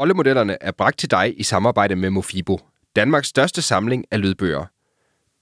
Rollemodellerne 0.00 0.56
er 0.60 0.70
bragt 0.70 0.98
til 0.98 1.10
dig 1.10 1.40
i 1.40 1.42
samarbejde 1.42 1.96
med 1.96 2.10
Mofibo, 2.10 2.60
Danmarks 2.96 3.28
største 3.28 3.62
samling 3.62 4.04
af 4.10 4.20
lydbøger. 4.20 4.64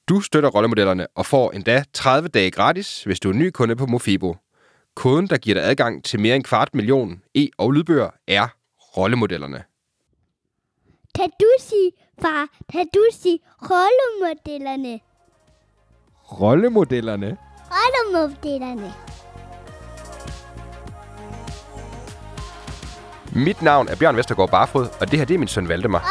Du 0.09 0.21
støtter 0.21 0.49
rollemodellerne 0.49 1.07
og 1.15 1.27
får 1.27 1.51
endda 1.51 1.85
30 1.93 2.29
dage 2.29 2.51
gratis, 2.51 3.05
hvis 3.05 3.21
du 3.21 3.29
er 3.29 3.33
ny 3.33 3.51
kunde 3.51 3.77
på 3.77 3.87
Mofibo. 3.87 4.37
Koden, 4.95 5.27
der 5.27 5.37
giver 5.37 5.55
dig 5.55 5.65
adgang 5.65 6.05
til 6.05 6.21
mere 6.21 6.37
end 6.37 6.45
kvart 6.45 6.75
million 6.75 7.23
e- 7.39 7.49
og 7.59 7.73
lydbøger, 7.73 8.11
er 8.29 8.49
rollemodellerne. 8.97 9.65
Kan 11.15 11.31
du 11.41 11.47
sige, 11.61 11.93
far, 12.23 12.49
kan 12.73 12.87
du 12.95 13.07
sige 13.13 13.39
rollemodellerne? 13.63 15.01
Rollemodellerne? 16.41 17.37
Rollemodellerne. 17.71 19.08
Mit 23.39 23.63
navn 23.63 23.89
er 23.89 23.97
Bjørn 23.97 24.17
Vestergaard 24.17 24.51
Barfod, 24.51 24.89
og 25.01 25.11
det 25.11 25.19
her 25.19 25.27
det 25.27 25.35
er 25.35 25.39
min 25.39 25.49
søn 25.49 25.69
Valdemar. 25.69 26.09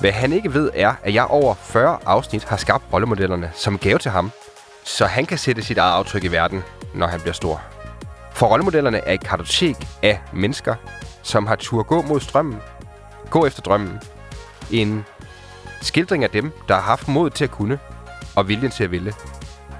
Hvad 0.00 0.12
han 0.12 0.32
ikke 0.32 0.54
ved 0.54 0.70
er, 0.74 0.94
at 1.02 1.14
jeg 1.14 1.24
over 1.24 1.54
40 1.54 1.98
afsnit 2.06 2.44
har 2.44 2.56
skabt 2.56 2.84
rollemodellerne 2.92 3.50
som 3.54 3.78
gave 3.78 3.98
til 3.98 4.10
ham, 4.10 4.30
så 4.84 5.06
han 5.06 5.26
kan 5.26 5.38
sætte 5.38 5.62
sit 5.62 5.78
eget 5.78 5.92
aftryk 5.92 6.24
i 6.24 6.28
verden, 6.28 6.62
når 6.94 7.06
han 7.06 7.20
bliver 7.20 7.32
stor. 7.32 7.62
For 8.32 8.46
rollemodellerne 8.46 8.98
er 8.98 9.12
et 9.12 9.24
kartotek 9.24 9.76
af 10.02 10.20
mennesker, 10.32 10.74
som 11.22 11.46
har 11.46 11.56
tur 11.56 11.82
gå 11.82 12.02
mod 12.02 12.20
strømmen, 12.20 12.58
gå 13.30 13.46
efter 13.46 13.62
drømmen. 13.62 14.00
En 14.70 15.04
skildring 15.80 16.24
af 16.24 16.30
dem, 16.30 16.52
der 16.68 16.74
har 16.74 16.82
haft 16.82 17.08
mod 17.08 17.30
til 17.30 17.44
at 17.44 17.50
kunne 17.50 17.78
og 18.36 18.48
viljen 18.48 18.70
til 18.70 18.84
at 18.84 18.90
ville. 18.90 19.14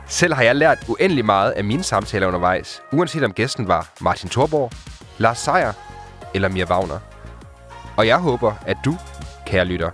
Selv 0.08 0.34
har 0.34 0.42
jeg 0.42 0.56
lært 0.56 0.78
uendelig 0.88 1.24
meget 1.24 1.50
af 1.50 1.64
mine 1.64 1.82
samtaler 1.82 2.26
undervejs, 2.26 2.82
uanset 2.92 3.24
om 3.24 3.32
gæsten 3.32 3.68
var 3.68 3.88
Martin 4.00 4.28
Thorborg, 4.28 4.72
Lars 5.18 5.38
Seier 5.38 5.72
eller 6.34 6.48
Mia 6.48 6.64
Wagner. 6.64 6.98
Og 7.96 8.06
jeg 8.06 8.18
håber, 8.18 8.52
at 8.66 8.76
du, 8.84 8.96
kære 9.46 9.64
lytter, 9.64 9.90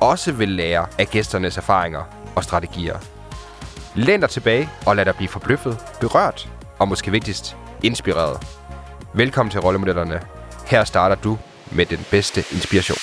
også 0.00 0.32
vil 0.32 0.48
lære 0.48 0.86
af 0.98 1.06
gæsternes 1.06 1.56
erfaringer 1.56 2.02
og 2.36 2.44
strategier. 2.44 2.96
Læn 3.96 4.20
dig 4.20 4.30
tilbage 4.30 4.68
og 4.86 4.96
lad 4.96 5.04
dig 5.04 5.14
blive 5.16 5.28
forbløffet, 5.28 5.78
berørt 6.00 6.50
og 6.78 6.88
måske 6.88 7.10
vigtigst, 7.10 7.56
inspireret. 7.82 8.46
Velkommen 9.14 9.50
til 9.50 9.60
Rollemodellerne. 9.60 10.20
Her 10.66 10.84
starter 10.84 11.16
du 11.16 11.38
med 11.72 11.86
den 11.86 11.98
bedste 12.10 12.40
inspiration. 12.52 12.98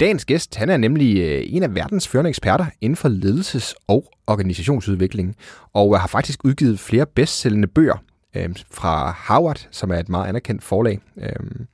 Dagens 0.00 0.24
gæst 0.24 0.56
han 0.56 0.70
er 0.70 0.76
nemlig 0.76 1.18
øh, 1.18 1.42
en 1.46 1.62
af 1.62 1.74
verdens 1.74 2.08
førende 2.08 2.28
eksperter 2.28 2.66
inden 2.80 2.96
for 2.96 3.08
ledelses- 3.08 3.74
og 3.88 4.12
organisationsudvikling, 4.26 5.36
og 5.74 5.94
øh, 5.94 6.00
har 6.00 6.08
faktisk 6.08 6.44
udgivet 6.44 6.80
flere 6.80 7.06
bedstsellende 7.06 7.68
bøger 7.68 7.96
øh, 8.36 8.48
fra 8.70 9.10
Harvard, 9.10 9.68
som 9.70 9.90
er 9.90 9.98
et 9.98 10.08
meget 10.08 10.28
anerkendt 10.28 10.64
forlag. 10.64 11.00
Øh, 11.22 11.66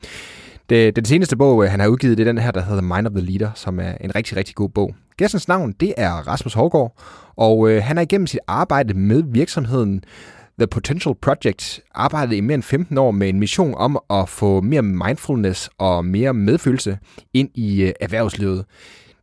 det, 0.69 0.97
den 0.97 1.05
seneste 1.05 1.37
bog, 1.37 1.65
øh, 1.65 1.71
han 1.71 1.81
har 1.81 1.89
udgivet, 1.89 2.19
det 2.19 2.29
er 2.29 2.33
den 2.33 2.43
her, 2.43 2.51
der 2.51 2.63
hedder 2.63 2.83
Mind 2.83 3.07
of 3.07 3.13
the 3.13 3.21
Leader, 3.21 3.51
som 3.55 3.81
er 3.81 3.93
en 4.01 4.15
rigtig, 4.15 4.37
rigtig 4.37 4.55
god 4.55 4.69
bog. 4.69 4.95
Gæstens 5.17 5.49
navn, 5.49 5.73
det 5.73 5.95
er 5.97 6.13
Rasmus 6.13 6.55
Hårgaard, 6.55 7.03
og 7.37 7.71
øh, 7.71 7.83
han 7.83 7.97
har 7.97 8.03
igennem 8.03 8.27
sit 8.27 8.41
arbejde 8.47 8.95
med 8.95 9.23
virksomheden 9.27 10.05
The 10.59 10.67
Potential 10.67 11.15
Project 11.23 11.81
arbejdet 11.95 12.37
i 12.37 12.41
mere 12.41 12.55
end 12.55 12.63
15 12.63 12.99
år 12.99 13.11
med 13.11 13.29
en 13.29 13.41
mission 13.41 13.75
om 13.75 13.99
at 14.11 14.29
få 14.29 14.61
mere 14.61 14.83
mindfulness 14.83 15.71
og 15.79 16.05
mere 16.05 16.35
medfølelse 16.35 16.99
ind 17.35 17.51
i 17.55 17.83
øh, 17.83 17.93
erhvervslivet. 18.01 18.65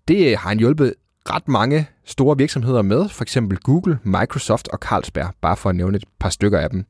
Det 0.08 0.32
øh, 0.32 0.38
har 0.40 0.50
han 0.50 0.60
hjulpet 0.60 0.94
ret 1.30 1.48
mange 1.48 1.88
store 2.06 2.38
virksomheder 2.38 2.82
med, 2.82 3.10
for 3.10 3.24
eksempel 3.24 3.58
Google, 3.58 4.00
Microsoft 4.04 4.68
og 4.68 4.78
Carlsberg, 4.78 5.34
bare 5.42 5.58
for 5.58 5.70
at 5.70 5.76
nævne 5.76 5.98
et 5.98 6.04
par 6.20 6.30
stykker 6.30 6.60
af 6.60 6.70
dem. 6.70 6.86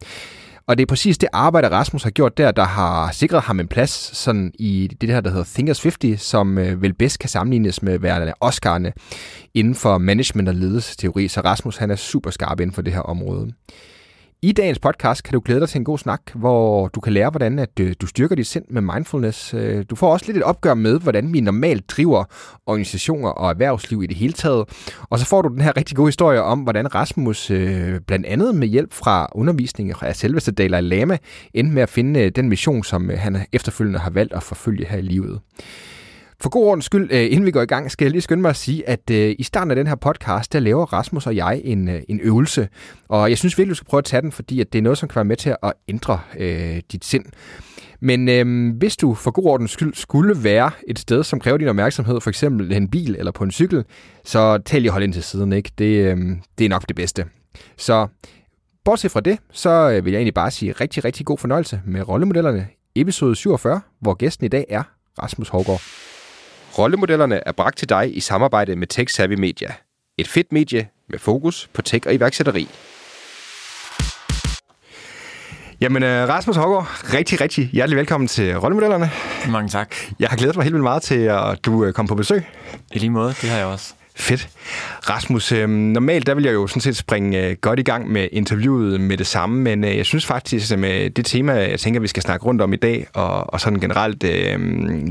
Og 0.67 0.77
det 0.77 0.81
er 0.81 0.87
præcis 0.87 1.17
det 1.17 1.29
arbejde, 1.33 1.69
Rasmus 1.69 2.03
har 2.03 2.09
gjort 2.09 2.37
der, 2.37 2.51
der 2.51 2.63
har 2.63 3.11
sikret 3.11 3.41
ham 3.41 3.59
en 3.59 3.67
plads 3.67 4.17
sådan 4.17 4.51
i 4.59 4.89
det 5.01 5.09
her, 5.09 5.21
der 5.21 5.29
hedder 5.29 5.45
Thinkers 5.53 5.83
50, 5.83 6.21
som 6.21 6.57
øh, 6.57 6.81
vel 6.81 6.93
bedst 6.93 7.19
kan 7.19 7.29
sammenlignes 7.29 7.81
med 7.81 7.99
værende 7.99 8.33
Oscar'ne 8.45 8.91
inden 9.53 9.75
for 9.75 9.97
management 9.97 10.49
og 10.49 10.55
ledelsesteori. 10.55 11.27
Så 11.27 11.41
Rasmus 11.41 11.77
han 11.77 11.91
er 11.91 11.95
super 11.95 12.29
skarp 12.29 12.59
inden 12.59 12.73
for 12.73 12.81
det 12.81 12.93
her 12.93 12.99
område. 12.99 13.53
I 14.45 14.51
dagens 14.51 14.79
podcast 14.79 15.23
kan 15.23 15.33
du 15.33 15.41
glæde 15.45 15.59
dig 15.59 15.69
til 15.69 15.79
en 15.79 15.85
god 15.85 15.97
snak, 15.97 16.21
hvor 16.35 16.87
du 16.87 16.99
kan 16.99 17.13
lære, 17.13 17.29
hvordan 17.29 17.59
at 17.59 17.79
øh, 17.79 17.95
du 18.01 18.07
styrker 18.07 18.35
dit 18.35 18.47
sind 18.47 18.65
med 18.69 18.81
mindfulness. 18.81 19.53
Øh, 19.53 19.85
du 19.89 19.95
får 19.95 20.13
også 20.13 20.25
lidt 20.25 20.37
et 20.37 20.43
opgør 20.43 20.73
med, 20.73 20.99
hvordan 20.99 21.33
vi 21.33 21.41
normalt 21.41 21.89
driver 21.89 22.23
organisationer 22.65 23.29
og 23.29 23.49
erhvervsliv 23.49 24.03
i 24.03 24.07
det 24.07 24.15
hele 24.15 24.33
taget. 24.33 24.65
Og 25.09 25.19
så 25.19 25.25
får 25.25 25.41
du 25.41 25.49
den 25.49 25.61
her 25.61 25.77
rigtig 25.77 25.97
gode 25.97 26.07
historie 26.07 26.41
om, 26.41 26.59
hvordan 26.59 26.95
Rasmus 26.95 27.51
øh, 27.51 27.99
blandt 28.07 28.25
andet 28.25 28.55
med 28.55 28.67
hjælp 28.67 28.93
fra 28.93 29.27
undervisning 29.31 29.93
af 30.01 30.15
selveste 30.15 30.51
Dalai 30.51 30.81
Lama 30.81 31.17
endte 31.53 31.73
med 31.73 31.83
at 31.83 31.89
finde 31.89 32.29
den 32.29 32.49
mission, 32.49 32.83
som 32.83 33.09
han 33.09 33.45
efterfølgende 33.53 33.99
har 33.99 34.09
valgt 34.09 34.33
at 34.33 34.43
forfølge 34.43 34.85
her 34.85 34.97
i 34.97 35.01
livet. 35.01 35.39
For 36.41 36.49
god 36.49 36.65
ordens 36.65 36.85
skyld, 36.85 37.11
øh, 37.11 37.25
inden 37.31 37.45
vi 37.45 37.51
går 37.51 37.61
i 37.61 37.65
gang, 37.65 37.91
skal 37.91 38.05
jeg 38.05 38.11
lige 38.11 38.21
skynde 38.21 38.41
mig 38.41 38.49
at 38.49 38.55
sige, 38.55 38.89
at 38.89 39.09
øh, 39.11 39.35
i 39.39 39.43
starten 39.43 39.71
af 39.71 39.75
den 39.75 39.87
her 39.87 39.95
podcast, 39.95 40.53
der 40.53 40.59
laver 40.59 40.85
Rasmus 40.93 41.27
og 41.27 41.35
jeg 41.35 41.61
en, 41.63 41.87
øh, 41.87 42.01
en 42.09 42.19
øvelse. 42.23 42.67
Og 43.07 43.29
jeg 43.29 43.37
synes 43.37 43.57
virkelig, 43.57 43.69
du 43.69 43.75
skal 43.75 43.87
prøve 43.87 43.99
at 43.99 44.05
tage 44.05 44.21
den, 44.21 44.31
fordi 44.31 44.61
at 44.61 44.73
det 44.73 44.79
er 44.79 44.83
noget, 44.83 44.97
som 44.97 45.09
kan 45.09 45.15
være 45.15 45.25
med 45.25 45.35
til 45.37 45.55
at 45.63 45.73
ændre 45.87 46.19
øh, 46.39 46.81
dit 46.91 47.05
sind. 47.05 47.25
Men 47.99 48.29
øh, 48.29 48.75
hvis 48.77 48.97
du 48.97 49.13
for 49.13 49.31
god 49.31 49.45
ordens 49.45 49.71
skyld 49.71 49.93
skulle 49.93 50.43
være 50.43 50.71
et 50.87 50.99
sted, 50.99 51.23
som 51.23 51.39
kræver 51.39 51.57
din 51.57 51.67
opmærksomhed, 51.67 52.21
for 52.21 52.29
eksempel 52.29 52.71
en 52.71 52.89
bil 52.89 53.15
eller 53.19 53.31
på 53.31 53.43
en 53.43 53.51
cykel, 53.51 53.83
så 54.23 54.57
tag 54.57 54.81
lige 54.81 54.91
hold 54.91 55.03
ind 55.03 55.13
til 55.13 55.23
siden. 55.23 55.53
Ikke? 55.53 55.71
Det, 55.77 55.85
øh, 55.85 56.17
det 56.57 56.65
er 56.65 56.69
nok 56.69 56.87
det 56.87 56.95
bedste. 56.95 57.25
Så 57.77 58.07
bortset 58.85 59.11
fra 59.11 59.19
det, 59.19 59.39
så 59.51 60.01
vil 60.03 60.11
jeg 60.11 60.19
egentlig 60.19 60.33
bare 60.33 60.51
sige 60.51 60.71
rigtig, 60.71 61.05
rigtig 61.05 61.25
god 61.25 61.37
fornøjelse 61.37 61.81
med 61.85 62.07
rollemodellerne 62.07 62.67
episode 62.95 63.35
47, 63.35 63.81
hvor 63.99 64.13
gæsten 64.13 64.45
i 64.45 64.49
dag 64.49 64.65
er 64.69 64.83
Rasmus 65.21 65.49
Hågaard. 65.49 65.81
Rollemodellerne 66.77 67.47
er 67.47 67.51
bragt 67.51 67.77
til 67.77 67.89
dig 67.89 68.17
i 68.17 68.19
samarbejde 68.19 68.75
med 68.75 68.87
Tech 68.87 69.15
Savvy 69.15 69.33
Media. 69.33 69.67
Et 70.17 70.27
fedt 70.27 70.51
medie 70.51 70.87
med 71.09 71.19
fokus 71.19 71.69
på 71.73 71.81
tech 71.81 72.07
og 72.07 72.13
iværksætteri. 72.13 72.67
Jamen, 75.81 76.03
øh, 76.03 76.29
Rasmus 76.29 76.55
Hågaard, 76.55 77.13
rigtig, 77.13 77.41
rigtig 77.41 77.69
hjertelig 77.73 77.97
velkommen 77.97 78.27
til 78.27 78.57
Rollemodellerne. 78.57 79.09
Mange 79.49 79.69
tak. 79.69 79.95
Jeg 80.19 80.29
har 80.29 80.37
glædet 80.37 80.55
mig 80.55 80.63
helt 80.63 80.73
vildt 80.73 80.83
meget 80.83 81.03
til, 81.03 81.19
at 81.19 81.65
du 81.65 81.85
øh, 81.85 81.93
kom 81.93 82.07
på 82.07 82.15
besøg. 82.15 82.43
I 82.91 82.99
lige 82.99 83.09
måde, 83.09 83.29
det 83.41 83.49
har 83.49 83.57
jeg 83.57 83.65
også. 83.65 83.93
Fedt. 84.17 84.49
Rasmus, 85.09 85.51
øh, 85.51 85.69
normalt 85.69 86.27
der 86.27 86.33
vil 86.33 86.43
jeg 86.43 86.53
jo 86.53 86.67
sådan 86.67 86.81
set 86.81 86.97
springe 86.97 87.47
øh, 87.47 87.55
godt 87.61 87.79
i 87.79 87.83
gang 87.83 88.11
med 88.11 88.27
interviewet 88.31 89.01
med 89.01 89.17
det 89.17 89.27
samme, 89.27 89.61
men 89.61 89.83
øh, 89.83 89.97
jeg 89.97 90.05
synes 90.05 90.25
faktisk, 90.25 90.71
at 90.71 90.79
med 90.79 91.09
det 91.09 91.25
tema, 91.25 91.53
jeg 91.53 91.79
tænker, 91.79 91.99
vi 91.99 92.07
skal 92.07 92.23
snakke 92.23 92.45
rundt 92.45 92.61
om 92.61 92.73
i 92.73 92.75
dag, 92.75 93.07
og, 93.13 93.53
og 93.53 93.61
sådan 93.61 93.79
generelt 93.79 94.23
øh, 94.23 94.59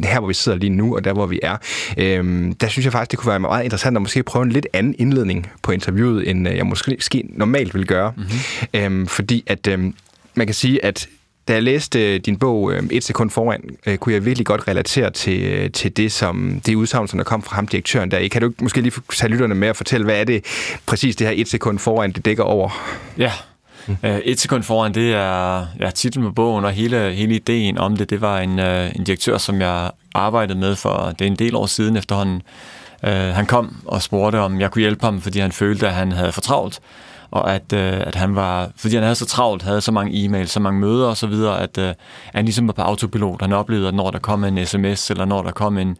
her, 0.04 0.18
hvor 0.18 0.28
vi 0.28 0.34
sidder 0.34 0.58
lige 0.58 0.70
nu, 0.70 0.96
og 0.96 1.04
der, 1.04 1.12
hvor 1.12 1.26
vi 1.26 1.40
er, 1.42 1.56
øh, 1.98 2.52
der 2.60 2.68
synes 2.68 2.84
jeg 2.84 2.92
faktisk, 2.92 3.10
det 3.10 3.18
kunne 3.18 3.30
være 3.30 3.40
meget 3.40 3.64
interessant 3.64 3.96
at 3.96 4.02
måske 4.02 4.22
prøve 4.22 4.42
en 4.42 4.52
lidt 4.52 4.66
anden 4.72 4.94
indledning 4.98 5.50
på 5.62 5.72
interviewet, 5.72 6.30
end 6.30 6.48
øh, 6.48 6.56
jeg 6.56 6.66
måske 6.66 7.24
normalt 7.28 7.74
vil 7.74 7.86
gøre. 7.86 8.12
Mm-hmm. 8.16 9.02
Øh, 9.02 9.08
fordi 9.08 9.44
at 9.46 9.66
øh, 9.66 9.92
man 10.34 10.46
kan 10.46 10.54
sige, 10.54 10.84
at 10.84 11.08
da 11.48 11.52
jeg 11.52 11.62
læste 11.62 12.18
din 12.18 12.38
bog 12.38 12.72
Et 12.90 13.04
sekund 13.04 13.30
foran, 13.30 13.60
kunne 13.98 14.12
jeg 14.12 14.24
virkelig 14.24 14.46
godt 14.46 14.68
relatere 14.68 15.10
til, 15.10 15.72
til 15.72 15.96
det, 15.96 16.12
som 16.12 16.60
det 16.66 16.74
udsagn, 16.74 17.08
som 17.08 17.18
der 17.18 17.24
kom 17.24 17.42
fra 17.42 17.56
ham, 17.56 17.66
direktøren 17.66 18.10
der. 18.10 18.28
Kan 18.28 18.42
du 18.42 18.52
måske 18.60 18.80
lige 18.80 18.92
tage 19.14 19.30
lytterne 19.30 19.54
med 19.54 19.70
og 19.70 19.76
fortælle, 19.76 20.04
hvad 20.04 20.20
er 20.20 20.24
det 20.24 20.44
præcis 20.86 21.16
det 21.16 21.26
her 21.26 21.34
et 21.36 21.48
sekund 21.48 21.78
foran, 21.78 22.12
det 22.12 22.24
dækker 22.24 22.42
over? 22.42 22.96
Ja, 23.18 23.32
mm. 23.86 23.96
et 24.02 24.40
sekund 24.40 24.62
foran, 24.62 24.94
det 24.94 25.12
er 25.12 25.66
ja, 25.80 25.90
titlen 25.90 26.24
på 26.24 26.32
bogen, 26.32 26.64
og 26.64 26.72
hele, 26.72 27.12
hele 27.12 27.34
ideen 27.34 27.78
om 27.78 27.96
det, 27.96 28.10
det 28.10 28.20
var 28.20 28.38
en, 28.40 28.58
en 28.58 29.04
direktør, 29.04 29.38
som 29.38 29.60
jeg 29.60 29.90
arbejdede 30.14 30.58
med 30.58 30.76
for, 30.76 31.14
det 31.18 31.24
er 31.24 31.26
en 31.26 31.36
del 31.36 31.54
år 31.54 31.66
siden 31.66 31.96
efterhånden. 31.96 32.42
Han 33.34 33.46
kom 33.46 33.76
og 33.86 34.02
spurgte, 34.02 34.40
om 34.40 34.60
jeg 34.60 34.70
kunne 34.70 34.80
hjælpe 34.80 35.04
ham, 35.04 35.20
fordi 35.20 35.38
han 35.38 35.52
følte, 35.52 35.86
at 35.86 35.94
han 35.94 36.12
havde 36.12 36.32
for 36.32 36.40
travlt 36.40 36.80
og 37.34 37.54
at, 37.54 37.72
øh, 37.72 38.00
at 38.00 38.14
han 38.14 38.36
var, 38.36 38.70
fordi 38.76 38.94
han 38.94 39.02
havde 39.02 39.14
så 39.14 39.26
travlt, 39.26 39.62
havde 39.62 39.80
så 39.80 39.92
mange 39.92 40.24
e-mails, 40.24 40.46
så 40.46 40.60
mange 40.60 40.80
møder 40.80 41.06
og 41.06 41.16
så 41.16 41.26
videre, 41.26 41.60
at 41.60 41.78
øh, 41.78 41.94
han 42.34 42.44
ligesom 42.44 42.66
var 42.66 42.72
på 42.72 42.82
autopilot. 42.82 43.40
Han 43.40 43.52
oplevede, 43.52 43.88
at 43.88 43.94
når 43.94 44.10
der 44.10 44.18
kom 44.18 44.44
en 44.44 44.66
sms, 44.66 45.10
eller 45.10 45.24
når 45.24 45.42
der 45.42 45.50
kom 45.50 45.78
en, 45.78 45.96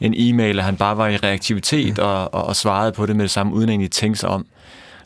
en 0.00 0.14
e-mail, 0.16 0.58
at 0.58 0.64
han 0.64 0.76
bare 0.76 0.96
var 0.96 1.08
i 1.08 1.16
reaktivitet 1.16 1.98
og, 1.98 2.34
og, 2.34 2.44
og 2.44 2.56
svarede 2.56 2.92
på 2.92 3.06
det 3.06 3.16
med 3.16 3.22
det 3.22 3.30
samme, 3.30 3.54
uden 3.54 3.68
egentlig 3.68 3.90
tænke 3.90 4.18
sig 4.18 4.28
om. 4.28 4.46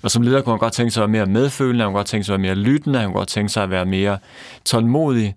Og 0.03 0.11
som 0.11 0.23
leder 0.23 0.43
kunne 0.43 0.53
han 0.53 0.59
godt 0.59 0.73
tænke 0.73 0.91
sig 0.91 1.05
at 1.05 1.13
være 1.13 1.27
mere 1.27 1.41
medfølende, 1.41 1.85
han 1.85 1.93
kunne 1.93 1.99
godt 1.99 2.07
tænke 2.07 2.25
sig 2.25 2.35
at 2.35 2.43
være 2.43 2.55
mere 2.55 2.65
lyttende, 2.65 2.99
han 2.99 3.09
kunne 3.09 3.19
godt 3.19 3.29
tænke 3.29 3.49
sig 3.49 3.63
at 3.63 3.71
være 3.71 3.87
mere 3.87 4.19
tålmodig. 4.65 5.35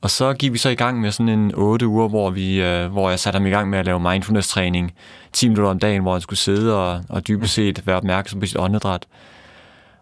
Og 0.00 0.10
så 0.10 0.32
gik 0.32 0.52
vi 0.52 0.58
så 0.58 0.68
i 0.68 0.74
gang 0.74 1.00
med 1.00 1.12
sådan 1.12 1.28
en 1.28 1.54
otte 1.54 1.86
uger, 1.86 2.08
hvor, 2.08 2.30
vi, 2.30 2.62
øh, 2.62 2.92
hvor 2.92 3.10
jeg 3.10 3.18
satte 3.18 3.36
ham 3.36 3.46
i 3.46 3.50
gang 3.50 3.70
med 3.70 3.78
at 3.78 3.86
lave 3.86 4.00
mindfulness-træning 4.00 4.92
10 5.32 5.48
minutter 5.48 5.70
om 5.70 5.78
dagen, 5.78 6.02
hvor 6.02 6.12
han 6.12 6.20
skulle 6.20 6.38
sidde 6.38 6.76
og, 6.76 7.04
og 7.08 7.28
dybest 7.28 7.54
set 7.54 7.86
være 7.86 7.96
opmærksom 7.96 8.40
på 8.40 8.46
sit 8.46 8.58
åndedræt. 8.58 9.06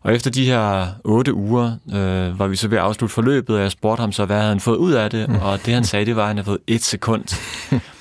Og 0.03 0.15
efter 0.15 0.31
de 0.31 0.45
her 0.45 0.87
otte 1.05 1.35
uger 1.35 1.77
øh, 1.95 2.39
var 2.39 2.47
vi 2.47 2.57
så 2.57 2.69
ved 2.69 2.79
at 2.79 2.85
afslutte 2.85 3.15
forløbet, 3.15 3.57
og 3.57 3.63
jeg 3.63 3.71
spurgte 3.71 4.01
ham 4.01 4.13
så, 4.13 4.25
hvad 4.25 4.37
havde 4.37 4.49
han 4.49 4.61
fået 4.61 4.77
ud 4.77 4.93
af 4.93 5.11
det, 5.11 5.41
og 5.43 5.67
det 5.67 5.75
han 5.75 5.85
sagde, 5.85 6.07
det 6.07 6.17
var, 6.17 6.23
at 6.23 6.29
han 6.29 6.37
havde 6.37 6.47
fået 6.47 6.59
et 6.67 6.85
sekund. 6.85 7.25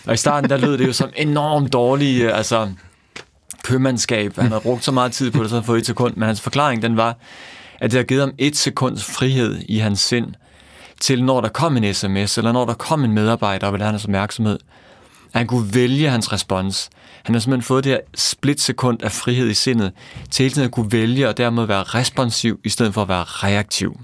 Og 0.07 0.13
i 0.13 0.17
starten, 0.17 0.49
der 0.49 0.57
lød 0.57 0.77
det 0.77 0.87
jo 0.87 0.93
som 0.93 1.09
enormt 1.15 1.73
dårlig, 1.73 2.33
altså 2.33 2.69
købmandskab. 3.63 4.35
Han 4.35 4.47
havde 4.47 4.61
brugt 4.61 4.83
så 4.83 4.91
meget 4.91 5.11
tid 5.11 5.31
på 5.31 5.43
det, 5.43 5.49
så 5.49 5.55
han 5.55 5.61
havde 5.61 5.65
fået 5.67 5.79
et 5.79 5.85
sekund, 5.85 6.15
men 6.15 6.25
hans 6.27 6.41
forklaring, 6.41 6.81
den 6.81 6.97
var, 6.97 7.17
at 7.79 7.91
det 7.91 7.97
har 7.97 8.03
givet 8.03 8.21
ham 8.21 8.33
et 8.37 8.57
sekunds 8.57 9.05
frihed 9.05 9.61
i 9.69 9.77
hans 9.77 9.99
sind, 9.99 10.33
til 11.01 11.23
når 11.23 11.41
der 11.41 11.49
kom 11.49 11.77
en 11.77 11.93
sms, 11.93 12.37
eller 12.37 12.51
når 12.51 12.65
der 12.65 12.73
kom 12.73 13.03
en 13.03 13.11
medarbejder 13.11 13.67
og 13.67 13.73
ville 13.73 13.83
have 13.83 13.91
hans 13.91 14.03
opmærksomhed, 14.03 14.59
at 15.35 15.39
han 15.39 15.47
kunne 15.47 15.73
vælge 15.73 16.09
hans 16.09 16.33
respons. 16.33 16.89
Han 17.23 17.35
har 17.35 17.39
simpelthen 17.39 17.63
fået 17.63 17.83
det 17.83 17.91
her 17.91 17.99
splitsekund 18.15 19.03
af 19.03 19.11
frihed 19.11 19.49
i 19.49 19.53
sindet, 19.53 19.91
til 20.31 20.43
hele 20.43 20.53
tiden 20.53 20.65
at 20.65 20.71
kunne 20.71 20.91
vælge 20.91 21.29
og 21.29 21.37
dermed 21.37 21.65
være 21.65 21.83
responsiv, 21.83 22.59
i 22.63 22.69
stedet 22.69 22.93
for 22.93 23.01
at 23.01 23.07
være 23.07 23.23
reaktiv. 23.23 23.99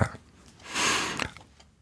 Ja. 0.00 0.04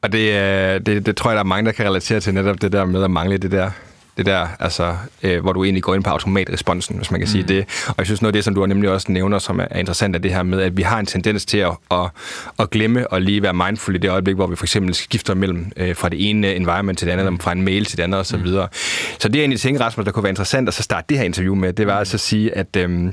Og 0.02 0.12
det, 0.12 0.32
øh, 0.32 0.80
det, 0.86 1.06
det 1.06 1.16
tror 1.16 1.30
jeg, 1.30 1.36
der 1.36 1.42
er 1.42 1.44
mange, 1.44 1.66
der 1.66 1.72
kan 1.72 1.86
relatere 1.86 2.20
til 2.20 2.34
netop 2.34 2.62
det 2.62 2.72
der 2.72 2.84
med 2.84 3.04
at 3.04 3.10
mangle 3.10 3.38
det 3.38 3.50
der 3.50 3.70
det 4.16 4.26
der, 4.26 4.48
altså, 4.60 4.96
øh, 5.22 5.40
hvor 5.40 5.52
du 5.52 5.64
egentlig 5.64 5.82
går 5.82 5.94
ind 5.94 6.04
på 6.04 6.10
automatresponsen, 6.10 6.96
hvis 6.96 7.10
man 7.10 7.20
kan 7.20 7.24
mm. 7.24 7.30
sige 7.30 7.44
det. 7.44 7.84
Og 7.88 7.94
jeg 7.98 8.06
synes 8.06 8.22
noget 8.22 8.32
af 8.32 8.32
det, 8.32 8.44
som 8.44 8.54
du 8.54 8.66
nemlig 8.66 8.90
også 8.90 9.12
nævner, 9.12 9.38
som 9.38 9.60
er 9.60 9.76
interessant, 9.76 10.16
er 10.16 10.20
det 10.20 10.34
her 10.34 10.42
med, 10.42 10.60
at 10.60 10.76
vi 10.76 10.82
har 10.82 10.98
en 10.98 11.06
tendens 11.06 11.44
til 11.44 11.58
at, 11.58 11.72
at, 11.90 12.10
at 12.58 12.70
glemme 12.70 13.12
og 13.12 13.22
lige 13.22 13.42
være 13.42 13.52
mindful 13.52 13.94
i 13.94 13.98
det 13.98 14.10
øjeblik, 14.10 14.34
hvor 14.34 14.46
vi 14.46 14.56
for 14.56 14.64
eksempel 14.64 14.94
skifter 14.94 15.34
mellem 15.34 15.72
øh, 15.76 15.96
fra 15.96 16.08
det 16.08 16.30
ene 16.30 16.54
environment 16.54 16.98
til 16.98 17.06
det 17.06 17.12
andet, 17.12 17.26
eller 17.26 17.38
fra 17.40 17.52
en 17.52 17.62
mail 17.62 17.84
til 17.84 17.98
det 17.98 18.04
andet 18.04 18.20
osv. 18.20 18.38
Mm. 18.38 18.46
Så, 18.46 18.66
så 19.18 19.28
det 19.28 19.36
er 19.36 19.40
egentlig 19.42 19.60
tænker, 19.60 19.80
Rasmus, 19.80 20.04
der 20.04 20.12
kunne 20.12 20.22
være 20.22 20.30
interessant 20.30 20.68
at 20.68 20.74
så 20.74 20.82
starte 20.82 21.06
det 21.08 21.18
her 21.18 21.24
interview 21.24 21.54
med, 21.54 21.72
det 21.72 21.86
var 21.86 21.92
mm. 21.92 21.98
altså 21.98 22.16
at 22.16 22.20
sige, 22.20 22.56
at 22.56 22.76
øh, 22.76 23.12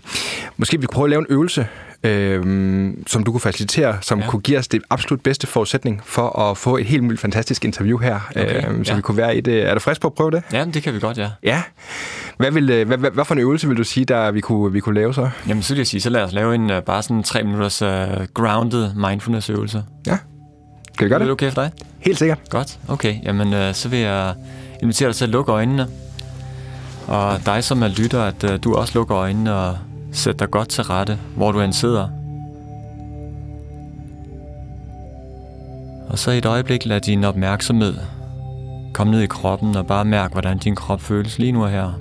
måske 0.58 0.80
vi 0.80 0.86
kunne 0.86 0.96
prøve 0.96 1.06
at 1.06 1.10
lave 1.10 1.20
en 1.20 1.28
øvelse, 1.30 1.68
øh, 2.04 2.94
som 3.08 3.24
du 3.24 3.32
kunne 3.32 3.42
facilitere, 3.42 3.98
som 4.02 4.20
ja. 4.20 4.28
kunne 4.28 4.42
give 4.42 4.58
os 4.58 4.68
det 4.68 4.82
absolut 4.90 5.22
bedste 5.22 5.48
forudsætning 5.48 6.02
for 6.06 6.40
at 6.40 6.58
få 6.58 6.78
et 6.78 6.86
helt 6.86 7.04
muligt 7.04 7.22
fantastisk 7.22 7.66
interview 7.66 7.98
her, 7.98 8.20
okay. 8.30 8.58
øh, 8.58 8.86
så 8.86 8.92
ja. 8.92 8.96
vi 8.96 9.02
kunne 9.02 9.18
være 9.18 9.38
i 9.38 9.42
det. 9.42 9.70
Er 9.70 9.74
du 9.74 9.80
frisk 9.80 10.02
på 10.02 10.08
at 10.08 10.14
prøve 10.14 10.32
det? 10.32 10.44
Ja, 10.54 10.66
det 10.66 10.84
kan 10.84 10.94
vi 10.94 11.00
godt, 11.00 11.18
ja. 11.18 11.30
Ja. 11.44 11.64
Hvad, 12.38 12.52
vil, 12.52 12.70
øh, 12.70 12.88
hvad, 12.88 12.98
hvad, 12.98 13.12
hvad 13.12 13.26
for 13.26 13.34
en 13.34 13.40
øvelse 13.40 13.68
vil 13.68 13.78
du 13.78 13.84
sige, 13.84 14.06
der 14.06 14.32
vi 14.32 14.42
kunne, 14.42 14.74
vi 14.74 14.80
kunne 14.80 14.96
lave 14.96 15.14
så? 15.14 15.30
Jamen, 15.48 15.64
så 15.64 15.74
vil 15.74 15.80
jeg 15.80 15.88
sige, 15.88 16.02
så 16.02 16.10
lad 16.10 16.22
os 16.24 16.34
lave 16.34 16.56
en 16.56 16.72
uh, 16.72 16.84
bare 16.84 17.04
sådan 17.04 17.24
tre 17.24 17.44
minutters 17.44 17.82
uh, 17.82 17.90
grounded 18.34 18.94
mindfulness-øvelse. 18.94 19.84
Ja. 20.08 20.18
Skal 20.94 21.06
vi 21.06 21.10
gøre 21.10 21.20
det? 21.20 21.24
Er 21.24 21.28
det 21.28 21.32
okay 21.32 21.52
for 21.52 21.62
dig? 21.62 21.72
Helt 22.00 22.18
sikkert. 22.18 22.40
Godt, 22.50 22.80
okay. 22.88 23.16
Jamen, 23.24 23.54
uh, 23.54 23.74
så 23.74 23.90
vil 23.90 24.00
jeg 24.00 24.34
invitere 24.82 25.08
dig 25.08 25.16
til 25.16 25.24
at 25.24 25.30
lukke 25.30 25.52
øjnene. 25.52 25.88
Og 27.08 27.46
dig, 27.46 27.64
som 27.64 27.84
er 27.84 27.88
lytter, 27.88 28.24
at 28.24 28.44
uh, 28.44 28.50
du 28.64 28.76
også 28.76 28.94
lukker 28.96 29.16
øjnene 29.16 29.56
og 29.56 29.78
Sæt 30.12 30.40
dig 30.40 30.52
godt 30.52 30.70
til 30.70 30.84
rette, 30.84 31.20
hvor 31.36 31.52
du 31.52 31.62
end 31.62 31.74
sidder. 31.74 32.08
Og 36.10 36.20
så 36.20 36.32
i 36.32 36.38
et 36.38 36.46
øjeblik 36.46 36.86
lad 36.86 37.02
din 37.02 37.24
opmærksomhed 37.24 37.94
komme 38.94 39.12
ned 39.12 39.22
i 39.22 39.28
kroppen 39.28 39.76
og 39.76 39.88
bare 39.88 40.06
mærk, 40.06 40.32
hvordan 40.32 40.58
din 40.58 40.76
krop 40.76 41.02
føles 41.02 41.40
lige 41.40 41.52
nu 41.52 41.66
her. 41.66 42.00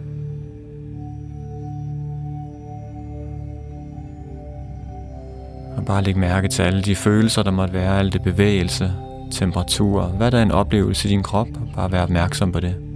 Og 5.76 5.84
bare 5.86 6.02
læg 6.02 6.16
mærke 6.16 6.48
til 6.48 6.62
alle 6.62 6.82
de 6.82 6.96
følelser, 6.96 7.42
der 7.42 7.50
måtte 7.50 7.74
være, 7.74 7.98
alle 7.98 8.10
det 8.10 8.22
bevægelse, 8.22 8.92
temperatur, 9.30 10.04
hvad 10.04 10.30
der 10.30 10.38
er 10.38 10.42
en 10.42 10.50
oplevelse 10.50 11.08
i 11.08 11.10
din 11.10 11.22
krop, 11.22 11.48
bare 11.74 11.92
vær 11.92 12.02
opmærksom 12.02 12.52
på 12.52 12.60
det. 12.60 12.87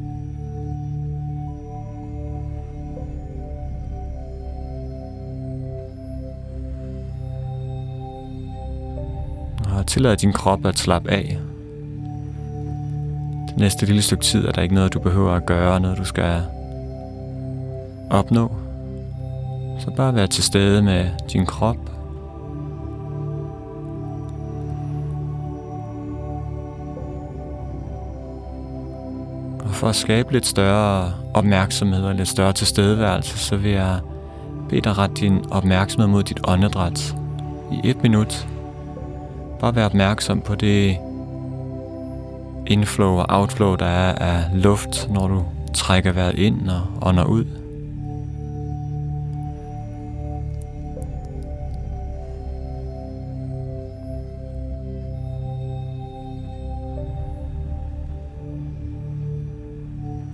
Tillad 9.92 10.16
din 10.16 10.32
krop 10.32 10.66
at 10.66 10.78
slappe 10.78 11.10
af. 11.10 11.38
Det 13.48 13.56
næste 13.56 13.86
lille 13.86 14.02
stykke 14.02 14.24
tid 14.24 14.46
er 14.46 14.52
der 14.52 14.62
ikke 14.62 14.74
noget, 14.74 14.92
du 14.92 15.00
behøver 15.00 15.32
at 15.32 15.46
gøre, 15.46 15.80
noget 15.80 15.98
du 15.98 16.04
skal 16.04 16.42
opnå. 18.10 18.50
Så 19.80 19.90
bare 19.96 20.14
vær 20.14 20.26
til 20.26 20.44
stede 20.44 20.82
med 20.82 21.06
din 21.32 21.46
krop. 21.46 21.76
Og 29.64 29.70
for 29.70 29.88
at 29.88 29.96
skabe 29.96 30.32
lidt 30.32 30.46
større 30.46 31.12
opmærksomhed 31.34 32.04
og 32.04 32.14
lidt 32.14 32.28
større 32.28 32.52
tilstedeværelse, 32.52 33.38
så 33.38 33.56
vil 33.56 33.70
jeg 33.70 33.98
bede 34.68 34.80
dig 34.80 34.98
ret 34.98 35.18
din 35.20 35.44
opmærksomhed 35.50 36.08
mod 36.08 36.22
dit 36.22 36.40
åndedræt 36.44 37.16
i 37.72 37.88
et 37.88 38.02
minut. 38.02 38.51
Bare 39.62 39.75
vær 39.75 39.85
opmærksom 39.85 40.41
på 40.41 40.55
det 40.55 40.99
inflow 42.67 43.11
og 43.11 43.26
outflow, 43.29 43.75
der 43.75 43.87
er 43.87 44.14
af 44.14 44.44
luft, 44.55 45.11
når 45.11 45.29
du 45.29 45.44
trækker 45.75 46.12
vejret 46.12 46.38
ind 46.38 46.69
og 46.69 47.09
ånder 47.09 47.25
ud. 47.25 47.44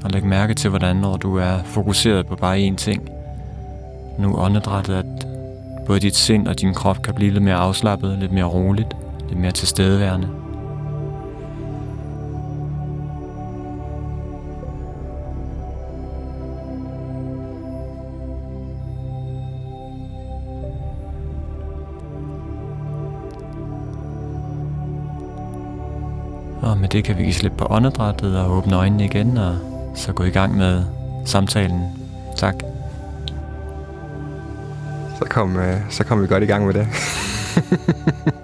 Og 0.04 0.10
læg 0.10 0.24
mærke 0.24 0.54
til, 0.54 0.70
hvordan 0.70 0.96
når 0.96 1.16
du 1.16 1.36
er 1.36 1.58
fokuseret 1.64 2.26
på 2.26 2.36
bare 2.36 2.68
én 2.68 2.76
ting, 2.76 3.08
nu 4.18 4.36
åndedrættet, 4.36 4.94
at 4.94 5.26
både 5.86 6.00
dit 6.00 6.16
sind 6.16 6.48
og 6.48 6.60
din 6.60 6.74
krop 6.74 7.02
kan 7.02 7.14
blive 7.14 7.30
lidt 7.30 7.44
mere 7.44 7.56
afslappet, 7.56 8.18
lidt 8.18 8.32
mere 8.32 8.44
roligt 8.44 8.96
lidt 9.28 9.40
mere 9.40 9.52
tilstedeværende. 9.52 10.28
Og 26.62 26.78
med 26.78 26.88
det 26.88 27.04
kan 27.04 27.18
vi 27.18 27.22
give 27.22 27.34
slip 27.34 27.52
på 27.52 27.66
åndedrættet 27.70 28.38
og 28.38 28.50
åbne 28.50 28.76
øjnene 28.76 29.04
igen, 29.04 29.38
og 29.38 29.58
så 29.94 30.12
gå 30.12 30.24
i 30.24 30.30
gang 30.30 30.56
med 30.56 30.84
samtalen. 31.24 31.82
Tak. 32.36 32.54
Så 35.18 35.24
kom, 35.24 35.56
øh, 35.56 35.76
så 35.90 36.04
kom 36.04 36.22
vi 36.22 36.26
godt 36.26 36.42
i 36.42 36.46
gang 36.46 36.66
med 36.66 36.74
det. 36.74 36.86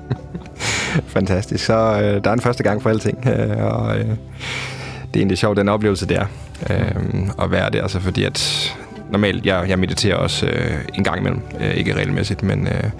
Fantastisk. 1.14 1.64
Så 1.64 1.74
øh, 1.74 2.24
der 2.24 2.30
er 2.30 2.34
en 2.34 2.40
første 2.40 2.62
gang 2.62 2.82
for 2.82 2.90
alting, 2.90 3.26
øh, 3.26 3.64
og 3.64 3.98
øh, 3.98 4.04
det 4.04 5.14
er 5.14 5.16
egentlig 5.16 5.38
sjovt, 5.38 5.56
den 5.56 5.68
oplevelse 5.68 6.06
der, 6.06 6.24
øh, 6.70 7.28
at 7.42 7.50
være 7.50 7.70
der, 7.70 7.82
altså 7.82 8.00
fordi 8.00 8.24
at 8.24 8.70
normalt, 9.10 9.46
jeg, 9.46 9.64
jeg 9.68 9.78
mediterer 9.78 10.16
også 10.16 10.46
øh, 10.46 10.74
en 10.94 11.04
gang 11.04 11.18
imellem, 11.18 11.40
øh, 11.60 11.74
ikke 11.74 11.94
regelmæssigt, 11.94 12.42
men, 12.42 12.66
øh, 12.66 12.90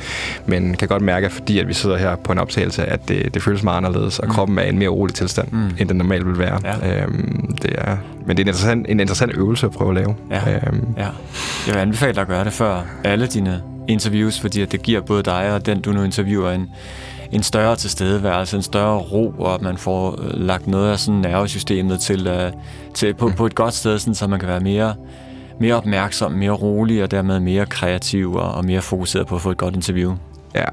men 0.46 0.74
kan 0.74 0.88
godt 0.88 1.02
mærke, 1.02 1.26
at 1.26 1.32
fordi 1.32 1.58
at 1.58 1.68
vi 1.68 1.74
sidder 1.74 1.96
her 1.96 2.16
på 2.16 2.32
en 2.32 2.38
optagelse, 2.38 2.84
at 2.84 3.08
det, 3.08 3.34
det 3.34 3.42
føles 3.42 3.62
meget 3.62 3.76
anderledes, 3.76 4.18
og 4.18 4.28
mm. 4.28 4.34
kroppen 4.34 4.58
er 4.58 4.62
i 4.62 4.68
en 4.68 4.78
mere 4.78 4.88
rolig 4.88 5.14
tilstand, 5.14 5.48
mm. 5.52 5.70
end 5.78 5.88
den 5.88 5.96
normalt 5.96 6.26
vil 6.26 6.38
være. 6.38 6.60
Ja. 6.64 7.02
Øhm, 7.02 7.56
det 7.62 7.70
er, 7.78 7.96
men 8.26 8.36
det 8.36 8.42
er 8.42 8.44
en 8.44 8.48
interessant, 8.48 8.86
en 8.88 9.00
interessant 9.00 9.32
øvelse 9.36 9.66
at 9.66 9.72
prøve 9.72 9.90
at 9.90 9.94
lave. 9.94 10.16
Ja. 10.30 10.54
Øhm. 10.54 10.94
ja. 10.96 11.08
Jeg 11.66 11.74
vil 11.74 11.80
anbefale 11.80 12.14
dig 12.14 12.20
at 12.20 12.28
gøre 12.28 12.44
det 12.44 12.52
før 12.52 12.82
alle 13.04 13.26
dine 13.26 13.62
interviews, 13.88 14.40
fordi 14.40 14.62
at 14.62 14.72
det 14.72 14.82
giver 14.82 15.00
både 15.00 15.22
dig 15.22 15.52
og 15.54 15.66
den, 15.66 15.80
du 15.80 15.92
nu 15.92 16.02
interviewer, 16.02 16.50
en, 16.50 16.70
en 17.32 17.42
større 17.42 17.76
tilstedeværelse, 17.76 18.56
en 18.56 18.62
større 18.62 18.98
ro, 18.98 19.34
og 19.38 19.54
at 19.54 19.62
man 19.62 19.78
får 19.78 20.22
øh, 20.22 20.40
lagt 20.40 20.66
noget 20.66 20.92
af 20.92 20.98
sådan 20.98 21.20
nervesystemet 21.20 22.00
til, 22.00 22.28
uh, 22.28 22.60
til 22.94 23.14
på, 23.14 23.30
på 23.36 23.46
et 23.46 23.54
godt 23.54 23.74
sted, 23.74 23.98
sådan, 23.98 24.14
så 24.14 24.26
man 24.26 24.40
kan 24.40 24.48
være 24.48 24.60
mere, 24.60 24.94
mere 25.60 25.74
opmærksom, 25.74 26.32
mere 26.32 26.50
rolig 26.50 27.02
og 27.02 27.10
dermed 27.10 27.40
mere 27.40 27.66
kreativ 27.66 28.34
og, 28.34 28.52
og 28.52 28.64
mere 28.64 28.82
fokuseret 28.82 29.26
på 29.26 29.34
at 29.34 29.40
få 29.40 29.50
et 29.50 29.56
godt 29.56 29.74
interview. 29.74 30.14
Ja, 30.54 30.64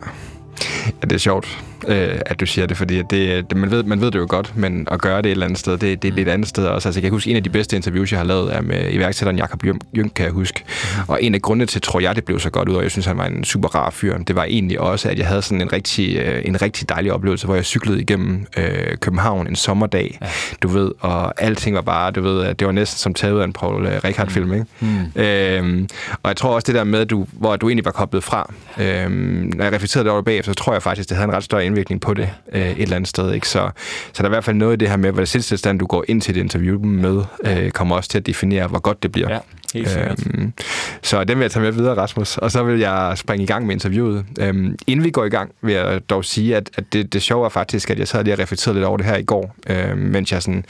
Ja, 0.85 0.91
det 1.01 1.11
er 1.11 1.17
sjovt, 1.17 1.63
øh, 1.87 2.19
at 2.25 2.39
du 2.39 2.45
siger 2.45 2.67
det, 2.67 2.77
fordi 2.77 3.01
det, 3.01 3.49
det, 3.49 3.57
man, 3.57 3.71
ved, 3.71 3.83
man 3.83 4.01
ved 4.01 4.11
det 4.11 4.19
jo 4.19 4.25
godt, 4.29 4.57
men 4.57 4.87
at 4.91 5.01
gøre 5.01 5.17
det 5.17 5.25
et 5.25 5.31
eller 5.31 5.45
andet 5.45 5.59
sted, 5.59 5.77
det, 5.77 6.01
det 6.01 6.07
er 6.07 6.11
lidt 6.13 6.29
andet 6.29 6.47
sted 6.47 6.65
også. 6.65 6.87
Altså, 6.87 6.99
jeg 6.99 7.03
kan 7.03 7.11
huske, 7.11 7.29
en 7.29 7.35
af 7.35 7.43
de 7.43 7.49
bedste 7.49 7.75
interviews, 7.75 8.11
jeg 8.11 8.19
har 8.19 8.25
lavet, 8.25 8.55
er 8.55 8.61
med 8.61 8.91
iværksætteren 8.91 9.37
Jakob 9.37 9.63
Jynk, 9.95 10.11
kan 10.15 10.25
jeg 10.25 10.33
huske. 10.33 10.63
Mm. 10.65 11.03
Og 11.07 11.23
en 11.23 11.35
af 11.35 11.41
grundene 11.41 11.65
til, 11.65 11.81
tror 11.81 11.99
jeg, 11.99 12.15
det 12.15 12.23
blev 12.25 12.39
så 12.39 12.49
godt 12.49 12.69
ud, 12.69 12.75
og 12.75 12.83
jeg 12.83 12.91
synes, 12.91 13.05
han 13.05 13.17
var 13.17 13.25
en 13.25 13.43
super 13.43 13.75
rar 13.75 13.89
fyr, 13.89 14.17
det 14.17 14.35
var 14.35 14.43
egentlig 14.43 14.79
også, 14.79 15.09
at 15.09 15.19
jeg 15.19 15.27
havde 15.27 15.41
sådan 15.41 15.61
en 15.61 15.73
rigtig, 15.73 16.17
øh, 16.17 16.41
en 16.45 16.61
rigtig 16.61 16.89
dejlig 16.89 17.13
oplevelse, 17.13 17.45
hvor 17.45 17.55
jeg 17.55 17.65
cyklede 17.65 18.01
igennem 18.01 18.45
øh, 18.57 18.97
København 18.97 19.47
en 19.47 19.55
sommerdag, 19.55 20.17
ja. 20.21 20.27
du 20.63 20.67
ved, 20.67 20.91
og 20.99 21.41
alting 21.41 21.75
var 21.75 21.81
bare, 21.81 22.11
du 22.11 22.21
ved, 22.21 22.53
det 22.53 22.67
var 22.67 22.73
næsten 22.73 22.97
som 22.97 23.13
taget 23.13 23.41
af 23.41 23.45
en 23.45 23.53
Paul 23.53 23.85
øh, 23.85 24.01
Rickard-film, 24.03 24.47
mm. 24.47 24.53
ikke? 24.53 24.65
Mm. 24.79 25.21
Øhm, 25.21 25.87
og 26.23 26.27
jeg 26.29 26.37
tror 26.37 26.55
også 26.55 26.65
det 26.65 26.75
der 26.75 26.83
med, 26.83 27.05
du, 27.05 27.27
hvor 27.31 27.55
du 27.55 27.69
egentlig 27.69 27.85
var 27.85 27.91
koblet 27.91 28.23
fra, 28.23 28.53
øhm, 28.79 29.51
når 29.55 29.63
jeg 29.63 29.73
reflekterede 29.73 30.03
det 30.03 30.11
over 30.11 30.21
bagefter, 30.21 30.51
så 30.51 30.55
tror 30.55 30.73
jeg 30.73 30.81
faktisk, 30.81 31.09
det 31.09 31.17
havde 31.17 31.29
en 31.29 31.35
ret 31.35 31.43
større 31.43 31.65
indvirkning 31.71 32.01
på 32.01 32.13
det 32.13 32.29
øh, 32.53 32.61
et 32.61 32.81
eller 32.81 32.95
andet 32.95 33.07
sted. 33.09 33.33
Ikke? 33.33 33.47
Så, 33.47 33.69
så 34.13 34.23
der 34.23 34.23
er 34.23 34.27
i 34.27 34.29
hvert 34.29 34.43
fald 34.43 34.55
noget 34.55 34.73
i 34.73 34.75
det 34.75 34.89
her 34.89 34.97
med, 34.97 35.11
hvad 35.11 35.25
sindstilstand 35.25 35.79
du 35.79 35.85
går 35.85 36.05
ind 36.07 36.21
til 36.21 36.37
et 36.37 36.39
interview 36.39 36.79
med, 36.79 37.23
øh, 37.43 37.71
kommer 37.71 37.95
også 37.95 38.09
til 38.09 38.17
at 38.17 38.25
definere, 38.25 38.67
hvor 38.67 38.79
godt 38.79 39.03
det 39.03 39.11
bliver. 39.11 39.33
Ja. 39.33 39.39
Helt 39.73 39.89
sikkert. 39.89 40.27
Øhm, 40.33 40.53
så 41.01 41.23
den 41.23 41.37
vil 41.37 41.43
jeg 41.43 41.51
tage 41.51 41.63
med 41.63 41.71
videre, 41.71 41.97
Rasmus. 41.97 42.37
Og 42.37 42.51
så 42.51 42.63
vil 42.63 42.79
jeg 42.79 43.13
springe 43.15 43.43
i 43.43 43.47
gang 43.47 43.65
med 43.65 43.75
interviewet. 43.75 44.25
Øhm, 44.39 44.75
inden 44.87 45.05
vi 45.05 45.09
går 45.09 45.25
i 45.25 45.29
gang, 45.29 45.51
vil 45.61 45.73
jeg 45.73 46.01
dog 46.09 46.25
sige, 46.25 46.55
at, 46.55 46.69
at 46.77 46.83
det, 46.93 47.13
det 47.13 47.21
sjove 47.21 47.45
er 47.45 47.49
faktisk, 47.49 47.89
at 47.89 47.99
jeg 47.99 48.07
sad 48.07 48.23
lige 48.23 48.33
og 48.33 48.39
reflekterede 48.39 48.77
lidt 48.77 48.85
over 48.85 48.97
det 48.97 49.05
her 49.05 49.17
i 49.17 49.23
går, 49.23 49.55
øhm, 49.69 49.97
mens 49.97 50.31
jeg 50.31 50.41
sådan 50.41 50.65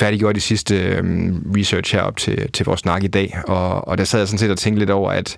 færdiggjorde 0.00 0.34
de 0.34 0.40
sidste 0.40 0.76
øhm, 0.76 1.52
research 1.56 1.94
herop 1.94 2.16
til, 2.16 2.52
til 2.52 2.66
vores 2.66 2.80
snak 2.80 3.04
i 3.04 3.08
dag. 3.08 3.38
Og, 3.44 3.88
og 3.88 3.98
der 3.98 4.04
sad 4.04 4.20
jeg 4.20 4.28
sådan 4.28 4.38
set 4.38 4.50
og 4.50 4.58
tænkte 4.58 4.78
lidt 4.78 4.90
over, 4.90 5.10
at 5.10 5.36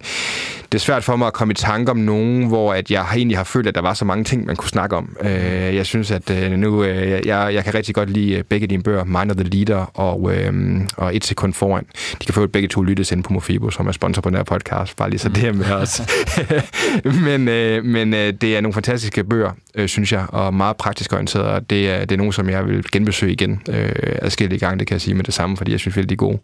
det 0.72 0.78
er 0.78 0.82
svært 0.82 1.04
for 1.04 1.16
mig 1.16 1.26
at 1.26 1.32
komme 1.32 1.52
i 1.52 1.54
tanke 1.54 1.90
om 1.90 1.96
nogen, 1.96 2.48
hvor 2.48 2.74
at 2.74 2.90
jeg 2.90 3.06
egentlig 3.14 3.36
har 3.36 3.44
følt, 3.44 3.66
at 3.66 3.74
der 3.74 3.80
var 3.80 3.94
så 3.94 4.04
mange 4.04 4.24
ting, 4.24 4.46
man 4.46 4.56
kunne 4.56 4.68
snakke 4.68 4.96
om. 4.96 5.16
Øh, 5.20 5.30
jeg 5.76 5.86
synes, 5.86 6.10
at 6.10 6.30
øh, 6.30 6.52
nu, 6.52 6.84
øh, 6.84 7.26
jeg, 7.26 7.54
jeg 7.54 7.64
kan 7.64 7.74
rigtig 7.74 7.94
godt 7.94 8.10
lide 8.10 8.34
øh, 8.34 8.44
begge 8.44 8.66
dine 8.66 8.82
bøger, 8.82 9.04
Mind 9.04 9.30
of 9.30 9.36
the 9.36 9.48
Leader 9.48 9.90
og, 9.94 10.34
øh, 10.34 10.80
og 10.96 11.16
Et 11.16 11.24
sekund 11.24 11.54
foran. 11.54 11.86
De 12.20 12.26
kan 12.26 12.34
få 12.34 12.46
begge 12.46 12.68
to 12.68 12.82
lyttes 13.02 13.12
ind 13.12 13.24
på 13.24 13.32
Mofibo, 13.32 13.70
som 13.70 13.86
er 13.86 13.92
sponsor 13.92 14.22
på 14.22 14.28
den 14.28 14.36
her 14.36 14.44
podcast, 14.44 14.96
bare 14.96 15.10
lige 15.10 15.18
så 15.18 15.28
det 15.28 15.44
er 15.44 15.52
med 15.52 15.70
os. 15.70 16.02
men 17.26 17.48
øh, 17.48 17.84
men 17.84 18.14
øh, 18.14 18.32
det 18.40 18.56
er 18.56 18.60
nogle 18.60 18.74
fantastiske 18.74 19.24
bøger, 19.24 19.50
øh, 19.74 19.88
synes 19.88 20.12
jeg, 20.12 20.26
og 20.28 20.54
meget 20.54 20.76
praktisk 20.76 21.12
orienteret, 21.12 21.46
og 21.46 21.70
det 21.70 21.90
er, 21.90 22.00
det 22.00 22.12
er 22.12 22.16
nogle, 22.16 22.32
som 22.32 22.48
jeg 22.48 22.66
vil 22.66 22.84
genbesøge 22.92 23.32
igen 23.32 23.62
øh, 23.68 23.92
adskillige 24.22 24.58
gange, 24.58 24.78
det 24.78 24.86
kan 24.86 24.94
jeg 24.94 25.00
sige 25.00 25.14
med 25.14 25.24
det 25.24 25.34
samme, 25.34 25.56
fordi 25.56 25.72
jeg 25.72 25.80
synes 25.80 25.96
virkelig, 25.96 26.08
de 26.08 26.24
er 26.24 26.26
gode. 26.26 26.38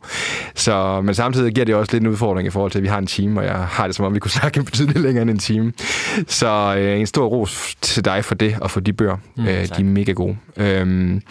Så, 0.55 1.00
men 1.00 1.15
samtidig 1.15 1.55
giver 1.55 1.65
det 1.65 1.75
også 1.75 1.93
lidt 1.93 2.03
en 2.03 2.09
udfordring 2.09 2.49
i 2.49 2.50
forhold 2.50 2.71
til, 2.71 2.79
at 2.79 2.83
vi 2.83 2.88
har 2.88 2.99
en 2.99 3.07
time, 3.07 3.41
og 3.41 3.47
jeg 3.47 3.55
har 3.55 3.87
det 3.87 3.97
som 3.97 4.05
om, 4.05 4.15
vi 4.15 4.19
kunne 4.19 4.31
snakke 4.31 4.62
betydeligt 4.71 5.00
længere 5.00 5.23
end 5.23 5.31
en 5.31 5.38
time. 5.38 5.73
Så 6.27 6.75
øh, 6.79 7.00
en 7.00 7.07
stor 7.07 7.27
ros 7.27 7.77
til 7.81 8.05
dig 8.05 8.25
for 8.25 8.35
det, 8.35 8.57
og 8.61 8.71
for 8.71 8.81
de 8.81 8.93
bøger. 8.93 9.17
Mm, 9.37 9.47
øh, 9.47 9.49
de 9.49 9.81
er 9.81 9.85
mega 9.85 10.12
gode. 10.12 10.37
Øhm, 10.57 11.23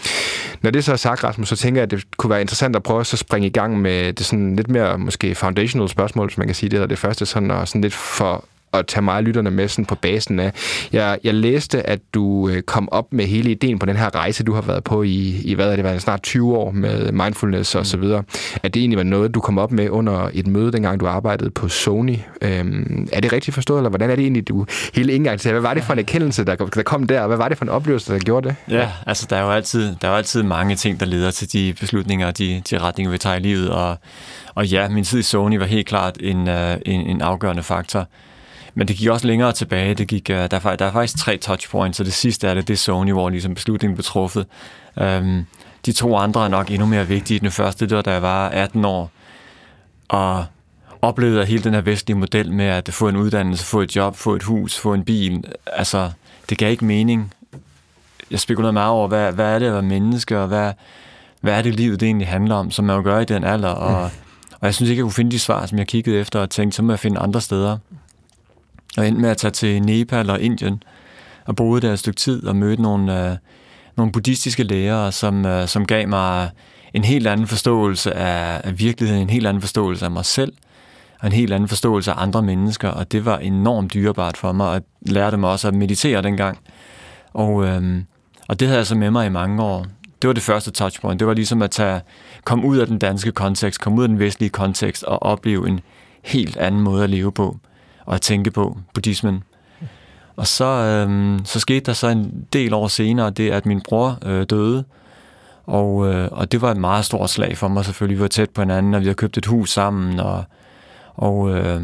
når 0.62 0.72
det 0.72 0.84
så 0.84 0.92
er 0.92 0.96
sagt, 0.96 1.24
Rasmus, 1.24 1.50
så 1.50 1.56
tænker 1.56 1.82
jeg, 1.82 1.84
at 1.84 1.92
det 1.92 2.18
kunne 2.18 2.30
være 2.30 2.42
interessant 2.42 2.76
at 2.76 2.84
prøve 2.84 3.00
at 3.00 3.08
så 3.08 3.18
springe 3.18 3.48
i 3.48 3.52
gang 3.52 3.82
med 3.82 4.14
det 4.14 4.26
sådan 4.26 4.56
lidt 4.56 4.70
mere 4.70 4.98
måske 4.98 5.17
foundational 5.36 5.90
spørgsmål, 5.90 6.32
som 6.32 6.42
man 6.42 6.48
kan 6.48 6.56
sige, 6.56 6.70
det 6.70 6.78
eller 6.78 6.88
det 6.88 7.00
første, 7.00 7.26
sådan, 7.26 7.52
og 7.52 7.68
sådan 7.68 7.82
lidt 7.82 7.94
for 7.94 8.46
at 8.80 8.88
tage 8.88 9.02
mig 9.02 9.16
og 9.16 9.24
lytterne 9.24 9.52
med 9.52 9.68
sådan 9.68 9.86
på 9.86 9.96
basen 9.96 10.40
af. 10.40 10.54
Jeg, 10.94 11.20
jeg 11.24 11.34
læste, 11.34 11.88
at 11.90 12.00
du 12.14 12.50
øh, 12.50 12.62
kom 12.62 12.90
op 12.92 13.14
med 13.14 13.26
hele 13.26 13.52
ideen 13.52 13.80
på 13.80 13.86
den 13.86 13.96
her 13.96 14.16
rejse, 14.16 14.44
du 14.44 14.54
har 14.54 14.62
været 14.62 14.84
på 14.84 15.04
i, 15.04 15.42
i 15.44 15.54
hvad 15.54 15.72
er 15.72 15.76
det, 15.76 15.84
været, 15.84 16.02
snart 16.02 16.24
20 16.24 16.58
år 16.58 16.72
med 16.72 17.12
mindfulness 17.12 17.76
og 17.76 17.86
så 17.86 17.98
videre. 17.98 18.24
At 18.64 18.74
det 18.74 18.80
egentlig 18.80 18.98
var 18.98 19.04
noget, 19.04 19.36
du 19.36 19.40
kom 19.40 19.58
op 19.58 19.72
med 19.72 19.90
under 19.90 20.30
et 20.34 20.48
møde, 20.48 20.72
dengang 20.72 21.00
du 21.00 21.08
arbejdede 21.08 21.50
på 21.50 21.68
Sony. 21.68 22.18
Øhm, 22.42 23.08
er 23.14 23.20
det 23.22 23.34
rigtigt 23.34 23.54
forstået, 23.54 23.80
eller 23.80 23.90
hvordan 23.90 24.10
er 24.10 24.16
det 24.16 24.24
egentlig, 24.24 24.48
du 24.48 24.66
hele 24.94 25.14
indgang 25.14 25.40
til? 25.40 25.52
Hvad 25.52 25.62
var 25.62 25.74
det 25.74 25.84
for 25.84 25.94
en 25.94 26.00
erkendelse, 26.00 26.46
der, 26.46 26.56
der 26.56 26.84
kom 26.84 27.08
der? 27.08 27.28
Hvad 27.28 27.38
var 27.38 27.50
det 27.50 27.58
for 27.58 27.66
en 27.66 27.70
oplevelse, 27.70 28.14
der 28.14 28.20
gjorde 28.20 28.50
det? 28.50 28.56
Ja, 28.70 28.90
altså 29.06 29.28
der 29.30 29.36
er 29.36 29.42
jo 29.42 29.52
altid, 29.52 29.96
der 30.02 30.08
er 30.08 30.12
jo 30.12 30.18
altid 30.18 30.44
mange 30.44 30.76
ting, 30.76 31.00
der 31.00 31.06
leder 31.06 31.32
til 31.32 31.54
de 31.54 31.74
beslutninger 31.80 32.28
og 32.28 32.38
de, 32.38 32.62
de 32.70 32.78
retninger, 32.78 33.12
vi 33.12 33.18
tager 33.18 33.36
i 33.36 33.40
livet. 33.40 33.70
Og, 33.70 33.98
og 34.56 34.68
ja, 34.68 34.90
min 34.90 35.04
tid 35.04 35.20
i 35.20 35.24
Sony 35.24 35.58
var 35.58 35.66
helt 35.66 35.88
klart 35.88 36.18
en, 36.20 36.48
uh, 36.48 36.74
en, 36.86 37.02
en 37.02 37.22
afgørende 37.22 37.64
faktor. 37.64 38.08
Men 38.78 38.88
det 38.88 38.96
gik 38.96 39.10
også 39.10 39.28
længere 39.28 39.52
tilbage. 39.52 39.94
Det 39.94 40.08
gik, 40.08 40.30
uh, 40.30 40.36
der, 40.36 40.60
er, 40.64 40.76
der 40.76 40.86
er 40.86 40.92
faktisk 40.92 41.18
tre 41.18 41.38
touchpoints, 41.38 42.00
og 42.00 42.06
det 42.06 42.14
sidste 42.14 42.48
er 42.48 42.54
det, 42.54 42.68
det 42.68 42.74
er 42.74 42.78
Sony, 42.78 43.12
hvor 43.12 43.30
ligesom 43.30 43.54
beslutningen 43.54 43.96
blev 43.96 44.04
truffet. 44.04 44.46
Um, 45.02 45.46
de 45.86 45.92
to 45.92 46.18
andre 46.18 46.46
er 46.46 46.48
nok 46.48 46.72
endnu 46.72 46.86
mere 46.86 47.08
vigtige. 47.08 47.40
Den 47.40 47.52
første, 47.52 47.88
det 47.88 47.96
var, 47.96 48.02
da 48.02 48.12
jeg 48.12 48.22
var 48.22 48.50
18 48.50 48.86
år, 48.86 49.12
og 50.08 50.46
oplevede 51.02 51.46
hele 51.46 51.64
den 51.64 51.74
her 51.74 51.82
vestlige 51.82 52.18
model 52.18 52.52
med 52.52 52.66
at 52.66 52.90
få 52.94 53.08
en 53.08 53.16
uddannelse, 53.16 53.66
få 53.66 53.82
et 53.82 53.96
job, 53.96 54.16
få 54.16 54.36
et 54.36 54.44
hus, 54.44 54.80
få 54.80 54.94
en 54.94 55.04
bil. 55.04 55.44
Altså, 55.66 56.12
det 56.50 56.58
gav 56.58 56.72
ikke 56.72 56.86
mening. 56.86 57.34
Jeg 58.32 58.40
spekulerede 58.40 58.74
meget 58.74 58.92
over, 58.92 59.08
hvad, 59.08 59.32
hvad 59.32 59.56
er 59.56 59.60
det 59.60 59.66
at 59.66 59.74
være 59.74 59.82
menneske, 59.82 60.40
og 60.40 60.48
hvad, 60.48 60.74
hvad 61.42 61.54
er 61.54 61.62
det 61.62 61.76
livet, 61.76 62.00
det 62.00 62.06
egentlig 62.06 62.28
handler 62.28 62.56
om, 62.56 62.72
som 62.72 62.86
man 62.86 62.96
jo 62.96 63.04
gør 63.04 63.20
i 63.20 63.26
den 63.26 63.44
alder. 63.44 63.70
Og, 63.70 63.92
mm. 63.92 64.18
og 64.60 64.66
jeg 64.66 64.76
synes 64.76 64.90
ikke, 64.90 65.00
jeg 65.00 65.04
kunne 65.04 65.14
finde 65.14 65.32
de 65.32 65.40
svar, 65.40 65.66
som 65.66 65.78
jeg 65.78 65.88
kiggede 65.88 66.20
efter, 66.20 66.40
og 66.40 66.50
tænkte, 66.50 66.76
så 66.76 66.84
må 66.84 66.92
jeg 66.92 67.00
finde 67.00 67.20
andre 67.20 67.42
steder. 67.42 67.78
Og 68.98 69.08
endte 69.08 69.22
med 69.22 69.30
at 69.30 69.38
tage 69.38 69.52
til 69.52 69.82
Nepal 69.82 70.30
og 70.30 70.42
Indien, 70.42 70.84
og 71.46 71.56
boede 71.56 71.82
der 71.82 71.94
et 71.94 72.00
stykke 72.00 72.18
tid, 72.18 72.48
og 72.48 72.56
mødte 72.56 72.82
nogle, 72.82 73.30
øh, 73.30 73.38
nogle 73.98 74.12
buddhistiske 74.12 74.64
lærere, 74.64 75.12
som, 75.12 75.46
øh, 75.46 75.68
som 75.68 75.86
gav 75.86 76.08
mig 76.08 76.50
en 76.94 77.04
helt 77.04 77.28
anden 77.28 77.48
forståelse 77.48 78.14
af, 78.14 78.62
af 78.64 78.80
virkeligheden, 78.80 79.22
en 79.22 79.30
helt 79.30 79.48
anden 79.48 79.62
forståelse 79.62 80.06
af 80.06 80.12
mig 80.12 80.26
selv, 80.26 80.54
og 81.20 81.28
en 81.28 81.34
helt 81.34 81.54
anden 81.54 81.70
forståelse 81.70 82.12
af 82.12 82.22
andre 82.22 82.42
mennesker, 82.42 82.90
og 82.90 83.12
det 83.12 83.26
var 83.26 83.38
enormt 83.38 83.94
dyrebart 83.94 84.38
for 84.38 84.52
mig, 84.52 84.68
og 84.70 84.82
lære 85.02 85.24
lærte 85.26 85.38
mig 85.38 85.50
også 85.50 85.68
at 85.68 85.74
meditere 85.74 86.22
dengang. 86.22 86.60
Og, 87.34 87.66
øh, 87.66 88.02
og 88.48 88.60
det 88.60 88.68
havde 88.68 88.78
jeg 88.78 88.88
så 88.88 88.96
med 88.96 89.12
mig 89.12 89.26
i 89.26 89.30
mange 89.30 89.64
år. 89.64 89.86
Det 90.22 90.28
var 90.28 90.34
det 90.34 90.44
første 90.44 90.72
touchpoint. 90.72 91.20
Det 91.20 91.28
var 91.28 91.34
ligesom 91.34 91.62
at 91.62 91.72
tage, 91.72 92.02
komme 92.44 92.66
ud 92.66 92.78
af 92.78 92.88
den 92.88 93.00
danske 93.00 93.32
kontekst, 93.32 93.82
komme 93.82 93.98
ud 93.98 94.04
af 94.04 94.10
den 94.10 94.20
vestlige 94.20 94.50
kontekst 94.50 95.04
og 95.04 95.24
opleve 95.24 95.68
en 95.68 95.80
helt 96.24 96.58
anden 96.58 96.82
måde 96.82 97.04
at 97.04 97.10
leve 97.10 97.32
på 97.32 97.58
og 98.08 98.16
at 98.16 98.22
tænke 98.22 98.52
på, 98.52 98.78
buddhismen. 98.94 99.44
Og 100.36 100.48
så, 100.48 100.66
øhm, 100.66 101.46
så 101.46 101.60
skete 101.60 101.80
der 101.80 101.94
så 101.94 102.08
en 102.08 102.46
del 102.54 102.74
år 102.74 102.88
senere, 102.88 103.30
det 103.30 103.52
at 103.52 103.66
min 103.66 103.82
bror 103.82 104.18
øh, 104.26 104.46
døde, 104.50 104.84
og, 105.66 106.08
øh, 106.08 106.30
og 106.32 106.52
det 106.52 106.62
var 106.62 106.72
et 106.72 106.78
meget 106.78 107.06
stort 107.06 107.30
slag 107.30 107.58
for 107.58 107.68
mig 107.68 107.86
selvfølgelig. 107.86 108.18
Vi 108.18 108.22
var 108.22 108.28
tæt 108.28 108.50
på 108.50 108.62
hinanden, 108.62 108.94
og 108.94 109.00
vi 109.00 109.06
havde 109.06 109.16
købt 109.16 109.38
et 109.38 109.46
hus 109.46 109.72
sammen, 109.72 110.20
og, 110.20 110.44
og, 111.16 111.50
øh, 111.50 111.82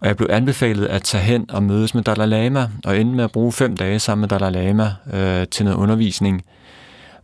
og 0.00 0.08
jeg 0.08 0.16
blev 0.16 0.28
anbefalet 0.30 0.86
at 0.86 1.02
tage 1.02 1.24
hen 1.24 1.50
og 1.50 1.62
mødes 1.62 1.94
med 1.94 2.02
Dalai 2.02 2.26
Lama, 2.26 2.68
og 2.84 3.00
endte 3.00 3.16
med 3.16 3.24
at 3.24 3.32
bruge 3.32 3.52
fem 3.52 3.76
dage 3.76 3.98
sammen 3.98 4.20
med 4.20 4.28
Dalai 4.28 4.50
Lama 4.50 4.92
øh, 5.12 5.46
til 5.46 5.64
noget 5.64 5.78
undervisning, 5.78 6.44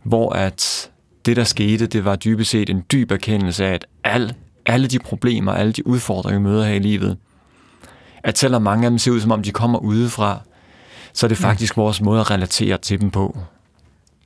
hvor 0.03 0.29
at 0.33 0.89
det, 1.25 1.35
der 1.35 1.43
skete, 1.43 1.87
det 1.87 2.05
var 2.05 2.15
dybest 2.15 2.51
set 2.51 2.69
en 2.69 2.83
dyb 2.91 3.11
erkendelse 3.11 3.65
af, 3.65 3.73
at 3.73 3.85
al, 4.03 4.33
alle 4.65 4.87
de 4.87 4.99
problemer, 4.99 5.51
alle 5.51 5.71
de 5.71 5.87
udfordringer, 5.87 6.39
vi 6.39 6.43
møder 6.43 6.65
her 6.65 6.73
i 6.73 6.79
livet, 6.79 7.17
at 8.25 8.37
selvom 8.37 8.61
mange 8.61 8.85
af 8.85 8.91
dem 8.91 8.97
ser 8.97 9.11
ud, 9.11 9.21
som 9.21 9.31
om 9.31 9.43
de 9.43 9.51
kommer 9.51 9.79
udefra, 9.79 10.39
så 11.13 11.25
er 11.25 11.27
det 11.27 11.37
faktisk 11.37 11.77
mm. 11.77 11.81
vores 11.81 12.01
måde 12.01 12.19
at 12.19 12.31
relatere 12.31 12.77
til 12.77 13.01
dem 13.01 13.11
på, 13.11 13.37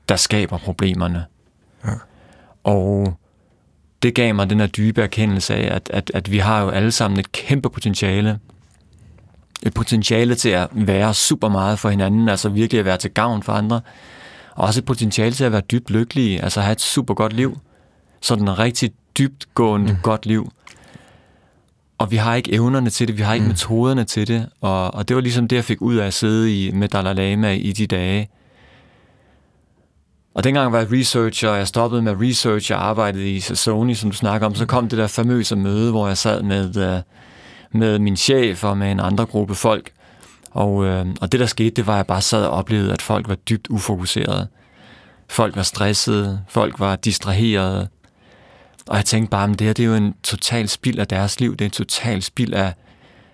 der 0.10 0.16
skaber 0.16 0.58
problemerne. 0.58 1.26
Ja. 1.86 1.92
Og 2.64 3.18
det 4.04 4.16
gav 4.16 4.36
mig 4.36 4.50
den 4.50 4.60
her 4.60 4.68
dybe 4.68 5.02
erkendelse 5.02 5.56
af, 5.56 5.76
at, 5.76 5.90
at, 5.94 6.12
at 6.14 6.32
vi 6.32 6.38
har 6.38 6.62
jo 6.62 6.70
alle 6.70 6.92
sammen 6.92 7.20
et 7.20 7.32
kæmpe 7.32 7.70
potentiale. 7.70 8.40
Et 9.64 9.74
potentiale 9.74 10.36
til 10.36 10.50
at 10.50 10.68
være 10.74 11.14
super 11.14 11.50
meget 11.50 11.80
for 11.80 11.90
hinanden, 11.90 12.30
altså 12.30 12.50
virkelig 12.50 12.80
at 12.80 12.86
være 12.86 12.98
til 12.98 13.12
gavn 13.12 13.44
for 13.44 13.54
andre. 13.54 13.82
Og 14.56 14.68
også 14.68 14.80
et 14.80 14.86
potentiale 14.86 15.32
til 15.32 15.44
at 15.44 15.52
være 15.52 15.62
dybt 15.62 15.90
lykkelige, 15.90 16.44
altså 16.44 16.62
have 16.62 16.72
et 16.72 16.82
super 16.82 17.14
godt 17.14 17.34
liv. 17.34 17.58
Sådan 18.22 18.44
en 18.48 18.60
rigtig 18.60 18.92
dybt 19.18 19.46
gående 19.56 19.94
mm. 19.94 20.00
godt 20.04 20.26
liv. 20.26 20.52
Og 22.00 22.12
vi 22.12 22.16
har 22.16 22.36
ikke 22.36 22.54
evnerne 22.54 22.90
til 22.90 23.08
det, 23.08 23.18
vi 23.18 23.22
har 23.22 23.34
ikke 23.34 23.44
mm. 23.44 23.48
metoderne 23.48 24.04
til 24.04 24.28
det. 24.28 24.50
Og, 24.62 24.94
og 24.94 25.08
det 25.08 25.16
var 25.16 25.22
ligesom 25.22 25.48
det, 25.48 25.56
jeg 25.56 25.66
fik 25.66 25.82
ud 25.82 25.96
af 25.96 26.08
at 26.08 26.14
sidde 26.14 26.66
i, 26.66 26.72
med 26.72 26.88
Dalai 26.88 27.14
Lama 27.14 27.54
i 27.54 27.72
de 27.72 27.88
dage. 27.88 28.30
Og 30.34 30.44
dengang 30.44 30.72
var 30.72 30.80
jeg 30.80 30.92
researcher, 30.92 31.50
og 31.50 31.58
jeg 31.58 31.68
stoppede 31.68 32.02
med 32.02 32.16
research, 32.22 32.72
jeg 32.72 32.80
arbejdede 32.80 33.32
i 33.36 33.40
Sony, 33.40 33.94
som 33.94 34.10
du 34.12 34.16
snakker 34.16 34.48
om, 34.48 34.56
så 34.56 34.66
kom 34.66 34.90
det 34.90 34.98
der 34.98 35.08
famøse 35.08 35.56
møde, 35.56 35.92
hvor 35.92 36.08
jeg 36.08 36.18
sad 36.18 36.44
med, 36.44 36.78
øh, 36.78 37.02
med 37.80 38.00
min 38.00 38.18
chef 38.18 38.64
og 38.64 38.78
med 38.78 38.92
en 38.92 39.00
andre 39.00 39.26
gruppe 39.26 39.56
folk. 39.56 39.92
Og, 40.52 40.86
øh, 40.86 41.06
og 41.22 41.32
det 41.32 41.40
der 41.40 41.46
skete, 41.46 41.70
det 41.70 41.88
var, 41.88 41.94
at 41.94 41.98
jeg 41.98 42.08
bare 42.08 42.22
sad 42.22 42.46
og 42.46 42.52
oplevede, 42.52 42.94
at 42.94 43.02
folk 43.02 43.28
var 43.28 43.36
dybt 43.36 43.68
ufokuserede. 43.70 44.48
Folk 45.30 45.56
var 45.56 45.64
stressede, 45.64 46.42
folk 46.48 46.80
var 46.80 46.96
distraherede. 46.96 47.88
Og 48.88 48.98
jeg 48.98 49.06
tænkte 49.06 49.30
bare, 49.30 49.50
at 49.50 49.60
det 49.60 49.68
her 49.68 49.74
det 49.74 49.84
er 49.84 49.88
jo 49.88 49.96
en 49.96 50.16
total 50.24 50.70
spild 50.70 51.00
af 51.00 51.08
deres 51.08 51.40
liv. 51.40 51.52
Det 51.52 51.62
er 51.62 51.66
en 51.66 51.72
total 51.72 52.22
spild 52.22 52.54
af, 52.54 52.74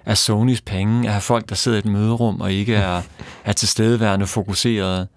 af 0.06 0.18
Sonys 0.18 0.62
penge, 0.62 1.08
at 1.08 1.14
have 1.14 1.22
folk, 1.22 1.50
der 1.50 1.56
sidder 1.56 1.78
i 1.78 1.80
et 1.80 1.86
møderum 1.86 2.42
og 2.42 2.54
ikke 2.54 2.75
er, 2.75 3.02
er 3.46 3.54
tilstedeværende 3.54 4.28
fokuserede. 4.28 5.08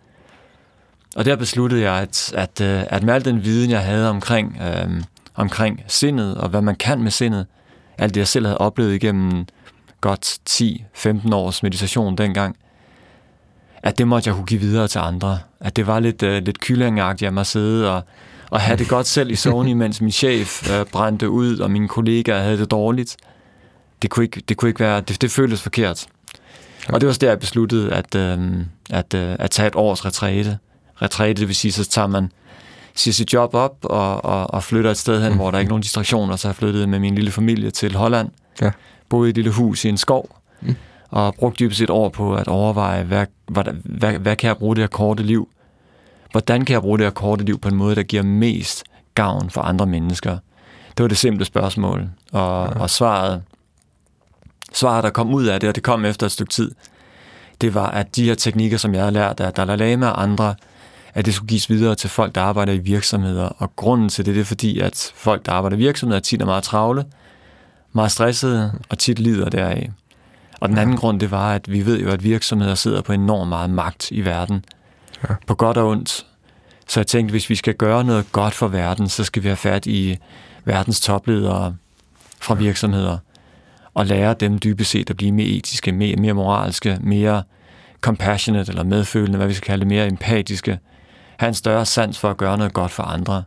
Og 1.17 1.25
der 1.25 1.37
besluttede 1.37 1.83
jeg, 1.83 1.95
at, 1.95 2.33
at, 2.37 2.61
øh, 2.61 2.85
at 2.91 3.03
med 3.03 3.15
al 3.15 3.25
den 3.25 3.45
viden, 3.45 3.71
jeg 3.71 3.85
havde 3.85 4.11
omkring, 4.11 4.59
øh, 4.63 5.03
omkring 5.35 5.83
sindet, 5.87 6.37
og 6.39 6.49
hvad 6.49 6.63
man 6.63 6.77
kan 6.77 7.03
med 7.03 7.11
sindet, 7.11 7.47
alt 7.99 8.15
det, 8.15 8.21
jeg 8.21 8.29
selv 8.29 8.47
havde 8.47 8.59
oplevet 8.59 8.95
igennem 8.95 9.47
godt 10.01 10.39
10-15 10.51 11.35
års 11.35 11.63
meditation 11.63 12.19
dengang, 12.19 12.57
at 13.83 13.99
det 13.99 14.09
måtte 14.09 14.29
jeg 14.29 14.35
kunne 14.35 14.47
give 14.47 14.61
videre 14.61 14.89
til 14.89 14.99
andre. 14.99 15.39
At 15.61 15.77
det 15.77 15.87
var 15.87 16.01
lidt, 16.01 16.23
øh, 16.23 16.43
lidt 16.43 16.61
kyllingagtigt 16.61 17.27
af 17.27 17.33
mig 17.33 17.41
at 17.41 17.47
sidde 17.47 17.95
og, 17.95 18.03
og 18.51 18.61
have 18.61 18.77
det 18.77 18.89
godt 18.89 19.07
selv 19.07 19.31
i 19.31 19.35
Sony, 19.35 19.73
mens 19.73 20.01
min 20.01 20.11
chef 20.11 20.71
øh, 20.71 20.87
brændte 20.87 21.31
ud, 21.31 21.59
og 21.59 21.71
mine 21.71 21.89
kollegaer 21.89 22.43
havde 22.43 22.59
det 22.59 22.71
dårligt. 22.71 23.17
Det 24.03 24.11
kunne 24.11 24.25
ikke, 24.25 24.43
det 24.49 24.57
kunne 24.57 24.69
ikke 24.69 24.81
være, 24.81 25.01
det, 25.01 25.23
det 25.23 25.31
føltes 25.31 25.63
forkert. 25.63 26.07
Og 26.89 27.01
det 27.01 27.07
var 27.07 27.13
der, 27.21 27.29
jeg 27.29 27.39
besluttede 27.39 27.93
at, 27.93 28.15
øh, 28.15 28.39
at, 28.91 29.15
øh, 29.15 29.37
at 29.39 29.51
tage 29.51 29.67
et 29.67 29.77
års 29.77 30.05
retræte 30.05 30.59
retræte, 31.03 31.41
det 31.41 31.49
vil 31.49 31.57
sige, 31.57 31.73
så 31.73 31.85
tager 31.85 32.07
man 32.07 32.33
siger 32.95 33.13
sit 33.13 33.33
job 33.33 33.55
op 33.55 33.77
og, 33.83 34.25
og, 34.25 34.55
og 34.55 34.63
flytter 34.63 34.91
et 34.91 34.97
sted 34.97 35.23
hen, 35.23 35.33
mm. 35.33 35.39
hvor 35.39 35.51
der 35.51 35.59
er 35.59 35.61
ikke 35.61 35.69
nogen 35.69 35.83
distraktioner, 35.83 36.37
så 36.37 36.49
jeg 36.49 36.55
flyttet 36.55 36.89
med 36.89 36.99
min 36.99 37.15
lille 37.15 37.31
familie 37.31 37.71
til 37.71 37.95
Holland, 37.95 38.29
ja. 38.61 38.71
boede 39.09 39.29
i 39.29 39.31
et 39.31 39.37
lille 39.37 39.51
hus 39.51 39.85
i 39.85 39.89
en 39.89 39.97
skov, 39.97 40.37
mm. 40.61 40.77
og 41.11 41.35
brugt 41.35 41.59
dybest 41.59 41.79
set 41.79 41.91
år 41.91 42.09
på 42.09 42.35
at 42.35 42.49
overveje, 42.49 43.03
hvad, 43.05 43.27
hvad, 43.47 43.65
hvad, 43.85 44.13
hvad 44.13 44.37
kan 44.37 44.49
jeg 44.49 44.57
bruge 44.57 44.77
det 44.77 44.83
her 44.83 44.89
korte 44.89 45.23
liv? 45.23 45.49
Hvordan 46.31 46.65
kan 46.65 46.73
jeg 46.73 46.83
bruge 46.83 46.99
det 46.99 47.07
her 47.07 47.11
korte 47.11 47.45
liv 47.45 47.61
på 47.61 47.69
en 47.69 47.77
måde, 47.77 47.95
der 47.95 48.03
giver 48.03 48.23
mest 48.23 48.85
gavn 49.15 49.51
for 49.51 49.61
andre 49.61 49.87
mennesker? 49.87 50.39
Det 50.97 51.03
var 51.03 51.09
det 51.09 51.19
simple 51.19 51.45
spørgsmål. 51.45 52.09
Og, 52.33 52.69
ja. 52.69 52.81
og 52.81 52.91
svaret, 52.91 53.43
svaret, 54.73 55.05
der 55.05 55.11
kom 55.11 55.35
ud 55.35 55.45
af 55.45 55.61
det, 55.61 55.69
og 55.69 55.75
det 55.75 55.83
kom 55.83 56.05
efter 56.05 56.27
et 56.27 56.33
stykke 56.33 56.51
tid, 56.51 56.75
det 57.61 57.75
var, 57.75 57.91
at 57.91 58.17
de 58.17 58.25
her 58.25 58.35
teknikker, 58.35 58.79
som 58.79 58.95
jeg 58.95 59.05
har 59.05 59.11
lært 59.11 59.41
af 59.41 59.53
Dalai 59.53 59.77
Lama 59.77 60.09
og 60.09 60.23
andre, 60.23 60.55
at 61.15 61.27
det 61.27 61.35
skulle 61.35 61.49
gives 61.49 61.71
videre 61.71 61.95
til 61.95 62.11
folk, 62.11 62.35
der 62.35 62.41
arbejder 62.41 62.73
i 62.73 62.79
virksomheder. 62.79 63.49
Og 63.59 63.77
grunden 63.77 64.09
til 64.09 64.27
det, 64.27 64.35
det 64.35 64.41
er 64.41 64.45
fordi, 64.45 64.81
at 64.81 65.13
folk, 65.15 65.47
der 65.47 65.53
arbejder 65.53 65.77
i 65.77 65.81
virksomheder, 65.81 66.21
tit 66.21 66.43
er 66.43 66.47
meget 66.47 66.65
travle, 66.65 67.05
meget 67.93 68.11
stressede 68.11 68.73
og 68.89 68.99
tit 68.99 69.19
lider 69.19 69.49
deraf. 69.49 69.91
Og 70.61 70.69
den 70.69 70.79
anden 70.79 70.97
grund, 70.97 71.21
det 71.21 71.31
var, 71.31 71.55
at 71.55 71.73
vi 71.73 71.87
ved 71.87 72.01
jo, 72.01 72.11
at 72.11 72.25
virksomheder 72.25 72.75
sidder 72.75 73.03
på 73.03 73.13
enormt 73.13 73.49
meget 73.49 73.71
magt 73.71 74.11
i 74.11 74.25
verden. 74.25 74.65
Ja. 75.29 75.35
På 75.47 75.55
godt 75.55 75.77
og 75.77 75.89
ondt. 75.89 76.27
Så 76.89 77.01
jeg 77.01 77.07
tænkte, 77.07 77.31
hvis 77.31 77.51
vi 77.51 77.55
skal 77.55 77.75
gøre 77.75 78.05
noget 78.05 78.33
godt 78.33 78.55
for 78.55 78.69
verden, 78.69 79.09
så 79.09 79.25
skal 79.25 79.43
vi 79.43 79.49
have 79.49 79.57
fat 79.57 79.87
i 79.87 80.19
verdens 80.65 81.01
topledere 81.01 81.77
fra 82.41 82.55
virksomheder 82.55 83.19
og 83.95 84.07
lære 84.07 84.35
dem 84.35 84.59
dybest 84.59 84.91
set 84.91 85.11
at 85.11 85.17
blive 85.17 85.33
mere 85.33 85.47
etiske, 85.47 85.93
mere, 85.93 86.17
mere 86.17 86.33
moralske, 86.33 86.99
mere 87.01 87.43
compassionate 88.01 88.71
eller 88.71 88.85
medfølende, 88.85 89.37
hvad 89.37 89.47
vi 89.47 89.55
skal 89.55 89.67
kalde 89.67 89.81
det, 89.81 89.89
mere 89.89 90.07
empatiske, 90.07 90.79
have 91.37 91.49
en 91.49 91.55
større 91.55 91.87
sans 91.87 92.19
for 92.19 92.31
at 92.31 92.37
gøre 92.37 92.59
noget 92.59 92.73
godt 92.73 92.91
for 92.91 93.03
andre. 93.03 93.43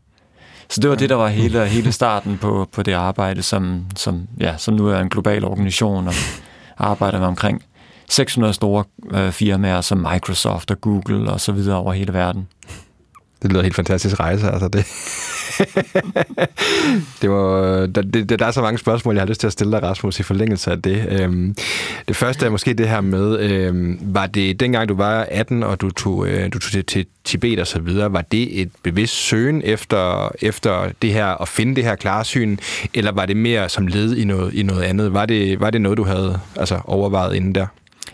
Så 0.69 0.81
det 0.81 0.89
var 0.89 0.95
det, 0.95 1.09
der 1.09 1.15
var 1.15 1.27
hele, 1.27 1.65
hele 1.65 1.91
starten 1.91 2.37
på, 2.37 2.69
på 2.71 2.83
det 2.83 2.93
arbejde, 2.93 3.41
som, 3.41 3.85
som, 3.95 4.27
ja, 4.39 4.57
som 4.57 4.73
nu 4.73 4.87
er 4.87 4.99
en 4.99 5.09
global 5.09 5.45
organisation 5.45 6.07
og 6.07 6.13
arbejder 6.77 7.19
med 7.19 7.27
omkring 7.27 7.63
600 8.10 8.53
store 8.53 8.84
øh, 9.12 9.31
firmaer 9.31 9.81
som 9.81 10.08
Microsoft 10.12 10.72
og 10.72 10.81
Google 10.81 11.31
og 11.31 11.41
så 11.41 11.51
videre 11.51 11.77
over 11.77 11.93
hele 11.93 12.13
verden. 12.13 12.48
Det 13.41 13.51
lyder 13.51 13.63
helt 13.63 13.75
fantastisk 13.75 14.20
rejse, 14.20 14.50
altså 14.51 14.67
det. 14.67 14.86
det 17.22 17.29
var, 17.29 17.62
øh, 17.62 17.89
der, 17.96 18.01
det, 18.01 18.39
der 18.39 18.46
er 18.46 18.51
så 18.51 18.62
mange 18.62 18.77
spørgsmål, 18.77 19.15
jeg 19.15 19.22
har 19.22 19.27
lyst 19.27 19.39
til 19.39 19.48
at 19.48 19.53
stille 19.53 19.72
dig, 19.72 19.84
Rasmus, 19.84 20.20
i 20.20 20.24
forlængelse 20.24 20.72
af 20.72 20.81
det. 20.81 21.08
Øhm, 21.10 21.55
det 22.08 22.15
første 22.15 22.46
er 22.46 22.50
måske 22.50 22.74
det 22.74 22.89
her 22.89 23.01
med, 23.01 23.39
øhm, 23.39 24.00
var 24.01 24.27
det 24.27 24.60
dengang 24.60 24.89
du 24.89 24.96
var 24.96 25.27
18, 25.31 25.63
og 25.63 25.81
du 25.81 25.89
tog, 25.91 26.27
øh, 26.27 26.53
du 26.53 26.60
tog 26.60 26.72
til, 26.72 26.86
til 26.86 27.05
Tibet 27.24 27.60
og 27.60 27.67
så 27.67 27.79
videre, 27.79 28.13
var 28.13 28.22
det 28.22 28.62
et 28.62 28.72
bevidst 28.84 29.13
søgen 29.13 29.62
efter, 29.65 30.31
efter 30.41 30.91
det 31.01 31.13
her, 31.13 31.41
at 31.41 31.48
finde 31.48 31.75
det 31.75 31.84
her 31.84 31.96
klarsyn, 31.96 32.58
eller 32.93 33.12
var 33.12 33.25
det 33.25 33.38
mere 33.38 33.70
som 33.70 33.88
led 33.88 34.15
i 34.15 34.24
noget, 34.24 34.53
i 34.53 34.63
noget 34.63 34.84
andet? 34.84 35.13
Var 35.13 35.25
det, 35.25 35.60
var 35.60 35.70
det 35.70 35.81
noget, 35.81 35.98
du 35.98 36.03
havde 36.03 36.39
altså, 36.55 36.79
overvejet 36.86 37.36
inden 37.36 37.55
der? 37.55 37.67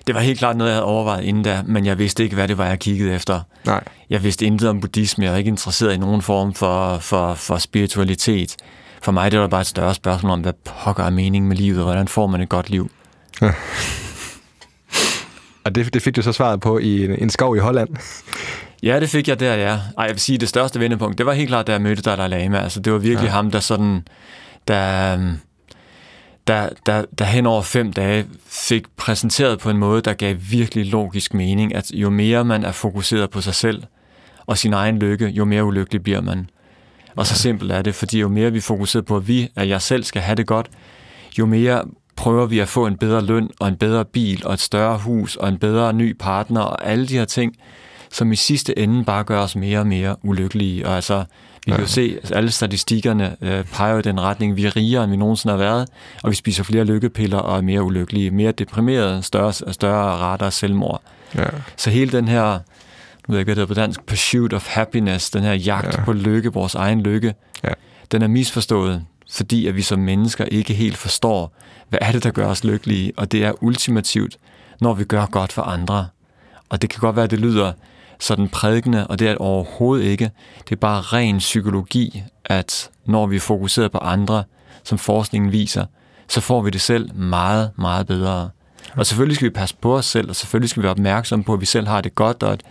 Det 0.07 0.15
var 0.15 0.21
helt 0.21 0.39
klart 0.39 0.57
noget, 0.57 0.71
jeg 0.71 0.75
havde 0.75 0.85
overvejet 0.85 1.23
inden 1.23 1.43
da, 1.43 1.61
men 1.65 1.85
jeg 1.85 1.97
vidste 1.97 2.23
ikke, 2.23 2.35
hvad 2.35 2.47
det 2.47 2.57
var, 2.57 2.65
jeg 2.65 2.79
kiggede 2.79 3.15
efter. 3.15 3.41
Nej. 3.65 3.83
Jeg 4.09 4.23
vidste 4.23 4.45
intet 4.45 4.69
om 4.69 4.81
buddhisme. 4.81 5.23
Jeg 5.23 5.31
var 5.31 5.37
ikke 5.37 5.47
interesseret 5.47 5.93
i 5.93 5.97
nogen 5.97 6.21
form 6.21 6.53
for, 6.53 6.97
for, 6.97 7.33
for 7.33 7.57
spiritualitet. 7.57 8.55
For 9.01 9.11
mig 9.11 9.31
det 9.31 9.39
var 9.39 9.47
bare 9.47 9.61
et 9.61 9.67
større 9.67 9.93
spørgsmål 9.93 10.31
om, 10.31 10.41
hvad 10.41 10.53
pokker 10.65 11.03
er 11.03 11.09
meningen 11.09 11.49
med 11.49 11.57
livet, 11.57 11.77
og 11.77 11.83
hvordan 11.83 12.07
får 12.07 12.27
man 12.27 12.41
et 12.41 12.49
godt 12.49 12.69
liv. 12.69 12.91
Ja. 13.41 13.51
og 15.65 15.75
det, 15.75 15.93
det 15.93 16.01
fik 16.01 16.15
du 16.15 16.21
så 16.21 16.31
svaret 16.31 16.59
på 16.59 16.77
i 16.77 17.05
en, 17.05 17.11
en 17.11 17.29
skov 17.29 17.55
i 17.55 17.59
Holland? 17.59 17.89
Ja, 18.83 18.99
det 18.99 19.09
fik 19.09 19.27
jeg 19.27 19.39
der, 19.39 19.55
ja. 19.55 19.79
Ej, 19.97 20.03
jeg 20.05 20.09
vil 20.09 20.19
sige, 20.19 20.37
det 20.37 20.49
største 20.49 20.79
vendepunkt, 20.79 21.17
det 21.17 21.25
var 21.25 21.33
helt 21.33 21.47
klart, 21.47 21.67
da 21.67 21.71
jeg 21.71 21.81
mødte 21.81 22.01
Dalai 22.01 22.27
Lama. 22.27 22.59
Altså, 22.59 22.79
det 22.79 22.93
var 22.93 22.99
virkelig 22.99 23.27
ja. 23.27 23.31
ham, 23.31 23.51
der 23.51 23.59
sådan, 23.59 24.07
der, 24.67 25.17
der, 26.47 26.69
der, 26.85 27.05
der 27.19 27.25
hen 27.25 27.45
over 27.45 27.61
fem 27.61 27.93
dage 27.93 28.25
fik 28.45 28.83
præsenteret 28.97 29.59
på 29.59 29.69
en 29.69 29.77
måde, 29.77 30.01
der 30.01 30.13
gav 30.13 30.35
virkelig 30.49 30.85
logisk 30.85 31.33
mening, 31.33 31.75
at 31.75 31.91
jo 31.93 32.09
mere 32.09 32.45
man 32.45 32.63
er 32.63 32.71
fokuseret 32.71 33.29
på 33.29 33.41
sig 33.41 33.55
selv 33.55 33.83
og 34.45 34.57
sin 34.57 34.73
egen 34.73 34.99
lykke, 34.99 35.27
jo 35.27 35.45
mere 35.45 35.65
ulykkelig 35.65 36.03
bliver 36.03 36.21
man. 36.21 36.49
Og 37.15 37.25
så 37.27 37.35
simpelt 37.35 37.71
er 37.71 37.81
det, 37.81 37.95
fordi 37.95 38.19
jo 38.19 38.27
mere 38.27 38.51
vi 38.51 38.59
fokuserer 38.59 39.03
på, 39.03 39.17
at 39.17 39.27
vi, 39.27 39.49
at 39.55 39.69
jeg 39.69 39.81
selv 39.81 40.03
skal 40.03 40.21
have 40.21 40.35
det 40.35 40.47
godt, 40.47 40.69
jo 41.39 41.45
mere 41.45 41.83
prøver 42.15 42.45
vi 42.45 42.59
at 42.59 42.67
få 42.67 42.87
en 42.87 42.97
bedre 42.97 43.25
løn 43.25 43.49
og 43.59 43.67
en 43.67 43.75
bedre 43.75 44.05
bil 44.05 44.47
og 44.47 44.53
et 44.53 44.59
større 44.59 44.97
hus 44.97 45.35
og 45.35 45.49
en 45.49 45.57
bedre 45.57 45.93
ny 45.93 46.15
partner 46.19 46.61
og 46.61 46.87
alle 46.87 47.07
de 47.07 47.17
her 47.17 47.25
ting, 47.25 47.55
som 48.11 48.31
i 48.31 48.35
sidste 48.35 48.79
ende 48.79 49.05
bare 49.05 49.23
gør 49.23 49.39
os 49.39 49.55
mere 49.55 49.79
og 49.79 49.87
mere 49.87 50.15
ulykkelige. 50.23 50.87
Og 50.87 50.95
altså, 50.95 51.25
vi 51.67 51.71
kan 51.71 51.81
jo 51.81 51.87
se, 51.87 52.19
at 52.23 52.31
alle 52.31 52.51
statistikkerne 52.51 53.35
øh, 53.41 53.63
peger 53.63 53.97
i 53.97 54.01
den 54.01 54.21
retning, 54.21 54.55
vi 54.55 54.65
er 54.65 54.75
rigere, 54.75 55.03
end 55.03 55.11
vi 55.11 55.17
nogensinde 55.17 55.53
har 55.53 55.57
været, 55.57 55.89
og 56.23 56.29
vi 56.29 56.35
spiser 56.35 56.63
flere 56.63 56.83
lykkepiller 56.83 57.37
og 57.37 57.57
er 57.57 57.61
mere 57.61 57.83
ulykkelige, 57.83 58.31
mere 58.31 58.51
deprimerede, 58.51 59.23
større, 59.23 59.53
større 59.73 60.17
rater 60.17 60.45
af 60.45 60.53
selvmord. 60.53 61.01
Ja. 61.35 61.45
Så 61.77 61.89
hele 61.89 62.11
den 62.11 62.27
her, 62.27 62.51
nu 62.51 62.59
ved 63.27 63.37
jeg 63.37 63.39
ikke, 63.39 63.47
hvad 63.47 63.55
det 63.55 63.61
hedder 63.61 63.67
på 63.67 63.73
dansk, 63.73 64.05
pursuit 64.05 64.53
of 64.53 64.67
happiness, 64.67 65.29
den 65.29 65.43
her 65.43 65.53
jagt 65.53 65.97
ja. 65.97 66.03
på 66.03 66.13
lykke, 66.13 66.53
vores 66.53 66.75
egen 66.75 67.01
lykke, 67.01 67.33
ja. 67.63 67.69
den 68.11 68.21
er 68.21 68.27
misforstået, 68.27 69.05
fordi 69.31 69.67
at 69.67 69.75
vi 69.75 69.81
som 69.81 69.99
mennesker 69.99 70.45
ikke 70.45 70.73
helt 70.73 70.97
forstår, 70.97 71.53
hvad 71.89 71.99
er 72.01 72.11
det, 72.11 72.23
der 72.23 72.31
gør 72.31 72.47
os 72.47 72.63
lykkelige, 72.63 73.13
og 73.17 73.31
det 73.31 73.45
er 73.45 73.63
ultimativt, 73.63 74.37
når 74.81 74.93
vi 74.93 75.03
gør 75.03 75.25
godt 75.25 75.53
for 75.53 75.61
andre. 75.61 76.07
Og 76.69 76.81
det 76.81 76.89
kan 76.89 76.99
godt 76.99 77.15
være, 77.15 77.25
at 77.25 77.31
det 77.31 77.39
lyder 77.39 77.73
sådan 78.19 78.49
prædikende, 78.49 79.07
og 79.07 79.19
det 79.19 79.27
er 79.27 79.31
det 79.31 79.37
overhovedet 79.37 80.05
ikke. 80.05 80.31
Det 80.63 80.71
er 80.71 80.79
bare 80.79 81.01
ren 81.01 81.37
psykologi, 81.37 82.23
at 82.45 82.89
når 83.05 83.27
vi 83.27 83.35
er 83.35 83.39
fokuseret 83.39 83.91
på 83.91 83.97
andre, 83.97 84.43
som 84.83 84.97
forskningen 84.97 85.51
viser, 85.51 85.85
så 86.27 86.41
får 86.41 86.61
vi 86.61 86.69
det 86.69 86.81
selv 86.81 87.15
meget, 87.15 87.71
meget 87.75 88.07
bedre. 88.07 88.49
Og 88.95 89.05
selvfølgelig 89.05 89.35
skal 89.35 89.45
vi 89.45 89.53
passe 89.53 89.75
på 89.81 89.97
os 89.97 90.05
selv, 90.05 90.29
og 90.29 90.35
selvfølgelig 90.35 90.69
skal 90.69 90.81
vi 90.81 90.83
være 90.83 90.91
opmærksomme 90.91 91.45
på, 91.45 91.53
at 91.53 91.61
vi 91.61 91.65
selv 91.65 91.87
har 91.87 92.01
det 92.01 92.15
godt, 92.15 92.43
og 92.43 92.53
at 92.53 92.61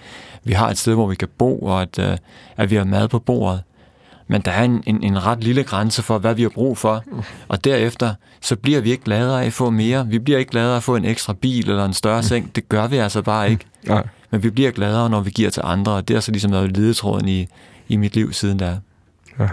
vi 0.45 0.53
har 0.53 0.71
et 0.71 0.79
sted, 0.79 0.95
hvor 0.95 1.07
vi 1.07 1.15
kan 1.15 1.29
bo, 1.39 1.59
og 1.59 1.83
at, 1.83 1.99
øh, 1.99 2.19
at 2.57 2.71
vi 2.71 2.77
har 2.77 2.85
mad 2.85 3.09
på 3.09 3.19
bordet. 3.19 3.63
Men 4.29 4.41
der 4.41 4.51
er 4.51 4.65
en, 4.65 4.83
en, 4.87 5.03
en 5.03 5.27
ret 5.27 5.45
lille 5.45 5.65
grænse 5.65 6.03
for, 6.03 6.19
hvad 6.19 6.35
vi 6.35 6.43
har 6.43 6.49
brug 6.49 6.79
for. 6.79 7.05
Og 7.49 7.65
derefter, 7.65 8.15
så 8.41 8.57
bliver 8.57 8.81
vi 8.81 8.91
ikke 8.91 9.05
gladere 9.05 9.43
af 9.43 9.47
at 9.47 9.53
få 9.53 9.71
mere. 9.71 10.07
Vi 10.07 10.19
bliver 10.19 10.39
ikke 10.39 10.51
gladere 10.51 10.73
af 10.73 10.77
at 10.77 10.83
få 10.83 10.97
en 10.97 11.05
ekstra 11.05 11.33
bil 11.33 11.71
eller 11.71 11.85
en 11.85 11.93
større 11.93 12.23
seng. 12.23 12.57
Det 12.57 12.69
gør 12.69 12.87
vi 12.87 12.97
altså 12.97 13.23
bare 13.23 13.51
ikke. 13.51 13.65
Nej. 13.85 14.07
Men 14.31 14.43
vi 14.43 14.51
bliver 14.51 14.71
gladere, 14.71 15.11
når 15.11 15.21
vi 15.21 15.31
giver 15.31 15.51
til 15.51 15.63
andre, 15.65 15.93
og 15.93 16.09
det 16.09 16.17
har 16.17 16.21
så 16.21 16.31
ligesom 16.33 16.53
været 16.53 16.77
ledetråden 16.77 17.29
i, 17.29 17.47
i 17.89 17.97
mit 17.97 18.15
liv 18.15 18.33
siden 18.33 18.59
da. 18.59 18.79
Ja. 19.39 19.49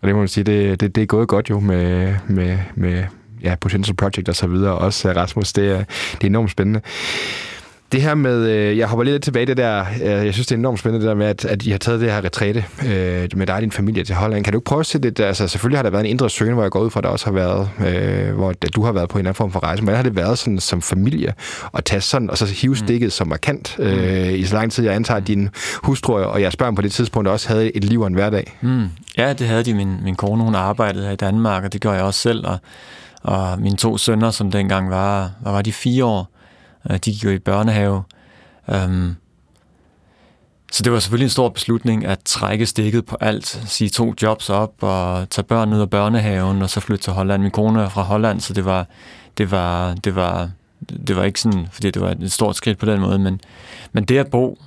Og 0.00 0.08
det 0.08 0.14
må 0.14 0.18
man 0.18 0.28
sige, 0.28 0.44
det, 0.44 0.80
det, 0.80 0.94
det 0.94 1.02
er 1.02 1.06
gået 1.06 1.28
godt 1.28 1.50
jo 1.50 1.60
med, 1.60 2.14
med, 2.28 2.58
med 2.74 3.04
ja, 3.42 3.54
Potential 3.60 3.96
Project 3.96 4.28
og 4.28 4.36
så 4.36 4.46
videre. 4.46 4.74
Også 4.78 5.12
Rasmus, 5.12 5.52
det 5.52 5.70
er, 5.70 5.84
det 6.12 6.22
er 6.22 6.26
enormt 6.26 6.50
spændende. 6.50 6.80
Det 7.92 8.02
her 8.02 8.14
med, 8.14 8.48
øh, 8.48 8.78
jeg 8.78 8.88
hopper 8.88 9.04
lidt 9.04 9.22
tilbage 9.22 9.46
det 9.46 9.56
der, 9.56 9.84
øh, 10.02 10.08
jeg 10.08 10.32
synes, 10.32 10.46
det 10.46 10.54
er 10.54 10.58
enormt 10.58 10.78
spændende 10.78 11.06
det 11.06 11.08
der 11.08 11.14
med, 11.14 11.26
at, 11.26 11.44
at 11.44 11.66
I 11.66 11.70
har 11.70 11.78
taget 11.78 12.00
det 12.00 12.12
her 12.12 12.24
retræte 12.24 12.64
øh, 12.86 13.28
med 13.36 13.46
dig 13.46 13.54
og 13.54 13.60
din 13.60 13.72
familie 13.72 14.04
til 14.04 14.14
Holland. 14.14 14.44
Kan 14.44 14.52
du 14.52 14.58
ikke 14.58 14.64
prøve 14.64 14.80
at 14.80 14.86
se 14.86 14.98
det, 14.98 15.20
altså 15.20 15.48
selvfølgelig 15.48 15.78
har 15.78 15.82
der 15.82 15.90
været 15.90 16.04
en 16.04 16.10
indre 16.10 16.30
søgen, 16.30 16.54
hvor 16.54 16.62
jeg 16.62 16.70
går 16.70 16.80
ud 16.80 16.90
fra, 16.90 17.00
at 17.00 17.04
der 17.04 17.10
også 17.10 17.24
har 17.26 17.32
været, 17.32 17.70
øh, 17.86 18.34
hvor 18.34 18.52
du 18.52 18.82
har 18.82 18.92
været 18.92 19.08
på 19.08 19.18
en 19.18 19.20
eller 19.20 19.28
anden 19.28 19.36
form 19.36 19.52
for 19.52 19.62
rejse, 19.62 19.84
men 19.84 19.94
har 19.94 20.02
det 20.02 20.16
været 20.16 20.38
sådan 20.38 20.58
som 20.58 20.82
familie 20.82 21.34
at 21.74 21.84
tage 21.84 22.00
sådan, 22.00 22.30
og 22.30 22.38
så 22.38 22.46
hive 22.46 22.70
mm. 22.70 22.76
stikket 22.76 23.06
mm. 23.06 23.10
som 23.10 23.28
markant 23.28 23.76
øh, 23.78 24.32
i 24.32 24.44
så 24.44 24.54
lang 24.54 24.72
tid, 24.72 24.84
jeg 24.84 24.94
antager, 24.94 25.20
at 25.20 25.26
din 25.26 25.48
hustru 25.82 26.14
og 26.14 26.40
jeres 26.40 26.56
børn 26.56 26.74
på 26.74 26.82
det 26.82 26.92
tidspunkt 26.92 27.28
også 27.28 27.48
havde 27.48 27.76
et 27.76 27.84
liv 27.84 28.00
og 28.00 28.06
en 28.06 28.14
hverdag? 28.14 28.58
Mm. 28.60 28.86
Ja, 29.18 29.32
det 29.32 29.46
havde 29.46 29.62
de. 29.62 29.74
Min, 29.74 30.04
min 30.04 30.14
kone, 30.14 30.42
hun 30.42 30.54
arbejdede 30.54 31.04
her 31.04 31.12
i 31.12 31.16
Danmark, 31.16 31.64
og 31.64 31.72
det 31.72 31.80
gør 31.80 31.92
jeg 31.92 32.02
også 32.02 32.20
selv, 32.20 32.46
og, 32.46 32.58
og 33.22 33.60
mine 33.60 33.76
to 33.76 33.98
sønner, 33.98 34.30
som 34.30 34.50
dengang 34.50 34.90
var, 34.90 35.30
hvad 35.42 35.52
var 35.52 35.62
de 35.62 35.72
fire 35.72 36.04
år, 36.04 36.37
Øh, 36.90 36.96
de 36.96 36.98
gik 36.98 37.24
jo 37.24 37.30
i 37.30 37.38
børnehave. 37.38 38.02
Øhm, 38.68 39.16
så 40.72 40.82
det 40.82 40.92
var 40.92 40.98
selvfølgelig 40.98 41.26
en 41.26 41.30
stor 41.30 41.48
beslutning 41.48 42.06
at 42.06 42.18
trække 42.24 42.66
stikket 42.66 43.06
på 43.06 43.16
alt, 43.20 43.46
sige 43.66 43.90
to 43.90 44.14
jobs 44.22 44.50
op 44.50 44.74
og 44.80 45.30
tage 45.30 45.44
børn 45.44 45.72
ud 45.72 45.80
af 45.80 45.90
børnehaven 45.90 46.62
og 46.62 46.70
så 46.70 46.80
flytte 46.80 47.04
til 47.04 47.12
Holland. 47.12 47.42
Min 47.42 47.50
kone 47.50 47.82
er 47.82 47.88
fra 47.88 48.02
Holland, 48.02 48.40
så 48.40 48.54
det 48.54 48.64
var, 48.64 48.86
det 49.38 49.50
var, 49.50 49.94
det 49.94 50.14
var, 50.14 50.50
det 51.06 51.16
var 51.16 51.24
ikke 51.24 51.40
sådan, 51.40 51.68
fordi 51.72 51.90
det 51.90 52.02
var 52.02 52.10
et 52.10 52.32
stort 52.32 52.56
skridt 52.56 52.78
på 52.78 52.86
den 52.86 53.00
måde, 53.00 53.18
men, 53.18 53.40
men 53.92 54.04
det 54.04 54.18
at 54.18 54.30
bo 54.30 54.58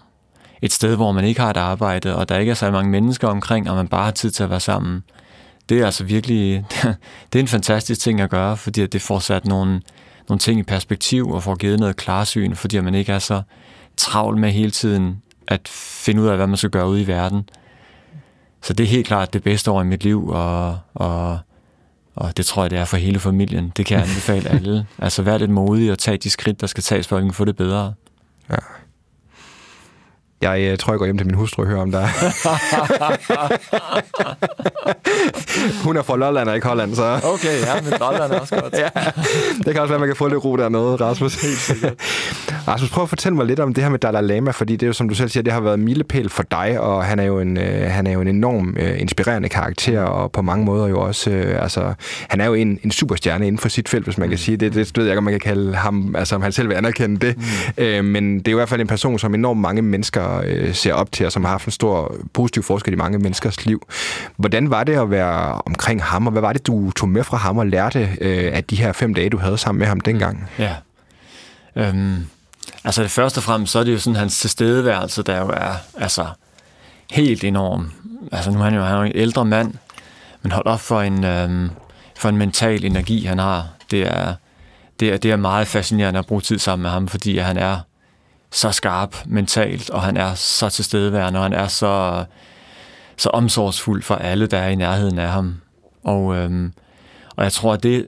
et 0.62 0.74
sted, 0.74 0.96
hvor 0.96 1.12
man 1.12 1.26
ikke 1.26 1.42
har 1.42 1.50
et 1.50 1.58
arbejde, 1.58 2.16
og 2.16 2.30
der 2.30 2.38
ikke 2.38 2.50
er 2.50 2.56
så 2.56 2.72
mange 2.72 2.92
mennesker 2.92 3.28
omkring, 3.28 3.70
og 3.70 3.76
man 3.76 3.88
bare 3.88 4.04
har 4.04 4.12
tid 4.12 4.32
til 4.32 4.44
at 4.44 4.50
være 4.50 4.60
sammen, 4.60 5.04
det 5.70 5.80
er 5.80 5.86
altså 5.86 6.04
virkelig, 6.04 6.66
det 7.34 7.40
er 7.40 7.44
en 7.44 7.48
fantastisk 7.48 8.02
ting 8.02 8.22
at 8.22 8.30
gøre, 8.30 8.58
fordi 8.58 8.88
det 8.88 9.02
får 9.02 9.20
sat 9.20 9.46
nogle, 9.46 9.82
nogle 10.30 10.40
ting 10.40 10.60
i 10.60 10.64
perspektiv 10.64 11.30
og 11.30 11.44
får 11.44 11.56
givet 11.56 11.80
noget 11.80 11.96
klarsyn, 11.96 12.56
fordi 12.56 12.80
man 12.80 12.96
ikke 12.96 13.12
er 13.12 13.20
så 13.20 13.42
travl 13.98 14.38
med 14.38 14.52
hele 14.52 14.72
tiden 14.72 15.22
at 15.48 15.68
finde 15.68 16.22
ud 16.22 16.28
af, 16.28 16.36
hvad 16.36 16.48
man 16.48 16.58
skal 16.58 16.70
gøre 16.70 16.88
ude 16.88 17.02
i 17.02 17.08
verden. 17.08 17.50
Så 18.62 18.74
det 18.74 18.84
er 18.84 18.88
helt 18.88 19.08
klart 19.08 19.34
det 19.34 19.44
bedste 19.44 19.72
år 19.72 19.82
i 19.82 19.86
mit 19.86 20.04
liv, 20.04 20.28
og, 20.28 20.80
og, 20.94 21.40
og 22.16 22.38
det 22.38 22.46
tror 22.46 22.64
jeg, 22.64 22.72
det 22.72 22.80
er 22.80 22.86
for 22.86 22.98
hele 22.98 23.20
familien. 23.20 23.72
Det 23.78 23.86
kan 23.86 24.00
jeg 24.00 24.08
anbefale 24.08 24.50
alle. 24.50 24.86
Altså 25.00 25.22
vær 25.22 25.38
lidt 25.38 25.52
modig 25.52 25.92
og 25.92 26.00
tage 26.00 26.18
de 26.18 26.30
skridt, 26.30 26.62
der 26.62 26.68
skal 26.68 26.84
tages, 26.84 27.08
for 27.08 27.18
at 27.18 27.24
kan 27.24 27.34
få 27.34 27.46
det 27.46 27.56
bedre. 27.56 27.94
Ja. 28.50 28.56
Jeg 30.42 30.62
øh, 30.62 30.78
tror, 30.78 30.94
jeg 30.94 31.00
går 31.00 31.06
hjem 31.06 31.18
til 31.18 31.28
min 31.28 31.36
hustru 31.36 31.62
og 31.62 31.68
hører 31.68 31.82
om 31.82 31.92
dig. 31.92 32.10
Hun 35.86 35.98
er 35.98 36.02
fra 36.02 36.18
Lolland 36.18 36.50
og 36.50 36.56
ikke 36.56 36.68
Holland, 36.68 36.96
så... 36.96 37.20
Okay, 37.24 37.62
ja, 37.62 37.82
men 37.82 37.94
Lolland 38.00 38.32
er 38.32 38.40
også 38.40 38.56
godt. 38.56 38.74
ja, 38.84 38.90
det 39.66 39.74
kan 39.74 39.82
også 39.82 39.92
være, 39.92 40.00
man 40.00 40.10
kan 40.10 40.16
få 40.16 40.28
lidt 40.28 40.46
ro 40.46 40.56
dernede, 40.56 40.96
Rasmus. 40.96 41.42
Helt 41.42 41.58
sikkert. 41.58 41.94
Rasmus, 42.68 42.90
prøv 42.90 43.04
at 43.04 43.10
fortælle 43.10 43.36
mig 43.36 43.46
lidt 43.46 43.60
om 43.60 43.74
det 43.74 43.84
her 43.84 43.92
med 43.92 44.00
Dalai 44.00 44.22
Lama, 44.22 44.52
fordi 44.52 44.74
det 44.74 44.84
er 44.84 44.88
jo, 44.88 44.94
som 44.94 45.10
du 45.10 45.16
selv 45.16 45.30
siger, 45.30 45.44
det 45.44 45.54
har 45.54 45.60
været 45.62 45.74
en 45.74 45.86
milepæl 45.86 46.30
for 46.30 46.44
dig, 46.44 46.80
og 46.80 47.06
han 47.06 47.20
er 47.20 47.24
jo 47.24 47.40
en, 47.40 47.58
øh, 47.58 47.92
han 47.92 48.08
er 48.08 48.12
jo 48.12 48.22
en 48.22 48.28
enorm 48.28 48.76
øh, 48.80 49.02
inspirerende 49.02 49.50
karakter, 49.50 50.02
og 50.02 50.32
på 50.32 50.42
mange 50.42 50.66
måder 50.66 50.88
jo 50.88 51.02
også, 51.02 51.30
øh, 51.30 51.64
altså, 51.64 51.94
han 52.30 52.42
er 52.42 52.46
jo 52.46 52.54
en, 52.54 52.80
en 52.84 52.92
superstjerne 52.92 53.48
inden 53.48 53.60
for 53.60 53.70
sit 53.70 53.90
felt, 53.90 54.04
hvis 54.04 54.18
man 54.18 54.30
kan 54.30 54.38
sige 54.38 54.58
det. 54.58 54.74
Det 54.74 54.98
ved 54.98 55.04
jeg 55.04 55.12
ikke, 55.12 55.18
om 55.18 55.24
man 55.24 55.34
kan 55.34 55.40
kalde 55.40 55.76
ham, 55.76 56.16
altså 56.18 56.36
om 56.36 56.42
han 56.42 56.52
selv 56.52 56.70
vil 56.70 56.76
anerkende 56.76 57.28
det. 57.28 57.38
Mm. 57.38 57.84
Øh, 57.84 58.06
men 58.06 58.40
det 58.40 58.48
er 58.48 58.52
jo 58.52 58.58
i 58.58 58.60
hvert 58.60 58.70
fald 58.70 58.82
en 58.82 58.88
person, 58.88 59.20
som 59.20 59.36
enormt 59.36 59.60
mange 59.60 59.82
mennesker 59.82 60.42
øh, 60.46 60.74
ser 60.74 60.94
op 60.94 61.12
til, 61.12 61.26
og 61.26 61.32
som 61.32 61.44
har 61.44 61.52
haft 61.52 61.66
en 61.66 61.72
stor 61.72 62.16
positiv 62.34 62.64
forskel 62.64 62.94
i 62.94 62.98
mange 62.98 63.18
menneskers 63.18 63.66
liv. 63.66 63.88
Hvordan 64.38 64.70
var 64.70 64.84
det 64.84 64.94
at 64.94 65.12
være 65.12 65.62
omkring 65.66 66.04
ham, 66.04 66.28
og 66.28 66.32
hvad 66.32 66.42
var 66.42 66.54
det, 66.54 66.68
du 66.68 66.92
tog 66.92 67.10
med 67.10 67.24
fra 67.24 67.38
ham 67.38 67.58
og 67.58 67.68
lærte 67.68 68.10
øh, 68.22 68.50
af 68.54 68.64
de 68.64 68.76
her 68.76 68.92
fem 68.92 69.14
dage, 69.14 69.30
du 69.30 69.38
havde 69.38 69.58
sammen 69.58 69.80
med 69.80 69.88
ham 69.88 70.00
dengang? 70.00 70.50
Ja. 70.60 70.76
Øhm, 71.76 72.16
altså 72.84 73.04
det 73.04 73.12
første 73.12 73.38
og 73.38 73.44
fremmest, 73.44 73.72
så 73.72 73.80
er 73.80 73.84
det 73.84 73.94
jo 73.94 74.00
sådan 74.00 74.16
hans 74.16 74.40
tilstedeværelse, 74.40 75.24
der 75.24 75.40
jo 75.40 75.50
er 75.50 75.74
altså, 75.98 76.28
helt 77.12 77.44
enorm. 77.44 77.92
Altså 78.32 78.52
nu 78.52 78.60
er 78.60 78.64
han 78.64 78.74
jo, 78.74 78.82
han 78.82 78.96
er 78.96 79.00
jo 79.00 79.06
en 79.06 79.12
ældre 79.16 79.46
mand, 79.46 79.74
men 80.42 80.52
hold 80.52 80.66
op 80.66 80.80
for 80.80 81.02
en, 81.02 81.24
øhm, 81.24 81.70
for 82.18 82.30
en 82.30 82.38
mental 82.38 82.86
energi, 82.86 83.26
han 83.26 83.40
har. 83.40 83.68
Det 83.92 84.02
er, 84.02 84.36
det, 85.00 85.14
er, 85.14 85.18
det 85.18 85.32
er 85.32 85.36
meget 85.36 85.68
fascinerende 85.68 86.20
at 86.20 86.26
bruge 86.26 86.42
tid 86.42 86.60
sammen 86.60 86.84
med 86.84 86.90
ham, 86.90 87.08
fordi 87.08 87.38
han 87.38 87.58
er 87.58 87.80
så 88.52 88.72
skarp 88.72 89.16
mentalt, 89.26 89.90
og 89.90 90.02
han 90.02 90.18
er 90.18 90.34
så 90.34 90.70
tilstedeværende, 90.70 91.40
og 91.40 91.44
han 91.46 91.54
er 91.54 91.68
så, 91.68 92.26
så 93.18 93.30
omsorgsfuld 93.30 94.04
for 94.04 94.16
alle, 94.16 94.48
der 94.48 94.58
er 94.58 94.70
i 94.70 94.76
nærheden 94.76 95.18
af 95.18 95.30
ham. 95.30 95.62
Og, 96.04 96.36
øhm, 96.36 96.74
og 97.36 97.44
jeg 97.44 97.52
tror, 97.52 97.74
at 97.74 97.84
det, 97.84 98.08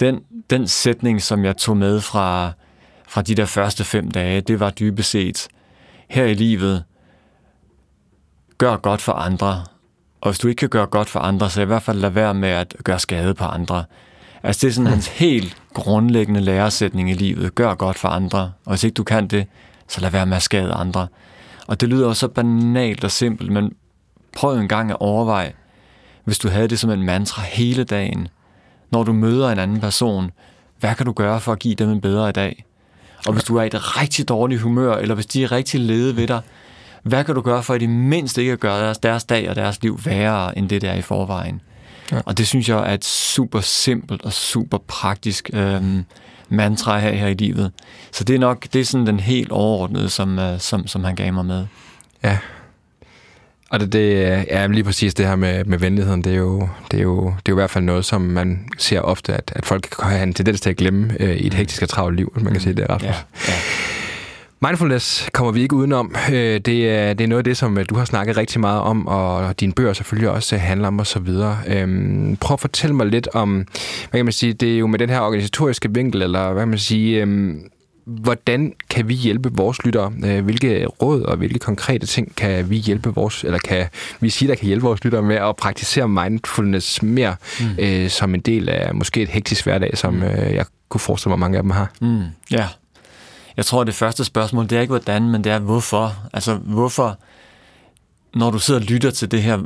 den, 0.00 0.20
den 0.50 0.68
sætning, 0.68 1.22
som 1.22 1.44
jeg 1.44 1.56
tog 1.56 1.76
med 1.76 2.00
fra, 2.00 2.52
fra 3.12 3.22
de 3.22 3.34
der 3.34 3.44
første 3.44 3.84
fem 3.84 4.10
dage, 4.10 4.40
det 4.40 4.60
var 4.60 4.70
dybest 4.70 5.10
set, 5.10 5.48
her 6.08 6.24
i 6.24 6.34
livet, 6.34 6.84
gør 8.58 8.76
godt 8.76 9.02
for 9.02 9.12
andre. 9.12 9.64
Og 10.20 10.30
hvis 10.30 10.38
du 10.38 10.48
ikke 10.48 10.58
kan 10.58 10.68
gøre 10.68 10.86
godt 10.86 11.08
for 11.08 11.20
andre, 11.20 11.50
så 11.50 11.62
i 11.62 11.64
hvert 11.64 11.82
fald 11.82 11.98
lad 11.98 12.10
være 12.10 12.34
med 12.34 12.48
at 12.48 12.74
gøre 12.84 12.98
skade 12.98 13.34
på 13.34 13.44
andre. 13.44 13.84
Altså 14.42 14.60
det 14.60 14.68
er 14.68 14.74
sådan 14.74 14.90
hans 14.90 15.08
helt 15.08 15.56
grundlæggende 15.74 16.40
læresætning 16.40 17.10
i 17.10 17.14
livet. 17.14 17.54
Gør 17.54 17.74
godt 17.74 17.98
for 17.98 18.08
andre. 18.08 18.52
Og 18.64 18.70
hvis 18.70 18.84
ikke 18.84 18.94
du 18.94 19.04
kan 19.04 19.26
det, 19.26 19.46
så 19.88 20.00
lad 20.00 20.10
være 20.10 20.26
med 20.26 20.36
at 20.36 20.42
skade 20.42 20.72
andre. 20.72 21.08
Og 21.66 21.80
det 21.80 21.88
lyder 21.88 22.06
jo 22.06 22.14
så 22.14 22.28
banalt 22.28 23.04
og 23.04 23.10
simpelt, 23.10 23.52
men 23.52 23.72
prøv 24.36 24.58
en 24.58 24.68
gang 24.68 24.90
at 24.90 24.96
overveje, 25.00 25.52
hvis 26.24 26.38
du 26.38 26.48
havde 26.48 26.68
det 26.68 26.78
som 26.78 26.90
en 26.90 27.02
mantra 27.02 27.42
hele 27.42 27.84
dagen. 27.84 28.28
Når 28.90 29.02
du 29.02 29.12
møder 29.12 29.50
en 29.50 29.58
anden 29.58 29.80
person, 29.80 30.30
hvad 30.80 30.94
kan 30.94 31.06
du 31.06 31.12
gøre 31.12 31.40
for 31.40 31.52
at 31.52 31.58
give 31.58 31.74
dem 31.74 31.90
en 31.90 32.00
bedre 32.00 32.32
dag? 32.32 32.64
Og 33.26 33.32
hvis 33.32 33.44
du 33.44 33.56
er 33.56 33.62
i 33.62 33.66
et 33.66 34.00
rigtig 34.00 34.28
dårligt 34.28 34.60
humør, 34.60 34.96
eller 34.96 35.14
hvis 35.14 35.26
de 35.26 35.44
er 35.44 35.52
rigtig 35.52 35.80
lede 35.80 36.16
ved 36.16 36.26
dig, 36.26 36.40
hvad 37.02 37.24
kan 37.24 37.34
du 37.34 37.40
gøre 37.40 37.62
for 37.62 37.74
at 37.74 37.82
i 37.82 37.86
det 37.86 37.94
mindste 37.94 38.40
ikke 38.40 38.52
at 38.52 38.60
gøre 38.60 38.80
deres, 38.80 38.98
deres 38.98 39.24
dag 39.24 39.50
og 39.50 39.56
deres 39.56 39.82
liv 39.82 40.00
værre, 40.04 40.58
end 40.58 40.68
det 40.68 40.82
der 40.82 40.90
er 40.90 40.96
i 40.96 41.02
forvejen? 41.02 41.60
Ja. 42.12 42.20
Og 42.26 42.38
det 42.38 42.46
synes 42.46 42.68
jeg 42.68 42.90
er 42.90 42.94
et 42.94 43.04
super 43.04 43.60
simpelt 43.60 44.22
og 44.22 44.32
super 44.32 44.78
praktisk 44.78 45.50
øhm, 45.52 46.04
mantra 46.48 46.98
her, 46.98 47.12
her 47.12 47.26
i 47.26 47.34
livet. 47.34 47.72
Så 48.12 48.24
det 48.24 48.34
er 48.34 48.38
nok 48.38 48.66
det 48.72 48.80
er 48.80 48.84
sådan 48.84 49.06
den 49.06 49.20
helt 49.20 49.52
overordnede, 49.52 50.08
som, 50.08 50.38
øh, 50.38 50.60
som, 50.60 50.86
som 50.86 51.04
han 51.04 51.14
gav 51.14 51.32
mig 51.32 51.46
med. 51.46 51.66
Ja, 52.24 52.38
og 53.72 53.80
det, 53.80 53.92
det 53.92 54.44
er 54.48 54.66
lige 54.66 54.84
præcis 54.84 55.14
det 55.14 55.26
her 55.26 55.36
med, 55.36 55.64
med 55.64 55.78
venligheden, 55.78 56.22
det 56.22 56.32
er, 56.32 56.36
jo, 56.36 56.68
det, 56.90 56.98
er 56.98 57.02
jo, 57.02 57.24
det 57.24 57.30
er 57.30 57.32
jo 57.48 57.54
i 57.54 57.60
hvert 57.60 57.70
fald 57.70 57.84
noget, 57.84 58.04
som 58.04 58.20
man 58.20 58.68
ser 58.78 59.00
ofte, 59.00 59.34
at, 59.34 59.52
at 59.56 59.66
folk 59.66 59.88
kan 60.00 60.10
have 60.10 60.22
en 60.22 60.34
tendens 60.34 60.60
til 60.60 60.70
at 60.70 60.76
glemme 60.76 61.16
øh, 61.20 61.36
i 61.36 61.46
et 61.46 61.54
hektisk 61.54 61.82
og 61.82 61.88
travlt 61.88 62.16
liv, 62.16 62.30
hvis 62.34 62.44
man 62.44 62.52
kan 62.52 62.62
sige 62.62 62.74
det, 62.74 62.90
Rasmus. 62.90 63.08
Ja, 63.08 63.14
ja. 63.48 63.54
Mindfulness 64.68 65.28
kommer 65.32 65.52
vi 65.52 65.62
ikke 65.62 65.76
udenom. 65.76 66.14
Øh, 66.32 66.60
det 66.60 66.90
er, 66.90 67.14
det 67.14 67.24
er 67.24 67.28
noget 67.28 67.40
af 67.40 67.44
det, 67.44 67.56
som 67.56 67.78
øh, 67.78 67.84
du 67.88 67.94
har 67.94 68.04
snakket 68.04 68.36
rigtig 68.36 68.60
meget 68.60 68.80
om, 68.80 69.06
og 69.06 69.60
dine 69.60 69.72
bøger 69.72 69.92
selvfølgelig 69.92 70.30
også 70.30 70.56
handler 70.56 70.88
om 70.88 71.00
osv. 71.00 71.28
Øhm, 71.66 72.36
prøv 72.40 72.54
at 72.54 72.60
fortælle 72.60 72.96
mig 72.96 73.06
lidt 73.06 73.28
om, 73.34 73.66
hvad 74.10 74.18
kan 74.18 74.24
man 74.24 74.32
sige, 74.32 74.52
det 74.52 74.74
er 74.74 74.78
jo 74.78 74.86
med 74.86 74.98
den 74.98 75.10
her 75.10 75.20
organisatoriske 75.20 75.94
vinkel, 75.94 76.22
eller 76.22 76.52
hvad 76.52 76.62
kan 76.62 76.68
man 76.68 76.78
sige, 76.78 77.20
øhm, 77.20 77.62
hvordan 78.04 78.72
kan 78.90 79.08
vi 79.08 79.14
hjælpe 79.14 79.50
vores 79.52 79.84
lyttere? 79.84 80.12
Øh, 80.24 80.44
hvilke 80.44 80.86
råd 80.86 81.22
og 81.22 81.36
hvilke 81.36 81.58
konkrete 81.58 82.06
ting 82.06 82.36
kan 82.36 82.70
vi 82.70 82.76
hjælpe 82.76 83.14
vores, 83.14 83.44
eller 83.44 83.58
kan 83.58 83.86
vi 84.20 84.30
sige, 84.30 84.48
der 84.48 84.54
kan 84.54 84.66
hjælpe 84.66 84.86
vores 84.86 85.04
lyttere 85.04 85.22
med 85.22 85.36
at 85.36 85.56
praktisere 85.56 86.08
mindfulness 86.08 87.02
mere 87.02 87.36
mm. 87.60 87.66
øh, 87.78 88.10
som 88.10 88.34
en 88.34 88.40
del 88.40 88.68
af 88.68 88.94
måske 88.94 89.22
et 89.22 89.28
hektisk 89.28 89.64
hverdag, 89.64 89.98
som 89.98 90.14
mm. 90.14 90.22
øh, 90.22 90.54
jeg 90.54 90.66
kunne 90.88 91.00
forestille 91.00 91.30
mig, 91.30 91.38
mange 91.38 91.56
af 91.56 91.62
dem 91.62 91.70
har? 91.70 91.90
Mm. 92.00 92.22
Ja. 92.50 92.68
Jeg 93.56 93.64
tror, 93.66 93.84
det 93.84 93.94
første 93.94 94.24
spørgsmål, 94.24 94.64
det 94.64 94.76
er 94.76 94.80
ikke 94.80 94.90
hvordan, 94.90 95.28
men 95.28 95.44
det 95.44 95.52
er 95.52 95.58
hvorfor. 95.58 96.14
Altså, 96.32 96.54
hvorfor, 96.54 97.18
når 98.34 98.50
du 98.50 98.58
sidder 98.58 98.80
og 98.80 98.86
lytter 98.86 99.10
til 99.10 99.30
det 99.30 99.42
her, 99.42 99.58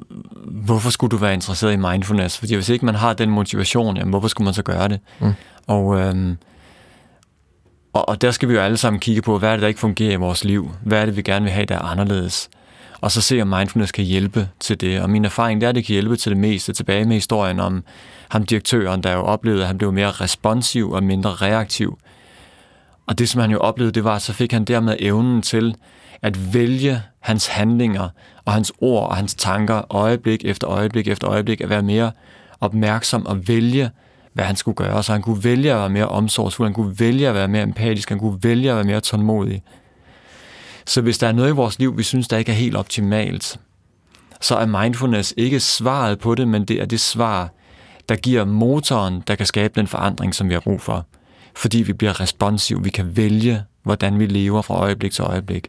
hvorfor 0.45 0.91
skulle 0.91 1.11
du 1.11 1.17
være 1.17 1.35
interesseret 1.35 1.73
i 1.73 1.77
mindfulness? 1.77 2.39
Fordi 2.39 2.55
hvis 2.55 2.69
ikke 2.69 2.87
man 2.87 2.95
har 2.95 3.13
den 3.13 3.31
motivation, 3.31 3.97
jamen, 3.97 4.11
hvorfor 4.11 4.29
skulle 4.29 4.45
man 4.45 4.55
så 4.55 4.63
gøre 4.63 4.89
det? 4.89 5.01
Mm. 5.21 5.33
Og 5.67 6.01
øhm, 6.01 6.37
og, 7.97 8.09
og 8.09 8.21
der 8.21 8.31
skal 8.31 8.49
vi 8.49 8.55
jo 8.55 8.61
alle 8.61 8.77
sammen 8.77 9.01
kigge 9.01 9.23
på, 9.23 9.39
hvad 9.39 9.49
er 9.49 9.53
det, 9.53 9.63
der 9.63 9.69
ikke 9.69 9.81
fungerer 9.81 10.13
i 10.13 10.17
vores 10.17 10.45
liv? 10.45 10.71
Hvad 10.83 11.01
er 11.01 11.07
det, 11.07 11.17
vi 11.17 11.23
gerne 11.23 11.45
vil 11.45 11.53
have, 11.53 11.67
der 11.67 11.75
er 11.75 11.83
anderledes? 11.83 12.51
Og 13.01 13.11
så 13.11 13.21
se, 13.21 13.43
om 13.43 13.49
mindfulness 13.49 13.93
kan 13.93 14.05
hjælpe 14.05 14.49
til 14.61 14.81
det. 14.81 15.01
Og 15.03 15.11
min 15.11 15.25
erfaring 15.25 15.61
det 15.61 15.67
er, 15.67 15.69
at 15.69 15.75
det 15.75 15.85
kan 15.85 15.93
hjælpe 15.93 16.17
til 16.17 16.31
det 16.31 16.39
meste. 16.39 16.73
Tilbage 16.73 17.05
med 17.05 17.17
historien 17.17 17.61
om 17.61 17.85
ham 18.29 18.47
direktøren, 18.47 19.03
der 19.03 19.13
jo 19.13 19.23
oplevede, 19.23 19.63
at 19.63 19.67
han 19.67 19.79
blev 19.79 19.93
mere 19.93 20.11
responsiv 20.11 20.91
og 20.91 21.03
mindre 21.03 21.31
reaktiv. 21.31 21.99
Og 23.07 23.19
det, 23.19 23.29
som 23.29 23.41
han 23.41 23.51
jo 23.51 23.59
oplevede, 23.59 23.93
det 23.93 24.05
var, 24.05 24.17
at 24.17 24.23
så 24.23 24.33
fik 24.33 24.53
han 24.53 24.65
dermed 24.65 24.97
evnen 24.99 25.43
til 25.43 25.75
at 26.23 26.55
vælge 26.55 27.03
hans 27.21 27.47
handlinger 27.47 28.09
og 28.45 28.53
hans 28.53 28.73
ord 28.81 29.09
og 29.09 29.17
hans 29.17 29.35
tanker 29.35 29.95
øjeblik 29.95 30.45
efter 30.45 30.69
øjeblik 30.69 31.09
efter 31.09 31.31
øjeblik, 31.31 31.61
at 31.61 31.71
være 31.71 31.83
mere 31.83 32.13
opmærksom 32.61 33.27
og 33.27 33.49
vælge 33.49 33.91
hvad 34.37 34.45
han 34.45 34.57
skulle 34.57 34.75
gøre. 34.75 35.03
Så 35.03 35.13
han 35.13 35.23
kunne 35.23 35.45
vælge 35.45 35.73
at 35.73 35.79
være 35.79 35.91
mere 35.91 36.09
omsorgsfuld, 36.09 36.69
han 36.69 36.75
kunne 36.75 37.01
vælge 37.01 37.29
at 37.29 37.35
være 37.35 37.49
mere 37.49 37.63
empatisk, 37.63 38.09
han 38.09 38.19
kunne 38.19 38.39
vælge 38.43 38.71
at 38.71 38.77
være 38.77 38.85
mere 38.85 39.01
tålmodig. 39.01 39.63
Så 40.87 41.01
hvis 41.01 41.19
der 41.19 41.29
er 41.29 41.33
noget 41.33 41.49
i 41.49 41.53
vores 41.53 41.79
liv, 41.79 41.99
vi 41.99 42.03
synes, 42.03 42.29
der 42.29 42.37
ikke 42.37 42.53
er 42.53 42.57
helt 42.57 42.77
optimalt, 42.77 43.61
så 44.41 44.57
er 44.57 44.67
mindfulness 44.67 45.35
ikke 45.37 45.61
svaret 45.61 46.19
på 46.19 46.35
det, 46.35 46.49
men 46.49 46.65
det 46.65 46.81
er 46.81 46.85
det 46.87 47.01
svar, 47.01 47.51
der 48.09 48.17
giver 48.17 48.45
motoren, 48.45 49.23
der 49.27 49.35
kan 49.35 49.47
skabe 49.47 49.81
den 49.81 49.87
forandring, 49.87 50.35
som 50.35 50.49
vi 50.49 50.55
har 50.55 50.61
brug 50.61 50.81
for. 50.81 51.07
Fordi 51.55 51.83
vi 51.83 51.93
bliver 51.93 52.21
responsive, 52.21 52.83
vi 52.83 52.91
kan 52.91 53.17
vælge, 53.17 53.63
hvordan 53.83 54.19
vi 54.19 54.27
lever 54.27 54.63
fra 54.63 54.75
øjeblik 54.75 55.13
til 55.13 55.23
øjeblik. 55.23 55.69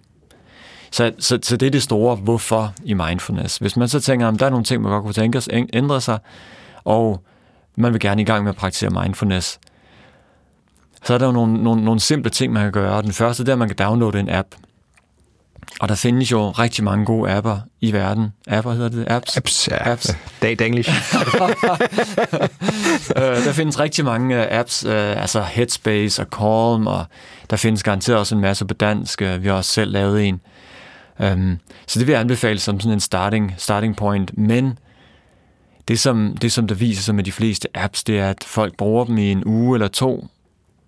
Så, 0.91 1.11
så, 1.19 1.39
så 1.43 1.57
det 1.57 1.65
er 1.65 1.71
det 1.71 1.83
store 1.83 2.15
hvorfor 2.15 2.73
i 2.83 2.93
mindfulness. 2.93 3.57
Hvis 3.57 3.77
man 3.77 3.87
så 3.87 3.99
tænker, 3.99 4.27
at 4.27 4.39
der 4.39 4.45
er 4.45 4.49
nogle 4.49 4.65
ting, 4.65 4.81
man 4.81 4.91
godt 4.91 5.03
kunne 5.03 5.13
tænke 5.13 5.37
os 5.37 5.49
ændre 5.73 6.01
sig, 6.01 6.19
og 6.83 7.23
man 7.77 7.93
vil 7.93 8.01
gerne 8.01 8.21
i 8.21 8.25
gang 8.25 8.43
med 8.43 8.49
at 8.49 8.55
praktisere 8.55 9.03
mindfulness, 9.03 9.59
så 11.03 11.13
er 11.13 11.17
der 11.17 11.25
jo 11.25 11.31
nogle, 11.31 11.63
nogle, 11.63 11.85
nogle 11.85 11.99
simple 11.99 12.31
ting, 12.31 12.53
man 12.53 12.63
kan 12.63 12.71
gøre. 12.71 13.01
Den 13.01 13.13
første 13.13 13.43
det 13.43 13.49
er, 13.49 13.53
at 13.53 13.59
man 13.59 13.69
kan 13.69 13.77
downloade 13.77 14.19
en 14.19 14.29
app. 14.29 14.47
Og 15.79 15.89
der 15.89 15.95
findes 15.95 16.31
jo 16.31 16.51
rigtig 16.51 16.83
mange 16.83 17.05
gode 17.05 17.31
apper 17.31 17.59
i 17.81 17.93
verden. 17.93 18.33
Apper 18.47 18.71
hedder 18.71 18.89
det? 18.89 19.05
Apps? 19.07 19.37
Apps, 19.37 19.67
ja. 19.67 19.91
Apps. 19.91 20.17
Dag 20.41 20.61
English. 20.61 20.89
Øh, 23.17 23.45
der 23.45 23.53
findes 23.53 23.79
rigtig 23.79 24.05
mange 24.05 24.43
øh, 24.43 24.59
apps, 24.59 24.85
øh, 24.85 25.21
altså 25.21 25.41
Headspace 25.41 26.21
og 26.21 26.27
Calm, 26.31 26.87
og 26.87 27.05
der 27.49 27.57
findes 27.57 27.83
garanteret 27.83 28.19
også 28.19 28.35
en 28.35 28.41
masse 28.41 28.65
på 28.65 28.73
dansk. 28.73 29.21
Vi 29.21 29.47
har 29.47 29.53
også 29.53 29.71
selv 29.71 29.91
lavet 29.91 30.27
en. 30.27 30.41
Um, 31.19 31.59
så 31.87 31.99
det 31.99 32.07
vil 32.07 32.13
jeg 32.13 32.21
anbefale 32.21 32.59
som 32.59 32.79
sådan 32.79 32.93
en 32.93 32.99
starting, 32.99 33.53
starting 33.57 33.95
point. 33.95 34.37
Men 34.37 34.77
det 35.87 35.99
som, 35.99 36.37
det, 36.41 36.51
som 36.51 36.67
der 36.67 36.75
viser 36.75 37.01
sig 37.01 37.15
med 37.15 37.23
de 37.23 37.31
fleste 37.31 37.67
apps, 37.73 38.03
det 38.03 38.19
er, 38.19 38.29
at 38.29 38.43
folk 38.43 38.77
bruger 38.77 39.05
dem 39.05 39.17
i 39.17 39.31
en 39.31 39.43
uge 39.45 39.75
eller 39.75 39.87
to, 39.87 40.27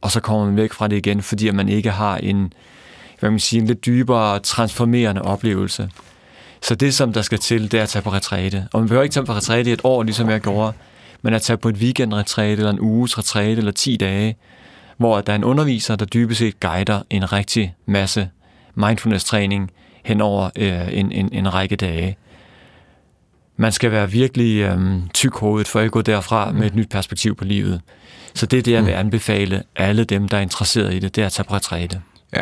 og 0.02 0.12
så 0.12 0.20
kommer 0.20 0.46
man 0.46 0.56
væk 0.56 0.74
fra 0.74 0.88
det 0.88 0.96
igen, 0.96 1.22
fordi 1.22 1.52
man 1.52 1.70
ikke 1.70 1.92
har 1.92 2.18
en, 2.18 2.54
hvad 3.20 3.30
man 3.30 3.40
siger, 3.40 3.62
en 3.62 3.68
lidt 3.68 3.86
dybere, 3.86 4.40
transformerende 4.40 5.22
oplevelse. 5.22 5.90
Så 6.62 6.76
det, 6.76 6.94
som 6.94 7.14
der 7.14 7.22
skal 7.22 7.40
til, 7.40 7.72
det 7.72 7.80
er 7.80 7.84
at 7.84 7.90
tage 7.90 8.04
på 8.04 8.12
retræte. 8.12 8.68
Og 8.74 8.80
man 8.80 8.88
behøver 8.88 9.04
ikke 9.04 9.14
tage 9.14 9.26
på 9.26 9.34
retræte 9.34 9.70
i 9.70 9.74
et 9.74 9.82
år, 9.84 10.04
ligesom 10.04 10.30
jeg 10.30 10.42
gjorde, 10.42 10.74
men 11.22 11.34
at 11.34 11.42
tage 11.42 11.58
på 11.58 11.70
et 11.70 11.76
weekendretræte, 11.76 12.52
eller 12.52 12.70
en 12.70 12.80
uges 12.80 13.18
retræte, 13.18 13.58
eller 13.58 13.72
10 13.72 13.98
dage, 13.98 14.38
hvor 14.98 15.22
der 15.22 15.32
er 15.34 15.36
en 15.36 15.44
underviser, 15.44 15.96
der 15.96 16.06
dybest 16.06 16.40
set 16.40 16.60
guider 16.60 17.02
en 17.10 17.32
rigtig 17.32 17.76
masse 17.86 18.30
mindfulness-træning 18.76 19.72
hen 20.04 20.22
over 20.22 20.50
øh, 20.56 20.98
en, 20.98 21.12
en, 21.12 21.30
en 21.34 21.54
række 21.54 21.76
dage 21.76 22.18
man 23.60 23.72
skal 23.72 23.91
være 23.91 24.12
virkelig 24.12 24.62
øhm, 24.62 25.10
tykhovedet 25.13 25.67
for 25.67 25.80
at 25.80 25.91
gå 25.91 26.02
derfra 26.02 26.52
med 26.52 26.67
et 26.67 26.76
nyt 26.76 26.89
perspektiv 26.89 27.36
på 27.36 27.45
livet. 27.45 27.82
Så 28.34 28.45
det 28.45 28.60
er 28.60 28.63
det, 28.63 28.72
jeg 28.72 28.86
vil 28.86 28.93
mm. 28.93 29.00
anbefale 29.00 29.63
alle 29.76 30.04
dem, 30.04 30.28
der 30.28 30.38
er 30.38 30.41
interesseret 30.41 30.93
i 30.93 31.00
det, 31.00 31.15
det 31.15 31.22
er 31.22 31.26
at 31.26 31.32
tage 31.32 31.43
på 31.43 31.54
retræte. 31.54 32.02
Ja. 32.36 32.41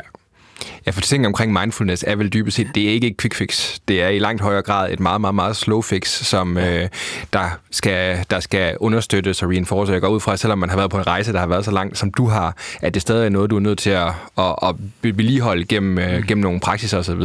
Ja, 0.88 0.92
for 0.92 1.02
ting 1.02 1.26
omkring 1.28 1.54
mindfulness 1.54 2.04
er 2.08 2.16
vel 2.16 2.34
dybest 2.34 2.58
set, 2.58 2.68
det 2.76 2.84
er 2.84 2.90
ikke 2.90 3.08
et 3.08 3.18
quick 3.22 3.36
fix. 3.36 3.78
Det 3.88 4.02
er 4.04 4.08
i 4.08 4.20
langt 4.20 4.42
højere 4.42 4.62
grad 4.62 4.92
et 4.92 5.00
meget, 5.00 5.22
meget, 5.22 5.36
meget 5.36 5.56
slow 5.56 5.82
fix, 5.82 6.08
som 6.08 6.58
øh, 6.58 6.88
der, 7.34 7.60
skal, 7.72 8.26
der 8.30 8.40
skal 8.40 8.78
understøttes 8.80 9.44
og 9.44 9.50
reinforce. 9.50 9.92
Jeg 9.94 10.02
går 10.02 10.08
ud 10.08 10.20
fra, 10.20 10.38
selvom 10.38 10.58
man 10.60 10.70
har 10.70 10.78
været 10.78 10.92
på 10.92 10.98
en 10.98 11.08
rejse, 11.08 11.34
der 11.34 11.40
har 11.40 11.48
været 11.48 11.66
så 11.66 11.72
langt, 11.72 11.98
som 11.98 12.12
du 12.12 12.28
har, 12.28 12.56
at 12.82 12.94
det 12.94 13.02
stadig 13.02 13.26
er 13.26 13.30
noget, 13.30 13.50
du 13.50 13.56
er 13.56 13.60
nødt 13.60 13.80
til 13.80 13.90
at, 13.90 14.08
at, 14.38 14.56
at 14.64 14.76
vedligeholde 15.02 15.66
gennem, 15.66 16.00
øh, 16.00 16.24
gennem 16.28 16.42
nogle 16.44 16.60
praksiser 16.60 16.98
osv. 16.98 17.22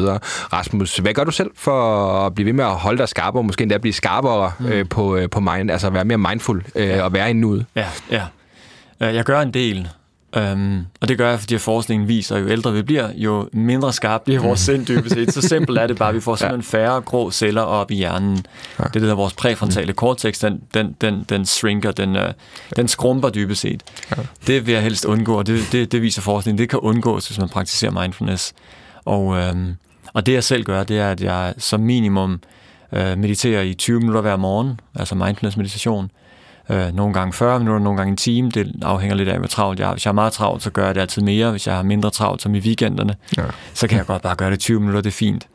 Rasmus, 0.52 0.96
hvad 0.96 1.14
gør 1.14 1.24
du 1.24 1.30
selv 1.30 1.50
for 1.56 2.08
at 2.26 2.34
blive 2.34 2.46
ved 2.46 2.52
med 2.52 2.64
at 2.64 2.70
holde 2.74 2.98
dig 2.98 3.08
skarpere, 3.08 3.42
måske 3.42 3.62
endda 3.62 3.78
blive 3.78 3.92
skarpere 3.92 4.52
øh, 4.68 4.88
på, 4.88 5.16
øh, 5.16 5.30
på 5.30 5.40
mind, 5.40 5.70
altså 5.70 5.90
være 5.90 6.04
mere 6.04 6.18
mindful 6.18 6.64
øh, 6.74 7.04
og 7.04 7.12
være 7.12 7.30
i 7.30 7.32
nuet? 7.32 7.66
Ja, 7.76 7.86
ja. 8.10 8.22
Øh, 9.00 9.14
Jeg 9.14 9.24
gør 9.24 9.40
en 9.40 9.54
del, 9.54 9.88
øhm, 10.36 10.86
og 11.00 11.08
det 11.08 11.18
gør 11.18 11.30
jeg, 11.30 11.40
fordi 11.40 11.58
forskningen 11.58 12.08
viser, 12.08 12.36
at 12.36 12.42
jo 12.42 12.48
ældre 12.48 12.72
vi 12.72 12.82
bliver, 12.82 13.08
jo 13.14 13.48
mindre 13.52 13.92
skarp 13.92 14.22
bliver 14.22 14.40
vores 14.40 14.60
sind 14.60 14.86
dybest 14.86 15.14
set. 15.14 15.34
Så 15.34 15.42
simpelt 15.42 15.78
er 15.78 15.86
det 15.86 15.98
bare, 15.98 16.08
at 16.08 16.14
vi 16.14 16.20
får 16.20 16.36
simpelthen 16.36 16.62
færre 16.62 17.00
grå 17.00 17.30
celler 17.30 17.62
op 17.62 17.90
i 17.90 17.94
hjernen. 17.94 18.36
Det 18.36 18.46
er 18.78 18.88
det, 18.88 19.02
der 19.02 19.14
vores 19.14 19.34
præfrontale 19.34 19.92
cortex, 19.92 20.40
den, 20.40 20.62
den, 20.74 20.96
den, 21.00 21.26
den 21.28 21.46
shrinker, 21.46 21.92
den, 21.92 22.16
øh, 22.16 22.32
den 22.76 22.88
skrumper 22.88 23.30
dybest 23.30 23.60
set. 23.60 23.82
Det 24.46 24.66
vil 24.66 24.72
jeg 24.72 24.82
helst 24.82 25.04
undgå, 25.04 25.38
og 25.38 25.46
det, 25.46 25.60
det, 25.72 25.92
det 25.92 26.02
viser 26.02 26.22
forskningen. 26.22 26.58
Det 26.58 26.68
kan 26.68 26.78
undgås, 26.78 27.28
hvis 27.28 27.38
man 27.38 27.48
praktiserer 27.48 28.00
mindfulness. 28.02 28.52
Og, 29.04 29.36
øhm, 29.36 29.74
og 30.12 30.26
det 30.26 30.32
jeg 30.32 30.44
selv 30.44 30.64
gør, 30.64 30.82
det 30.82 30.98
er, 30.98 31.10
at 31.10 31.20
jeg 31.20 31.54
som 31.58 31.80
minimum 31.80 32.40
øh, 32.92 33.18
mediterer 33.18 33.62
i 33.62 33.74
20 33.74 34.00
minutter 34.00 34.20
hver 34.20 34.36
morgen, 34.36 34.80
altså 34.94 35.14
mindfulness 35.14 35.56
meditation. 35.56 36.10
Øh, 36.72 36.94
nogle 36.94 37.14
gange 37.14 37.32
40 37.32 37.58
minutter, 37.58 37.82
nogle 37.84 37.96
gange 37.96 38.10
en 38.10 38.16
time. 38.16 38.50
Det 38.50 38.72
afhænger 38.82 39.16
lidt 39.16 39.28
af, 39.28 39.38
hvor 39.38 39.46
travlt 39.48 39.78
jeg 39.78 39.86
har. 39.88 39.94
Hvis 39.94 40.04
jeg 40.04 40.08
har 40.10 40.14
meget 40.14 40.32
travlt, 40.32 40.62
så 40.62 40.70
gør 40.70 40.86
jeg 40.86 40.94
det 40.94 41.00
altid 41.00 41.22
mere. 41.22 41.50
Hvis 41.50 41.66
jeg 41.66 41.76
har 41.76 41.82
mindre 41.82 42.10
travlt, 42.10 42.42
som 42.42 42.54
i 42.54 42.58
weekenderne, 42.58 43.14
Ja. 43.36 43.42
så 43.74 43.88
kan 43.88 43.98
jeg 43.98 44.06
godt 44.06 44.22
bare 44.22 44.34
gøre 44.36 44.50
det 44.50 44.58
20 44.60 44.80
minutter, 44.80 45.00
det 45.00 45.10
er 45.10 45.14
fint. 45.14 45.48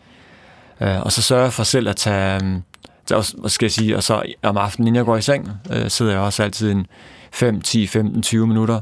Øh, 0.82 1.02
og 1.02 1.12
så 1.12 1.22
sørger 1.22 1.44
jeg 1.44 1.54
for 1.54 1.64
selv 1.64 1.90
at 1.90 1.96
tage, 1.96 2.36
øhm, 2.44 2.62
hvad 3.08 3.50
skal 3.50 3.66
jeg 3.66 3.72
sige, 3.72 3.96
og 3.98 4.04
så 4.04 4.22
om 4.44 4.58
aftenen, 4.58 4.88
inden 4.88 4.96
jeg 4.98 5.06
går 5.06 5.18
i 5.18 5.22
seng, 5.22 5.52
øh, 5.72 5.90
sidder 5.90 6.12
jeg 6.12 6.22
også 6.22 6.44
altid 6.44 6.72
en 6.72 6.86
5, 7.32 7.62
10, 7.62 7.88
15, 7.88 8.22
20 8.22 8.48
minutter, 8.48 8.82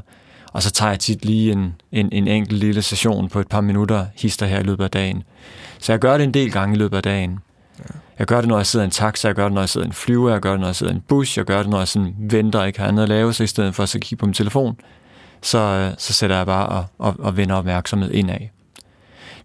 og 0.52 0.62
så 0.62 0.70
tager 0.70 0.90
jeg 0.90 1.00
tit 1.00 1.24
lige 1.24 1.52
en, 1.52 1.74
en, 1.92 2.08
en 2.12 2.28
enkelt 2.28 2.58
lille 2.60 2.82
session 2.82 3.28
på 3.28 3.40
et 3.40 3.48
par 3.48 3.60
minutter, 3.60 4.06
hister 4.14 4.46
her 4.46 4.60
i 4.60 4.62
løbet 4.62 4.84
af 4.84 4.90
dagen. 4.90 5.22
Så 5.78 5.92
jeg 5.92 5.98
gør 5.98 6.16
det 6.16 6.24
en 6.24 6.34
del 6.34 6.52
gange 6.52 6.74
i 6.74 6.78
løbet 6.78 6.96
af 6.96 7.02
dagen. 7.02 7.38
Jeg 8.18 8.26
gør 8.26 8.40
det, 8.40 8.48
når 8.48 8.56
jeg 8.56 8.66
sidder 8.66 8.84
i 8.84 8.86
en 8.86 8.90
taxa, 8.90 9.28
jeg 9.28 9.34
gør 9.34 9.44
det, 9.44 9.52
når 9.52 9.62
jeg 9.62 9.68
sidder 9.68 9.86
i 9.86 9.88
en 9.88 9.92
flyver, 9.92 10.30
jeg 10.30 10.40
gør 10.40 10.50
det, 10.50 10.60
når 10.60 10.68
jeg 10.68 10.76
sidder 10.76 10.92
i 10.92 10.96
en 10.96 11.02
bus, 11.08 11.36
jeg 11.36 11.44
gør 11.44 11.58
det, 11.58 11.70
når 11.70 11.78
jeg 11.78 11.88
sådan 11.88 12.14
venter 12.18 12.58
og 12.58 12.66
ikke 12.66 12.80
har 12.80 12.88
andet 12.88 13.02
at 13.02 13.08
lave, 13.08 13.32
så 13.32 13.44
i 13.44 13.46
stedet 13.46 13.74
for 13.74 13.82
at 13.82 13.88
så 13.88 13.98
kigge 13.98 14.20
på 14.20 14.26
min 14.26 14.34
telefon, 14.34 14.76
så, 15.42 15.58
øh, 15.58 15.92
så 15.98 16.12
sætter 16.12 16.36
jeg 16.36 16.46
bare 16.46 16.66
og, 16.68 16.84
og, 16.98 17.14
og 17.18 17.36
vender 17.36 17.54
opmærksomhed 17.54 18.10
indad. 18.10 18.38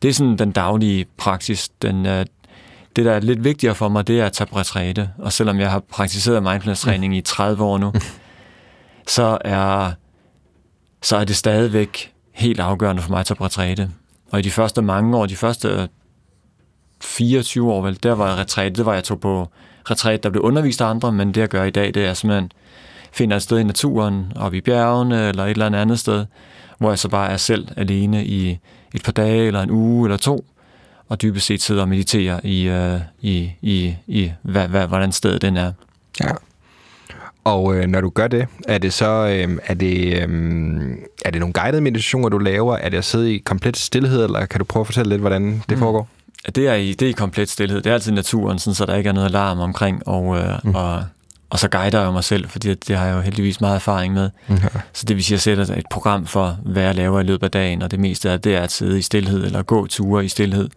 Det 0.02 0.10
er 0.10 0.14
sådan 0.14 0.38
den 0.38 0.52
daglige 0.52 1.06
praksis. 1.18 1.70
Den, 1.70 2.06
øh, 2.06 2.26
det, 2.96 3.06
der 3.06 3.12
er 3.12 3.20
lidt 3.20 3.44
vigtigere 3.44 3.76
for 3.76 3.90
mig, 3.90 4.08
det 4.08 4.20
er 4.20 4.26
at 4.26 4.34
tage 4.34 4.48
på 4.48 4.56
retræte. 4.56 5.10
Og 5.18 5.34
selvom 5.34 5.60
jeg 5.60 5.72
har 5.72 5.80
praktiseret 5.80 6.44
mindfulness-træning 6.44 7.18
i 7.18 7.22
30 7.22 7.64
år 7.64 7.78
nu, 7.78 7.94
så 9.16 9.38
er, 9.42 9.92
så 11.02 11.18
er 11.18 11.24
det 11.24 11.36
stadigvæk 11.36 12.14
helt 12.32 12.60
afgørende 12.60 13.02
for 13.02 13.10
mig 13.10 13.20
at 13.20 13.26
tage 13.26 13.36
på 13.36 13.46
retræte. 13.46 13.90
Og 14.32 14.40
i 14.40 14.42
de 14.42 14.52
første 14.52 14.82
mange 14.82 15.18
år, 15.18 15.26
de 15.26 15.36
første 15.36 15.90
24 17.02 17.72
år, 17.72 17.82
vel, 17.82 18.00
der 18.04 18.16
var 18.16 18.36
retræte, 18.36 18.76
det 18.76 18.86
var, 18.86 18.94
jeg 18.94 19.04
tog 19.04 19.20
på 19.20 19.48
retræte, 19.90 20.24
der 20.24 20.30
blev 20.30 20.44
undervist 20.44 20.82
af 20.82 20.86
andre, 20.86 21.12
men 21.12 21.28
det 21.28 21.42
jeg 21.42 21.50
gør 21.50 21.64
i 21.64 21.70
dag, 21.70 21.94
det 21.94 22.06
er 22.06 22.14
simpelthen 22.14 22.52
finder 23.12 23.36
et 23.36 23.44
sted 23.44 23.60
i 23.60 23.64
naturen, 23.64 24.34
oppe 24.36 24.58
i 24.58 24.62
bjergene, 24.62 25.30
eller 25.30 25.44
et 25.44 25.52
eller 25.52 25.66
andet 25.66 25.80
andet 25.80 26.00
sted, 26.00 26.26
hvor 26.78 26.90
jeg 26.90 27.00
så 27.00 27.10
bare 27.10 27.32
er 27.32 27.38
selv 27.38 27.68
alene 27.78 28.26
i 28.26 28.60
et 28.96 29.04
par 29.04 29.12
dage, 29.12 29.48
eller 29.48 29.62
en 29.62 29.72
uge, 29.72 30.08
eller 30.08 30.18
to, 30.18 30.46
og 31.10 31.22
dybest 31.22 31.46
set 31.46 31.62
sidder 31.62 31.82
og 31.82 31.90
mediterer 31.90 32.40
i, 32.44 32.68
øh, 32.68 33.00
i, 33.22 33.52
i, 33.62 33.96
i 34.08 34.32
hvad, 34.42 34.68
hvad, 34.68 34.88
hvordan 34.88 35.12
stedet 35.12 35.42
den 35.42 35.58
er. 35.58 35.72
Ja. 36.22 36.32
Og 37.44 37.76
øh, 37.76 37.88
når 37.88 38.02
du 38.02 38.10
gør 38.10 38.28
det, 38.28 38.48
er 38.68 38.78
det 38.78 38.94
så 38.94 39.08
øh, 39.08 39.58
er 39.66 39.74
det, 39.74 40.24
øh, 40.24 40.98
er 41.26 41.32
det 41.32 41.40
nogle 41.40 41.54
guidede 41.54 41.82
meditationer, 41.82 42.30
du 42.30 42.38
laver? 42.38 42.76
Er 42.76 42.90
det 42.90 42.98
at 42.98 43.06
sidde 43.06 43.36
i 43.36 43.38
komplet 43.38 43.78
stillhed, 43.78 44.24
eller 44.24 44.46
kan 44.46 44.60
du 44.60 44.66
prøve 44.66 44.82
at 44.82 44.88
fortælle 44.88 45.10
lidt, 45.10 45.22
hvordan 45.22 45.64
det 45.70 45.78
foregår? 45.78 46.08
Det 46.56 46.68
er 46.68 46.74
i, 46.74 46.94
det 46.94 47.06
er 47.06 47.10
i 47.10 47.12
komplet 47.12 47.50
stillhed. 47.50 47.82
Det 47.82 47.90
er 47.90 47.94
altid 47.94 48.12
naturen, 48.12 48.60
sådan, 48.60 48.76
så 48.76 48.86
der 48.86 48.96
ikke 48.96 49.08
er 49.08 49.14
noget 49.14 49.28
alarm 49.28 49.60
omkring, 49.60 50.08
og, 50.08 50.38
øh, 50.38 50.60
mm. 50.64 50.76
og, 50.76 51.04
og 51.50 51.60
så 51.60 51.68
guider 51.68 52.02
jeg 52.02 52.14
mig 52.14 52.24
selv, 52.24 52.50
fordi 52.50 52.74
det 52.74 52.98
har 52.98 53.06
jeg 53.06 53.16
jo 53.16 53.22
heldigvis 53.22 53.62
meget 53.62 53.76
erfaring 53.76 54.14
med. 54.14 54.30
Ja. 54.50 54.56
Så 54.94 55.06
det 55.06 55.16
vil 55.16 55.24
sige, 55.24 55.36
at 55.36 55.48
jeg 55.48 55.58
sætter 55.58 55.76
et 55.76 55.86
program 55.92 56.26
for, 56.26 56.58
hvad 56.66 56.84
jeg 56.84 56.96
laver 56.96 57.20
i 57.20 57.24
løbet 57.24 57.44
af 57.44 57.52
dagen, 57.52 57.82
og 57.82 57.92
det 57.92 58.00
meste 58.00 58.30
af 58.30 58.42
det 58.42 58.56
er 58.56 58.62
at 58.62 58.72
sidde 58.72 59.00
i 59.00 59.02
stillhed, 59.02 59.46
eller 59.46 59.64
gå 59.64 59.88
ture 59.88 60.26
i 60.26 60.28
stillhed. 60.28 60.70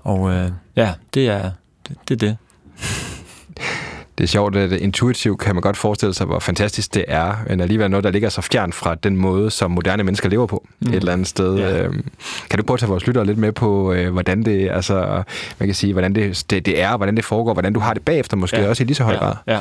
Og 0.00 0.32
øh, 0.32 0.50
ja, 0.76 0.92
det 1.14 1.28
er 1.28 1.50
det. 1.88 1.96
det, 2.08 2.14
er 2.14 2.18
det. 2.18 2.36
Det 4.18 4.24
er 4.24 4.28
sjovt, 4.28 4.56
at 4.56 4.72
intuitivt 4.72 5.40
kan 5.40 5.54
man 5.54 5.62
godt 5.62 5.76
forestille 5.76 6.14
sig, 6.14 6.26
hvor 6.26 6.38
fantastisk 6.38 6.94
det 6.94 7.04
er, 7.08 7.34
men 7.48 7.60
alligevel 7.60 7.90
noget, 7.90 8.04
der 8.04 8.10
ligger 8.10 8.28
så 8.28 8.40
fjern 8.40 8.72
fra 8.72 8.94
den 8.94 9.16
måde, 9.16 9.50
som 9.50 9.70
moderne 9.70 10.02
mennesker 10.04 10.28
lever 10.28 10.46
på 10.46 10.66
mm. 10.80 10.88
et 10.88 10.94
eller 10.94 11.12
andet 11.12 11.28
sted. 11.28 11.56
Ja. 11.58 11.82
Øhm, 11.82 12.04
Kan 12.50 12.58
du 12.58 12.64
prøve 12.64 12.76
at 12.76 12.80
tage 12.80 12.90
vores 12.90 13.06
lyttere 13.06 13.26
lidt 13.26 13.38
med 13.38 13.52
på, 13.52 13.92
øh, 13.92 14.12
hvordan 14.12 14.42
det, 14.42 14.70
altså, 14.70 15.22
man 15.58 15.68
kan 15.68 15.74
sige, 15.74 15.92
hvordan 15.92 16.14
det, 16.14 16.44
det, 16.50 16.66
det 16.66 16.82
er, 16.82 16.96
hvordan 16.96 17.16
det 17.16 17.24
foregår, 17.24 17.52
hvordan 17.52 17.72
du 17.72 17.80
har 17.80 17.94
det 17.94 18.02
bagefter, 18.02 18.36
måske 18.36 18.60
ja. 18.60 18.68
også 18.68 18.82
i 18.82 18.86
lige 18.86 18.96
så 18.96 19.04
høj 19.04 19.16
grad? 19.16 19.34
Ja, 19.46 19.60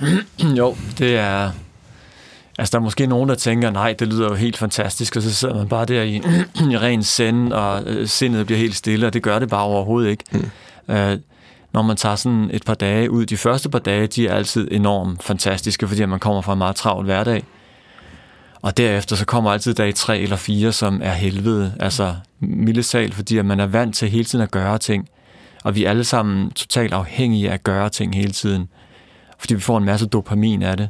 ja. 0.00 0.46
jo, 0.58 0.76
det 0.98 1.16
er... 1.16 1.50
Altså, 2.58 2.72
der 2.72 2.78
er 2.78 2.82
måske 2.82 3.06
nogen, 3.06 3.28
der 3.28 3.34
tænker, 3.34 3.70
nej, 3.70 3.94
det 3.98 4.08
lyder 4.08 4.28
jo 4.28 4.34
helt 4.34 4.56
fantastisk, 4.56 5.16
og 5.16 5.22
så 5.22 5.34
sidder 5.34 5.54
man 5.54 5.68
bare 5.68 5.84
der 5.84 6.02
i, 6.02 6.16
i 6.70 6.78
ren 6.78 7.02
send, 7.02 7.52
og 7.52 7.82
øh, 7.86 8.08
sindet 8.08 8.46
bliver 8.46 8.58
helt 8.58 8.76
stille, 8.76 9.06
og 9.06 9.12
det 9.12 9.22
gør 9.22 9.38
det 9.38 9.48
bare 9.48 9.62
overhovedet 9.62 10.10
ikke. 10.10 10.24
Mm. 10.32 10.94
Øh, 10.94 11.18
når 11.74 11.82
man 11.82 11.96
tager 11.96 12.16
sådan 12.16 12.50
et 12.52 12.64
par 12.64 12.74
dage 12.74 13.10
ud, 13.10 13.26
de 13.26 13.36
første 13.36 13.70
par 13.70 13.78
dage, 13.78 14.06
de 14.06 14.26
er 14.26 14.34
altid 14.34 14.68
enormt 14.70 15.22
fantastiske, 15.22 15.88
fordi 15.88 16.04
man 16.04 16.18
kommer 16.18 16.42
fra 16.42 16.52
en 16.52 16.58
meget 16.58 16.76
travl 16.76 17.04
hverdag. 17.04 17.44
Og 18.62 18.76
derefter 18.76 19.16
så 19.16 19.24
kommer 19.24 19.52
altid 19.52 19.74
dag 19.74 19.94
tre 19.94 20.18
eller 20.18 20.36
fire, 20.36 20.72
som 20.72 21.00
er 21.02 21.12
helvede, 21.12 21.74
altså 21.80 22.14
mildesal, 22.40 23.12
fordi 23.12 23.38
at 23.38 23.44
man 23.44 23.60
er 23.60 23.66
vant 23.66 23.94
til 23.94 24.08
hele 24.08 24.24
tiden 24.24 24.42
at 24.42 24.50
gøre 24.50 24.78
ting. 24.78 25.08
Og 25.64 25.74
vi 25.74 25.84
er 25.84 25.90
alle 25.90 26.04
sammen 26.04 26.50
totalt 26.50 26.92
afhængige 26.92 27.50
af 27.50 27.54
at 27.54 27.64
gøre 27.64 27.88
ting 27.88 28.14
hele 28.14 28.32
tiden, 28.32 28.68
fordi 29.38 29.54
vi 29.54 29.60
får 29.60 29.78
en 29.78 29.84
masse 29.84 30.06
dopamin 30.06 30.62
af 30.62 30.76
det. 30.76 30.88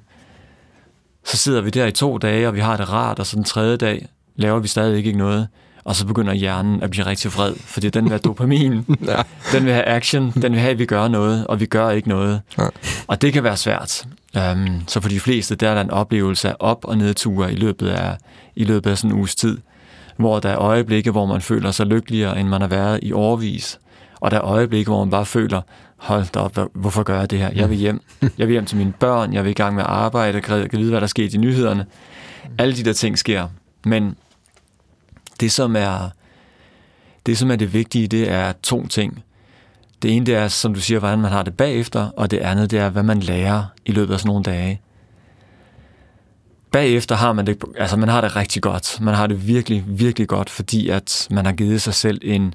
Så 1.24 1.36
sidder 1.36 1.60
vi 1.60 1.70
der 1.70 1.86
i 1.86 1.92
to 1.92 2.18
dage, 2.18 2.48
og 2.48 2.54
vi 2.54 2.60
har 2.60 2.76
det 2.76 2.92
rart, 2.92 3.18
og 3.18 3.26
så 3.26 3.36
den 3.36 3.44
tredje 3.44 3.76
dag 3.76 4.06
laver 4.36 4.58
vi 4.58 4.68
stadig 4.68 4.96
ikke 4.96 5.12
noget. 5.12 5.48
Og 5.84 5.96
så 5.96 6.06
begynder 6.06 6.32
hjernen 6.32 6.82
at 6.82 6.90
blive 6.90 7.06
rigtig 7.06 7.34
vred, 7.34 7.54
fordi 7.60 7.90
den 7.90 8.04
vil 8.04 8.10
have 8.10 8.18
dopamin, 8.18 8.84
Ja. 9.08 9.22
den 9.52 9.64
vil 9.64 9.72
have 9.72 9.84
action, 9.84 10.30
den 10.42 10.52
vil 10.52 10.60
have, 10.60 10.70
at 10.70 10.78
vi 10.78 10.86
gør 10.86 11.08
noget, 11.08 11.46
og 11.46 11.60
vi 11.60 11.66
gør 11.66 11.90
ikke 11.90 12.08
noget. 12.08 12.40
Ja. 12.58 12.66
Og 13.06 13.22
det 13.22 13.32
kan 13.32 13.44
være 13.44 13.56
svært. 13.56 14.04
Um, 14.52 14.82
så 14.86 15.00
for 15.00 15.08
de 15.08 15.20
fleste, 15.20 15.54
der 15.54 15.68
er 15.70 15.74
der 15.74 15.80
en 15.80 15.90
oplevelse 15.90 16.48
af 16.48 16.54
op- 16.58 16.84
og 16.84 16.98
nedture 16.98 17.52
i 17.52 17.56
løbet 17.56 17.88
af, 17.88 18.16
i 18.56 18.64
løbet 18.64 18.90
af 18.90 18.98
sådan 18.98 19.10
en 19.10 19.16
uges 19.18 19.34
tid, 19.34 19.58
hvor 20.16 20.40
der 20.40 20.48
er 20.48 20.58
øjeblikke, 20.58 21.10
hvor 21.10 21.26
man 21.26 21.40
føler 21.40 21.70
sig 21.70 21.86
lykkeligere, 21.86 22.40
end 22.40 22.48
man 22.48 22.60
har 22.60 22.68
været 22.68 23.00
i 23.02 23.12
årvis. 23.12 23.78
Og 24.20 24.30
der 24.30 24.36
er 24.36 24.44
øjeblikke, 24.44 24.90
hvor 24.90 25.04
man 25.04 25.10
bare 25.10 25.26
føler, 25.26 25.60
hold 25.96 26.24
da 26.34 26.38
op, 26.40 26.54
hvor- 26.54 26.70
hvorfor 26.74 27.02
gør 27.02 27.18
jeg 27.18 27.30
det 27.30 27.38
her? 27.38 27.50
Jeg 27.54 27.70
vil 27.70 27.78
hjem. 27.78 28.00
Jeg 28.22 28.46
vil 28.46 28.52
hjem 28.52 28.64
til 28.66 28.76
mine 28.76 28.92
børn, 29.00 29.32
jeg 29.34 29.44
vil 29.44 29.50
i 29.50 29.54
gang 29.54 29.74
med 29.74 29.82
at 29.82 29.90
arbejde, 29.90 30.34
jeg 30.48 30.70
kan 30.70 30.78
vide, 30.80 30.90
hvad 30.90 31.00
der 31.00 31.06
sker 31.06 31.28
i 31.34 31.36
nyhederne. 31.36 31.86
Alle 32.58 32.76
de 32.76 32.82
der 32.84 32.92
ting 32.92 33.18
sker. 33.18 33.48
Men 33.84 34.16
det, 35.40 35.52
som 35.52 35.76
er 35.76 36.10
det, 37.26 37.38
som 37.38 37.50
er 37.50 37.56
det 37.56 37.72
vigtige, 37.72 38.08
det 38.08 38.30
er 38.30 38.52
to 38.62 38.86
ting. 38.86 39.24
Det 40.02 40.16
ene, 40.16 40.26
det 40.26 40.34
er, 40.34 40.48
som 40.48 40.74
du 40.74 40.80
siger, 40.80 40.98
hvordan 40.98 41.18
man 41.18 41.32
har 41.32 41.42
det 41.42 41.56
bagefter, 41.56 42.10
og 42.16 42.30
det 42.30 42.38
andet, 42.38 42.70
det 42.70 42.78
er, 42.78 42.88
hvad 42.88 43.02
man 43.02 43.20
lærer 43.20 43.64
i 43.86 43.92
løbet 43.92 44.14
af 44.14 44.20
sådan 44.20 44.28
nogle 44.28 44.44
dage. 44.44 44.80
Bagefter 46.72 47.14
har 47.14 47.32
man 47.32 47.46
det, 47.46 47.64
altså 47.78 47.96
man 47.96 48.08
har 48.08 48.20
det 48.20 48.36
rigtig 48.36 48.62
godt. 48.62 49.00
Man 49.00 49.14
har 49.14 49.26
det 49.26 49.46
virkelig, 49.46 49.84
virkelig 49.86 50.28
godt, 50.28 50.50
fordi 50.50 50.88
at 50.88 51.28
man 51.30 51.46
har 51.46 51.52
givet 51.52 51.82
sig 51.82 51.94
selv 51.94 52.20
en 52.22 52.54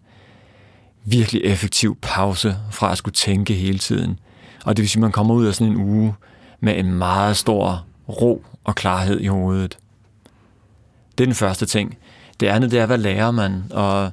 virkelig 1.06 1.42
effektiv 1.44 1.98
pause 2.02 2.56
fra 2.72 2.92
at 2.92 2.98
skulle 2.98 3.16
tænke 3.16 3.54
hele 3.54 3.78
tiden. 3.78 4.20
Og 4.66 4.78
det 4.78 4.84
vil 4.84 4.90
sige, 4.90 5.00
at 5.00 5.02
man 5.02 5.12
kommer 5.12 5.34
ud 5.34 5.46
af 5.46 5.56
sådan 5.56 5.74
en 5.74 5.82
uge 5.82 6.16
med 6.60 6.80
en 6.80 6.94
meget 6.94 7.38
stor 7.38 7.86
ro 8.10 8.44
og 8.64 8.76
klarhed 8.76 9.20
i 9.20 9.28
hovedet. 9.28 9.78
Det 11.18 11.24
er 11.24 11.28
den 11.28 11.36
første 11.36 11.66
ting. 11.66 11.98
Det 12.40 12.48
andet, 12.48 12.72
det 12.72 12.80
er, 12.80 12.86
hvad 12.86 12.98
lærer 12.98 13.32
man? 13.32 13.64
Og 13.72 14.12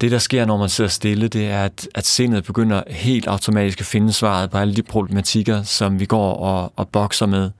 det, 0.00 0.10
der 0.10 0.18
sker, 0.18 0.44
når 0.44 0.56
man 0.56 0.68
sidder 0.68 0.90
stille, 0.90 1.28
det 1.28 1.46
er, 1.46 1.64
at, 1.64 1.88
at 1.94 2.06
sindet 2.06 2.44
begynder 2.44 2.82
helt 2.88 3.26
automatisk 3.26 3.80
at 3.80 3.86
finde 3.86 4.12
svaret 4.12 4.50
på 4.50 4.58
alle 4.58 4.76
de 4.76 4.82
problematikker, 4.82 5.62
som 5.62 6.00
vi 6.00 6.06
går 6.06 6.34
og, 6.34 6.72
og 6.76 6.88
bokser 6.88 7.26
med, 7.26 7.50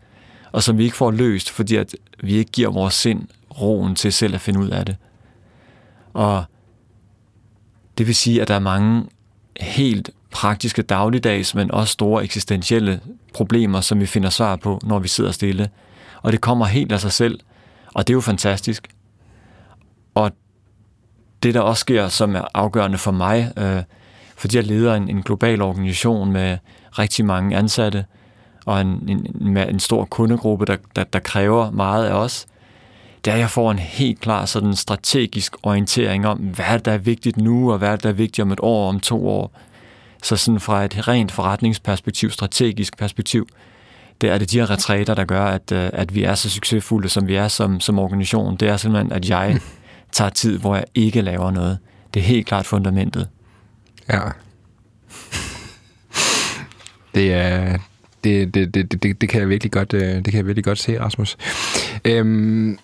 og 0.52 0.62
som 0.62 0.78
vi 0.78 0.84
ikke 0.84 0.96
får 0.96 1.10
løst, 1.10 1.50
fordi 1.50 1.76
at 1.76 1.94
vi 2.22 2.32
ikke 2.32 2.50
giver 2.50 2.70
vores 2.70 2.94
sind 2.94 3.28
roen 3.60 3.94
til 3.94 4.12
selv 4.12 4.34
at 4.34 4.40
finde 4.40 4.60
ud 4.60 4.68
af 4.68 4.86
det. 4.86 4.96
Og 6.12 6.44
det 7.98 8.06
vil 8.06 8.14
sige, 8.14 8.42
at 8.42 8.48
der 8.48 8.54
er 8.54 8.58
mange 8.58 9.06
helt 9.60 10.10
praktiske 10.30 10.82
dagligdags, 10.82 11.54
men 11.54 11.70
også 11.70 11.92
store 11.92 12.24
eksistentielle 12.24 13.00
problemer, 13.34 13.80
som 13.80 14.00
vi 14.00 14.06
finder 14.06 14.30
svar 14.30 14.56
på, 14.56 14.80
når 14.82 14.98
vi 14.98 15.08
sidder 15.08 15.32
stille. 15.32 15.68
Og 16.22 16.32
det 16.32 16.40
kommer 16.40 16.66
helt 16.66 16.92
af 16.92 17.00
sig 17.00 17.12
selv, 17.12 17.40
og 17.94 18.06
det 18.06 18.12
er 18.12 18.16
jo 18.16 18.20
fantastisk. 18.20 18.88
Og 20.14 20.30
det, 21.42 21.54
der 21.54 21.60
også 21.60 21.80
sker, 21.80 22.08
som 22.08 22.36
er 22.36 22.42
afgørende 22.54 22.98
for 22.98 23.10
mig, 23.10 23.52
øh, 23.56 23.82
fordi 24.36 24.56
jeg 24.56 24.66
leder 24.66 24.94
en, 24.94 25.08
en 25.08 25.22
global 25.22 25.62
organisation 25.62 26.32
med 26.32 26.58
rigtig 26.98 27.24
mange 27.24 27.56
ansatte, 27.56 28.04
og 28.66 28.80
en, 28.80 29.08
en, 29.08 29.36
en, 29.40 29.56
en 29.56 29.80
stor 29.80 30.04
kundegruppe, 30.04 30.64
der, 30.64 30.76
der, 30.96 31.04
der 31.04 31.18
kræver 31.18 31.70
meget 31.70 32.06
af 32.06 32.12
os, 32.12 32.46
det 33.24 33.30
er, 33.30 33.34
at 33.34 33.40
jeg 33.40 33.50
får 33.50 33.70
en 33.70 33.78
helt 33.78 34.20
klar 34.20 34.44
sådan 34.44 34.76
strategisk 34.76 35.56
orientering 35.62 36.26
om, 36.26 36.38
hvad 36.38 36.78
der 36.78 36.92
er 36.92 36.98
vigtigt 36.98 37.36
nu, 37.36 37.72
og 37.72 37.78
hvad 37.78 37.98
der 37.98 38.08
er 38.08 38.12
vigtigt 38.12 38.42
om 38.42 38.52
et 38.52 38.60
år, 38.62 38.88
om 38.88 39.00
to 39.00 39.28
år. 39.28 39.52
Så 40.22 40.36
sådan 40.36 40.60
fra 40.60 40.84
et 40.84 41.08
rent 41.08 41.32
forretningsperspektiv, 41.32 42.30
strategisk 42.30 42.98
perspektiv, 42.98 43.46
det 44.20 44.30
er 44.30 44.38
det 44.38 44.50
de 44.50 44.58
her 44.58 44.70
retræter, 44.70 45.14
der 45.14 45.24
gør, 45.24 45.44
at, 45.44 45.72
øh, 45.72 45.90
at 45.92 46.14
vi 46.14 46.24
er 46.24 46.34
så 46.34 46.50
succesfulde, 46.50 47.08
som 47.08 47.26
vi 47.26 47.34
er 47.34 47.48
som, 47.48 47.80
som 47.80 47.98
organisation. 47.98 48.56
Det 48.56 48.68
er 48.68 48.76
simpelthen, 48.76 49.12
at 49.12 49.28
jeg 49.28 49.60
tager 50.12 50.30
tid, 50.30 50.58
hvor 50.58 50.74
jeg 50.74 50.84
ikke 50.94 51.20
laver 51.20 51.50
noget. 51.50 51.78
Det 52.14 52.20
er 52.20 52.24
helt 52.24 52.46
klart 52.46 52.66
fundamentet. 52.66 53.28
Ja. 54.08 54.20
Det 57.14 57.32
er... 57.32 57.78
Det, 58.24 58.54
det, 58.54 58.74
det, 58.74 59.02
det, 59.02 59.20
det, 59.20 59.28
kan 59.28 59.40
jeg 59.40 59.48
virkelig 59.48 59.72
godt, 59.72 59.94
øh, 59.94 60.02
det 60.02 60.24
kan 60.24 60.34
jeg 60.34 60.46
virkelig 60.46 60.64
godt 60.64 60.78
se, 60.78 61.00
Rasmus. 61.00 61.36
Øhm, 62.04 62.78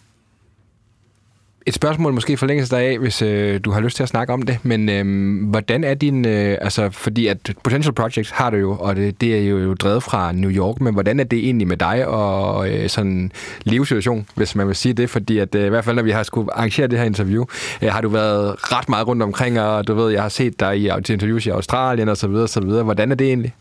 et 1.67 1.75
spørgsmål 1.75 2.13
måske 2.13 2.37
forlænges 2.37 2.69
der 2.69 2.77
af, 2.77 2.99
hvis 2.99 3.23
øh, 3.23 3.61
du 3.65 3.71
har 3.71 3.81
lyst 3.81 3.97
til 3.97 4.03
at 4.03 4.09
snakke 4.09 4.33
om 4.33 4.43
det, 4.43 4.59
men 4.63 4.89
øh, 4.89 5.51
hvordan 5.51 5.85
er 5.85 5.95
din, 5.95 6.27
øh, 6.27 6.59
altså 6.61 6.91
fordi 6.91 7.27
at 7.27 7.39
Potential 7.65 7.95
Projects 7.95 8.31
har 8.31 8.51
du 8.51 8.57
jo, 8.57 8.77
og 8.81 8.97
det, 8.97 9.21
det 9.21 9.39
er 9.39 9.43
jo 9.43 9.75
drevet 9.75 10.03
fra 10.03 10.33
New 10.33 10.51
York, 10.51 10.81
men 10.81 10.95
hvordan 10.95 11.21
er 11.21 11.25
det 11.25 11.39
egentlig 11.39 11.69
med 11.69 11.77
dig 11.77 12.07
og 12.07 12.71
øh, 12.71 12.89
sådan 12.89 13.33
livssituation, 13.65 14.27
hvis 14.35 14.55
man 14.55 14.67
vil 14.67 14.77
sige 14.77 14.93
det, 14.93 15.11
fordi 15.11 15.39
at 15.39 15.55
øh, 15.55 15.67
i 15.67 15.69
hvert 15.69 15.85
fald 15.85 15.97
når 15.97 16.03
vi 16.03 16.11
har 16.11 16.23
skulle 16.23 16.53
arrangere 16.53 16.87
det 16.87 16.99
her 16.99 17.07
interview, 17.07 17.45
øh, 17.83 17.93
har 17.93 18.01
du 18.01 18.09
været 18.09 18.73
ret 18.73 18.89
meget 18.89 19.07
rundt 19.07 19.23
omkring, 19.23 19.61
og 19.61 19.87
du 19.87 19.95
ved, 19.95 20.13
jeg 20.13 20.23
har 20.23 20.29
set 20.29 20.61
dig 20.61 20.79
i 20.79 20.91
til 21.05 21.13
interviews 21.13 21.47
i 21.47 21.49
Australien 21.49 22.09
og 22.09 22.17
så 22.17 22.29
videre, 22.29 22.43
og 22.43 22.49
så 22.49 22.61
videre. 22.61 22.83
Hvordan 22.83 23.11
er 23.11 23.15
det 23.15 23.27
egentlig? 23.27 23.55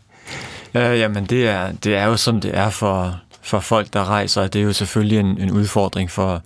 Øh, 0.74 0.98
jamen 0.98 1.24
det 1.24 1.48
er, 1.48 1.72
det 1.84 1.96
er 1.96 2.06
jo 2.06 2.16
som 2.16 2.40
det 2.40 2.58
er 2.58 2.70
for, 2.70 3.20
for 3.42 3.60
folk, 3.60 3.92
der 3.92 4.10
rejser, 4.10 4.46
det 4.46 4.60
er 4.60 4.64
jo 4.64 4.72
selvfølgelig 4.72 5.18
en, 5.18 5.38
en 5.40 5.50
udfordring 5.50 6.10
for 6.10 6.42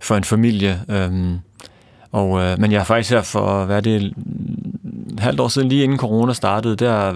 for 0.00 0.16
en 0.16 0.24
familie. 0.24 0.80
Øhm, 0.88 1.38
og, 2.12 2.40
øh, 2.40 2.60
men 2.60 2.72
jeg 2.72 2.80
er 2.80 2.84
faktisk 2.84 3.10
her 3.10 3.22
for, 3.22 3.64
hvad 3.64 3.76
er 3.76 3.80
det, 3.80 4.02
et 4.02 4.14
halvt 5.20 5.40
år 5.40 5.48
siden, 5.48 5.68
lige 5.68 5.84
inden 5.84 5.98
corona 5.98 6.32
startede, 6.32 6.76
der, 6.76 7.12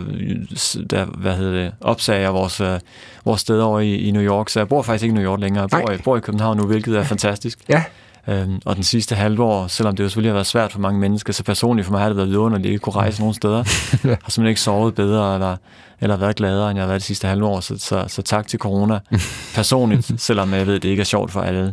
der 0.90 1.04
hvad 1.04 1.36
hedder 1.36 1.62
det, 1.62 1.72
opsagde 1.80 2.20
jeg 2.20 2.34
vores, 2.34 2.60
øh, 2.60 2.80
vores 3.24 3.40
sted 3.40 3.60
over 3.60 3.80
i, 3.80 3.96
i 3.96 4.10
New 4.10 4.22
York, 4.22 4.48
så 4.48 4.60
jeg 4.60 4.68
bor 4.68 4.82
faktisk 4.82 5.02
ikke 5.02 5.12
i 5.12 5.18
New 5.18 5.24
York 5.24 5.40
længere. 5.40 5.62
Jeg 5.62 5.70
bor, 5.70 5.90
jeg 5.90 6.00
bor 6.04 6.16
i 6.16 6.20
København 6.20 6.56
nu, 6.56 6.66
hvilket 6.66 6.96
er 6.96 7.02
fantastisk. 7.04 7.58
Ja. 7.68 7.82
Øhm, 8.28 8.60
og 8.64 8.76
den 8.76 8.84
sidste 8.84 9.14
halve 9.14 9.42
år, 9.42 9.66
selvom 9.66 9.96
det 9.96 10.04
jo 10.04 10.08
selvfølgelig 10.08 10.30
har 10.30 10.34
været 10.36 10.46
svært 10.46 10.72
for 10.72 10.78
mange 10.78 11.00
mennesker, 11.00 11.32
så 11.32 11.44
personligt 11.44 11.86
for 11.86 11.92
mig 11.92 12.00
har 12.00 12.08
det 12.08 12.16
været 12.16 12.28
vidunderligt 12.28 12.66
at 12.66 12.72
ikke 12.72 12.82
kunne 12.82 12.96
rejse 12.96 13.20
nogen 13.20 13.34
steder. 13.34 13.56
Jeg 14.04 14.18
har 14.22 14.30
simpelthen 14.30 14.46
ikke 14.46 14.60
sovet 14.60 14.94
bedre, 14.94 15.34
eller, 15.34 15.56
eller 16.00 16.16
været 16.16 16.36
gladere, 16.36 16.70
end 16.70 16.76
jeg 16.76 16.82
har 16.82 16.88
været 16.88 17.00
det 17.00 17.06
sidste 17.06 17.28
halve 17.28 17.46
år. 17.46 17.60
Så, 17.60 17.78
så, 17.78 18.04
så 18.08 18.22
tak 18.22 18.46
til 18.46 18.58
corona 18.58 18.98
personligt, 19.54 20.12
selvom 20.20 20.54
jeg 20.54 20.66
ved, 20.66 20.74
at 20.74 20.82
det 20.82 20.88
ikke 20.88 21.00
er 21.00 21.04
sjovt 21.04 21.30
for 21.30 21.40
alle. 21.40 21.72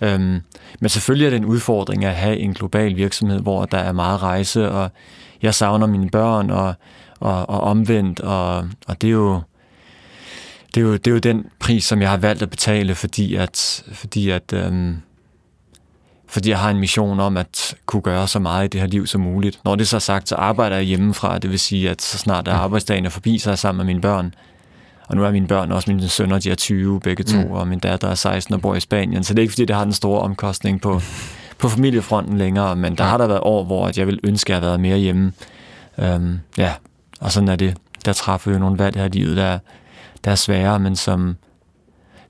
Øhm, 0.00 0.40
men 0.80 0.88
selvfølgelig 0.88 1.26
er 1.26 1.30
det 1.30 1.36
en 1.36 1.44
udfordring 1.44 2.04
at 2.04 2.14
have 2.14 2.36
en 2.36 2.54
global 2.54 2.96
virksomhed, 2.96 3.40
hvor 3.40 3.64
der 3.64 3.78
er 3.78 3.92
meget 3.92 4.22
rejse, 4.22 4.70
og 4.70 4.90
jeg 5.42 5.54
savner 5.54 5.86
mine 5.86 6.10
børn, 6.10 6.50
og, 6.50 6.74
og, 7.20 7.50
og 7.50 7.60
omvendt, 7.60 8.20
og, 8.20 8.56
og 8.86 9.02
det 9.02 9.08
er 9.08 9.12
jo 9.12 9.40
det 10.74 10.80
er, 10.80 10.84
jo, 10.84 10.92
det 10.92 11.06
er 11.06 11.10
jo 11.10 11.18
den 11.18 11.46
pris, 11.58 11.84
som 11.84 12.02
jeg 12.02 12.10
har 12.10 12.16
valgt 12.16 12.42
at 12.42 12.50
betale, 12.50 12.94
fordi 12.94 13.34
at, 13.34 13.84
fordi 13.92 14.30
at 14.30 14.52
øhm, 14.52 14.96
fordi 16.30 16.50
jeg 16.50 16.58
har 16.58 16.70
en 16.70 16.78
mission 16.78 17.20
om 17.20 17.36
at 17.36 17.74
kunne 17.86 18.02
gøre 18.02 18.28
så 18.28 18.38
meget 18.38 18.64
i 18.64 18.68
det 18.68 18.80
her 18.80 18.88
liv 18.88 19.06
som 19.06 19.20
muligt. 19.20 19.60
Når 19.64 19.76
det 19.76 19.88
så 19.88 19.96
er 19.96 20.00
sagt, 20.00 20.28
så 20.28 20.34
arbejder 20.34 20.76
jeg 20.76 20.84
hjemmefra, 20.84 21.38
det 21.38 21.50
vil 21.50 21.58
sige, 21.58 21.90
at 21.90 22.02
så 22.02 22.18
snart 22.18 22.48
er 22.48 22.52
arbejdsdagen 22.52 23.06
er 23.06 23.10
forbi, 23.10 23.38
så 23.38 23.50
er 23.50 23.52
jeg 23.52 23.58
sammen 23.58 23.86
med 23.86 23.94
mine 23.94 24.00
børn. 24.00 24.34
Og 25.10 25.16
nu 25.16 25.24
er 25.24 25.30
mine 25.30 25.46
børn 25.46 25.72
også, 25.72 25.90
mine 25.90 26.08
sønner, 26.08 26.38
de 26.38 26.50
er 26.50 26.54
20 26.54 27.00
begge 27.00 27.24
to, 27.24 27.40
mm. 27.40 27.50
og 27.50 27.68
min 27.68 27.78
datter 27.78 28.08
er 28.08 28.14
16 28.14 28.54
og 28.54 28.60
bor 28.60 28.74
i 28.74 28.80
Spanien. 28.80 29.24
Så 29.24 29.34
det 29.34 29.38
er 29.38 29.42
ikke, 29.42 29.52
fordi 29.52 29.64
det 29.64 29.76
har 29.76 29.84
den 29.84 29.92
store 29.92 30.20
omkostning 30.20 30.80
på, 30.80 31.00
på 31.58 31.68
familiefronten 31.68 32.38
længere, 32.38 32.76
men 32.76 32.94
der 32.94 33.04
ja. 33.04 33.10
har 33.10 33.18
der 33.18 33.26
været 33.26 33.40
år, 33.42 33.64
hvor 33.64 33.90
jeg 33.96 34.06
vil 34.06 34.20
ønske, 34.24 34.50
at 34.50 34.54
jeg 34.54 34.56
havde 34.56 34.66
været 34.66 34.80
mere 34.80 34.98
hjemme. 34.98 35.32
Øhm, 35.98 36.38
ja, 36.58 36.72
og 37.20 37.32
sådan 37.32 37.48
er 37.48 37.56
det. 37.56 37.76
Der 38.04 38.12
træffer 38.12 38.52
jo 38.52 38.58
nogle 38.58 38.78
valg 38.78 38.96
her 38.96 39.04
i 39.04 39.08
livet, 39.08 39.36
der, 39.36 39.58
der 40.24 40.30
er 40.30 40.34
svære, 40.34 40.78
men 40.78 40.96
som, 40.96 41.36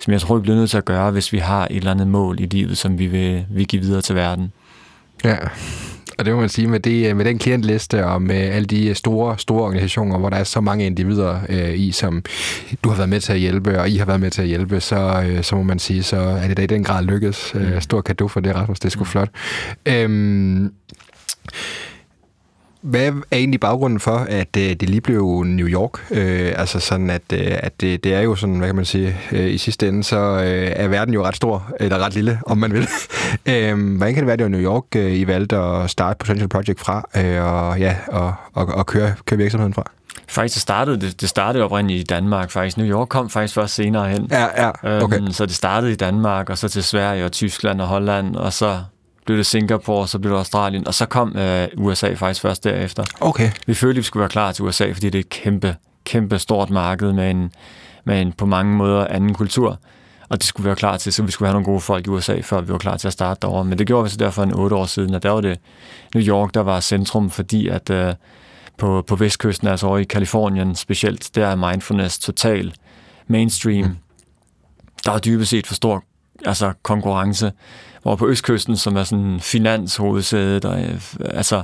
som 0.01 0.12
jeg 0.12 0.21
tror, 0.21 0.37
vi 0.37 0.43
bliver 0.43 0.57
nødt 0.57 0.71
til 0.71 0.79
at 0.79 0.85
gøre, 0.85 1.11
hvis 1.11 1.33
vi 1.33 1.38
har 1.38 1.64
et 1.71 1.77
eller 1.77 1.90
andet 1.90 2.07
mål 2.07 2.40
i 2.40 2.47
livet, 2.47 2.79
som 2.79 2.99
vi 2.99 3.07
vil, 3.07 3.47
vil 3.51 3.66
give 3.66 3.83
videre 3.83 4.03
til 4.03 4.14
verden. 4.14 4.53
Ja, 5.25 5.37
og 6.20 6.26
det 6.26 6.35
må 6.35 6.40
man 6.40 6.48
sige, 6.48 6.68
med, 6.68 6.80
det, 6.80 7.16
med 7.16 7.24
den 7.24 7.38
klientliste 7.38 8.06
og 8.06 8.22
med 8.22 8.37
alle 8.37 8.66
de 8.66 8.94
store, 8.94 9.38
store 9.38 9.62
organisationer, 9.62 10.18
hvor 10.18 10.30
der 10.30 10.37
er 10.37 10.44
så 10.44 10.61
mange 10.61 10.87
individer 10.87 11.40
øh, 11.48 11.78
i, 11.78 11.92
som 11.92 12.24
du 12.85 12.88
har 12.88 12.96
været 12.96 13.09
med 13.09 13.20
til 13.20 13.33
at 13.33 13.38
hjælpe, 13.38 13.80
og 13.80 13.90
I 13.90 13.96
har 13.96 14.04
været 14.04 14.20
med 14.20 14.30
til 14.30 14.42
at 14.42 14.48
hjælpe, 14.48 14.80
så, 14.80 15.24
øh, 15.26 15.42
så 15.42 15.56
må 15.56 15.62
man 15.62 15.78
sige, 15.78 16.02
så 16.02 16.16
er 16.16 16.48
det 16.48 16.56
da 16.56 16.62
i 16.62 16.66
den 16.66 16.85
grad 16.85 17.04
lykkedes. 17.04 17.52
Øh, 17.54 17.74
mm. 17.74 17.80
stor 17.80 18.00
kado 18.00 18.28
for 18.28 18.40
det, 18.40 18.54
Rasmus. 18.54 18.80
Det 18.80 18.87
er 18.87 18.90
sgu 18.90 19.00
mm. 19.00 19.06
flot. 19.06 19.28
Øhm, 19.87 20.72
hvad 22.81 23.09
er 23.31 23.37
egentlig 23.37 23.61
baggrunden 23.61 24.01
for, 24.01 24.16
at 24.16 24.57
øh, 24.59 24.62
det 24.62 24.90
lige 24.90 25.01
blev 25.01 25.45
New 25.45 25.66
York? 25.66 26.11
Øh, 26.11 26.53
altså 26.57 26.81
sådan, 26.81 27.11
at, 27.11 27.23
øh, 27.33 27.47
at 27.62 27.81
det, 27.81 28.05
det 28.05 28.14
er 28.14 28.21
jo 28.21 28.35
sådan, 28.35 28.59
hvad 28.59 28.69
kan 28.69 28.77
man 28.77 28.85
sige, 28.85 29.16
øh, 29.33 29.51
i 29.51 29.59
sidste 29.59 29.88
ende, 29.88 30.05
så 30.05 30.16
øh, 30.16 30.73
er 30.77 30.88
verden 30.88 31.14
jo 31.14 31.25
ret 31.25 31.37
stor, 31.37 31.73
eller 31.81 31.99
ret 31.99 32.14
lille, 32.14 32.40
om 32.47 32.59
man 32.59 32.73
vil. 32.73 32.88
øh, 33.51 33.97
hvordan 33.97 34.14
kan 34.14 34.23
det 34.23 34.27
være, 34.27 34.33
at 34.33 34.38
det 34.38 34.45
var 34.45 34.51
New 34.51 34.61
York, 34.61 34.85
øh, 34.97 35.14
I 35.14 35.27
valgte 35.27 35.57
at 35.57 35.90
starte 35.90 36.19
Potential 36.19 36.49
Project 36.49 36.81
fra, 36.81 37.09
øh, 37.16 37.45
og, 37.45 37.79
ja, 37.79 37.97
og, 38.09 38.35
og, 38.55 38.66
og 38.66 38.87
køre, 38.87 39.14
køre 39.25 39.38
virksomheden 39.38 39.75
fra? 39.75 39.85
Faktisk 40.29 40.55
det 40.55 40.62
startede 40.62 41.01
det, 41.01 41.21
det 41.21 41.29
startede 41.29 41.64
oprindeligt 41.64 42.01
i 42.01 42.05
Danmark 42.05 42.51
faktisk. 42.51 42.77
New 42.77 42.87
York 42.87 43.09
kom 43.09 43.31
faktisk 43.31 43.55
først 43.55 43.75
senere 43.75 44.09
hen. 44.09 44.29
Ja, 44.31 44.64
ja, 44.64 45.03
okay. 45.05 45.16
Øhm, 45.16 45.33
så 45.33 45.47
det 45.47 45.55
startede 45.55 45.93
i 45.93 45.97
Danmark, 45.97 46.51
og 46.51 46.59
så 46.59 46.69
til 46.69 46.85
Sverige 46.85 47.25
og 47.25 47.33
Tyskland 47.33 47.81
og 47.81 47.87
Holland, 47.87 48.37
og 48.37 48.53
så 48.53 48.81
blev 49.31 49.38
det 49.38 49.47
Singapore, 49.47 50.09
så 50.09 50.19
blev 50.19 50.33
det 50.33 50.38
Australien, 50.38 50.87
og 50.87 50.95
så 50.95 51.07
kom 51.07 51.37
øh, 51.37 51.69
USA 51.77 52.14
faktisk 52.14 52.40
først 52.40 52.64
derefter. 52.64 53.05
Okay. 53.21 53.51
Vi 53.66 53.75
følte, 53.75 53.97
vi 53.97 54.03
skulle 54.03 54.21
være 54.21 54.29
klar 54.29 54.53
til 54.53 54.64
USA, 54.64 54.93
fordi 54.93 55.07
det 55.11 55.14
er 55.14 55.21
et 55.21 55.29
kæmpe, 55.29 55.77
kæmpe 56.05 56.38
stort 56.38 56.71
marked 56.71 57.12
med 57.12 57.31
en, 57.31 57.53
med 58.05 58.21
en 58.21 58.33
på 58.33 58.47
mange 58.47 58.75
måder 58.75 59.07
anden 59.07 59.35
kultur. 59.35 59.79
Og 60.29 60.38
det 60.38 60.45
skulle 60.45 60.64
vi 60.64 60.66
være 60.66 60.77
klar 60.77 60.97
til, 60.97 61.12
så 61.12 61.23
vi 61.23 61.31
skulle 61.31 61.49
have 61.49 61.53
nogle 61.53 61.64
gode 61.64 61.81
folk 61.81 62.07
i 62.07 62.11
USA, 62.11 62.40
før 62.40 62.61
vi 62.61 62.73
var 62.73 62.79
klar 62.79 62.97
til 62.97 63.07
at 63.07 63.12
starte 63.12 63.38
derovre. 63.43 63.64
Men 63.64 63.79
det 63.79 63.87
gjorde 63.87 64.05
vi 64.05 64.11
så 64.11 64.16
derfor 64.16 64.43
en 64.43 64.55
otte 64.55 64.77
år 64.77 64.87
siden, 64.87 65.14
og 65.14 65.23
der 65.23 65.31
var 65.31 65.40
det 65.40 65.59
New 66.14 66.25
York, 66.25 66.55
der 66.55 66.61
var 66.61 66.81
centrum, 66.81 67.31
fordi 67.31 67.69
at 67.69 67.90
øh, 67.90 68.14
på, 68.79 69.05
på 69.07 69.16
vestkysten, 69.16 69.69
altså 69.69 69.87
over 69.87 69.99
i 69.99 70.05
Kalifornien 70.05 70.75
specielt, 70.75 71.35
der 71.35 71.47
er 71.47 71.55
mindfulness 71.55 72.19
total 72.19 72.75
mainstream. 73.27 73.87
Mm. 73.87 73.97
Der 75.05 75.12
er 75.12 75.19
dybest 75.19 75.51
set 75.51 75.66
for 75.66 75.75
stor 75.75 76.05
altså 76.47 76.73
konkurrence 76.83 77.53
hvor 78.02 78.16
på 78.16 78.28
Østkysten, 78.28 78.76
som 78.76 78.96
er 78.96 79.04
sådan 79.04 79.40
finanshovedsædet, 79.40 80.64
og, 80.64 80.80
øh, 80.80 81.00
altså 81.24 81.62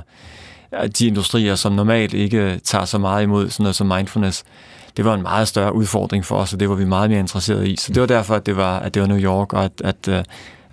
de 0.99 1.07
industrier, 1.07 1.55
som 1.55 1.71
normalt 1.71 2.13
ikke 2.13 2.59
tager 2.63 2.85
så 2.85 2.97
meget 2.97 3.23
imod 3.23 3.49
sådan 3.49 3.63
noget 3.63 3.75
som 3.75 3.87
mindfulness, 3.87 4.43
det 4.97 5.05
var 5.05 5.13
en 5.13 5.21
meget 5.21 5.47
større 5.47 5.75
udfordring 5.75 6.25
for 6.25 6.35
os, 6.35 6.53
og 6.53 6.59
det 6.59 6.69
var 6.69 6.75
vi 6.75 6.85
meget 6.85 7.09
mere 7.09 7.19
interesseret 7.19 7.67
i. 7.67 7.75
Så 7.79 7.93
det 7.93 8.01
var 8.01 8.07
derfor, 8.07 8.35
at 8.35 8.45
det 8.45 8.57
var, 8.57 8.79
at 8.79 8.93
det 8.93 9.01
var 9.01 9.07
New 9.07 9.19
York, 9.19 9.53
og 9.53 9.65
at, 9.65 9.71
at, 9.83 10.07
øh, 10.07 10.23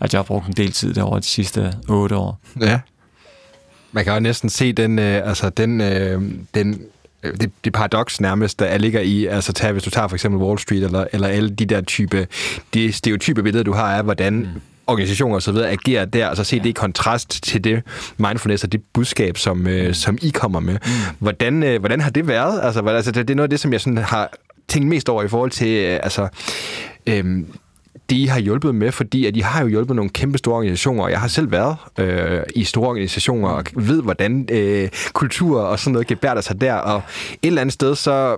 at 0.00 0.12
jeg 0.12 0.18
har 0.18 0.22
brugt 0.22 0.46
en 0.46 0.52
del 0.52 0.72
tid 0.72 0.94
derovre 0.94 1.20
de 1.20 1.24
sidste 1.24 1.74
otte 1.88 2.16
år. 2.16 2.40
Ja. 2.60 2.80
Man 3.92 4.04
kan 4.04 4.12
jo 4.12 4.20
næsten 4.20 4.50
se 4.50 4.72
den, 4.72 4.98
øh, 4.98 5.28
altså 5.28 5.50
den, 5.50 5.80
øh, 5.80 6.22
den 6.54 6.82
det, 7.40 7.50
det 7.64 7.72
paradoks 7.72 8.20
nærmest, 8.20 8.58
der 8.58 8.78
ligger 8.78 9.00
i, 9.00 9.26
altså 9.26 9.52
tag, 9.52 9.72
hvis 9.72 9.82
du 9.82 9.90
tager 9.90 10.08
for 10.08 10.16
eksempel 10.16 10.40
Wall 10.40 10.58
Street, 10.58 10.82
eller, 10.82 11.06
eller 11.12 11.28
alle 11.28 11.50
de 11.50 11.66
der 11.66 11.80
type, 11.80 12.26
de 12.74 12.92
stereotype 12.92 13.42
billeder, 13.42 13.64
du 13.64 13.72
har 13.72 13.96
af, 13.96 14.04
hvordan 14.04 14.34
mm 14.34 14.60
organisationer 14.86 15.36
osv. 15.36 15.56
agerer 15.56 16.04
der, 16.04 16.28
og 16.28 16.36
så 16.36 16.44
se 16.44 16.56
ja. 16.56 16.62
det 16.62 16.68
i 16.68 16.72
kontrast 16.72 17.44
til 17.44 17.64
det 17.64 17.82
mindfulness 18.16 18.64
og 18.64 18.72
det 18.72 18.80
budskab, 18.92 19.38
som, 19.38 19.66
øh, 19.66 19.86
mm. 19.86 19.94
som 19.94 20.18
I 20.22 20.28
kommer 20.28 20.60
med. 20.60 20.72
Mm. 20.72 21.16
Hvordan, 21.18 21.62
øh, 21.62 21.80
hvordan 21.80 22.00
har 22.00 22.10
det 22.10 22.28
været? 22.28 22.60
Altså, 22.62 22.82
hvad, 22.82 22.94
altså, 22.94 23.10
det, 23.10 23.28
det 23.28 23.34
er 23.34 23.36
noget 23.36 23.46
af 23.46 23.50
det, 23.50 23.60
som 23.60 23.72
jeg 23.72 23.80
sådan 23.80 23.98
har 23.98 24.30
tænkt 24.68 24.88
mest 24.88 25.08
over 25.08 25.22
i 25.22 25.28
forhold 25.28 25.50
til, 25.50 25.68
øh, 25.68 26.00
altså, 26.02 26.28
øh, 27.06 27.24
det, 28.10 28.16
I 28.16 28.24
har 28.24 28.38
hjulpet 28.38 28.74
med, 28.74 28.92
fordi 28.92 29.26
at 29.26 29.36
I 29.36 29.40
har 29.40 29.62
jo 29.62 29.68
hjulpet 29.68 29.96
nogle 29.96 30.10
kæmpe 30.10 30.38
store 30.38 30.56
organisationer, 30.56 31.04
og 31.04 31.10
jeg 31.10 31.20
har 31.20 31.28
selv 31.28 31.50
været 31.50 31.76
øh, 31.98 32.42
i 32.54 32.64
store 32.64 32.88
organisationer 32.88 33.48
og 33.48 33.64
ved, 33.74 34.02
hvordan 34.02 34.48
øh, 34.50 34.88
kultur 35.12 35.60
og 35.60 35.78
sådan 35.78 35.92
noget 35.92 36.06
gebærder 36.06 36.40
sig 36.40 36.60
der, 36.60 36.74
og 36.74 37.02
et 37.42 37.46
eller 37.46 37.60
andet 37.60 37.72
sted, 37.72 37.94
så 37.94 38.36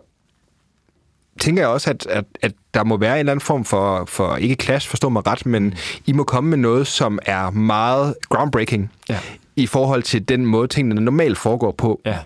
tænker 1.40 1.62
jeg 1.62 1.68
også, 1.68 1.90
at, 1.90 2.07
at, 2.11 2.25
at 2.42 2.53
der 2.75 2.85
må 2.85 2.96
være 2.96 3.12
en 3.12 3.18
eller 3.18 3.33
anden 3.33 3.44
form 3.44 3.64
for, 3.64 4.05
for 4.09 4.37
ikke 4.37 4.57
clash, 4.64 4.88
forstå 4.88 5.09
mig 5.09 5.27
ret, 5.27 5.46
men 5.46 5.75
I 6.07 6.12
må 6.12 6.25
komme 6.25 6.51
med 6.51 6.59
noget, 6.59 6.87
som 6.87 7.18
er 7.27 7.51
meget 7.51 8.14
groundbreaking 8.29 8.92
ja. 9.09 9.18
i 9.57 9.66
forhold 9.66 10.03
til 10.03 10.29
den 10.29 10.46
måde, 10.46 10.68
tingene 10.68 11.01
normalt 11.01 11.38
foregår 11.38 11.72
på. 11.72 12.01
Ja. 12.05 12.18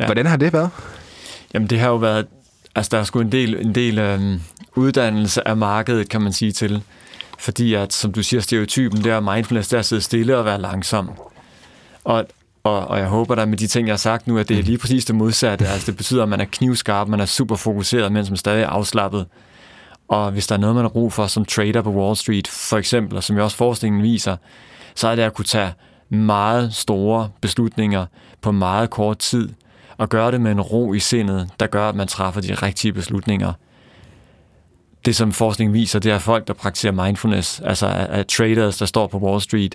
Ja. 0.00 0.06
Hvordan 0.06 0.26
har 0.26 0.36
det 0.36 0.52
været? 0.52 0.70
Jamen, 1.54 1.70
det 1.70 1.80
har 1.80 1.88
jo 1.88 1.96
været... 1.96 2.26
Altså, 2.74 2.90
der 2.90 2.98
er 2.98 3.04
sgu 3.04 3.20
en 3.20 3.32
del, 3.32 3.66
en 3.66 3.74
del 3.74 4.14
um, 4.14 4.40
uddannelse 4.74 5.48
af 5.48 5.56
markedet, 5.56 6.08
kan 6.08 6.22
man 6.22 6.32
sige 6.32 6.52
til. 6.52 6.82
Fordi 7.38 7.74
at, 7.74 7.92
som 7.92 8.12
du 8.12 8.22
siger, 8.22 8.40
stereotypen 8.40 9.04
der, 9.04 9.20
mindfulness, 9.20 9.68
der 9.68 9.82
sidder 9.82 10.02
stille 10.02 10.36
og 10.36 10.44
være 10.44 10.60
langsom. 10.60 11.10
Og 12.04 12.26
og, 12.64 12.86
og 12.86 12.98
jeg 12.98 13.06
håber 13.06 13.34
da 13.34 13.44
med 13.44 13.58
de 13.58 13.66
ting, 13.66 13.88
jeg 13.88 13.92
har 13.92 13.98
sagt 13.98 14.26
nu, 14.26 14.38
at 14.38 14.48
det 14.48 14.58
er 14.58 14.62
lige 14.62 14.78
præcis 14.78 15.04
det 15.04 15.14
modsatte. 15.14 15.66
Altså, 15.66 15.86
det 15.86 15.96
betyder, 15.96 16.22
at 16.22 16.28
man 16.28 16.40
er 16.40 16.44
knivskarp, 16.44 17.08
man 17.08 17.20
er 17.20 17.24
super 17.24 17.56
fokuseret, 17.56 18.12
mens 18.12 18.30
man 18.30 18.36
stadig 18.36 18.62
er 18.62 18.68
afslappet. 18.68 19.26
Og 20.08 20.30
hvis 20.30 20.46
der 20.46 20.54
er 20.54 20.58
noget, 20.58 20.74
man 20.74 20.84
har 20.84 20.88
brug 20.88 21.12
for 21.12 21.26
som 21.26 21.44
trader 21.44 21.82
på 21.82 21.90
Wall 21.90 22.16
Street, 22.16 22.48
for 22.48 22.76
eksempel, 22.76 23.16
og 23.16 23.22
som 23.22 23.36
jo 23.36 23.44
også 23.44 23.56
forskningen 23.56 24.02
viser, 24.02 24.36
så 24.94 25.08
er 25.08 25.14
det 25.14 25.22
at 25.22 25.34
kunne 25.34 25.44
tage 25.44 25.72
meget 26.08 26.74
store 26.74 27.30
beslutninger 27.40 28.06
på 28.40 28.52
meget 28.52 28.90
kort 28.90 29.18
tid, 29.18 29.48
og 29.98 30.08
gøre 30.08 30.32
det 30.32 30.40
med 30.40 30.50
en 30.50 30.60
ro 30.60 30.92
i 30.92 30.98
sindet, 30.98 31.50
der 31.60 31.66
gør, 31.66 31.88
at 31.88 31.94
man 31.94 32.08
træffer 32.08 32.40
de 32.40 32.54
rigtige 32.54 32.92
beslutninger. 32.92 33.52
Det, 35.04 35.16
som 35.16 35.32
forskningen 35.32 35.74
viser, 35.74 35.98
det 35.98 36.12
er 36.12 36.18
folk, 36.18 36.48
der 36.48 36.54
praktiserer 36.54 36.92
mindfulness, 36.92 37.60
altså 37.60 37.86
at 38.08 38.26
traders, 38.26 38.78
der 38.78 38.86
står 38.86 39.06
på 39.06 39.18
Wall 39.18 39.40
Street, 39.40 39.74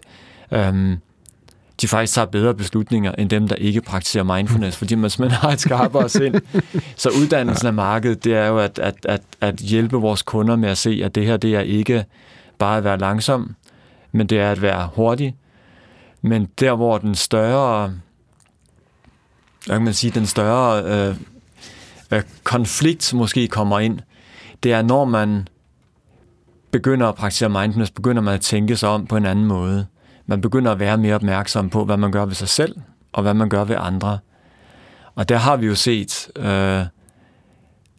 øhm, 0.52 0.98
de 1.82 1.88
faktisk 1.88 2.14
tager 2.14 2.26
bedre 2.26 2.54
beslutninger, 2.54 3.12
end 3.12 3.30
dem, 3.30 3.48
der 3.48 3.56
ikke 3.56 3.82
praktiserer 3.82 4.24
mindfulness, 4.24 4.78
fordi 4.78 4.96
man 4.96 5.10
simpelthen 5.10 5.42
har 5.42 5.52
et 5.52 5.60
skarpere 5.60 6.10
sind. 6.10 6.36
Så 6.96 7.10
uddannelsen 7.10 7.68
af 7.68 7.74
markedet, 7.74 8.24
det 8.24 8.34
er 8.34 8.48
jo 8.48 8.60
at, 8.60 8.80
at, 8.80 8.96
at, 9.06 9.22
at 9.42 9.56
hjælpe 9.56 9.98
vores 9.98 10.22
kunder 10.22 10.56
med 10.56 10.70
at 10.70 10.78
se, 10.78 11.02
at 11.04 11.16
det 11.16 11.26
her, 11.26 11.38
det 11.38 11.56
er 11.56 11.60
ikke 11.60 12.06
bare 12.58 12.78
at 12.78 12.84
være 12.84 12.98
langsom, 12.98 13.56
men 14.12 14.28
det 14.28 14.40
er 14.40 14.52
at 14.52 14.62
være 14.62 14.90
hurtig. 14.96 15.36
Men 16.22 16.48
der, 16.60 16.76
hvor 16.76 16.98
den 16.98 17.16
større, 17.16 17.94
hvad 19.66 19.76
kan 19.76 19.84
man 19.84 19.94
sige, 19.94 20.12
den 20.12 20.26
større 20.26 20.84
øh, 20.84 21.16
øh, 22.12 22.24
konflikt 22.44 23.14
måske 23.14 23.48
kommer 23.48 23.80
ind, 23.80 24.00
det 24.64 24.74
er, 24.74 24.82
når 24.82 25.06
man 25.06 25.48
begynder 26.72 27.08
at 27.08 27.16
praktisere 27.16 27.50
mindfulness, 27.50 27.92
begynder 27.92 28.22
man 28.22 28.34
at 28.34 28.42
tænke 28.42 28.76
sig 28.76 28.90
om 28.90 29.06
på 29.06 29.18
en 29.18 29.26
anden 29.26 29.46
måde 29.46 29.86
man 30.26 30.42
begynder 30.42 30.72
at 30.72 30.80
være 30.80 30.98
mere 30.98 31.16
opmærksom 31.16 31.70
på, 31.70 31.86
hvad 31.86 31.98
man 31.98 32.12
gør 32.12 32.26
ved 32.26 32.36
sig 32.36 32.48
selv, 32.48 32.76
og 33.14 33.22
hvad 33.22 33.34
man 33.34 33.50
gør 33.50 33.64
ved 33.64 33.76
andre. 33.80 34.20
Og 35.16 35.30
der 35.30 35.38
har 35.38 35.58
vi 35.58 35.66
jo 35.66 35.76
set 35.76 36.28
øh, 36.36 36.82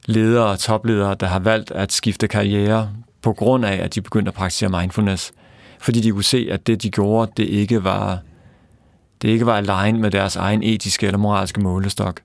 ledere 0.06 0.46
og 0.46 0.58
topledere, 0.58 1.14
der 1.14 1.26
har 1.26 1.38
valgt 1.38 1.70
at 1.70 1.92
skifte 1.92 2.28
karriere 2.28 2.90
på 3.22 3.32
grund 3.32 3.64
af, 3.64 3.76
at 3.76 3.94
de 3.94 4.00
begyndte 4.00 4.28
at 4.28 4.34
praktisere 4.34 4.80
mindfulness. 4.80 5.32
Fordi 5.80 6.00
de 6.00 6.10
kunne 6.10 6.24
se, 6.24 6.48
at 6.50 6.66
det, 6.66 6.82
de 6.82 6.90
gjorde, 6.90 7.32
det 7.36 7.44
ikke 7.44 7.84
var, 7.84 8.18
det 9.22 9.28
ikke 9.28 9.46
var 9.46 9.56
aligned 9.56 10.00
med 10.00 10.10
deres 10.10 10.36
egen 10.36 10.62
etiske 10.62 11.06
eller 11.06 11.18
moralske 11.18 11.60
målestok. 11.60 12.20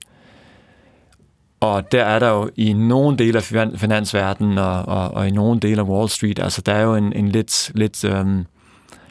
Og 1.60 1.92
der 1.92 2.04
er 2.04 2.18
der 2.18 2.28
jo 2.28 2.50
i 2.56 2.72
nogle 2.72 3.18
dele 3.18 3.38
af 3.38 3.70
finansverdenen 3.76 4.58
og, 4.58 4.82
og, 4.82 5.10
og 5.10 5.28
i 5.28 5.30
nogle 5.30 5.60
dele 5.60 5.80
af 5.80 5.84
Wall 5.84 6.08
Street, 6.08 6.38
altså 6.38 6.62
der 6.62 6.72
er 6.72 6.82
jo 6.82 6.94
en, 6.94 7.12
en 7.12 7.28
lidt, 7.28 7.72
lidt 7.74 8.04
øhm, 8.04 8.46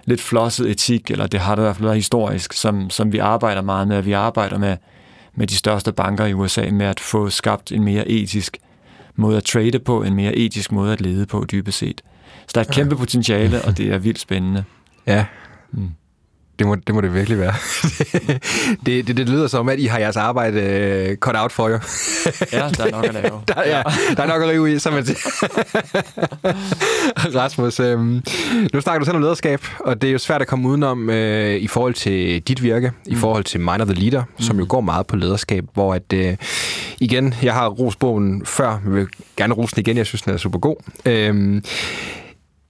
lidt 0.09 0.21
flosset 0.21 0.69
etik, 0.69 1.11
eller 1.11 1.27
det 1.27 1.39
har 1.39 1.55
det 1.55 1.61
i 1.61 1.65
hvert 1.65 1.75
fald 1.75 1.85
været 1.85 1.97
historisk, 1.97 2.53
som, 2.53 2.89
som 2.89 3.11
vi 3.11 3.17
arbejder 3.17 3.61
meget 3.61 3.87
med. 3.87 4.01
Vi 4.01 4.11
arbejder 4.11 4.57
med, 4.57 4.77
med 5.35 5.47
de 5.47 5.55
største 5.55 5.91
banker 5.91 6.25
i 6.25 6.33
USA 6.33 6.71
med 6.71 6.85
at 6.85 6.99
få 6.99 7.29
skabt 7.29 7.71
en 7.71 7.83
mere 7.83 8.07
etisk 8.07 8.57
måde 9.15 9.37
at 9.37 9.43
trade 9.43 9.79
på, 9.79 10.03
en 10.03 10.15
mere 10.15 10.35
etisk 10.35 10.71
måde 10.71 10.93
at 10.93 11.01
lede 11.01 11.25
på 11.25 11.45
dybest 11.51 11.77
set. 11.77 12.01
Så 12.47 12.51
der 12.55 12.61
er 12.61 12.65
et 12.65 12.71
kæmpe 12.71 12.95
potentiale, 12.95 13.61
og 13.61 13.77
det 13.77 13.93
er 13.93 13.97
vildt 13.97 14.19
spændende. 14.19 14.63
Ja. 15.07 15.25
Mm. 15.71 15.89
Det 16.59 16.67
må, 16.67 16.75
det 16.75 16.95
må 16.95 17.01
det 17.01 17.13
virkelig 17.13 17.39
være. 17.39 17.53
det, 18.85 19.07
det, 19.07 19.17
det 19.17 19.29
lyder 19.29 19.47
som, 19.47 19.69
at 19.69 19.79
I 19.79 19.85
har 19.85 19.99
jeres 19.99 20.17
arbejde 20.17 21.07
uh, 21.11 21.15
cut 21.15 21.35
out 21.37 21.51
for 21.51 21.67
jer. 21.67 21.79
ja, 22.53 22.69
der 22.77 22.85
er 22.85 22.91
nok 22.91 23.05
at 23.05 23.13
lave. 23.13 23.41
der, 23.47 23.63
ja, 23.65 23.81
der 24.17 24.23
er 24.23 24.27
nok 24.27 24.41
at 24.41 24.49
rive 24.49 24.73
i, 24.73 24.79
som 24.79 24.93
man 24.93 25.05
siger. 25.05 25.17
Rasmus, 27.39 27.79
øhm, 27.79 28.23
nu 28.73 28.81
snakker 28.81 28.99
du 28.99 29.05
selv 29.05 29.15
om 29.15 29.21
lederskab, 29.21 29.65
og 29.79 30.01
det 30.01 30.07
er 30.07 30.11
jo 30.11 30.17
svært 30.17 30.41
at 30.41 30.47
komme 30.47 30.69
udenom 30.69 31.09
øh, 31.09 31.55
i 31.55 31.67
forhold 31.67 31.93
til 31.93 32.41
dit 32.41 32.63
virke, 32.63 32.89
mm. 32.89 33.11
i 33.11 33.15
forhold 33.15 33.43
til 33.43 33.59
Mind 33.59 33.81
of 33.81 33.87
the 33.87 33.95
Leader, 33.95 34.23
mm. 34.23 34.43
som 34.43 34.59
jo 34.59 34.65
går 34.69 34.81
meget 34.81 35.07
på 35.07 35.15
lederskab, 35.15 35.65
hvor 35.73 35.93
at, 35.93 36.13
øh, 36.13 36.37
igen, 36.99 37.33
jeg 37.43 37.53
har 37.53 37.67
rosbogen 37.67 38.45
før, 38.45 38.79
men 38.83 38.95
vil 38.95 39.07
gerne 39.37 39.53
rose 39.53 39.75
den 39.75 39.81
igen, 39.81 39.97
jeg 39.97 40.05
synes, 40.05 40.21
den 40.21 40.33
er 40.33 40.37
super 40.37 40.59
god. 40.59 40.75
Øh, 41.05 41.61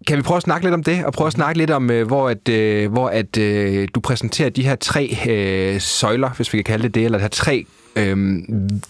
kan 0.10 0.18
vi 0.18 0.22
prøve 0.22 0.38
at 0.38 0.44
snakke 0.44 0.66
lidt 0.66 0.74
om 0.74 0.84
det, 0.84 1.06
og 1.06 1.14
prøve 1.14 1.28
at 1.28 1.34
snakke 1.34 1.58
lidt 1.58 1.72
om, 1.72 1.92
øh, 1.92 2.08
hvor, 2.08 2.30
at, 2.30 2.50
øh, 2.50 2.92
hvor 2.92 3.10
at, 3.10 3.38
øh, 3.38 3.88
du 3.96 4.00
præsenterer 4.00 4.50
de 4.50 4.64
her 4.64 4.76
tre 4.76 5.18
øh, 5.30 5.82
søjler, 5.82 6.30
hvis 6.30 6.54
vi 6.54 6.58
kan 6.58 6.64
kalde 6.64 6.84
det 6.84 6.96
det, 6.96 7.06
eller 7.06 7.18
de 7.18 7.22
her 7.22 7.30
tre 7.30 7.66
øh, 7.96 8.18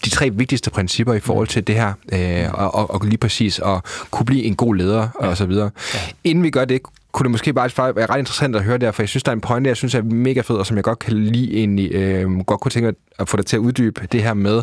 de 0.04 0.10
tre 0.10 0.30
vigtigste 0.30 0.70
principper 0.70 1.14
i 1.14 1.20
forhold 1.20 1.48
til 1.48 1.66
det 1.66 1.74
her, 1.74 1.92
øh, 2.12 2.54
og, 2.54 2.74
og, 2.74 2.90
og 2.90 3.00
lige 3.04 3.18
præcis 3.18 3.58
at 3.58 3.84
kunne 4.10 4.26
blive 4.26 4.42
en 4.42 4.56
god 4.56 4.74
leder 4.74 5.08
ja. 5.22 5.26
og 5.26 5.36
så 5.36 5.46
videre. 5.46 5.70
Ja. 5.94 5.98
Inden 6.24 6.44
vi 6.44 6.50
gør 6.50 6.64
det, 6.64 6.80
kunne 7.12 7.24
det 7.24 7.30
måske 7.30 7.52
bare 7.52 7.96
være 7.96 8.06
ret 8.06 8.18
interessant 8.18 8.56
at 8.56 8.64
høre 8.64 8.78
der, 8.78 8.90
for 8.90 9.02
jeg 9.02 9.08
synes, 9.08 9.22
der 9.22 9.30
er 9.30 9.34
en 9.36 9.40
pointe, 9.40 9.68
jeg 9.68 9.76
synes 9.76 9.94
er 9.94 10.02
mega 10.02 10.40
fed, 10.40 10.56
og 10.56 10.66
som 10.66 10.76
jeg 10.76 10.84
godt 10.84 10.98
kan 10.98 11.12
lide 11.12 11.56
egentlig, 11.56 11.92
øh, 11.94 12.38
godt 12.40 12.60
kunne 12.60 12.70
tænke 12.70 12.94
at 13.18 13.28
få 13.28 13.36
dig 13.36 13.46
til 13.46 13.56
at 13.56 13.60
uddybe 13.60 14.06
det 14.12 14.22
her 14.22 14.34
med, 14.34 14.62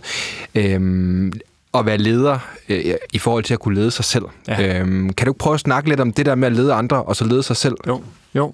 øh, 0.56 1.32
at 1.74 1.86
være 1.86 1.98
leder 1.98 2.40
øh, 2.70 2.96
i 3.14 3.20
forhold 3.20 3.44
til 3.44 3.54
at 3.54 3.60
kunne 3.60 3.76
lede 3.76 3.92
sig 3.92 4.06
selv. 4.06 4.26
Ja. 4.48 4.80
Øhm, 4.80 5.14
kan 5.14 5.28
du 5.28 5.34
prøve 5.34 5.54
at 5.54 5.60
snakke 5.60 5.90
lidt 5.90 6.00
om 6.00 6.14
det 6.14 6.26
der 6.26 6.36
med 6.36 6.48
at 6.48 6.54
lede 6.54 6.74
andre, 6.74 7.04
og 7.04 7.16
så 7.16 7.26
lede 7.26 7.44
sig 7.44 7.56
selv? 7.56 7.76
Jo, 7.88 8.04
jo, 8.36 8.54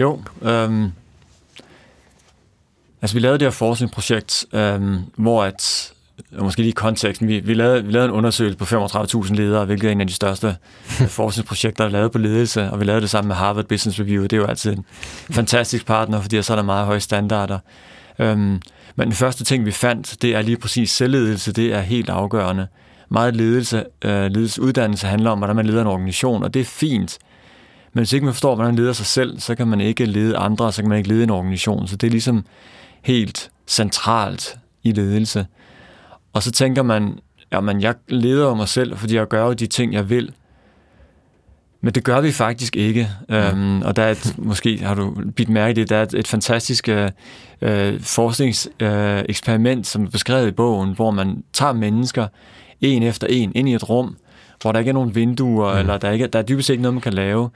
jo. 0.00 0.20
Øhm, 0.42 0.90
altså, 3.02 3.14
vi 3.16 3.20
lavede 3.20 3.38
det 3.38 3.46
her 3.46 3.50
forskningsprojekt, 3.50 4.44
øhm, 4.52 4.98
hvor 5.16 5.44
at, 5.44 5.92
måske 6.38 6.62
lige 6.62 6.72
konteksten, 6.72 7.28
vi, 7.28 7.40
vi, 7.40 7.54
lavede, 7.54 7.84
vi 7.84 7.92
lavede 7.92 8.08
en 8.08 8.14
undersøgelse 8.14 8.58
på 8.58 8.64
35.000 8.64 9.34
ledere, 9.34 9.64
hvilket 9.64 9.88
er 9.88 9.92
en 9.92 10.00
af 10.00 10.06
de 10.06 10.12
største 10.12 10.56
forskningsprojekter, 11.08 11.84
der 11.84 11.88
er 11.88 11.92
lavet 11.92 12.12
på 12.12 12.18
ledelse, 12.18 12.70
og 12.70 12.80
vi 12.80 12.84
lavede 12.84 13.00
det 13.00 13.10
sammen 13.10 13.28
med 13.28 13.36
Harvard 13.36 13.64
Business 13.64 14.00
Review. 14.00 14.22
Det 14.22 14.32
er 14.32 14.36
jo 14.36 14.46
altid 14.46 14.72
en 14.72 14.84
fantastisk 15.30 15.86
partner, 15.86 16.20
fordi 16.20 16.42
så 16.42 16.52
er 16.52 16.56
der 16.56 16.62
meget 16.62 16.86
høje 16.86 17.00
standarder. 17.00 17.58
Øhm, 18.18 18.60
men 18.96 19.08
den 19.08 19.14
første 19.14 19.44
ting, 19.44 19.66
vi 19.66 19.70
fandt, 19.70 20.22
det 20.22 20.34
er 20.34 20.42
lige 20.42 20.56
præcis 20.56 20.90
selvledelse. 20.90 21.52
Det 21.52 21.72
er 21.72 21.80
helt 21.80 22.08
afgørende. 22.08 22.66
Meget 23.08 23.36
ledelse, 23.36 23.84
øh, 24.04 24.26
ledelsesuddannelse 24.30 25.06
handler 25.06 25.30
om, 25.30 25.38
hvordan 25.38 25.56
man 25.56 25.66
leder 25.66 25.80
en 25.80 25.86
organisation, 25.86 26.42
og 26.42 26.54
det 26.54 26.60
er 26.60 26.64
fint. 26.64 27.18
Men 27.92 28.00
hvis 28.00 28.12
ikke 28.12 28.24
man 28.24 28.34
forstår, 28.34 28.54
hvordan 28.54 28.74
man 28.74 28.78
leder 28.82 28.92
sig 28.92 29.06
selv, 29.06 29.40
så 29.40 29.54
kan 29.54 29.68
man 29.68 29.80
ikke 29.80 30.04
lede 30.04 30.36
andre, 30.36 30.72
så 30.72 30.82
kan 30.82 30.88
man 30.88 30.98
ikke 30.98 31.08
lede 31.08 31.22
en 31.22 31.30
organisation. 31.30 31.88
Så 31.88 31.96
det 31.96 32.06
er 32.06 32.10
ligesom 32.10 32.44
helt 33.02 33.50
centralt 33.66 34.58
i 34.82 34.92
ledelse. 34.92 35.46
Og 36.32 36.42
så 36.42 36.50
tænker 36.50 36.82
man, 36.82 37.18
jamen 37.52 37.80
jeg 37.80 37.94
leder 38.08 38.54
mig 38.54 38.68
selv, 38.68 38.96
fordi 38.96 39.14
jeg 39.14 39.28
gør 39.28 39.54
de 39.54 39.66
ting, 39.66 39.92
jeg 39.92 40.10
vil. 40.10 40.32
Men 41.80 41.94
det 41.94 42.04
gør 42.04 42.20
vi 42.20 42.32
faktisk 42.32 42.76
ikke. 42.76 43.10
Mm. 43.28 43.34
Øhm, 43.34 43.82
og 43.82 43.96
der 43.96 44.02
er 44.02 44.10
et, 44.10 44.34
måske 44.38 44.78
har 44.78 44.94
du 44.94 45.14
bidt 45.36 45.48
mærke 45.48 45.70
i 45.70 45.74
det, 45.74 45.90
der 45.90 45.96
er 45.96 46.02
et, 46.02 46.14
et 46.14 46.28
fantastisk 46.28 46.88
øh, 46.88 47.10
øh 47.60 48.00
forskningseksperiment, 48.00 49.78
øh, 49.78 49.84
som 49.84 50.04
er 50.04 50.10
beskrevet 50.10 50.48
i 50.48 50.50
bogen, 50.50 50.92
hvor 50.94 51.10
man 51.10 51.42
tager 51.52 51.72
mennesker 51.72 52.26
en 52.80 53.02
efter 53.02 53.26
en 53.26 53.52
ind 53.54 53.68
i 53.68 53.74
et 53.74 53.88
rum, 53.88 54.16
hvor 54.62 54.72
der 54.72 54.78
ikke 54.78 54.88
er 54.88 54.92
nogen 54.92 55.14
vinduer, 55.14 55.72
mm. 55.72 55.78
eller 55.78 55.98
der, 55.98 56.10
ikke, 56.10 56.26
der 56.26 56.38
er 56.38 56.42
dybest 56.42 56.66
set 56.66 56.74
ikke 56.74 56.82
noget, 56.82 56.94
man 56.94 57.02
kan 57.02 57.12
lave. 57.12 57.50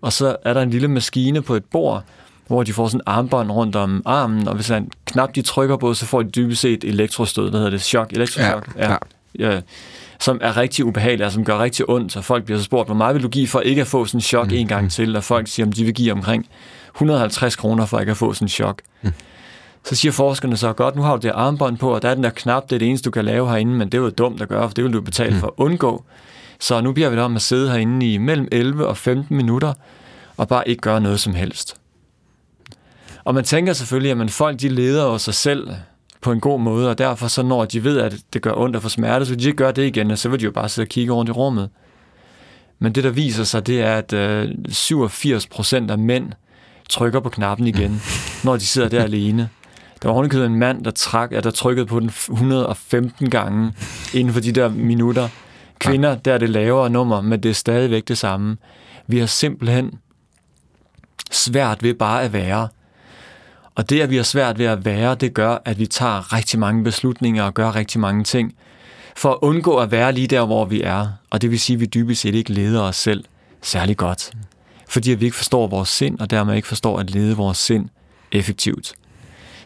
Og 0.00 0.12
så 0.12 0.36
er 0.44 0.54
der 0.54 0.62
en 0.62 0.70
lille 0.70 0.88
maskine 0.88 1.42
på 1.42 1.54
et 1.54 1.64
bord, 1.64 2.04
hvor 2.46 2.62
de 2.62 2.72
får 2.72 2.88
sådan 2.88 3.00
en 3.00 3.02
armbånd 3.06 3.50
rundt 3.50 3.76
om 3.76 4.02
armen, 4.04 4.48
og 4.48 4.54
hvis 4.54 4.70
en 4.70 4.90
knap 5.06 5.34
de 5.34 5.42
trykker 5.42 5.76
på, 5.76 5.94
så 5.94 6.06
får 6.06 6.22
de 6.22 6.30
dybest 6.30 6.60
set 6.60 6.84
elektrostød, 6.84 7.50
hvad 7.50 7.60
hedder 7.60 7.70
det, 7.70 7.82
chok, 7.82 8.12
elektrochok. 8.12 8.76
Ja, 8.78 8.96
ja. 9.38 9.50
ja 9.50 9.60
som 10.20 10.38
er 10.42 10.56
rigtig 10.56 10.84
ubehagelige, 10.84 11.26
og 11.26 11.32
som 11.32 11.44
gør 11.44 11.58
rigtig 11.58 11.88
ondt, 11.88 12.12
så 12.12 12.20
folk 12.20 12.44
bliver 12.44 12.58
så 12.58 12.64
spurgt, 12.64 12.88
hvor 12.88 12.94
meget 12.94 13.14
vil 13.14 13.22
du 13.22 13.28
give 13.28 13.48
for 13.48 13.60
ikke 13.60 13.80
at 13.80 13.86
få 13.86 14.04
sådan 14.04 14.18
en 14.18 14.22
chok 14.22 14.46
mm. 14.46 14.54
en 14.54 14.68
gang 14.68 14.90
til, 14.92 15.16
og 15.16 15.24
folk 15.24 15.48
siger, 15.48 15.66
om 15.66 15.72
de 15.72 15.84
vil 15.84 15.94
give 15.94 16.12
omkring 16.12 16.46
150 16.94 17.56
kroner 17.56 17.86
for 17.86 18.00
ikke 18.00 18.10
at 18.10 18.16
få 18.16 18.32
sådan 18.32 18.44
en 18.44 18.48
chok. 18.48 18.82
Mm. 19.02 19.12
Så 19.84 19.94
siger 19.94 20.12
forskerne 20.12 20.56
så, 20.56 20.72
godt, 20.72 20.96
nu 20.96 21.02
har 21.02 21.16
du 21.16 21.26
det 21.26 21.32
armbånd 21.34 21.78
på, 21.78 21.94
og 21.94 22.02
der 22.02 22.08
er 22.08 22.14
den 22.14 22.24
der 22.24 22.30
knap, 22.30 22.70
det 22.70 22.72
er 22.72 22.78
det 22.78 22.88
eneste, 22.88 23.04
du 23.04 23.10
kan 23.10 23.24
lave 23.24 23.48
herinde, 23.48 23.72
men 23.74 23.88
det 23.88 23.98
er 23.98 24.02
jo 24.02 24.10
dumt 24.10 24.42
at 24.42 24.48
gøre, 24.48 24.68
for 24.68 24.74
det 24.74 24.84
vil 24.84 24.92
du 24.92 25.00
betale 25.00 25.34
mm. 25.34 25.40
for 25.40 25.46
at 25.46 25.52
undgå. 25.56 26.04
Så 26.60 26.80
nu 26.80 26.92
bliver 26.92 27.08
vi 27.08 27.16
der 27.16 27.22
om 27.22 27.36
at 27.36 27.42
sidde 27.42 27.70
herinde 27.70 28.12
i 28.12 28.18
mellem 28.18 28.48
11 28.52 28.86
og 28.86 28.96
15 28.96 29.36
minutter, 29.36 29.72
og 30.36 30.48
bare 30.48 30.68
ikke 30.68 30.80
gøre 30.80 31.00
noget 31.00 31.20
som 31.20 31.34
helst. 31.34 31.76
Og 33.24 33.34
man 33.34 33.44
tænker 33.44 33.72
selvfølgelig, 33.72 34.10
at 34.10 34.16
man 34.16 34.28
folk 34.28 34.60
de 34.60 34.68
leder 34.68 35.04
jo 35.04 35.18
sig 35.18 35.34
selv 35.34 35.70
på 36.24 36.32
en 36.32 36.40
god 36.40 36.60
måde, 36.60 36.90
og 36.90 36.98
derfor 36.98 37.28
så 37.28 37.42
når 37.42 37.64
de 37.64 37.84
ved, 37.84 37.98
at 37.98 38.14
det 38.32 38.42
gør 38.42 38.52
ondt 38.56 38.76
at 38.76 38.82
få 38.82 38.88
smerte, 38.88 39.26
så 39.26 39.32
vil 39.32 39.42
de 39.42 39.46
ikke 39.46 39.56
gøre 39.56 39.72
det 39.72 39.86
igen, 39.86 40.10
og 40.10 40.18
så 40.18 40.28
vil 40.28 40.40
de 40.40 40.44
jo 40.44 40.50
bare 40.50 40.68
sidde 40.68 40.86
og 40.86 40.88
kigge 40.88 41.12
rundt 41.12 41.28
i 41.28 41.32
rummet. 41.32 41.70
Men 42.78 42.92
det, 42.92 43.04
der 43.04 43.10
viser 43.10 43.44
sig, 43.44 43.66
det 43.66 43.80
er, 43.80 43.94
at 43.96 44.12
øh, 44.12 44.50
87 44.68 45.46
procent 45.46 45.90
af 45.90 45.98
mænd 45.98 46.32
trykker 46.88 47.20
på 47.20 47.28
knappen 47.28 47.66
igen, 47.66 48.02
når 48.44 48.56
de 48.56 48.66
sidder 48.66 48.88
der 48.88 49.02
alene. 49.02 49.48
Der 50.02 50.08
var 50.08 50.14
ovenikøbet 50.14 50.46
en 50.46 50.58
mand, 50.58 50.84
der, 50.84 50.90
trak, 50.90 51.30
der 51.30 51.50
trykkede 51.50 51.86
på 51.86 52.00
den 52.00 52.08
115 52.08 53.30
gange 53.30 53.72
inden 54.14 54.32
for 54.32 54.40
de 54.40 54.52
der 54.52 54.68
minutter. 54.68 55.28
Kvinder, 55.78 56.14
der 56.14 56.32
er 56.32 56.38
det 56.38 56.50
lavere 56.50 56.90
nummer, 56.90 57.20
men 57.20 57.42
det 57.42 57.48
er 57.48 57.54
stadigvæk 57.54 58.08
det 58.08 58.18
samme. 58.18 58.56
Vi 59.06 59.18
har 59.18 59.26
simpelthen 59.26 59.98
svært 61.30 61.82
ved 61.82 61.94
bare 61.94 62.22
at 62.22 62.32
være. 62.32 62.68
Og 63.74 63.90
det, 63.90 64.00
at 64.00 64.10
vi 64.10 64.16
har 64.16 64.22
svært 64.22 64.58
ved 64.58 64.66
at 64.66 64.84
være, 64.84 65.14
det 65.14 65.34
gør, 65.34 65.58
at 65.64 65.78
vi 65.78 65.86
tager 65.86 66.32
rigtig 66.32 66.58
mange 66.58 66.84
beslutninger 66.84 67.42
og 67.42 67.54
gør 67.54 67.74
rigtig 67.74 68.00
mange 68.00 68.24
ting, 68.24 68.54
for 69.16 69.30
at 69.30 69.38
undgå 69.42 69.76
at 69.76 69.90
være 69.90 70.12
lige 70.12 70.26
der, 70.26 70.46
hvor 70.46 70.64
vi 70.64 70.82
er. 70.82 71.08
Og 71.30 71.42
det 71.42 71.50
vil 71.50 71.60
sige, 71.60 71.74
at 71.74 71.80
vi 71.80 71.86
dybest 71.86 72.20
set 72.20 72.34
ikke 72.34 72.52
leder 72.52 72.82
os 72.82 72.96
selv 72.96 73.24
særlig 73.62 73.96
godt. 73.96 74.32
Fordi 74.88 75.10
vi 75.10 75.24
ikke 75.24 75.36
forstår 75.36 75.66
vores 75.66 75.88
sind, 75.88 76.20
og 76.20 76.30
dermed 76.30 76.56
ikke 76.56 76.68
forstår 76.68 76.98
at 76.98 77.10
lede 77.10 77.36
vores 77.36 77.58
sind 77.58 77.88
effektivt. 78.32 78.94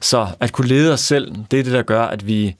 Så 0.00 0.26
at 0.40 0.52
kunne 0.52 0.68
lede 0.68 0.92
os 0.92 1.00
selv, 1.00 1.34
det 1.50 1.58
er 1.58 1.64
det, 1.64 1.72
der 1.72 1.82
gør, 1.82 2.02
at 2.02 2.26
vi 2.26 2.56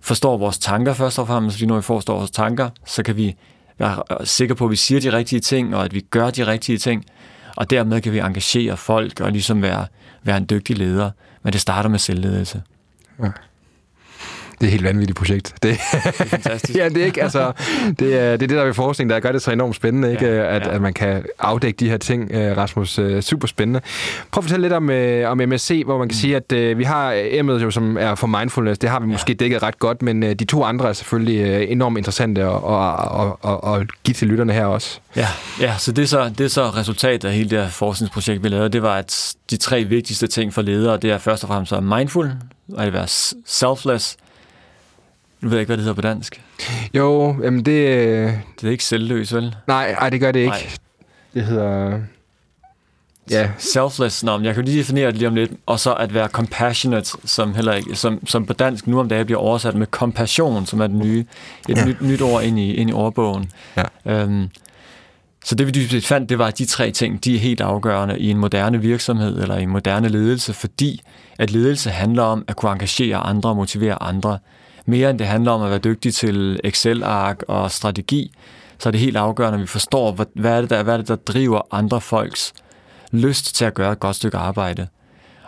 forstår 0.00 0.36
vores 0.36 0.58
tanker 0.58 0.94
først 0.94 1.18
og 1.18 1.26
fremmest, 1.26 1.56
fordi 1.56 1.66
når 1.66 1.76
vi 1.76 1.82
forstår 1.82 2.16
vores 2.16 2.30
tanker, 2.30 2.70
så 2.86 3.02
kan 3.02 3.16
vi 3.16 3.36
være 3.78 4.02
øh, 4.10 4.26
sikre 4.26 4.54
på, 4.54 4.64
at 4.64 4.70
vi 4.70 4.76
siger 4.76 5.00
de 5.00 5.12
rigtige 5.12 5.40
ting, 5.40 5.76
og 5.76 5.84
at 5.84 5.94
vi 5.94 6.00
gør 6.00 6.30
de 6.30 6.46
rigtige 6.46 6.78
ting, 6.78 7.04
og 7.56 7.70
dermed 7.70 8.00
kan 8.00 8.12
vi 8.12 8.18
engagere 8.18 8.76
folk 8.76 9.20
og 9.20 9.32
ligesom 9.32 9.62
være, 9.62 9.86
være 10.22 10.36
en 10.36 10.44
dygtig 10.44 10.78
leder. 10.78 11.10
Men 11.42 11.52
det 11.52 11.60
starter 11.60 11.90
med 11.90 11.98
selvledelse. 11.98 12.62
Ja. 13.22 13.30
Det 14.60 14.66
er 14.66 14.68
et 14.68 14.72
helt 14.72 14.84
vanvittigt 14.84 15.18
projekt. 15.18 15.54
Det, 15.62 15.62
det 15.62 15.78
er 16.04 16.26
fantastisk. 16.26 16.78
ja, 16.78 16.88
det 16.88 16.96
er 16.96 17.04
ikke, 17.04 17.22
altså, 17.22 17.52
det 17.86 17.90
er, 17.90 17.96
det 17.96 18.12
er 18.20 18.36
det, 18.36 18.50
der 18.50 18.64
ved 18.64 18.74
forskning, 18.74 19.10
der 19.10 19.20
gør 19.20 19.32
det 19.32 19.42
så 19.42 19.50
enormt 19.50 19.76
spændende, 19.76 20.12
ikke? 20.12 20.26
Ja, 20.26 20.56
at, 20.56 20.66
ja. 20.66 20.74
at 20.74 20.82
man 20.82 20.94
kan 20.94 21.24
afdække 21.38 21.76
de 21.76 21.90
her 21.90 21.96
ting, 21.96 22.32
øh, 22.32 22.56
Rasmus. 22.56 22.98
Øh, 22.98 23.22
super 23.22 23.48
spændende. 23.48 23.80
Prøv 24.30 24.40
at 24.40 24.44
fortælle 24.44 24.62
lidt 24.62 24.72
om, 24.72 24.90
øh, 24.90 25.30
om 25.30 25.40
MSC, 25.48 25.82
hvor 25.84 25.98
man 25.98 26.08
kan 26.08 26.14
mm. 26.14 26.20
sige, 26.20 26.36
at 26.36 26.78
vi 26.78 26.84
har 26.84 27.14
emnet, 27.16 27.62
jo, 27.62 27.70
som 27.70 27.96
er 28.00 28.14
for 28.14 28.26
mindfulness. 28.26 28.78
Det 28.78 28.90
har 28.90 29.00
vi 29.00 29.06
måske 29.06 29.32
ja. 29.32 29.36
dækket 29.36 29.62
ret 29.62 29.78
godt, 29.78 30.02
men 30.02 30.22
de 30.22 30.44
to 30.44 30.64
andre 30.64 30.88
er 30.88 30.92
selvfølgelig 30.92 31.62
uh, 31.62 31.72
enormt 31.72 31.98
interessante 31.98 32.42
at, 32.42 32.48
at, 32.48 33.26
at, 33.44 33.74
at, 33.74 33.80
at 33.80 33.86
give 34.04 34.14
til 34.14 34.28
lytterne 34.28 34.52
her 34.52 34.64
også. 34.64 34.98
Ja, 35.16 35.26
ja 35.60 35.74
så, 35.78 35.92
det 35.92 36.02
er 36.02 36.06
så 36.06 36.30
det 36.38 36.44
er 36.44 36.48
så 36.48 36.70
resultatet 36.70 37.28
af 37.28 37.34
hele 37.34 37.50
det 37.50 37.58
her 37.58 37.68
forskningsprojekt, 37.68 38.42
vi 38.42 38.48
lavede. 38.48 38.68
Det 38.68 38.82
var, 38.82 38.96
at 38.96 39.34
de 39.50 39.56
tre 39.56 39.84
vigtigste 39.84 40.26
ting 40.26 40.54
for 40.54 40.62
ledere, 40.62 40.96
det 40.96 41.10
er 41.10 41.18
først 41.18 41.44
og 41.44 41.48
fremmest 41.48 41.72
at 41.72 41.82
mindful, 41.82 42.30
at 42.78 42.92
være 42.92 43.08
selfless, 43.46 44.16
nu 45.40 45.48
ved 45.48 45.56
jeg 45.56 45.60
ikke, 45.60 45.68
hvad 45.68 45.76
det 45.76 45.84
hedder 45.84 45.94
på 45.94 46.00
dansk. 46.00 46.42
Jo, 46.94 47.36
jamen 47.42 47.64
det... 47.64 47.88
Øh, 47.88 48.32
det 48.60 48.66
er 48.66 48.70
ikke 48.70 48.84
selvløs, 48.84 49.34
vel? 49.34 49.56
Nej, 49.66 49.92
nej, 49.92 50.10
det 50.10 50.20
gør 50.20 50.32
det 50.32 50.40
ikke. 50.40 50.50
Nej. 50.50 50.70
Det 51.34 51.44
hedder... 51.44 52.00
Ja. 53.30 53.50
Selfless, 53.58 54.24
nå, 54.24 54.40
jeg 54.40 54.54
kan 54.54 54.64
lige 54.64 54.78
definere 54.78 55.06
det 55.06 55.16
lige 55.16 55.28
om 55.28 55.34
lidt. 55.34 55.52
Og 55.66 55.80
så 55.80 55.94
at 55.94 56.14
være 56.14 56.28
compassionate, 56.28 57.10
som, 57.24 57.54
heller 57.54 57.72
ikke, 57.74 57.96
som, 57.96 58.26
som 58.26 58.46
på 58.46 58.52
dansk 58.52 58.86
nu 58.86 59.00
om 59.00 59.08
dagen 59.08 59.26
bliver 59.26 59.40
oversat 59.40 59.74
med 59.74 59.86
compassion, 59.86 60.66
som 60.66 60.80
er 60.80 60.86
det 60.86 60.96
nye, 60.96 61.24
et 61.68 61.76
ja. 61.76 61.84
nyt, 61.84 62.00
nyt 62.00 62.22
ord 62.22 62.42
ind 62.42 62.58
i, 62.58 62.74
ind 62.74 62.90
i 62.90 62.92
ordbogen. 62.92 63.50
Ja. 63.76 63.82
Øhm, 64.06 64.48
så 65.44 65.54
det 65.54 65.66
vi 65.66 65.72
dybest 65.72 66.06
fandt, 66.06 66.28
det 66.28 66.38
var, 66.38 66.46
at 66.46 66.58
de 66.58 66.64
tre 66.64 66.90
ting, 66.90 67.24
de 67.24 67.34
er 67.34 67.38
helt 67.38 67.60
afgørende 67.60 68.18
i 68.18 68.30
en 68.30 68.38
moderne 68.38 68.80
virksomhed 68.80 69.42
eller 69.42 69.56
i 69.56 69.62
en 69.62 69.68
moderne 69.68 70.08
ledelse, 70.08 70.52
fordi 70.52 71.02
at 71.38 71.50
ledelse 71.50 71.90
handler 71.90 72.22
om 72.22 72.44
at 72.48 72.56
kunne 72.56 72.72
engagere 72.72 73.16
andre 73.16 73.50
og 73.50 73.56
motivere 73.56 74.02
andre 74.02 74.38
mere 74.86 75.10
end 75.10 75.18
det 75.18 75.26
handler 75.26 75.52
om 75.52 75.62
at 75.62 75.70
være 75.70 75.78
dygtig 75.78 76.14
til 76.14 76.60
Excel-ark 76.64 77.42
og 77.48 77.70
strategi, 77.70 78.32
så 78.78 78.88
er 78.88 78.90
det 78.90 79.00
helt 79.00 79.16
afgørende, 79.16 79.56
at 79.56 79.62
vi 79.62 79.66
forstår, 79.66 80.26
hvad 80.34 80.56
er 80.56 80.60
det, 80.60 80.70
der, 80.70 80.82
hvad 80.82 80.94
er 80.94 80.98
det, 80.98 81.08
der 81.08 81.16
driver 81.16 81.60
andre 81.70 82.00
folks 82.00 82.52
lyst 83.12 83.54
til 83.54 83.64
at 83.64 83.74
gøre 83.74 83.92
et 83.92 84.00
godt 84.00 84.16
stykke 84.16 84.36
arbejde. 84.36 84.86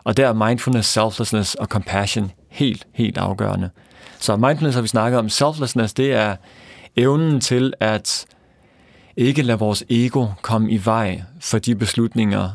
Og 0.04 0.16
der 0.16 0.28
er 0.28 0.32
mindfulness, 0.32 0.88
selflessness 0.88 1.54
og 1.54 1.66
compassion 1.66 2.30
helt, 2.48 2.86
helt 2.92 3.18
afgørende. 3.18 3.70
Så 4.18 4.36
mindfulness 4.36 4.74
har 4.74 4.82
vi 4.82 4.88
snakket 4.88 5.18
om. 5.18 5.28
Selflessness, 5.28 5.94
det 5.94 6.12
er 6.12 6.36
evnen 6.96 7.40
til 7.40 7.72
at 7.80 8.26
ikke 9.16 9.42
lade 9.42 9.58
vores 9.58 9.84
ego 9.90 10.26
komme 10.42 10.70
i 10.70 10.80
vej 10.84 11.22
for 11.40 11.58
de 11.58 11.74
beslutninger 11.74 12.50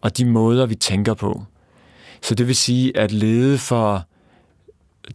og 0.00 0.18
de 0.18 0.24
måder, 0.24 0.66
vi 0.66 0.74
tænker 0.74 1.14
på. 1.14 1.42
Så 2.22 2.34
det 2.34 2.46
vil 2.46 2.56
sige 2.56 2.96
at 2.96 3.12
lede 3.12 3.58
for 3.58 4.04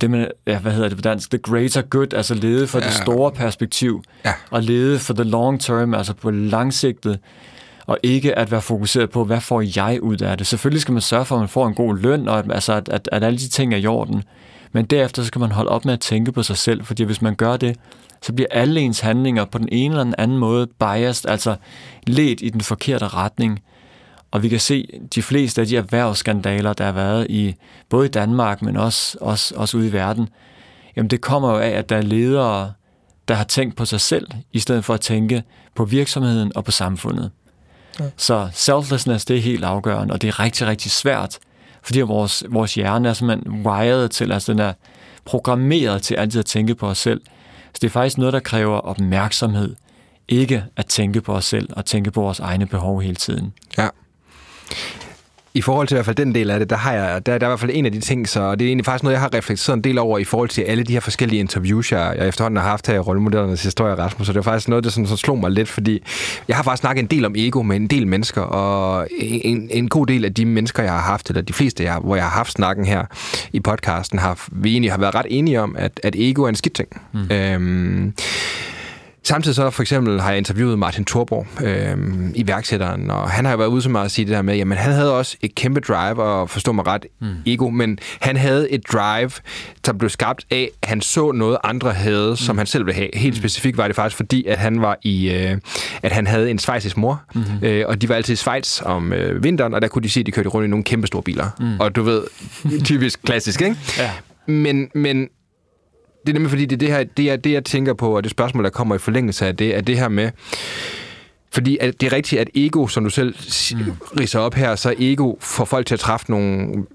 det 0.01 0.11
med, 0.11 0.27
ja, 0.47 0.59
hvad 0.59 0.71
hedder 0.71 0.89
det 0.89 0.97
på 0.97 1.01
dansk, 1.01 1.29
the 1.29 1.39
greater 1.39 1.81
good, 1.81 2.13
altså 2.13 2.33
lede 2.33 2.67
for 2.67 2.79
ja. 2.79 2.85
det 2.85 2.93
store 2.93 3.31
perspektiv, 3.31 4.03
ja. 4.25 4.33
og 4.51 4.63
lede 4.63 4.99
for 4.99 5.13
the 5.13 5.23
long 5.23 5.61
term, 5.61 5.93
altså 5.93 6.13
på 6.13 6.31
langsigtet, 6.31 7.19
og 7.85 7.97
ikke 8.03 8.37
at 8.37 8.51
være 8.51 8.61
fokuseret 8.61 9.09
på, 9.09 9.23
hvad 9.23 9.41
får 9.41 9.63
jeg 9.75 9.99
ud 10.01 10.17
af 10.17 10.37
det. 10.37 10.47
Selvfølgelig 10.47 10.81
skal 10.81 10.91
man 10.91 11.01
sørge 11.01 11.25
for, 11.25 11.35
at 11.35 11.39
man 11.39 11.49
får 11.49 11.67
en 11.67 11.73
god 11.73 11.97
løn, 11.97 12.27
og 12.27 12.39
at, 12.39 12.45
altså, 12.51 12.73
at, 12.73 12.89
at, 12.89 13.09
at 13.11 13.23
alle 13.23 13.39
de 13.39 13.49
ting 13.49 13.73
er 13.73 13.77
i 13.77 13.85
orden, 13.85 14.23
men 14.71 14.85
derefter 14.85 15.21
så 15.21 15.27
skal 15.27 15.39
man 15.39 15.51
holde 15.51 15.69
op 15.69 15.85
med 15.85 15.93
at 15.93 15.99
tænke 15.99 16.31
på 16.31 16.43
sig 16.43 16.57
selv, 16.57 16.83
fordi 16.83 17.03
hvis 17.03 17.21
man 17.21 17.35
gør 17.35 17.57
det, 17.57 17.77
så 18.21 18.33
bliver 18.33 18.47
alle 18.51 18.81
ens 18.81 18.99
handlinger 18.99 19.45
på 19.45 19.57
den 19.57 19.69
ene 19.71 19.93
eller 19.93 20.03
den 20.03 20.15
anden 20.17 20.37
måde 20.37 20.67
biased, 20.79 21.29
altså 21.29 21.55
ledt 22.07 22.41
i 22.41 22.49
den 22.49 22.61
forkerte 22.61 23.07
retning. 23.07 23.59
Og 24.31 24.43
vi 24.43 24.49
kan 24.49 24.59
se 24.59 24.87
de 25.15 25.21
fleste 25.21 25.61
af 25.61 25.67
de 25.67 25.77
erhvervsskandaler, 25.77 26.73
der 26.73 26.85
har 26.85 26.91
været 26.91 27.27
i 27.29 27.55
både 27.89 28.05
i 28.05 28.09
Danmark, 28.09 28.61
men 28.61 28.77
også, 28.77 29.17
også, 29.21 29.53
også 29.57 29.77
ude 29.77 29.87
i 29.87 29.93
verden, 29.93 30.29
jamen 30.95 31.09
det 31.09 31.21
kommer 31.21 31.51
jo 31.51 31.57
af, 31.57 31.69
at 31.69 31.89
der 31.89 31.97
er 31.97 32.01
ledere, 32.01 32.73
der 33.27 33.33
har 33.33 33.43
tænkt 33.43 33.75
på 33.75 33.85
sig 33.85 34.01
selv, 34.01 34.27
i 34.51 34.59
stedet 34.59 34.85
for 34.85 34.93
at 34.93 35.01
tænke 35.01 35.43
på 35.75 35.85
virksomheden 35.85 36.51
og 36.55 36.65
på 36.65 36.71
samfundet. 36.71 37.31
Ja. 37.99 38.05
Så 38.17 38.49
selflessness, 38.53 39.25
det 39.25 39.37
er 39.37 39.41
helt 39.41 39.63
afgørende, 39.63 40.13
og 40.13 40.21
det 40.21 40.27
er 40.27 40.39
rigtig, 40.39 40.67
rigtig 40.67 40.91
svært, 40.91 41.39
fordi 41.83 42.01
vores, 42.01 42.43
vores 42.49 42.73
hjerne 42.73 43.09
er 43.09 43.13
simpelthen 43.13 43.65
wired 43.65 44.09
til, 44.09 44.31
altså 44.31 44.51
den 44.51 44.59
er 44.59 44.73
programmeret 45.25 46.01
til 46.01 46.15
altid 46.15 46.39
at 46.39 46.45
tænke 46.45 46.75
på 46.75 46.87
os 46.87 46.97
selv. 46.97 47.21
Så 47.65 47.79
det 47.81 47.87
er 47.87 47.91
faktisk 47.91 48.17
noget, 48.17 48.33
der 48.33 48.39
kræver 48.39 48.77
opmærksomhed, 48.77 49.75
ikke 50.27 50.63
at 50.75 50.85
tænke 50.85 51.21
på 51.21 51.33
os 51.33 51.45
selv 51.45 51.69
og 51.71 51.85
tænke 51.85 52.11
på 52.11 52.21
vores 52.21 52.39
egne 52.39 52.65
behov 52.65 53.01
hele 53.01 53.15
tiden. 53.15 53.53
Ja. 53.77 53.87
I 55.53 55.61
forhold 55.61 55.87
til 55.87 55.95
i 55.95 55.97
hvert 55.97 56.05
fald 56.05 56.15
den 56.15 56.35
del 56.35 56.51
af 56.51 56.59
det, 56.59 56.69
der 56.69 56.75
har 56.75 56.93
jeg, 56.93 57.25
der, 57.25 57.37
der 57.37 57.45
er 57.45 57.49
i 57.49 57.51
hvert 57.51 57.59
fald 57.59 57.71
en 57.73 57.85
af 57.85 57.91
de 57.91 57.99
ting, 57.99 58.29
så 58.29 58.55
det 58.55 58.61
er 58.61 58.67
egentlig 58.67 58.85
faktisk 58.85 59.03
noget, 59.03 59.13
jeg 59.13 59.21
har 59.21 59.33
reflekteret 59.33 59.77
en 59.77 59.83
del 59.83 59.97
over 59.97 60.17
i 60.17 60.23
forhold 60.23 60.49
til 60.49 60.61
alle 60.61 60.83
de 60.83 60.93
her 60.93 60.99
forskellige 60.99 61.39
interviews, 61.39 61.91
jeg, 61.91 62.15
jeg 62.17 62.27
efterhånden 62.27 62.57
har 62.57 62.69
haft 62.69 62.87
her 62.87 62.95
i 62.95 62.99
Rollemodellernes 62.99 63.63
Historie, 63.63 63.95
Rasmus, 63.95 64.27
så 64.27 64.33
det 64.33 64.39
er 64.39 64.43
faktisk 64.43 64.67
noget, 64.67 64.83
der 64.83 64.89
sådan, 64.89 65.07
så 65.07 65.17
slog 65.17 65.37
mig 65.37 65.51
lidt, 65.51 65.69
fordi 65.69 66.03
jeg 66.47 66.55
har 66.55 66.63
faktisk 66.63 66.81
snakket 66.81 67.01
en 67.01 67.07
del 67.07 67.25
om 67.25 67.33
ego 67.37 67.61
med 67.61 67.75
en 67.75 67.87
del 67.87 68.07
mennesker, 68.07 68.41
og 68.41 69.07
en, 69.19 69.67
en 69.71 69.89
god 69.89 70.07
del 70.07 70.25
af 70.25 70.33
de 70.33 70.45
mennesker, 70.45 70.83
jeg 70.83 70.91
har 70.91 71.01
haft, 71.01 71.29
eller 71.29 71.41
de 71.41 71.53
fleste, 71.53 71.83
jeg, 71.83 71.97
hvor 71.97 72.15
jeg 72.15 72.23
har 72.23 72.31
haft 72.31 72.51
snakken 72.51 72.85
her 72.85 73.05
i 73.53 73.59
podcasten, 73.59 74.19
har 74.19 74.47
vi 74.51 74.71
egentlig 74.71 74.91
har 74.91 74.99
været 74.99 75.15
ret 75.15 75.27
enige 75.29 75.61
om, 75.61 75.75
at, 75.79 75.99
at 76.03 76.15
ego 76.15 76.43
er 76.43 76.49
en 76.49 76.55
skidt 76.55 76.73
ting. 76.73 77.01
Mm. 77.13 77.31
Øhm, 77.31 78.13
Samtidig 79.23 79.55
så 79.55 79.69
for 79.69 79.81
eksempel 79.81 80.21
har 80.21 80.29
jeg 80.29 80.37
interviewet 80.37 80.79
Martin 80.79 81.05
Thorborg, 81.05 81.47
øh, 81.63 81.97
iværksætteren, 82.35 83.09
og 83.09 83.29
han 83.29 83.45
har 83.45 83.51
jo 83.51 83.57
været 83.57 83.69
ude 83.69 83.81
så 83.81 83.89
meget 83.89 84.05
at 84.05 84.11
sige 84.11 84.25
det 84.25 84.33
der 84.33 84.41
med, 84.41 84.55
jamen 84.55 84.77
han 84.77 84.93
havde 84.93 85.17
også 85.17 85.37
et 85.41 85.55
kæmpe 85.55 85.79
drive, 85.79 86.23
og 86.23 86.49
forstå 86.49 86.71
mig 86.71 86.87
ret, 86.87 87.05
mm. 87.21 87.27
ego, 87.45 87.69
men 87.69 87.97
han 88.19 88.37
havde 88.37 88.71
et 88.71 88.81
drive, 88.93 89.31
som 89.85 89.97
blev 89.97 90.09
skabt 90.09 90.45
af, 90.51 90.69
at 90.81 90.89
han 90.89 91.01
så 91.01 91.31
noget, 91.31 91.57
andre 91.63 91.93
havde, 91.93 92.29
mm. 92.29 92.35
som 92.35 92.57
han 92.57 92.67
selv 92.67 92.85
ville 92.85 92.95
have. 92.95 93.09
Helt 93.13 93.35
mm. 93.35 93.39
specifikt 93.39 93.77
var 93.77 93.87
det 93.87 93.95
faktisk 93.95 94.15
fordi, 94.15 94.45
at 94.45 94.57
han 94.57 94.81
var 94.81 94.97
i, 95.01 95.31
øh, 95.31 95.57
at 96.03 96.11
han 96.11 96.27
havde 96.27 96.51
en 96.51 96.59
svejsisk 96.59 96.97
mor, 96.97 97.21
mm-hmm. 97.35 97.65
øh, 97.67 97.85
og 97.87 98.01
de 98.01 98.09
var 98.09 98.15
altid 98.15 98.33
i 98.33 98.37
Schweiz 98.37 98.81
om 98.81 99.13
øh, 99.13 99.43
vinteren, 99.43 99.73
og 99.73 99.81
der 99.81 99.87
kunne 99.87 100.03
de 100.03 100.09
se, 100.09 100.19
at 100.19 100.25
de 100.25 100.31
kørte 100.31 100.49
rundt 100.49 100.65
i 100.65 100.69
nogle 100.69 100.83
kæmpe 100.83 101.07
store 101.07 101.23
biler. 101.23 101.49
Mm. 101.59 101.79
Og 101.79 101.95
du 101.95 102.03
ved, 102.03 102.23
typisk 102.83 103.23
klassisk, 103.23 103.61
ikke? 103.61 103.75
Ja. 103.97 104.11
Men, 104.45 104.89
men 104.95 105.27
det 106.21 106.29
er 106.29 106.33
nemlig 106.33 106.49
fordi, 106.49 106.65
det 106.65 106.75
er 106.75 106.77
det, 106.77 106.87
her, 106.87 107.03
det, 107.03 107.31
er, 107.31 107.35
det 107.35 107.51
jeg 107.51 107.65
tænker 107.65 107.93
på, 107.93 108.15
og 108.15 108.23
det 108.23 108.31
spørgsmål, 108.31 108.63
der 108.63 108.69
kommer 108.69 108.95
i 108.95 108.97
forlængelse 108.97 109.47
af 109.47 109.57
det, 109.57 109.75
er 109.75 109.81
det 109.81 109.97
her 109.97 110.09
med, 110.09 110.31
fordi 111.53 111.77
at 111.81 112.01
det 112.01 112.07
er 112.07 112.13
rigtigt, 112.13 112.41
at 112.41 112.49
ego, 112.55 112.87
som 112.87 113.03
du 113.03 113.09
selv 113.09 113.35
mm. 113.75 113.91
riser 114.19 114.39
op 114.39 114.53
her, 114.53 114.75
så 114.75 114.93
ego 114.99 115.35
får 115.39 115.65
folk 115.65 115.85
til 115.85 115.93
at 115.93 115.99
træffe 115.99 116.31
nogle 116.31 116.85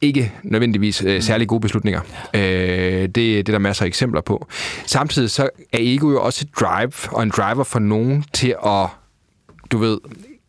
ikke 0.00 0.32
nødvendigvis 0.42 1.02
øh, 1.02 1.14
mm. 1.14 1.20
særlig 1.20 1.48
gode 1.48 1.60
beslutninger. 1.60 2.00
Øh, 2.34 2.42
det, 2.42 3.14
det 3.14 3.38
er 3.38 3.42
der 3.42 3.58
masser 3.58 3.84
af 3.84 3.86
eksempler 3.86 4.20
på. 4.20 4.46
Samtidig 4.86 5.30
så 5.30 5.42
er 5.72 5.78
ego 5.80 6.10
jo 6.10 6.22
også 6.22 6.44
et 6.48 6.60
drive, 6.60 6.92
og 7.16 7.22
en 7.22 7.30
driver 7.30 7.64
for 7.64 7.78
nogen 7.78 8.24
til 8.32 8.54
at, 8.66 8.86
du 9.70 9.78
ved, 9.78 9.98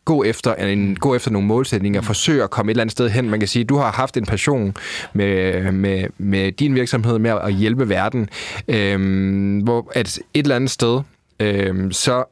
gå 0.06 0.24
efter, 0.24 0.54
en, 0.54 0.96
gå 0.96 1.14
efter 1.14 1.30
nogle 1.30 1.48
målsætninger, 1.48 2.00
forsøge 2.00 2.42
at 2.42 2.50
komme 2.50 2.70
et 2.70 2.74
eller 2.74 2.82
andet 2.82 2.92
sted 2.92 3.08
hen. 3.10 3.30
Man 3.30 3.40
kan 3.40 3.48
sige, 3.48 3.62
at 3.62 3.68
du 3.68 3.76
har 3.76 3.92
haft 3.92 4.16
en 4.16 4.26
passion 4.26 4.76
med, 5.12 5.72
med, 5.72 6.04
med 6.18 6.52
din 6.52 6.74
virksomhed 6.74 7.18
med 7.18 7.30
at 7.30 7.54
hjælpe 7.54 7.88
verden, 7.88 8.28
øhm, 8.68 9.58
hvor 9.58 9.90
at 9.94 10.18
et 10.34 10.42
eller 10.42 10.56
andet 10.56 10.70
sted, 10.70 11.00
øhm, 11.40 11.92
så 11.92 12.24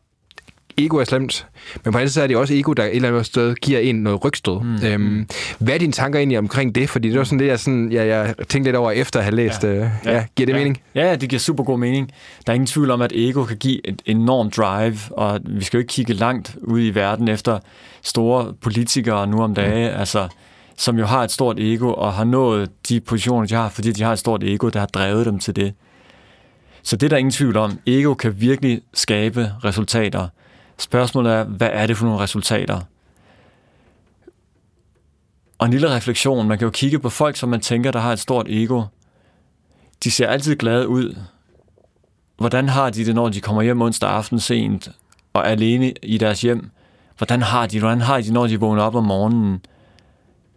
ego 0.79 0.97
er 0.97 1.05
slemt, 1.05 1.47
men 1.75 1.83
på 1.83 1.91
den 1.91 1.95
anden 1.95 2.09
side 2.09 2.23
er 2.23 2.27
det 2.27 2.37
også 2.37 2.55
ego, 2.55 2.73
der 2.73 2.85
et 2.85 2.97
eller 2.97 3.09
andet 3.09 3.27
sted 3.27 3.55
giver 3.55 3.79
en 3.79 3.95
noget 3.95 4.25
rygstød. 4.25 4.61
Mm. 4.61 4.87
Øhm, 4.87 5.29
hvad 5.59 5.75
er 5.75 5.79
dine 5.79 5.93
tanker 5.93 6.19
egentlig 6.19 6.39
omkring 6.39 6.75
det? 6.75 6.91
Fordi 6.91 7.11
det 7.11 7.19
var 7.19 7.25
sådan 7.25 7.39
det, 7.39 7.47
jeg, 7.47 7.61
sådan, 7.61 7.93
jeg, 7.93 8.07
jeg 8.07 8.35
tænkte 8.49 8.63
lidt 8.63 8.77
over 8.77 8.91
efter 8.91 9.19
at 9.19 9.25
have 9.25 9.37
læst. 9.37 9.65
Ja. 9.65 9.69
Øh, 9.69 9.89
ja. 10.05 10.13
ja. 10.13 10.25
Giver 10.37 10.47
det 10.47 10.53
ja. 10.53 10.59
mening? 10.59 10.81
Ja, 10.95 11.17
det 11.17 11.29
giver 11.29 11.41
super 11.41 11.65
god 11.65 11.79
mening. 11.79 12.11
Der 12.47 12.53
er 12.53 12.55
ingen 12.55 12.67
tvivl 12.67 12.91
om, 12.91 13.03
at 13.03 13.13
ego 13.15 13.45
kan 13.45 13.57
give 13.57 13.89
et 13.89 14.03
enormt 14.07 14.57
drive, 14.57 14.99
og 15.11 15.41
vi 15.45 15.65
skal 15.65 15.79
jo 15.79 15.81
ikke 15.81 15.93
kigge 15.93 16.13
langt 16.13 16.57
ud 16.63 16.81
i 16.81 16.91
verden 16.91 17.29
efter 17.29 17.59
store 18.03 18.55
politikere 18.61 19.27
nu 19.27 19.43
om 19.43 19.55
dage, 19.55 19.91
mm. 19.91 20.01
altså 20.01 20.29
som 20.77 20.99
jo 20.99 21.07
har 21.07 21.25
et 21.25 21.31
stort 21.31 21.61
ego, 21.61 21.93
og 21.93 22.13
har 22.13 22.25
nået 22.25 22.71
de 22.89 23.01
positioner, 23.01 23.47
de 23.47 23.55
har, 23.55 23.69
fordi 23.69 23.93
de 23.93 24.03
har 24.03 24.13
et 24.13 24.19
stort 24.19 24.45
ego, 24.45 24.69
der 24.69 24.79
har 24.79 24.87
drevet 24.87 25.27
dem 25.27 25.39
til 25.39 25.57
det. 25.57 25.75
Så 26.83 26.97
det 26.97 27.07
er 27.07 27.09
der 27.09 27.17
ingen 27.17 27.33
tvivl 27.33 27.57
om. 27.57 27.79
Ego 27.87 28.15
kan 28.15 28.41
virkelig 28.41 28.81
skabe 28.95 29.53
resultater. 29.65 30.29
Spørgsmålet 30.79 31.33
er, 31.33 31.45
hvad 31.45 31.71
er 31.73 31.87
det 31.87 31.97
for 31.97 32.05
nogle 32.05 32.21
resultater? 32.21 32.81
Og 35.59 35.67
en 35.67 35.73
lille 35.73 35.95
refleksion, 35.95 36.49
man 36.49 36.59
kan 36.59 36.67
jo 36.67 36.71
kigge 36.71 36.99
på 36.99 37.11
folk, 37.11 37.37
som 37.37 37.49
man 37.49 37.61
tænker, 37.61 37.91
der 37.91 38.01
har 38.01 38.13
et 38.13 38.19
stort 38.19 38.47
ego. 38.49 38.83
De 40.05 40.11
ser 40.11 40.29
altid 40.29 40.57
glade 40.57 40.89
ud. 40.89 41.17
Hvordan 42.37 42.69
har 42.69 42.91
de 42.91 43.05
det, 43.05 43.15
når 43.15 43.29
de 43.29 43.41
kommer 43.41 43.63
hjem 43.63 43.83
onsdag 43.83 44.11
aften 44.11 44.41
sent 44.41 44.89
og 45.33 45.41
er 45.43 45.47
alene 45.47 45.93
i 46.03 46.19
deres 46.19 46.43
hjem? 46.43 46.71
Hvordan 47.17 47.43
har 47.43 47.67
de 47.67 47.81
Hvordan 47.81 48.01
har 48.01 48.21
de, 48.21 48.33
når 48.33 48.47
de 48.47 48.61
vågner 48.61 48.83
op 48.83 48.95
om 48.95 49.05
morgenen? 49.05 49.65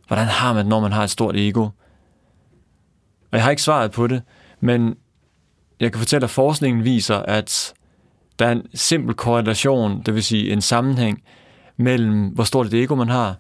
Hvordan 0.08 0.28
har 0.28 0.54
man 0.54 0.66
når 0.66 0.80
man 0.80 0.92
har 0.92 1.04
et 1.04 1.10
stort 1.10 1.36
ego? 1.36 1.62
Og 3.32 3.34
jeg 3.34 3.44
har 3.44 3.50
ikke 3.50 3.62
svaret 3.62 3.92
på 3.92 4.08
det, 4.08 4.22
men 4.60 4.96
jeg 5.80 5.92
kan 5.92 6.00
fortælle, 6.00 6.24
at 6.24 6.30
forskningen 6.30 6.84
viser, 6.84 7.16
at 7.18 7.74
der 8.40 8.46
er 8.48 8.52
en 8.52 8.62
simpel 8.74 9.16
korrelation, 9.16 10.02
det 10.06 10.16
vil 10.16 10.24
sige 10.24 10.54
en 10.54 10.62
sammenhæng 10.62 11.24
mellem, 11.78 12.26
hvor 12.26 12.44
stort 12.44 12.68
et 12.68 12.74
ego 12.74 12.96
man 12.96 13.10
har, 13.10 13.36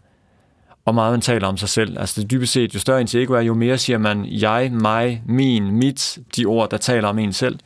og 0.86 0.95
meget 0.95 1.14
man 1.14 1.22
taler 1.22 1.48
om 1.48 1.58
sig 1.58 1.70
selv. 1.70 2.00
Altså 2.00 2.22
det 2.22 2.32
dybest 2.32 2.54
set, 2.54 2.74
jo 2.74 2.80
større 2.80 3.02
ens 3.02 3.16
ego 3.16 3.34
er, 3.34 3.41
jo 3.41 3.54
mere 3.54 3.78
siger 3.78 3.98
man 3.98 4.26
jeg, 4.26 4.72
mig, 4.74 5.24
min, 5.26 5.72
mit, 5.72 6.18
de 6.36 6.45
ord, 6.45 6.70
der 6.70 6.78
taler 6.78 7.08
om 7.08 7.20
en 7.20 7.34
selv. 7.34 7.60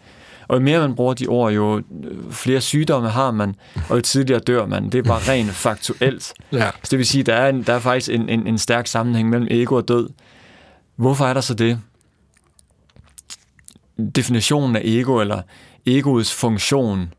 Og 0.47 0.55
jo 0.57 0.61
mere 0.61 0.79
man 0.79 0.95
bruger 0.95 1.13
de 1.13 1.27
ord, 1.27 1.53
jo 1.53 1.81
flere 2.31 2.61
sygdomme 2.61 3.09
har 3.09 3.31
man, 3.31 3.55
og 3.89 3.95
jo 3.95 4.01
tidligere 4.01 4.39
dør 4.39 4.65
man. 4.65 4.89
Det 4.89 4.95
er 4.95 5.03
bare 5.03 5.31
rent 5.31 5.51
faktuelt. 5.67 6.33
Ja. 6.51 6.69
Så 6.83 6.87
det 6.91 6.97
vil 6.97 7.05
sige, 7.05 7.23
der 7.23 7.33
er, 7.33 7.49
en, 7.49 7.63
der 7.63 7.73
er 7.73 7.79
faktisk 7.79 8.11
en, 8.11 8.29
en, 8.29 8.47
en 8.47 8.57
stærk 8.57 8.87
sammenhæng 8.87 9.29
mellem 9.29 9.47
ego 9.51 9.75
og 9.75 9.87
død. 9.87 10.09
Hvorfor 10.95 11.25
er 11.25 11.33
der 11.33 11.41
så 11.41 11.53
det? 11.53 11.79
Definitionen 14.15 14.75
af 14.75 14.81
ego, 14.83 15.19
eller 15.19 15.41
egoets 15.85 16.33
funktion, 16.33 17.13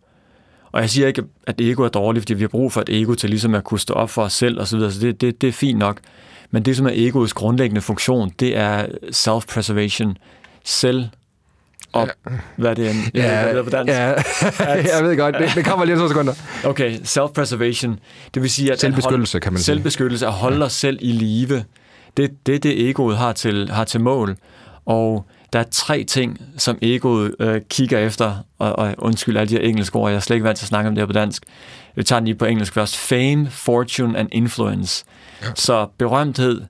og 0.72 0.80
jeg 0.80 0.90
siger 0.90 1.06
ikke, 1.06 1.22
at 1.46 1.60
ego 1.60 1.82
er 1.82 1.88
dårligt, 1.88 2.22
fordi 2.22 2.34
vi 2.34 2.42
har 2.42 2.48
brug 2.48 2.72
for 2.72 2.80
et 2.80 2.88
ego 2.88 3.14
til 3.14 3.30
ligesom 3.30 3.54
at 3.54 3.64
kunne 3.64 3.80
stå 3.80 3.94
op 3.94 4.10
for 4.10 4.22
os 4.22 4.32
selv 4.32 4.60
osv., 4.60 4.78
så, 4.80 4.90
så 4.90 5.00
det, 5.00 5.20
det, 5.20 5.40
det 5.40 5.48
er 5.48 5.52
fint 5.52 5.78
nok. 5.78 6.00
Men 6.50 6.62
det, 6.62 6.76
som 6.76 6.86
er 6.86 6.90
egoets 6.94 7.32
grundlæggende 7.32 7.80
funktion, 7.80 8.30
det 8.40 8.56
er 8.56 8.86
self-preservation, 9.10 10.16
selv 10.64 11.08
op, 11.92 12.08
ja. 12.30 12.36
hvad 12.56 12.74
det 12.76 12.88
er, 12.90 12.94
Ja, 13.14 13.44
ved, 13.44 13.52
hvad 13.52 13.54
det 13.54 13.58
er 13.58 13.62
på 13.62 13.70
dansk. 13.70 13.92
ja. 13.92 14.08
jeg 14.96 15.04
ved 15.04 15.16
godt. 15.16 15.36
Det, 15.38 15.50
det 15.54 15.64
kommer 15.64 15.84
lige 15.84 15.94
om 15.96 16.00
to 16.00 16.08
sekunder. 16.08 16.32
Okay, 16.64 16.98
self-preservation, 17.04 17.98
det 18.34 18.42
vil 18.42 18.50
sige, 18.50 18.72
at 18.72 18.80
Selvbeskyttelse, 18.80 19.38
at 19.38 19.42
kan 19.42 19.52
man 19.52 19.58
sige. 19.58 19.64
Selvbeskyttelse, 19.64 20.26
at 20.26 20.32
holde 20.32 20.64
os 20.64 20.72
selv 20.72 20.98
i 21.00 21.12
live, 21.12 21.64
det 22.16 22.24
er 22.24 22.28
det, 22.46 22.62
det 22.62 22.88
egoet 22.88 23.16
har 23.16 23.32
til, 23.32 23.70
har 23.70 23.84
til 23.84 24.00
mål. 24.00 24.36
Og 24.86 25.26
der 25.52 25.58
er 25.58 25.64
tre 25.70 26.04
ting, 26.04 26.40
som 26.58 26.78
egoet 26.82 27.34
øh, 27.40 27.60
kigger 27.70 27.98
efter, 27.98 28.36
og, 28.58 28.78
og 28.78 28.94
undskyld 28.98 29.36
alle 29.36 29.48
de 29.48 29.54
her 29.54 29.68
engelske 29.68 29.96
ord, 29.96 30.10
jeg 30.10 30.16
er 30.16 30.20
slet 30.20 30.36
ikke 30.36 30.44
vant 30.44 30.58
til 30.58 30.64
at 30.64 30.68
snakke 30.68 30.88
om 30.88 30.94
det 30.94 31.02
her 31.02 31.06
på 31.06 31.12
dansk. 31.12 31.42
Vi 31.94 32.02
tager 32.02 32.20
den 32.20 32.24
lige 32.24 32.34
på 32.34 32.44
engelsk 32.44 32.72
først. 32.72 32.96
Fame, 32.96 33.50
fortune 33.50 34.18
and 34.18 34.28
influence. 34.32 35.04
Ja. 35.42 35.46
Så 35.54 35.86
berømthed, 35.98 36.62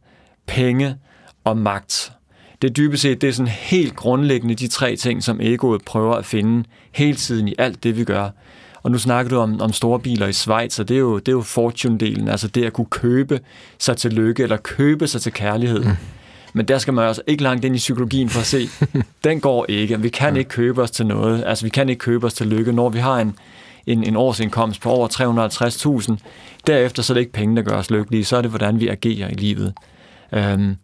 penge 0.47 0.97
og 1.45 1.57
magt. 1.57 2.13
Det 2.63 2.71
er 2.71 2.75
dybest 2.75 3.03
set, 3.03 3.21
det 3.21 3.29
er 3.29 3.33
sådan 3.33 3.53
helt 3.53 3.97
grundlæggende 3.97 4.55
de 4.55 4.69
tre 4.69 4.97
ting, 4.97 5.23
som 5.23 5.41
egoet 5.41 5.85
prøver 5.85 6.15
at 6.15 6.27
finde 6.27 6.65
hele 6.93 7.17
tiden 7.17 7.49
i 7.49 7.55
alt 7.59 7.85
det, 7.85 7.97
vi 7.97 8.05
gør. 8.05 8.31
Og 8.83 8.91
nu 8.91 8.99
snakker 8.99 9.31
du 9.31 9.37
om, 9.39 9.61
om 9.61 9.73
store 9.73 10.01
biler 10.01 10.27
i 10.27 10.33
Schweiz, 10.33 10.79
og 10.79 10.89
det 10.89 10.95
er 10.95 10.99
jo, 10.99 11.19
det 11.19 11.29
er 11.29 11.33
jo 11.33 11.41
fortune-delen, 11.43 12.31
altså 12.31 12.49
det 12.49 12.65
at 12.65 12.73
kunne 12.73 12.87
købe 12.91 13.41
sig 13.79 13.97
til 13.97 14.13
lykke, 14.13 14.43
eller 14.43 14.57
købe 14.57 15.07
sig 15.07 15.23
til 15.23 15.33
kærlighed. 15.33 15.81
Mm. 15.81 15.97
Men 16.53 16.69
der 16.69 16.79
skal 16.79 16.95
man 16.95 17.05
altså 17.05 17.23
ikke 17.27 17.43
langt 17.43 17.65
ind 17.65 17.75
i 17.75 17.79
psykologien 17.79 18.29
for 18.29 18.41
at 18.41 18.47
se, 18.47 18.69
den 19.25 19.41
går 19.41 19.67
ikke. 19.69 20.01
Vi 20.01 20.09
kan 20.09 20.37
ikke 20.37 20.51
købe 20.51 20.83
os 20.83 20.91
til 20.91 21.07
noget. 21.07 21.45
Altså, 21.47 21.65
vi 21.65 21.71
kan 21.71 21.89
ikke 21.89 22.01
købe 22.01 22.27
os 22.27 22.35
til 22.35 22.47
lykke, 22.47 22.73
når 22.73 22.89
vi 22.89 22.99
har 22.99 23.19
en, 23.19 23.37
en, 23.87 24.05
en 24.05 24.17
årsindkomst 24.17 24.81
på 24.83 24.91
over 24.91 25.09
350.000. 26.09 26.17
Derefter 26.67 27.03
så 27.03 27.13
er 27.13 27.15
det 27.15 27.21
ikke 27.21 27.33
penge, 27.33 27.57
der 27.57 27.63
gør 27.63 27.77
os 27.77 27.91
lykkelige. 27.91 28.25
Så 28.25 28.37
er 28.37 28.43
det, 28.43 28.51
hvordan 28.51 28.81
vi 28.81 28.89
agerer 28.89 29.29
i 29.29 29.35
livet. 29.35 29.75
Øhm, 30.33 30.77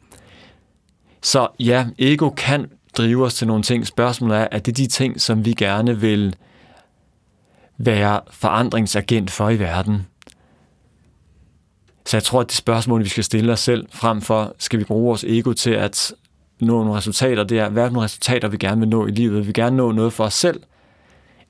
så 1.22 1.48
ja, 1.60 1.86
ego 1.98 2.30
kan 2.30 2.66
drive 2.96 3.24
os 3.24 3.34
til 3.34 3.46
nogle 3.46 3.62
ting. 3.62 3.86
Spørgsmålet 3.86 4.38
er, 4.38 4.48
at 4.50 4.66
det 4.66 4.72
er 4.72 4.76
de 4.76 4.86
ting, 4.86 5.20
som 5.20 5.44
vi 5.44 5.52
gerne 5.52 6.00
vil 6.00 6.36
være 7.78 8.20
forandringsagent 8.30 9.30
for 9.30 9.50
i 9.50 9.58
verden. 9.58 10.06
Så 12.08 12.16
jeg 12.16 12.24
tror, 12.24 12.40
at 12.40 12.46
det 12.46 12.56
spørgsmål, 12.56 13.04
vi 13.04 13.08
skal 13.08 13.24
stille 13.24 13.52
os 13.52 13.60
selv 13.60 13.86
frem 13.92 14.22
for, 14.22 14.54
skal 14.58 14.78
vi 14.78 14.84
bruge 14.84 15.04
vores 15.04 15.24
ego 15.24 15.52
til 15.52 15.70
at 15.70 16.12
nå 16.60 16.84
nogle 16.84 16.94
resultater, 16.96 17.44
det 17.44 17.58
er, 17.58 17.68
hvad 17.68 17.84
er 17.84 17.90
nogle 17.90 18.04
resultater, 18.04 18.48
vi 18.48 18.56
gerne 18.56 18.80
vil 18.80 18.88
nå 18.88 19.06
i 19.06 19.10
livet? 19.10 19.36
Vil 19.36 19.46
vi 19.46 19.52
gerne 19.52 19.76
nå 19.76 19.92
noget 19.92 20.12
for 20.12 20.24
os 20.24 20.34
selv, 20.34 20.60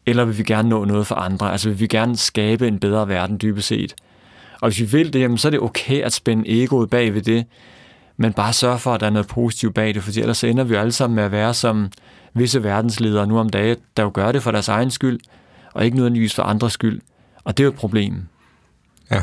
eller 0.06 0.24
vil 0.24 0.38
vi 0.38 0.42
gerne 0.42 0.68
nå 0.68 0.84
noget 0.84 1.06
for 1.06 1.14
andre? 1.14 1.52
Altså 1.52 1.68
vil 1.68 1.80
vi 1.80 1.86
gerne 1.86 2.16
skabe 2.16 2.68
en 2.68 2.78
bedre 2.78 3.08
verden 3.08 3.38
dybest 3.42 3.68
set? 3.68 3.94
Og 4.60 4.68
hvis 4.68 4.80
vi 4.80 4.98
vil 4.98 5.12
det, 5.12 5.20
jamen, 5.20 5.38
så 5.38 5.48
er 5.48 5.50
det 5.50 5.60
okay 5.60 6.02
at 6.02 6.12
spænde 6.12 6.62
egoet 6.62 6.90
bag 6.90 7.14
ved 7.14 7.22
det, 7.22 7.46
men 8.16 8.32
bare 8.32 8.52
sørge 8.52 8.78
for, 8.78 8.94
at 8.94 9.00
der 9.00 9.06
er 9.06 9.10
noget 9.10 9.28
positivt 9.28 9.74
bag 9.74 9.94
det, 9.94 10.02
for 10.02 10.20
ellers 10.20 10.44
ender 10.44 10.64
vi 10.64 10.74
jo 10.74 10.80
alle 10.80 10.92
sammen 10.92 11.14
med 11.14 11.24
at 11.24 11.32
være 11.32 11.54
som 11.54 11.90
visse 12.34 12.62
verdensledere 12.62 13.26
nu 13.26 13.38
om 13.38 13.48
dagen, 13.48 13.76
der 13.96 14.02
jo 14.02 14.10
gør 14.14 14.32
det 14.32 14.42
for 14.42 14.50
deres 14.50 14.68
egen 14.68 14.90
skyld, 14.90 15.20
og 15.74 15.84
ikke 15.84 15.96
nødvendigvis 15.96 16.34
for 16.34 16.42
andres 16.42 16.72
skyld. 16.72 17.00
Og 17.44 17.56
det 17.56 17.62
er 17.62 17.66
jo 17.66 17.70
et 17.70 17.76
problem. 17.76 18.14
Ja. 19.10 19.22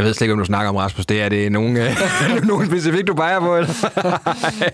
Jeg 0.00 0.06
ved 0.06 0.14
slet 0.14 0.24
ikke, 0.24 0.32
om 0.32 0.38
du 0.38 0.44
snakker 0.44 0.68
om, 0.68 0.76
Rasmus. 0.76 1.06
Det 1.06 1.22
er 1.22 1.28
det 1.28 1.52
nogen, 1.52 1.76
øh, 1.76 1.96
nogen 2.42 2.66
specifikt, 2.66 3.06
du 3.08 3.14
peger 3.14 3.40
på, 3.40 3.56
eller? 3.56 3.68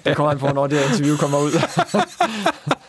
Det 0.05 0.17
kommer 0.17 0.31
an 0.33 0.39
på, 0.39 0.47
når 0.47 0.67
det 0.67 0.79
her 0.79 0.89
interview 0.89 1.17
kommer 1.17 1.39
ud. 1.39 1.53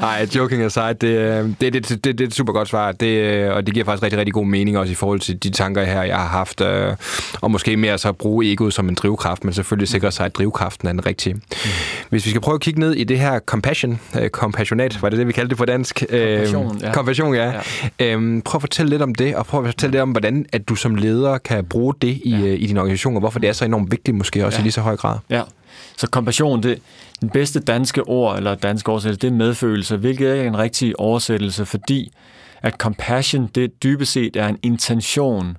Nej, 0.00 0.28
joking 0.36 0.62
aside, 0.62 0.94
det, 1.00 1.08
øh, 1.08 1.50
det, 1.60 1.60
det, 1.60 1.72
det, 1.72 1.88
det, 1.88 2.04
det 2.04 2.20
er 2.20 2.26
et 2.26 2.34
super 2.34 2.52
godt 2.52 2.68
svar, 2.68 2.92
det, 2.92 3.06
øh, 3.06 3.54
og 3.54 3.66
det 3.66 3.74
giver 3.74 3.86
faktisk 3.86 4.02
rigtig, 4.02 4.18
rigtig 4.18 4.34
god 4.34 4.46
mening 4.46 4.78
også 4.78 4.92
i 4.92 4.94
forhold 4.94 5.20
til 5.20 5.42
de 5.42 5.50
tanker 5.50 5.84
her, 5.84 6.02
jeg 6.02 6.16
har 6.16 6.26
haft, 6.26 6.60
øh, 6.60 6.96
og 7.40 7.50
måske 7.50 7.76
mere 7.76 7.98
så 7.98 8.08
at 8.08 8.16
bruge 8.16 8.52
egoet 8.52 8.74
som 8.74 8.88
en 8.88 8.94
drivkraft, 8.94 9.44
men 9.44 9.52
selvfølgelig 9.52 9.88
sikre 9.88 10.12
sig, 10.12 10.26
at 10.26 10.34
drivkraften 10.34 10.88
er 10.88 10.92
den 10.92 11.06
rigtige. 11.06 11.34
Mm. 11.34 11.40
Hvis 12.08 12.24
vi 12.24 12.30
skal 12.30 12.40
prøve 12.40 12.54
at 12.54 12.60
kigge 12.60 12.80
ned 12.80 12.92
i 12.92 13.04
det 13.04 13.18
her 13.18 13.38
compassion, 13.38 14.00
compassionat, 14.28 15.02
var 15.02 15.08
det 15.08 15.18
det, 15.18 15.26
vi 15.26 15.32
kaldte 15.32 15.50
det 15.50 15.58
på 15.58 15.64
dansk? 15.64 16.04
Compassion, 16.10 16.78
ja. 16.82 16.92
Compassion, 16.92 17.34
ja. 17.34 17.52
ja. 18.00 18.12
Øhm, 18.12 18.42
prøv 18.42 18.58
at 18.58 18.62
fortælle 18.62 18.90
lidt 18.90 19.02
om 19.02 19.14
det, 19.14 19.36
og 19.36 19.46
prøv 19.46 19.60
at 19.60 19.66
fortælle 19.66 19.92
lidt 19.92 20.02
om, 20.02 20.10
hvordan 20.10 20.46
at 20.52 20.68
du 20.68 20.74
som 20.74 20.94
leder 20.94 21.38
kan 21.38 21.64
bruge 21.64 21.94
det 22.02 22.20
i, 22.24 22.30
ja. 22.30 22.52
i 22.52 22.66
din 22.66 22.76
organisation, 22.76 23.14
og 23.14 23.20
hvorfor 23.20 23.38
det 23.38 23.48
er 23.48 23.52
så 23.52 23.64
enormt 23.64 23.90
vigtigt 23.90 24.16
måske 24.16 24.46
også 24.46 24.58
ja. 24.58 24.62
i 24.62 24.64
lige 24.64 24.72
så 24.72 24.80
høj 24.80 24.96
grad. 24.96 25.18
Ja, 25.30 25.42
så 25.96 26.06
kompassion, 26.06 26.62
det 26.62 26.82
den 27.20 27.30
bedste 27.30 27.60
danske 27.60 28.02
ord, 28.02 28.36
eller 28.36 28.54
danske 28.54 28.90
oversættelse, 28.90 29.20
det 29.20 29.32
er 29.32 29.36
medfølelse, 29.36 29.96
hvilket 29.96 30.28
er 30.28 30.42
en 30.42 30.58
rigtig 30.58 31.00
oversættelse, 31.00 31.66
fordi 31.66 32.12
at 32.62 32.74
compassion, 32.74 33.46
det 33.54 33.82
dybest 33.82 34.12
set 34.12 34.36
er 34.36 34.48
en 34.48 34.58
intention 34.62 35.56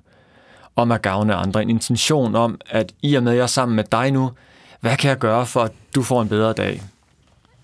om 0.76 0.92
at 0.92 1.02
gavne 1.02 1.34
andre. 1.34 1.62
En 1.62 1.70
intention 1.70 2.34
om, 2.34 2.60
at 2.70 2.92
i 3.02 3.14
og 3.14 3.22
med, 3.22 3.32
at 3.32 3.36
jeg 3.36 3.42
er 3.42 3.46
sammen 3.46 3.76
med 3.76 3.84
dig 3.92 4.12
nu, 4.12 4.30
hvad 4.80 4.96
kan 4.96 5.08
jeg 5.10 5.18
gøre 5.18 5.46
for, 5.46 5.60
at 5.60 5.72
du 5.94 6.02
får 6.02 6.22
en 6.22 6.28
bedre 6.28 6.52
dag? 6.52 6.82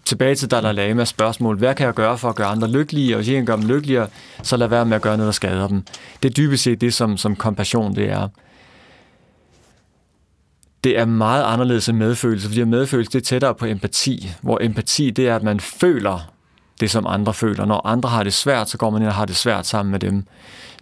Tilbage 0.05 0.35
til 0.35 0.51
Dalai 0.51 0.73
Lama 0.73 1.05
spørgsmål. 1.05 1.59
Hvad 1.59 1.75
kan 1.75 1.87
jeg 1.87 1.95
gøre 1.95 2.19
for 2.19 2.29
at 2.29 2.35
gøre 2.35 2.47
andre 2.47 2.69
lykkelige? 2.71 3.15
Og 3.15 3.17
hvis 3.17 3.29
jeg 3.29 3.37
kan 3.37 3.47
gøre 3.47 3.57
dem 3.57 3.67
lykkeligere, 3.67 4.09
så 4.43 4.57
lad 4.57 4.69
være 4.69 4.87
med 4.87 4.97
at 4.97 5.03
gøre 5.03 5.17
noget, 5.17 5.27
der 5.27 5.33
skader 5.33 5.69
dem. 5.69 5.85
Det 6.23 6.29
er 6.29 6.33
dybest 6.35 6.63
set 6.63 6.81
det, 6.81 6.95
som, 6.95 7.17
som 7.17 7.37
kompassion 7.37 7.97
det 7.97 8.11
er 8.11 8.29
det 10.85 10.99
er 10.99 11.05
meget 11.05 11.45
anderledes 11.45 11.89
end 11.89 11.99
medfølelse, 11.99 12.49
fordi 12.49 12.65
medfølelse 12.65 13.13
det 13.13 13.19
er 13.19 13.25
tættere 13.25 13.55
på 13.55 13.67
empati, 13.67 14.31
hvor 14.41 14.59
empati 14.63 15.11
det 15.11 15.29
er, 15.29 15.37
at 15.37 15.43
man 15.43 15.61
føler 15.61 16.31
det, 16.81 16.91
som 16.91 17.07
andre 17.07 17.35
føler. 17.35 17.65
Når 17.65 17.87
andre 17.87 18.09
har 18.09 18.23
det 18.23 18.33
svært, 18.33 18.69
så 18.69 18.79
går 18.79 18.91
man 18.91 19.03
ind 19.03 19.09
og 19.09 19.15
har 19.15 19.25
det 19.25 19.37
svært 19.37 19.67
sammen 19.67 19.91
med 19.91 20.01
dem. 20.01 20.25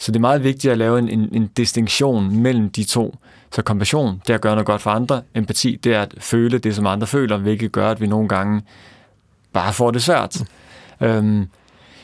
Så 0.00 0.12
det 0.12 0.16
er 0.16 0.20
meget 0.20 0.44
vigtigt 0.44 0.70
at 0.70 0.78
lave 0.78 0.98
en, 0.98 1.08
en, 1.08 1.28
en 1.32 1.46
distinktion 1.46 2.36
mellem 2.36 2.70
de 2.70 2.84
to. 2.84 3.18
Så 3.54 3.62
kompassion, 3.62 4.22
det 4.26 4.30
er 4.30 4.34
at 4.34 4.40
gøre 4.40 4.54
noget 4.54 4.66
godt 4.66 4.82
for 4.82 4.90
andre. 4.90 5.22
Empati, 5.34 5.78
det 5.84 5.94
er 5.94 6.02
at 6.02 6.14
føle 6.18 6.58
det, 6.58 6.76
som 6.76 6.86
andre 6.86 7.06
føler, 7.06 7.36
hvilket 7.36 7.72
gør, 7.72 7.90
at 7.90 8.00
vi 8.00 8.06
nogle 8.06 8.28
gange 8.28 8.62
bare 9.52 9.72
får 9.72 9.90
det 9.90 10.02
svært. 10.02 10.44
Mm. 11.00 11.06
Øhm, 11.06 11.48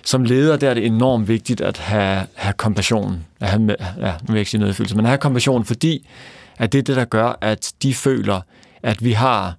som 0.05 0.25
leder, 0.25 0.57
der 0.57 0.71
er 0.71 0.75
det 0.75 0.87
enormt 0.87 1.29
vigtigt 1.29 1.61
at 1.61 1.79
have, 1.79 2.27
have 2.35 2.53
kompassion. 2.53 3.25
At 3.41 3.49
have, 3.49 3.77
ja, 3.81 4.13
nu 4.13 4.27
vil 4.27 4.35
jeg 4.35 4.39
ikke 4.39 4.51
sige 4.51 4.61
noget 4.61 4.77
følelse, 4.77 4.97
men 4.97 5.05
at 5.05 5.09
have 5.09 5.19
kompassion, 5.19 5.65
fordi 5.65 6.07
at 6.59 6.73
det 6.73 6.79
er 6.79 6.83
det, 6.83 6.97
der 6.97 7.05
gør, 7.05 7.39
at 7.41 7.73
de 7.83 7.95
føler, 7.95 8.41
at 8.83 9.05
vi 9.05 9.13
har 9.13 9.55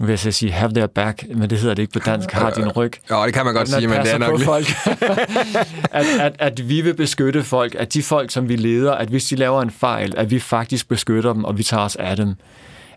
nu 0.00 0.06
vil 0.06 0.20
jeg 0.24 0.34
sige 0.34 0.52
have 0.52 0.72
their 0.74 0.86
back, 0.86 1.24
men 1.34 1.50
det 1.50 1.58
hedder 1.58 1.74
det 1.74 1.82
ikke 1.82 1.92
på 1.92 1.98
dansk, 1.98 2.32
har 2.32 2.50
din 2.50 2.68
ryg. 2.68 2.92
Ja, 3.10 3.22
det 3.26 3.34
kan 3.34 3.44
man 3.44 3.54
godt 3.54 3.68
sige, 3.68 3.88
men 3.88 4.00
det 4.00 4.12
er 4.12 4.18
nok 4.18 4.40
folk. 4.40 4.66
at, 5.92 6.06
at, 6.20 6.36
at 6.38 6.68
vi 6.68 6.80
vil 6.80 6.94
beskytte 6.94 7.42
folk, 7.42 7.74
at 7.74 7.94
de 7.94 8.02
folk, 8.02 8.30
som 8.30 8.48
vi 8.48 8.56
leder, 8.56 8.92
at 8.92 9.08
hvis 9.08 9.24
de 9.24 9.36
laver 9.36 9.62
en 9.62 9.70
fejl, 9.70 10.14
at 10.16 10.30
vi 10.30 10.40
faktisk 10.40 10.88
beskytter 10.88 11.32
dem, 11.32 11.44
og 11.44 11.58
vi 11.58 11.62
tager 11.62 11.82
os 11.82 11.96
af 11.96 12.16
dem. 12.16 12.34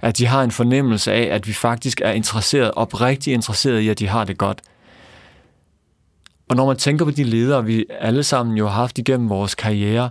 At 0.02 0.18
de 0.18 0.26
har 0.26 0.44
en 0.44 0.52
fornemmelse 0.52 1.12
af, 1.12 1.36
at 1.36 1.48
vi 1.48 1.54
faktisk 1.54 2.02
er 2.04 2.12
interesseret, 2.12 2.72
oprigtigt 2.72 3.34
interesseret 3.34 3.80
i, 3.80 3.89
at 3.89 4.00
de 4.00 4.08
har 4.08 4.24
det 4.24 4.38
godt. 4.38 4.62
Og 6.50 6.56
når 6.56 6.66
man 6.66 6.78
tænker 6.78 7.06
på 7.06 7.12
de 7.12 7.24
ledere, 7.24 7.66
vi 7.66 7.86
alle 8.00 8.24
sammen 8.24 8.58
jo 8.58 8.68
har 8.68 8.76
haft 8.76 8.98
igennem 8.98 9.30
vores 9.30 9.56
karriere, 9.56 10.10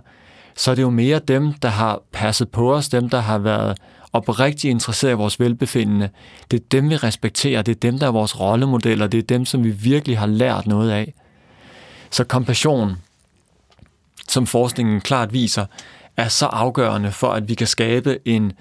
så 0.55 0.71
er 0.71 0.75
det 0.75 0.81
jo 0.81 0.89
mere 0.89 1.19
dem, 1.19 1.53
der 1.53 1.69
har 1.69 2.01
passet 2.11 2.49
på 2.49 2.75
os, 2.75 2.89
dem, 2.89 3.09
der 3.09 3.19
har 3.19 3.37
været 3.37 3.77
oprigtigt 4.13 4.71
interesseret 4.71 5.11
i 5.11 5.15
vores 5.15 5.39
velbefindende. 5.39 6.09
Det 6.51 6.59
er 6.59 6.63
dem, 6.71 6.89
vi 6.89 6.95
respekterer, 6.95 7.61
det 7.61 7.75
er 7.75 7.79
dem, 7.79 7.99
der 7.99 8.07
er 8.07 8.11
vores 8.11 8.39
rollemodeller, 8.39 9.07
det 9.07 9.17
er 9.17 9.23
dem, 9.23 9.45
som 9.45 9.63
vi 9.63 9.71
virkelig 9.71 10.17
har 10.19 10.25
lært 10.25 10.67
noget 10.67 10.91
af. 10.91 11.13
Så 12.09 12.23
kompassion, 12.23 12.97
som 14.29 14.47
forskningen 14.47 15.01
klart 15.01 15.33
viser, 15.33 15.65
er 16.17 16.27
så 16.27 16.45
afgørende 16.45 17.11
for, 17.11 17.31
at 17.31 17.49
vi 17.49 17.53
kan 17.53 17.67
skabe 17.67 18.19
en, 18.25 18.51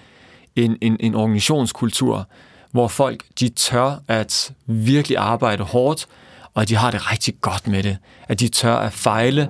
en, 0.56 0.76
en, 0.80 0.96
en 1.00 1.14
organisationskultur, 1.14 2.28
hvor 2.70 2.88
folk 2.88 3.24
de 3.40 3.48
tør 3.48 3.96
at 4.08 4.52
virkelig 4.66 5.18
arbejde 5.18 5.62
hårdt, 5.62 6.06
og 6.54 6.62
at 6.62 6.68
de 6.68 6.76
har 6.76 6.90
det 6.90 7.12
rigtig 7.12 7.34
godt 7.40 7.66
med 7.66 7.82
det. 7.82 7.96
At 8.28 8.40
de 8.40 8.48
tør 8.48 8.76
at 8.76 8.92
fejle, 8.92 9.48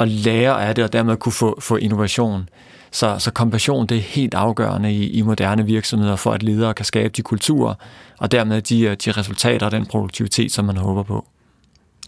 at 0.00 0.08
lære 0.08 0.66
af 0.66 0.74
det, 0.74 0.84
og 0.84 0.92
dermed 0.92 1.16
kunne 1.16 1.32
få, 1.32 1.60
få 1.60 1.76
innovation. 1.76 2.48
Så, 2.90 3.18
så 3.18 3.30
kompassion 3.30 3.86
det 3.86 3.96
er 3.96 4.02
helt 4.02 4.34
afgørende 4.34 4.92
i, 4.92 5.10
i 5.10 5.22
moderne 5.22 5.66
virksomheder 5.66 6.16
for, 6.16 6.32
at 6.32 6.42
ledere 6.42 6.74
kan 6.74 6.84
skabe 6.84 7.08
de 7.08 7.22
kulturer, 7.22 7.74
og 8.18 8.32
dermed 8.32 8.62
de, 8.62 8.94
de 8.94 9.12
resultater 9.12 9.66
og 9.66 9.72
den 9.72 9.86
produktivitet, 9.86 10.52
som 10.52 10.64
man 10.64 10.76
håber 10.76 11.02
på. 11.02 11.26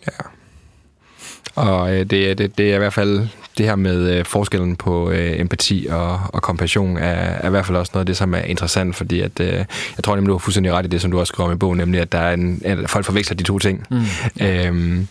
Ja. 0.06 0.39
Og 1.54 1.94
øh, 1.94 1.98
det, 1.98 2.38
det, 2.38 2.58
det 2.58 2.70
er 2.70 2.74
i 2.74 2.78
hvert 2.78 2.92
fald 2.92 3.28
det 3.58 3.66
her 3.66 3.76
med 3.76 4.12
øh, 4.12 4.24
forskellen 4.24 4.76
på 4.76 5.10
øh, 5.10 5.40
empati 5.40 5.86
og, 5.90 6.20
og 6.28 6.42
kompassion 6.42 6.96
er, 6.96 7.02
er 7.02 7.46
i 7.46 7.50
hvert 7.50 7.66
fald 7.66 7.76
også 7.76 7.90
noget 7.94 8.02
af 8.02 8.06
det, 8.06 8.16
som 8.16 8.34
er 8.34 8.38
interessant, 8.38 8.96
fordi 8.96 9.20
at, 9.20 9.40
øh, 9.40 9.52
jeg 9.96 10.04
tror 10.04 10.14
nemlig, 10.14 10.28
du 10.28 10.34
har 10.34 10.38
fuldstændig 10.38 10.72
ret 10.72 10.84
i 10.84 10.88
det, 10.88 11.00
som 11.00 11.10
du 11.10 11.20
også 11.20 11.30
skriver 11.30 11.48
om 11.48 11.54
i 11.54 11.58
bogen, 11.58 11.78
nemlig 11.78 12.00
at 12.00 12.12
der 12.12 12.18
er 12.18 12.34
en, 12.34 12.62
at 12.64 12.90
folk 12.90 13.04
forveksler 13.04 13.36
de 13.36 13.42
to 13.42 13.58
ting. 13.58 13.86
Mm. 13.90 14.46
Øhm, 14.46 15.08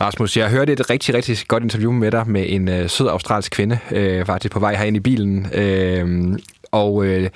Rasmus, 0.00 0.36
jeg 0.36 0.48
hørte 0.48 0.72
et 0.72 0.90
rigtig, 0.90 1.14
rigtig 1.14 1.38
godt 1.48 1.62
interview 1.62 1.92
med 1.92 2.10
dig 2.10 2.24
med 2.26 2.44
en 2.48 2.68
øh, 2.68 2.88
sød 2.90 3.08
australsk 3.08 3.52
kvinde, 3.52 3.78
øh, 3.90 4.26
faktisk 4.26 4.52
på 4.52 4.60
vej 4.60 4.74
herind 4.74 4.96
i 4.96 5.00
bilen, 5.00 5.46
øh, 5.54 6.38
og... 6.72 7.04
Øh, 7.04 7.30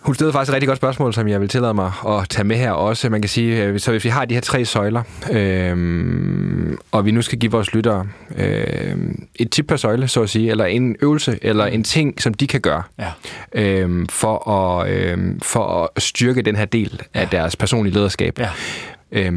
hun 0.00 0.14
stillede 0.14 0.32
faktisk 0.32 0.50
et 0.50 0.54
rigtig 0.54 0.68
godt 0.68 0.76
spørgsmål, 0.76 1.14
som 1.14 1.28
jeg 1.28 1.40
vil 1.40 1.48
tillade 1.48 1.74
mig 1.74 1.92
at 2.08 2.28
tage 2.28 2.44
med 2.44 2.56
her 2.56 2.70
også. 2.72 3.08
Man 3.08 3.22
kan 3.22 3.28
sige, 3.28 3.64
øh, 3.64 3.80
så 3.80 3.90
hvis 3.90 4.04
vi 4.04 4.08
har 4.08 4.24
de 4.24 4.34
her 4.34 4.40
tre 4.40 4.64
søjler, 4.64 5.02
øh, 5.30 6.76
og 6.92 7.04
vi 7.04 7.10
nu 7.10 7.22
skal 7.22 7.38
give 7.38 7.52
vores 7.52 7.74
lyttere 7.74 8.06
øh, 8.36 8.96
et 9.34 9.50
tip 9.50 9.66
per 9.66 9.76
søjle, 9.76 10.08
så 10.08 10.22
at 10.22 10.30
sige, 10.30 10.50
eller 10.50 10.64
en 10.64 10.96
øvelse, 11.02 11.38
eller 11.42 11.66
en 11.66 11.84
ting, 11.84 12.22
som 12.22 12.34
de 12.34 12.46
kan 12.46 12.60
gøre, 12.60 12.82
Ja. 12.98 13.10
øh, 13.52 14.06
for, 14.10 14.50
at, 14.50 14.90
øh, 14.90 15.18
for 15.42 15.92
at 15.96 16.02
styrke 16.02 16.42
den 16.42 16.56
her 16.56 16.64
del 16.64 17.02
af 17.14 17.28
deres 17.28 17.56
personlige 17.56 17.94
lederskab. 17.94 18.38
Ja. 18.38 18.48
Øh, 19.12 19.32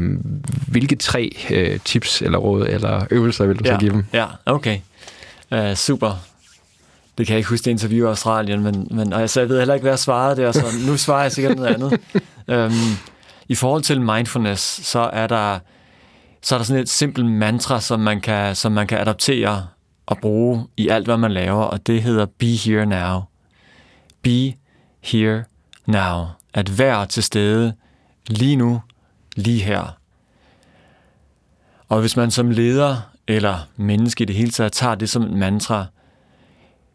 hvilke 0.68 0.96
tre 0.96 1.36
øh, 1.50 1.78
tips 1.84 2.22
eller 2.22 2.38
råd 2.38 2.66
eller 2.68 3.06
øvelser 3.10 3.46
vil 3.46 3.56
du 3.58 3.64
så 3.64 3.72
ja. 3.72 3.78
give 3.78 3.92
dem? 3.92 4.04
Ja, 4.12 4.26
okay. 4.46 4.78
Uh, 5.50 5.74
super. 5.74 6.20
Det 7.18 7.26
kan 7.26 7.34
jeg 7.34 7.38
ikke 7.38 7.50
huske 7.50 7.64
det 7.64 7.70
interview 7.70 8.06
i 8.06 8.08
Australien, 8.08 8.62
men, 8.62 8.88
men 8.90 9.12
altså, 9.12 9.40
jeg 9.40 9.48
ved 9.48 9.58
heller 9.58 9.74
ikke, 9.74 9.82
hvad 9.82 9.92
jeg 9.92 9.98
svarede 9.98 10.42
der, 10.42 10.52
så 10.52 10.64
nu 10.86 10.96
svarer 10.96 11.22
jeg 11.22 11.32
sikkert 11.32 11.56
noget 11.56 11.74
andet. 11.74 12.00
um, 12.66 12.96
I 13.48 13.54
forhold 13.54 13.82
til 13.82 14.00
mindfulness, 14.00 14.86
så 14.86 15.10
er 15.12 15.26
der 15.26 15.58
så 16.42 16.54
er 16.54 16.58
der 16.58 16.64
sådan 16.64 16.82
et 16.82 16.88
simpelt 16.88 17.26
mantra, 17.26 17.80
som 17.80 18.00
man 18.00 18.20
kan, 18.20 18.56
som 18.56 18.72
man 18.72 18.86
kan 18.86 19.00
adaptere 19.00 19.66
og 20.06 20.18
bruge 20.18 20.66
i 20.76 20.88
alt, 20.88 21.06
hvad 21.06 21.16
man 21.16 21.32
laver, 21.32 21.62
og 21.62 21.86
det 21.86 22.02
hedder 22.02 22.26
Be 22.26 22.46
Here 22.46 22.86
Now. 22.86 23.20
Be 24.22 24.54
Here 25.00 25.44
Now. 25.86 26.26
At 26.54 26.78
være 26.78 27.06
til 27.06 27.22
stede 27.22 27.74
lige 28.28 28.56
nu, 28.56 28.82
lige 29.36 29.62
her. 29.62 29.98
Og 31.88 32.00
hvis 32.00 32.16
man 32.16 32.30
som 32.30 32.50
leder 32.50 32.96
eller 33.28 33.58
menneske 33.76 34.22
i 34.22 34.24
det 34.24 34.36
hele 34.36 34.50
taget 34.50 34.72
tager 34.72 34.94
det 34.94 35.10
som 35.10 35.22
et 35.22 35.32
mantra, 35.32 35.86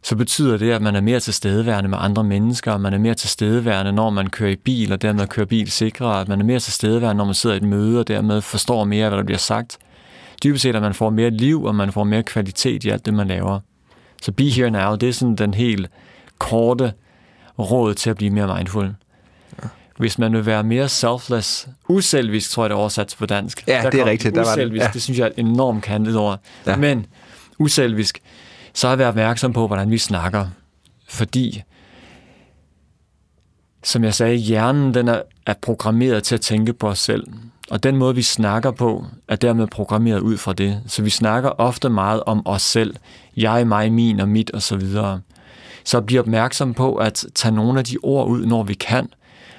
så 0.08 0.16
betyder 0.16 0.58
det, 0.58 0.72
at 0.72 0.82
man 0.82 0.96
er 0.96 1.02
mere 1.02 1.20
til 1.20 1.34
stedeværende 1.34 1.90
med 1.90 1.98
andre 2.02 2.24
mennesker, 2.24 2.72
og 2.72 2.82
man 2.82 2.94
er 2.94 2.98
mere 2.98 3.14
til 3.14 3.30
stedeværende, 3.30 3.92
når 3.92 4.10
man 4.10 4.28
kører 4.30 4.52
i 4.52 4.56
bil, 4.56 4.94
og 4.94 5.02
dermed 5.02 5.28
kører 5.28 5.46
bil 5.46 5.72
sikrere, 5.72 6.22
at 6.22 6.28
man 6.28 6.40
er 6.42 6.46
mere 6.46 6.60
til 6.60 6.74
stedeværende, 6.74 7.18
når 7.18 7.26
man 7.26 7.34
sidder 7.34 7.54
i 7.54 7.58
et 7.58 7.64
møde, 7.64 8.00
og 8.00 8.08
dermed 8.08 8.42
forstår 8.42 8.84
mere, 8.84 9.10
hvad 9.10 9.18
der 9.18 9.24
bliver 9.24 9.38
sagt. 9.38 9.78
Dybest 10.44 10.62
set, 10.62 10.76
at 10.76 10.82
man 10.82 10.94
får 10.94 11.10
mere 11.10 11.30
liv, 11.30 11.64
og 11.64 11.76
man 11.76 11.92
får 11.92 12.04
mere 12.04 12.24
kvalitet 12.24 12.84
i 12.84 12.90
alt 12.90 13.06
det, 13.06 13.14
man 13.14 13.28
laver. 13.28 13.60
Så 14.22 14.32
be 14.32 14.50
here 14.50 14.70
now, 14.70 14.96
det 14.96 15.10
er 15.10 15.14
sådan 15.14 15.36
den 15.36 15.54
helt 15.54 15.90
korte 16.38 16.94
råd 17.60 17.94
til 17.94 18.10
at 18.10 18.16
blive 18.16 18.32
mere 18.32 18.56
mindful. 18.58 18.96
Hvis 19.98 20.20
man 20.20 20.34
vil 20.34 20.46
være 20.46 20.64
mere 20.64 20.90
selfless, 20.90 21.68
uselvisk, 21.90 22.52
tror 22.52 22.64
jeg, 22.64 22.70
det 22.70 22.76
er 22.76 22.80
oversat 22.80 23.16
på 23.20 23.26
dansk. 23.26 23.64
Ja, 23.68 23.82
Der 23.84 23.90
det 23.90 24.00
er 24.00 24.06
rigtigt, 24.06 24.36
der 24.36 24.44
var 24.44 24.56
det. 24.56 24.76
Ja. 24.76 24.90
det 24.94 25.02
synes 25.02 25.20
jeg 25.20 25.26
er 25.26 25.30
et 25.30 25.40
enormt 25.40 25.84
kantet 25.84 26.16
ord. 26.18 26.40
Ja. 26.66 26.76
Men 26.76 27.06
uselvisk, 27.60 28.20
så 28.78 28.88
at 28.88 28.98
være 28.98 29.08
opmærksom 29.08 29.54
på, 29.54 29.68
hvordan 29.68 29.92
vi 29.92 29.98
snakker. 29.98 30.46
Fordi, 31.08 31.64
som 33.84 34.04
jeg 34.04 34.14
sagde, 34.14 34.36
hjernen 34.36 34.94
den 34.94 35.08
er, 35.08 35.22
er 35.46 35.54
programmeret 35.62 36.24
til 36.24 36.36
at 36.36 36.42
tænke 36.42 36.74
på 36.74 36.88
os 36.88 37.00
selv. 37.00 37.28
Og 37.70 37.84
den 37.84 37.96
måde, 37.96 38.16
vi 38.16 38.22
snakker 38.22 38.72
på, 38.72 39.06
er 39.28 39.36
dermed 39.36 39.68
programmeret 39.68 40.20
ud 40.20 40.38
fra 40.38 40.54
det. 40.54 40.82
Så 40.88 41.04
vi 41.04 41.10
snakker 41.10 41.50
ofte 41.50 41.90
meget 41.90 42.24
om 42.24 42.48
os 42.48 42.62
selv. 42.62 42.96
Jeg, 43.38 43.68
mig, 43.68 43.92
min 43.92 44.20
og 44.20 44.30
mit 44.30 44.52
osv. 44.54 44.82
Så, 44.82 45.20
så 45.84 46.02
bliv 46.02 46.20
opmærksom 46.20 46.74
på 46.74 46.96
at 46.96 47.26
tage 47.36 47.56
nogle 47.56 47.80
af 47.80 47.86
de 47.86 47.98
ord 48.04 48.28
ud, 48.28 48.46
når 48.46 48.64
vi 48.64 48.74
kan. 48.74 49.10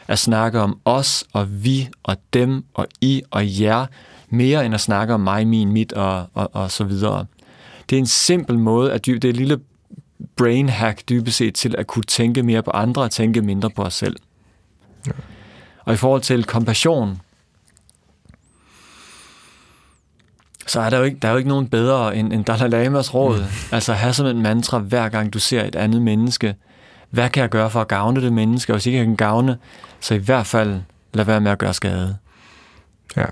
At 0.08 0.18
snakke 0.18 0.60
om 0.60 0.80
os 0.84 1.24
og 1.32 1.64
vi 1.64 1.88
og 2.02 2.16
dem 2.32 2.64
og 2.74 2.86
I 3.00 3.22
og 3.30 3.60
jer, 3.60 3.86
mere 4.28 4.66
end 4.66 4.74
at 4.74 4.80
snakke 4.80 5.14
om 5.14 5.20
mig, 5.20 5.46
min, 5.46 5.72
mit 5.72 5.92
og, 5.92 6.26
og, 6.34 6.50
og 6.52 6.70
så 6.70 6.84
videre. 6.84 7.26
Det 7.90 7.96
er 7.96 8.00
en 8.00 8.06
simpel 8.06 8.58
måde, 8.58 8.92
at 8.92 9.06
det 9.06 9.24
er 9.24 9.28
et 9.28 9.36
lille 9.36 9.60
brain 10.36 10.68
hack 10.68 11.08
dybest 11.08 11.36
set 11.36 11.54
til 11.54 11.74
at 11.78 11.86
kunne 11.86 12.02
tænke 12.02 12.42
mere 12.42 12.62
på 12.62 12.70
andre 12.70 13.02
og 13.02 13.10
tænke 13.10 13.42
mindre 13.42 13.70
på 13.70 13.82
os 13.82 13.94
selv. 13.94 14.16
Ja. 15.06 15.12
Og 15.84 15.94
i 15.94 15.96
forhold 15.96 16.22
til 16.22 16.44
kompassion, 16.44 17.20
så 20.66 20.80
er 20.80 20.90
der 20.90 20.98
jo 20.98 21.04
ikke, 21.04 21.18
der 21.22 21.28
er 21.28 21.32
jo 21.32 21.38
ikke 21.38 21.48
nogen 21.48 21.68
bedre 21.68 22.16
end, 22.16 22.32
end 22.32 22.44
Dalai 22.44 22.68
Lamas 22.68 23.14
råd. 23.14 23.38
Mm. 23.38 23.46
Altså 23.72 23.92
have 23.92 24.12
som 24.12 24.26
en 24.26 24.42
mantra, 24.42 24.78
hver 24.78 25.08
gang 25.08 25.32
du 25.32 25.38
ser 25.38 25.64
et 25.64 25.76
andet 25.76 26.02
menneske. 26.02 26.54
Hvad 27.10 27.28
kan 27.28 27.40
jeg 27.40 27.50
gøre 27.50 27.70
for 27.70 27.80
at 27.80 27.88
gavne 27.88 28.22
det 28.22 28.32
menneske? 28.32 28.72
Og 28.72 28.74
hvis 28.74 28.86
ikke 28.86 28.98
jeg 28.98 29.06
kan 29.06 29.16
gavne, 29.16 29.58
så 30.00 30.14
i 30.14 30.18
hvert 30.18 30.46
fald 30.46 30.80
lad 31.14 31.24
være 31.24 31.40
med 31.40 31.50
at 31.50 31.58
gøre 31.58 31.74
skade. 31.74 32.16
Ja. 33.16 33.24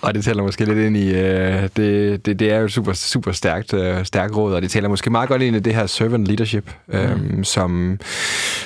Og 0.00 0.14
det 0.14 0.24
tæller 0.24 0.42
måske 0.42 0.64
lidt 0.64 0.78
ind 0.78 0.96
i, 0.96 1.14
øh, 1.14 1.62
det, 1.76 2.26
det, 2.26 2.38
det 2.38 2.52
er 2.52 2.58
jo 2.58 2.64
et 2.64 2.72
super, 2.72 2.92
super 2.92 3.32
stærkt, 3.32 3.74
øh, 3.74 4.04
stærkt 4.04 4.36
råd, 4.36 4.54
og 4.54 4.62
det 4.62 4.70
tæller 4.70 4.88
måske 4.88 5.10
meget 5.10 5.28
godt 5.28 5.42
ind 5.42 5.56
i 5.56 5.58
det 5.58 5.74
her 5.74 5.86
servant 5.86 6.26
leadership, 6.26 6.70
øh, 6.88 7.10
mm. 7.16 7.44
som, 7.44 8.00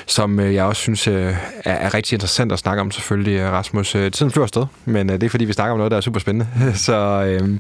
som 0.07 0.41
øh, 0.41 0.55
jeg 0.55 0.65
også 0.65 0.83
synes 0.83 1.09
øh, 1.09 1.35
er, 1.65 1.73
er 1.73 1.95
rigtig 1.95 2.17
interessant 2.17 2.53
at 2.53 2.59
snakke 2.59 2.81
om 2.81 2.91
selvfølgelig, 2.91 3.39
øh, 3.39 3.53
Rasmus. 3.53 3.95
Øh, 3.95 4.11
tiden 4.11 4.33
flyver 4.33 4.45
afsted, 4.45 4.67
men 4.85 5.11
øh, 5.11 5.21
det 5.21 5.27
er 5.27 5.31
fordi, 5.31 5.45
vi 5.45 5.53
snakker 5.53 5.73
om 5.73 5.79
noget, 5.79 5.91
der 5.91 5.97
er 5.97 6.01
super 6.01 6.21
spændende. 6.21 6.47
Så 6.87 7.25
øh, 7.25 7.59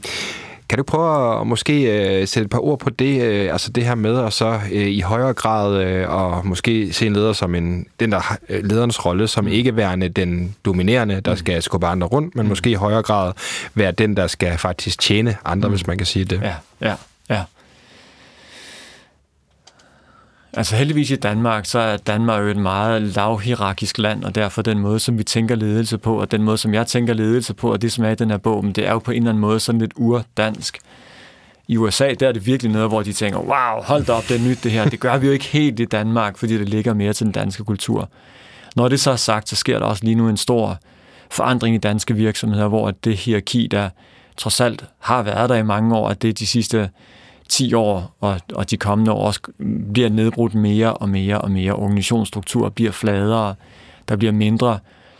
kan 0.68 0.78
du 0.78 0.82
prøve 0.82 1.40
at 1.40 1.46
måske 1.46 1.82
øh, 1.82 2.28
sætte 2.28 2.44
et 2.44 2.50
par 2.50 2.58
ord 2.58 2.78
på 2.78 2.90
det, 2.90 3.22
øh, 3.22 3.52
altså 3.52 3.70
det 3.70 3.84
her 3.84 3.94
med, 3.94 4.14
og 4.14 4.32
så 4.32 4.60
øh, 4.72 4.86
i 4.86 5.00
højere 5.00 5.32
grad, 5.32 5.82
øh, 5.82 6.10
og 6.10 6.46
måske 6.46 6.92
se 6.92 7.06
en 7.06 7.12
leder 7.12 7.32
som 7.32 7.54
en, 7.54 7.86
den 8.00 8.12
der 8.12 8.36
øh, 8.48 8.64
lederens 8.64 9.06
rolle, 9.06 9.28
som 9.28 9.48
ikke 9.48 9.76
værende 9.76 10.08
den 10.08 10.54
dominerende, 10.64 11.20
der 11.20 11.34
skal 11.34 11.62
skubbe 11.62 11.86
andre 11.86 12.06
rundt, 12.06 12.36
men 12.36 12.48
måske 12.48 12.70
i 12.70 12.74
højere 12.74 13.02
grad 13.02 13.32
være 13.74 13.92
den, 13.92 14.16
der 14.16 14.26
skal 14.26 14.58
faktisk 14.58 14.98
tjene 14.98 15.36
andre, 15.44 15.68
mm. 15.68 15.74
hvis 15.74 15.86
man 15.86 15.98
kan 15.98 16.06
sige 16.06 16.24
det. 16.24 16.40
Ja, 16.42 16.54
ja, 16.80 16.94
ja. 17.30 17.42
Altså 20.58 20.76
heldigvis 20.76 21.10
i 21.10 21.16
Danmark, 21.16 21.66
så 21.66 21.78
er 21.78 21.96
Danmark 21.96 22.42
jo 22.42 22.48
et 22.48 22.56
meget 22.56 23.02
lavhierarkisk 23.02 23.98
land, 23.98 24.24
og 24.24 24.34
derfor 24.34 24.62
den 24.62 24.78
måde, 24.78 24.98
som 24.98 25.18
vi 25.18 25.24
tænker 25.24 25.54
ledelse 25.54 25.98
på, 25.98 26.20
og 26.20 26.30
den 26.30 26.42
måde, 26.42 26.58
som 26.58 26.74
jeg 26.74 26.86
tænker 26.86 27.14
ledelse 27.14 27.54
på, 27.54 27.72
og 27.72 27.82
det, 27.82 27.92
som 27.92 28.04
er 28.04 28.10
i 28.10 28.14
den 28.14 28.30
her 28.30 28.38
bog, 28.38 28.64
det 28.64 28.86
er 28.86 28.92
jo 28.92 28.98
på 28.98 29.10
en 29.10 29.16
eller 29.16 29.30
anden 29.30 29.40
måde 29.40 29.60
sådan 29.60 29.80
lidt 29.80 29.92
urdansk. 29.96 30.78
I 31.68 31.76
USA, 31.76 32.14
der 32.20 32.28
er 32.28 32.32
det 32.32 32.46
virkelig 32.46 32.72
noget, 32.72 32.88
hvor 32.88 33.02
de 33.02 33.12
tænker, 33.12 33.38
wow, 33.38 33.82
hold 33.82 34.04
da 34.04 34.12
op, 34.12 34.28
det 34.28 34.36
er 34.36 34.48
nyt 34.48 34.64
det 34.64 34.72
her. 34.72 34.88
Det 34.88 35.00
gør 35.00 35.18
vi 35.18 35.26
jo 35.26 35.32
ikke 35.32 35.44
helt 35.44 35.80
i 35.80 35.84
Danmark, 35.84 36.38
fordi 36.38 36.58
det 36.58 36.68
ligger 36.68 36.94
mere 36.94 37.12
til 37.12 37.24
den 37.24 37.32
danske 37.32 37.64
kultur. 37.64 38.10
Når 38.76 38.88
det 38.88 39.00
så 39.00 39.10
er 39.10 39.16
sagt, 39.16 39.48
så 39.48 39.56
sker 39.56 39.78
der 39.78 39.86
også 39.86 40.04
lige 40.04 40.14
nu 40.14 40.28
en 40.28 40.36
stor 40.36 40.78
forandring 41.30 41.74
i 41.74 41.78
danske 41.78 42.14
virksomheder, 42.14 42.68
hvor 42.68 42.90
det 42.90 43.16
hierarki, 43.16 43.66
der 43.70 43.88
trods 44.36 44.60
alt 44.60 44.84
har 44.98 45.22
været 45.22 45.50
der 45.50 45.56
i 45.56 45.62
mange 45.62 45.96
år, 45.96 46.08
at 46.08 46.22
det 46.22 46.38
de 46.38 46.46
sidste 46.46 46.90
10 47.48 47.74
år 47.74 48.16
og, 48.20 48.40
og 48.54 48.70
de 48.70 48.76
kommende 48.76 49.12
år 49.12 49.26
også 49.26 49.40
bliver 49.92 50.08
nedbrudt 50.08 50.54
mere 50.54 50.94
og 50.94 51.08
mere 51.08 51.40
og 51.40 51.50
mere. 51.50 51.72
Organisationsstruktur 51.72 52.68
bliver 52.68 52.92
fladere. 52.92 53.54
Der 54.08 54.16
bliver 54.16 54.32
mindre 54.32 54.78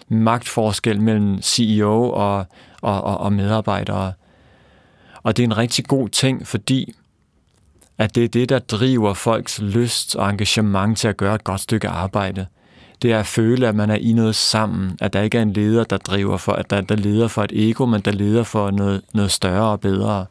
magtforskel 0.09 1.01
mellem 1.01 1.43
CEO 1.43 2.11
og, 2.11 2.47
og, 2.83 3.03
og, 3.03 3.18
og 3.18 3.33
medarbejdere. 3.33 4.12
Og 5.22 5.37
det 5.37 5.43
er 5.43 5.47
en 5.47 5.57
rigtig 5.57 5.85
god 5.85 6.09
ting, 6.09 6.47
fordi 6.47 6.95
at 7.99 8.14
det 8.14 8.24
er 8.24 8.29
det, 8.29 8.49
der 8.49 8.59
driver 8.59 9.14
folks 9.14 9.61
lyst 9.61 10.16
og 10.16 10.31
engagement 10.31 10.99
til 10.99 11.09
at 11.09 11.16
gøre 11.16 11.35
et 11.35 11.45
godt 11.45 11.61
stykke 11.61 11.89
arbejde. 11.89 12.47
Det 13.03 13.12
er 13.12 13.18
at 13.18 13.26
føle, 13.26 13.68
at 13.68 13.74
man 13.74 13.91
er 13.91 13.95
i 13.95 14.12
noget 14.12 14.35
sammen, 14.35 14.99
at 15.01 15.12
der 15.12 15.22
ikke 15.22 15.39
er 15.39 15.43
en 15.43 15.53
leder, 15.53 15.85
der 15.85 15.97
driver 15.97 16.37
for, 16.37 16.53
at 16.53 16.70
der, 16.70 16.81
der 16.81 16.97
leder 16.97 17.29
for 17.29 17.45
et 17.45 17.53
ego, 17.55 17.87
men 17.87 18.01
der 18.01 18.11
leder 18.11 18.43
for 18.43 18.70
noget, 18.70 19.03
noget 19.14 19.31
større 19.31 19.70
og 19.70 19.81
bedre. 19.81 20.26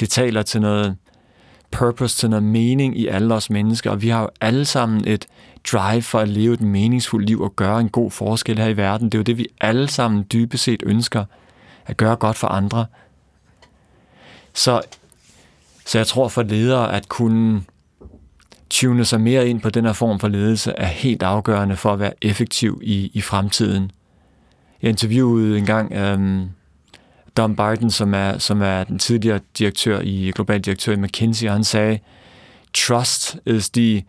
Det 0.00 0.10
taler 0.10 0.42
til 0.42 0.60
noget 0.60 0.96
purpose, 1.74 2.16
til 2.16 2.30
noget 2.30 2.42
mening 2.42 2.98
i 2.98 3.06
alle 3.06 3.34
os 3.34 3.50
mennesker, 3.50 3.90
og 3.90 4.02
vi 4.02 4.08
har 4.08 4.22
jo 4.22 4.28
alle 4.40 4.64
sammen 4.64 5.08
et 5.08 5.26
drive 5.72 6.02
for 6.02 6.18
at 6.18 6.28
leve 6.28 6.54
et 6.54 6.60
meningsfuldt 6.60 7.26
liv 7.26 7.40
og 7.40 7.56
gøre 7.56 7.80
en 7.80 7.88
god 7.88 8.10
forskel 8.10 8.58
her 8.58 8.68
i 8.68 8.76
verden. 8.76 9.06
Det 9.06 9.14
er 9.14 9.18
jo 9.18 9.22
det, 9.22 9.38
vi 9.38 9.46
alle 9.60 9.88
sammen 9.88 10.26
dybest 10.32 10.64
set 10.64 10.82
ønsker, 10.86 11.24
at 11.86 11.96
gøre 11.96 12.16
godt 12.16 12.36
for 12.36 12.48
andre. 12.48 12.86
Så, 14.52 14.80
så 15.86 15.98
jeg 15.98 16.06
tror 16.06 16.28
for 16.28 16.42
ledere 16.42 16.92
at 16.92 17.08
kunne 17.08 17.62
tune 18.70 19.04
sig 19.04 19.20
mere 19.20 19.48
ind 19.48 19.60
på 19.60 19.70
den 19.70 19.84
her 19.84 19.92
form 19.92 20.20
for 20.20 20.28
ledelse 20.28 20.72
er 20.76 20.86
helt 20.86 21.22
afgørende 21.22 21.76
for 21.76 21.92
at 21.92 21.98
være 21.98 22.12
effektiv 22.22 22.80
i, 22.82 23.10
i 23.14 23.20
fremtiden. 23.20 23.90
Jeg 24.82 24.90
interviewede 24.90 25.58
engang 25.58 25.92
øhm, 25.92 26.48
Don 27.36 27.56
Barton, 27.56 27.90
som 27.90 28.14
er, 28.14 28.38
som 28.38 28.62
er 28.62 28.84
den 28.84 28.98
tidligere 28.98 29.40
direktør 29.58 30.00
i, 30.00 30.32
global 30.34 30.60
direktør 30.60 30.92
i 30.92 30.96
McKinsey, 30.96 31.48
han 31.48 31.64
sagde, 31.64 31.98
trust 32.74 33.36
is 33.46 33.70
the, 33.70 34.04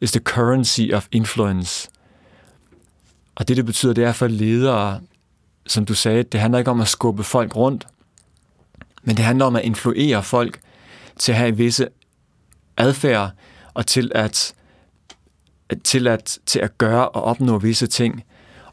is 0.00 0.12
the 0.12 0.20
currency 0.20 0.92
of 0.92 1.06
influence. 1.12 1.90
Og 3.34 3.48
det, 3.48 3.56
det 3.56 3.66
betyder, 3.66 3.92
det 3.92 4.04
er 4.04 4.12
for 4.12 4.26
ledere, 4.26 5.00
som 5.66 5.84
du 5.84 5.94
sagde, 5.94 6.22
det 6.22 6.40
handler 6.40 6.58
ikke 6.58 6.70
om 6.70 6.80
at 6.80 6.88
skubbe 6.88 7.24
folk 7.24 7.56
rundt, 7.56 7.86
men 9.02 9.16
det 9.16 9.24
handler 9.24 9.44
om 9.44 9.56
at 9.56 9.64
influere 9.64 10.22
folk 10.22 10.60
til 11.18 11.32
at 11.32 11.38
have 11.38 11.56
visse 11.56 11.88
adfærd 12.76 13.30
og 13.74 13.86
til 13.86 14.12
at, 14.14 14.54
til 15.84 16.08
at, 16.08 16.38
til 16.46 16.58
at 16.58 16.78
gøre 16.78 17.08
og 17.08 17.22
opnå 17.22 17.58
visse 17.58 17.86
ting. 17.86 18.24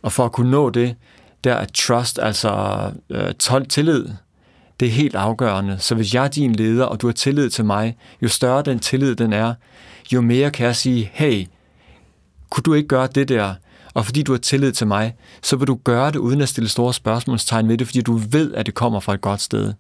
Og 0.02 0.12
for 0.12 0.26
at 0.26 0.32
kunne 0.32 0.52
nå 0.52 0.70
det, 0.70 0.96
der 1.44 1.54
er 1.54 1.66
trust, 1.74 2.20
altså 2.22 2.82
øh, 3.10 3.64
tillid, 3.70 4.06
det 4.80 4.88
er 4.88 4.92
helt 4.92 5.16
afgørende. 5.16 5.78
Så 5.80 5.96
hvis 5.96 6.14
jeg 6.14 6.24
er 6.24 6.28
din 6.28 6.56
leder, 6.56 6.86
og 6.86 7.02
du 7.02 7.08
har 7.08 7.14
tillid 7.14 7.50
til 7.50 7.66
mig, 7.66 7.98
jo 8.22 8.28
større 8.28 8.62
den 8.62 8.80
tillid 8.80 9.16
den 9.16 9.34
er, 9.34 9.54
jo 10.14 10.22
mere 10.22 10.52
kan 10.52 10.66
jeg 10.66 10.76
sige, 10.76 11.12
hey, 11.14 11.48
kunne 12.50 12.64
du 12.64 12.74
ikke 12.74 12.88
gøre 12.88 13.08
det 13.08 13.30
der? 13.30 13.54
Og 13.94 14.06
fordi 14.06 14.24
du 14.24 14.32
har 14.32 14.40
tillid 14.40 14.72
til 14.72 14.88
mig, 14.88 15.16
så 15.42 15.56
vil 15.56 15.68
du 15.68 15.80
gøre 15.84 16.12
det 16.12 16.16
uden 16.16 16.42
at 16.42 16.50
stille 16.50 16.70
store 16.70 16.94
spørgsmålstegn 16.94 17.68
ved 17.68 17.78
det, 17.78 17.88
fordi 17.88 18.02
du 18.02 18.14
ved, 18.14 18.54
at 18.54 18.66
det 18.66 18.74
kommer 18.74 19.00
fra 19.00 19.14
et 19.14 19.22
godt 19.22 19.42
sted. 19.42 19.74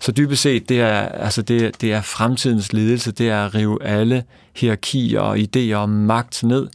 Så 0.00 0.12
dybest 0.12 0.42
set, 0.42 0.68
det 0.68 0.80
er, 0.80 0.98
altså 0.98 1.42
det, 1.42 1.80
det 1.80 1.92
er 1.92 2.00
fremtidens 2.00 2.72
ledelse, 2.72 3.12
det 3.12 3.28
er 3.28 3.46
at 3.46 3.54
rive 3.54 3.82
alle 3.82 4.24
hierarkier 4.56 5.20
og 5.20 5.38
idéer 5.38 5.72
om 5.72 5.88
magt 5.88 6.42
ned, 6.42 6.68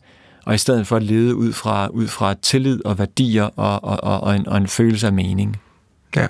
og 0.46 0.56
i 0.56 0.58
stedet 0.58 0.88
for 0.88 0.96
at 0.96 1.04
lede 1.04 1.36
ud 1.36 1.54
fra, 1.54 1.88
ud 1.88 2.08
fra 2.08 2.34
tillid 2.42 2.86
og 2.86 3.00
værdier 3.00 3.44
og, 3.44 3.84
og, 3.84 4.04
og, 4.04 4.22
og, 4.22 4.36
en, 4.36 4.48
og 4.48 4.58
en 4.58 4.68
følelse 4.68 5.08
af 5.08 5.14
mening. 5.14 5.58
Ja. 6.16 6.28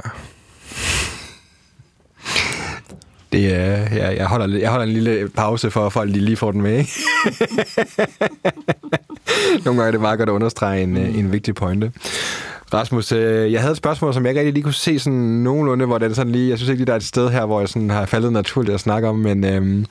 Det 3.31 3.53
er, 3.55 3.95
ja, 3.95 4.15
jeg, 4.15 4.27
holder, 4.27 4.57
jeg 4.57 4.69
holder 4.69 4.85
en 4.85 4.93
lille 4.93 5.29
pause 5.29 5.71
for, 5.71 5.85
at 5.85 5.93
folk 5.93 6.11
lige 6.11 6.37
får 6.37 6.51
den 6.51 6.61
med. 6.61 6.77
Ikke? 6.77 6.91
Nogle 9.65 9.81
gange 9.81 9.87
er 9.87 9.91
det 9.91 10.01
meget 10.01 10.17
godt 10.17 10.29
at 10.29 10.33
understrege 10.33 10.83
en, 10.83 10.97
øh, 10.97 11.17
en 11.17 11.31
vigtig 11.31 11.55
pointe. 11.55 11.91
Rasmus, 12.73 13.11
øh, 13.11 13.51
jeg 13.51 13.61
havde 13.61 13.71
et 13.71 13.77
spørgsmål, 13.77 14.13
som 14.13 14.23
jeg 14.23 14.31
ikke 14.31 14.39
rigtig 14.39 14.53
lige 14.53 14.63
kunne 14.63 14.73
se 14.73 14.99
sådan 14.99 15.19
nogenlunde, 15.19 15.85
hvor 15.85 15.97
det 15.97 16.11
er 16.11 16.15
sådan 16.15 16.31
lige, 16.31 16.49
jeg 16.49 16.57
synes 16.57 16.69
ikke 16.69 16.79
lige, 16.79 16.85
der 16.85 16.93
er 16.93 16.97
et 16.97 17.03
sted 17.03 17.29
her, 17.29 17.45
hvor 17.45 17.59
jeg 17.59 17.69
sådan 17.69 17.89
har 17.89 18.05
faldet 18.05 18.33
naturligt 18.33 18.73
at 18.73 18.79
snakke 18.79 19.07
om, 19.07 19.15
men 19.15 19.43
øhm, 19.43 19.85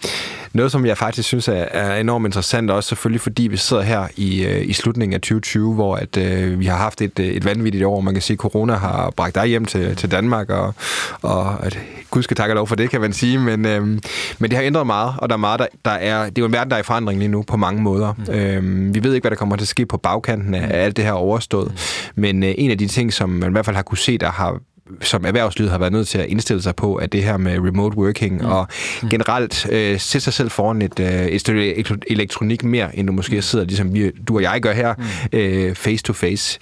noget, 0.52 0.72
som 0.72 0.86
jeg 0.86 0.98
faktisk 0.98 1.28
synes 1.28 1.48
er, 1.48 1.52
er 1.52 2.00
enormt 2.00 2.26
interessant, 2.26 2.70
også 2.70 2.88
selvfølgelig 2.88 3.20
fordi 3.20 3.42
vi 3.42 3.56
sidder 3.56 3.82
her 3.82 4.06
i, 4.16 4.44
øh, 4.44 4.68
i 4.68 4.72
slutningen 4.72 5.14
af 5.14 5.20
2020, 5.20 5.74
hvor 5.74 5.96
at, 5.96 6.16
øh, 6.16 6.60
vi 6.60 6.66
har 6.66 6.76
haft 6.76 7.02
et, 7.02 7.18
et 7.18 7.44
vanvittigt 7.44 7.84
år, 7.84 8.00
man 8.00 8.14
kan 8.14 8.22
sige, 8.22 8.34
at 8.34 8.38
corona 8.38 8.74
har 8.74 9.12
bragt 9.16 9.34
dig 9.34 9.46
hjem 9.46 9.64
til, 9.64 9.96
til 9.96 10.10
Danmark, 10.10 10.50
og, 10.50 10.74
og 11.22 11.66
at, 11.66 11.78
gud 12.10 12.22
skal 12.22 12.36
takke 12.36 12.54
lov 12.54 12.66
for 12.66 12.76
det, 12.76 12.90
kan 12.90 13.00
man 13.00 13.12
sige, 13.12 13.38
men, 13.38 13.66
øhm, 13.66 14.00
men 14.38 14.50
det 14.50 14.52
har 14.52 14.64
ændret 14.64 14.86
meget, 14.86 15.14
og 15.18 15.28
der 15.28 15.34
er 15.34 15.38
meget, 15.38 15.60
der, 15.60 15.66
der 15.84 15.90
er, 15.90 16.24
det 16.24 16.38
er 16.38 16.42
jo 16.42 16.46
en 16.46 16.52
verden, 16.52 16.70
der 16.70 16.76
er 16.76 16.80
i 16.80 16.84
forandring 16.84 17.18
lige 17.18 17.28
nu 17.28 17.42
på 17.42 17.56
mange 17.56 17.82
måder. 17.82 18.14
Mm. 18.18 18.34
Øhm, 18.34 18.94
vi 18.94 19.02
ved 19.02 19.14
ikke, 19.14 19.22
hvad 19.22 19.30
der 19.30 19.36
kommer 19.36 19.56
til 19.56 19.64
at 19.64 19.68
ske 19.68 19.86
på 19.86 19.96
bagkanten 19.96 20.54
af, 20.54 20.78
af 20.78 20.84
alt 20.84 20.96
det 20.96 21.04
her 21.04 21.12
overstået, 21.12 21.72
men 22.14 22.42
øh, 22.42 22.54
en 22.68 22.72
af 22.72 22.78
de 22.78 22.86
ting, 22.86 23.12
som 23.12 23.30
man 23.30 23.50
i 23.50 23.52
hvert 23.52 23.64
fald 23.64 23.76
har 23.76 23.82
kunne 23.82 23.98
se, 23.98 24.18
der 24.18 24.30
har 24.30 24.60
som 25.00 25.24
erhvervslivet 25.24 25.70
har 25.70 25.78
været 25.78 25.92
nødt 25.92 26.08
til 26.08 26.18
at 26.18 26.26
indstille 26.26 26.62
sig 26.62 26.76
på, 26.76 26.94
at 26.94 27.12
det 27.12 27.22
her 27.22 27.36
med 27.36 27.58
remote 27.58 27.98
working 27.98 28.42
mm. 28.42 28.46
og 28.46 28.66
mm. 29.02 29.08
generelt 29.08 29.66
øh, 29.72 30.00
sætte 30.00 30.24
sig 30.24 30.32
selv 30.32 30.50
foran 30.50 30.82
et, 30.82 31.00
øh, 31.00 31.26
et 31.26 31.40
stykke 31.40 31.84
elektronik 32.10 32.64
mere, 32.64 32.98
end 32.98 33.06
du 33.06 33.12
måske 33.12 33.36
mm. 33.36 33.42
sidder, 33.42 33.64
ligesom 33.64 33.94
vi, 33.94 34.10
du 34.10 34.36
og 34.36 34.42
jeg 34.42 34.60
gør 34.62 34.72
her, 34.72 34.94
mm. 34.98 35.38
øh, 35.38 35.74
face 35.74 36.04
to 36.04 36.12
face. 36.12 36.58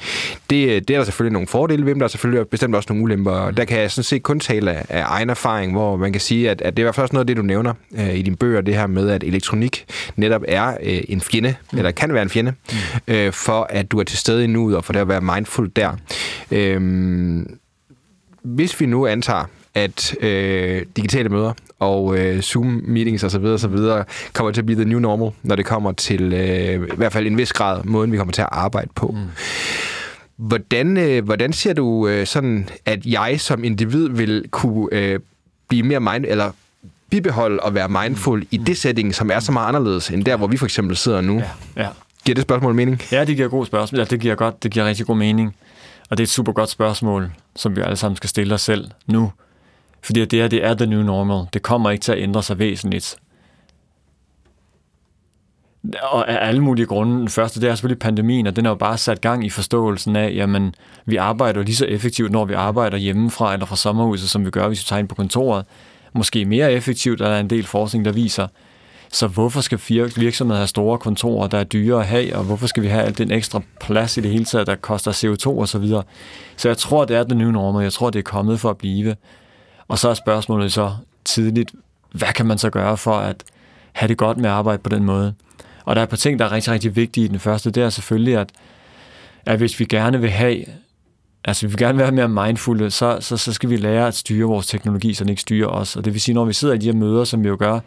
Det, 0.51 0.89
det 0.89 0.95
er 0.95 0.99
der 0.99 1.05
selvfølgelig 1.05 1.33
nogle 1.33 1.49
fordele 1.49 1.87
ved, 1.87 1.95
men 1.95 2.01
der 2.01 2.05
er 2.05 2.09
selvfølgelig 2.09 2.49
bestemt 2.49 2.74
også 2.74 2.87
nogle 2.91 3.03
ulemper. 3.03 3.51
Der 3.51 3.64
kan 3.64 3.81
jeg 3.81 3.91
sådan 3.91 4.05
set 4.05 4.22
kun 4.22 4.41
tale 4.41 4.72
af, 4.72 4.87
af 4.89 5.05
egen 5.07 5.31
erfaring, 5.31 5.72
hvor 5.72 5.97
man 5.97 6.12
kan 6.12 6.20
sige, 6.20 6.51
at, 6.51 6.62
at 6.62 6.77
det 6.77 6.83
er 6.83 6.85
i 6.85 6.87
hvert 6.87 6.95
fald 6.95 7.03
også 7.03 7.14
noget 7.14 7.22
af 7.22 7.27
det, 7.27 7.37
du 7.37 7.43
nævner 7.43 7.74
øh, 7.99 8.14
i 8.14 8.22
dine 8.22 8.37
bøger, 8.37 8.61
det 8.61 8.74
her 8.74 8.87
med, 8.87 9.11
at 9.11 9.24
elektronik 9.24 9.85
netop 10.16 10.43
er 10.49 10.77
øh, 10.83 11.01
en 11.09 11.20
fjende, 11.20 11.55
mm. 11.72 11.79
eller 11.79 11.91
kan 11.91 12.14
være 12.14 12.22
en 12.22 12.31
fjende, 12.31 12.53
mm. 12.72 13.14
øh, 13.14 13.33
for 13.33 13.66
at 13.70 13.91
du 13.91 14.01
er 14.01 14.05
til 14.05 14.18
stede 14.18 14.45
i 14.45 14.47
nuet, 14.47 14.77
og 14.77 14.85
for 14.85 14.93
det 14.93 15.01
at 15.01 15.09
være 15.09 15.20
mindful 15.20 15.70
der. 15.77 15.93
Øh, 16.51 16.81
hvis 18.47 18.81
vi 18.81 18.87
nu 18.87 19.07
antager, 19.07 19.45
at 19.75 20.17
øh, 20.21 20.83
digitale 20.97 21.29
møder 21.29 21.53
og 21.79 22.19
øh, 22.19 22.39
Zoom-meetings 22.39 23.25
osv. 23.25 23.45
osv. 23.45 23.77
kommer 24.33 24.53
til 24.53 24.61
at 24.61 24.67
blive 24.67 24.81
the 24.81 24.89
new 24.89 24.99
normal, 24.99 25.31
når 25.43 25.57
det 25.57 25.67
kommer 25.67 25.93
til 25.93 26.33
øh, 26.33 26.89
i 26.93 26.97
hvert 26.97 27.13
fald 27.13 27.27
en 27.27 27.39
vis 27.39 27.53
grad 27.53 27.85
måden, 27.85 28.13
vi 28.13 28.17
kommer 28.17 28.33
til 28.33 28.43
at 28.43 28.49
arbejde 28.53 28.89
på. 28.95 29.07
Mm. 29.07 29.29
Hvordan, 30.37 30.97
øh, 30.97 31.25
hvordan 31.25 31.53
ser 31.53 31.73
du 31.73 32.09
øh, 32.09 32.27
sådan, 32.27 32.69
at 32.85 33.07
jeg 33.07 33.41
som 33.41 33.65
individ 33.65 34.09
vil 34.09 34.45
kunne 34.51 34.89
øh, 34.93 35.21
blive 35.69 35.83
mere 35.83 36.01
mind 36.01 36.25
eller 36.29 36.51
bibeholde 37.11 37.61
og 37.61 37.75
være 37.75 37.89
mindful 37.89 38.39
mm. 38.39 38.47
i 38.51 38.57
det 38.57 38.77
setting, 38.77 39.15
som 39.15 39.31
er 39.31 39.41
så 39.41 39.53
meget 39.53 39.69
anderledes 39.69 40.11
end 40.11 40.25
der, 40.25 40.37
hvor 40.37 40.47
vi 40.47 40.57
for 40.57 40.67
eksempel 40.67 40.97
sidder 40.97 41.21
nu? 41.21 41.39
Ja. 41.77 41.83
Ja. 41.83 41.89
Giver 42.25 42.35
det 42.35 42.43
spørgsmål 42.43 42.75
mening? 42.75 43.03
Ja, 43.13 43.25
det 43.25 43.37
giver 43.37 43.49
god 43.49 43.67
spørgsmål. 43.67 43.99
Ja, 43.99 44.05
det 44.05 44.21
giver 44.21 44.35
godt. 44.35 44.63
Det 44.63 44.71
giver 44.71 44.87
rigtig 44.87 45.07
god 45.07 45.17
mening. 45.17 45.55
Og 46.11 46.17
det 46.17 46.23
er 46.23 46.27
et 46.27 46.31
super 46.31 46.53
godt 46.53 46.71
spørgsmål, 46.71 47.33
som 47.57 47.77
vi 47.77 47.81
alle 47.81 47.97
sammen 47.97 48.17
skal 48.17 48.31
stille 48.31 48.55
os 48.55 48.63
selv 48.63 48.91
nu. 49.07 49.33
Fordi 50.03 50.25
det 50.25 50.43
er, 50.43 50.49
det 50.49 50.65
er 50.65 50.75
the 50.75 50.87
new 50.87 51.03
normal. 51.03 51.47
Det 51.53 51.63
kommer 51.63 51.91
ikke 51.91 52.03
til 52.03 52.13
at 52.13 52.19
ændre 52.19 52.43
sig 52.43 52.59
væsentligt. 52.59 53.17
Og 56.03 56.31
af 56.31 56.49
alle 56.49 56.61
mulige 56.61 56.87
grunde. 56.87 57.19
Den 57.19 57.29
første, 57.29 57.61
det 57.61 57.71
er 57.71 57.75
selvfølgelig 57.75 57.99
pandemien, 57.99 58.47
og 58.47 58.57
den 58.57 58.65
har 58.65 58.73
jo 58.73 58.77
bare 58.77 58.99
sat 58.99 59.21
gang 59.21 59.47
i 59.47 59.51
forståelsen 59.51 60.17
af, 60.17 60.33
jamen, 60.35 60.75
vi 61.07 61.17
arbejder 61.17 61.63
lige 61.63 61.77
så 61.77 61.87
effektivt, 61.87 62.33
når 62.33 62.45
vi 62.45 62.55
arbejder 62.55 62.97
hjemmefra 62.97 63.53
eller 63.53 63.67
fra 63.67 63.77
sommerhuset, 63.77 64.31
som 64.31 64.45
vi 64.45 64.51
gør, 64.51 64.69
hvis 64.69 64.81
vi 64.81 64.85
tager 64.85 65.01
ind 65.01 65.09
på 65.09 65.15
kontoret. 65.15 65.65
Måske 66.13 66.45
mere 66.45 66.73
effektivt, 66.73 67.21
er 67.21 67.29
der 67.29 67.39
en 67.39 67.51
del 67.51 67.67
forskning, 67.67 68.05
der 68.05 68.13
viser. 68.13 68.49
Så 69.13 69.27
hvorfor 69.27 69.61
skal 69.61 69.81
virksomheder 70.17 70.59
have 70.59 70.67
store 70.67 70.99
kontorer, 70.99 71.49
der 71.49 71.59
er 71.59 71.65
dyre 71.65 72.01
at 72.01 72.07
have, 72.07 72.37
og 72.37 72.45
hvorfor 72.45 72.67
skal 72.67 72.83
vi 72.83 72.89
have 72.89 73.03
alt 73.03 73.19
den 73.19 73.31
ekstra 73.31 73.61
plads 73.81 74.17
i 74.17 74.21
det 74.21 74.31
hele 74.31 74.45
taget, 74.45 74.67
der 74.67 74.75
koster 74.75 75.13
CO2 75.13 75.47
og 75.47 75.69
så 75.69 75.79
videre? 75.79 76.03
Så 76.57 76.69
jeg 76.69 76.79
tror, 76.79 77.05
det 77.05 77.17
er 77.17 77.23
den 77.23 77.39
nye 77.39 77.53
norm, 77.53 77.75
og 77.75 77.83
jeg 77.83 77.93
tror, 77.93 78.11
det 78.11 78.19
er 78.19 78.23
kommet 78.23 78.61
for 78.61 78.71
at 78.71 78.77
blive. 78.77 79.17
Og 79.89 79.99
så 79.99 80.09
er 80.09 80.15
spørgsmålet 80.15 80.73
så 80.73 80.93
tidligt, 81.25 81.73
hvad 82.13 82.33
kan 82.35 82.47
man 82.47 82.59
så 82.59 82.71
gøre 82.71 82.97
for 82.97 83.15
at 83.15 83.45
have 83.93 84.09
det 84.09 84.17
godt 84.17 84.39
med 84.39 84.51
at 84.51 84.57
arbejde 84.57 84.83
på 84.83 84.89
den 84.89 85.05
måde? 85.05 85.35
Og 85.85 85.97
der 85.97 86.01
er 86.01 86.05
et 86.05 86.11
par 86.11 86.17
ting, 86.17 86.39
der 86.39 86.45
er 86.45 86.53
rigtig, 86.53 86.73
rigtig 86.73 86.97
vigtige 86.97 87.25
i 87.25 87.29
den 87.29 87.39
første. 87.39 87.71
Det 87.71 87.83
er 87.83 87.91
selvfølgelig, 87.91 88.37
at, 88.37 88.51
at 89.47 89.59
hvis 89.59 89.81
vi 89.81 89.85
gerne 89.85 90.21
vil 90.21 90.31
have 90.31 90.65
Altså, 91.49 91.67
vi 91.67 91.71
vil 91.71 91.79
gerne 91.79 91.99
være 91.99 92.13
mere 92.13 92.29
mindfulde, 92.29 92.91
så, 92.91 93.19
så, 93.21 93.37
så 93.37 93.53
skal 93.53 93.71
vi 93.71 93.77
lære 93.77 94.07
at 94.07 94.15
styre 94.15 94.49
vores 94.49 94.67
teknologi, 94.67 95.15
så 95.15 95.25
den 95.25 95.31
ikke 95.31 95.43
styrer 95.43 95.69
os. 95.69 95.97
Og 95.97 96.05
det 96.05 96.13
vil 96.13 96.21
sige, 96.21 96.35
når 96.35 96.45
vi 96.45 96.53
sidder 96.53 96.75
i 96.75 96.79
de 96.79 96.87
her 96.87 96.93
møder, 96.93 97.25
som 97.25 97.43
vi 97.43 97.49
jo 97.49 97.57
gør, 97.59 97.81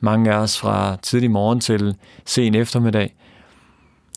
mange 0.00 0.32
af 0.32 0.36
os 0.36 0.58
fra 0.58 0.96
tidlig 1.02 1.30
morgen 1.30 1.60
til 1.60 1.94
sen 2.26 2.54
eftermiddag, 2.54 3.14